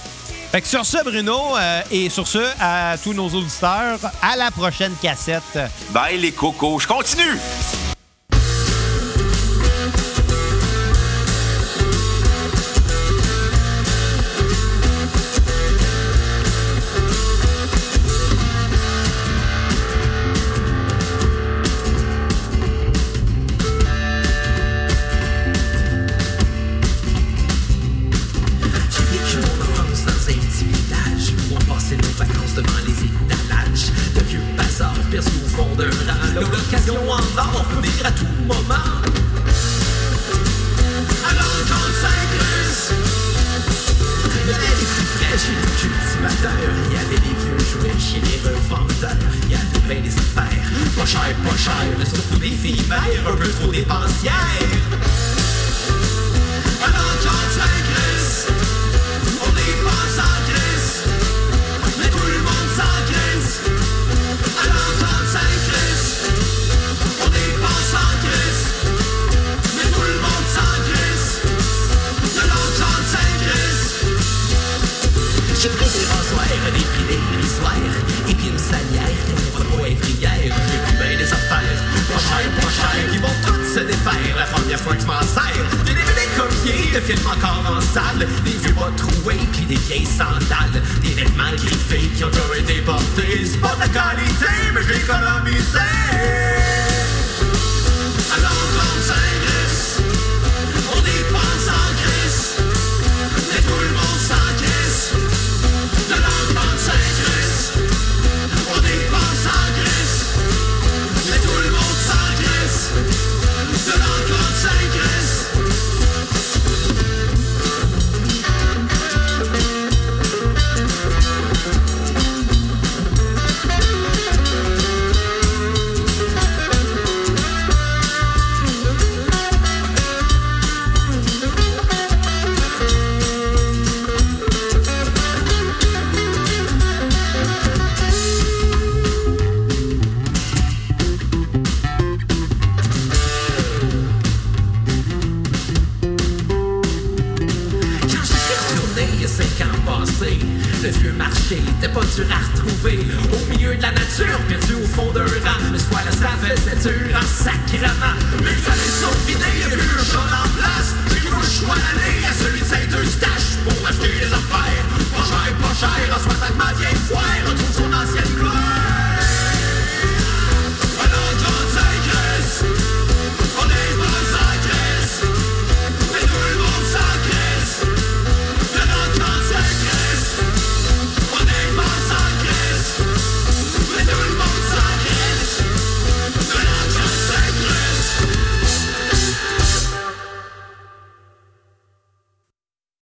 Fait 0.51 0.61
que 0.61 0.67
sur 0.67 0.83
ce, 0.83 1.03
Bruno, 1.03 1.55
euh, 1.57 1.81
et 1.91 2.09
sur 2.09 2.27
ce, 2.27 2.39
à 2.59 2.97
tous 2.97 3.13
nos 3.13 3.29
auditeurs, 3.29 3.99
à 4.21 4.35
la 4.35 4.49
prochaine 4.49 4.93
cassette. 4.99 5.59
Bye 5.91 6.17
les 6.19 6.31
cocos. 6.31 6.79
Je 6.79 6.87
continue. 6.87 7.37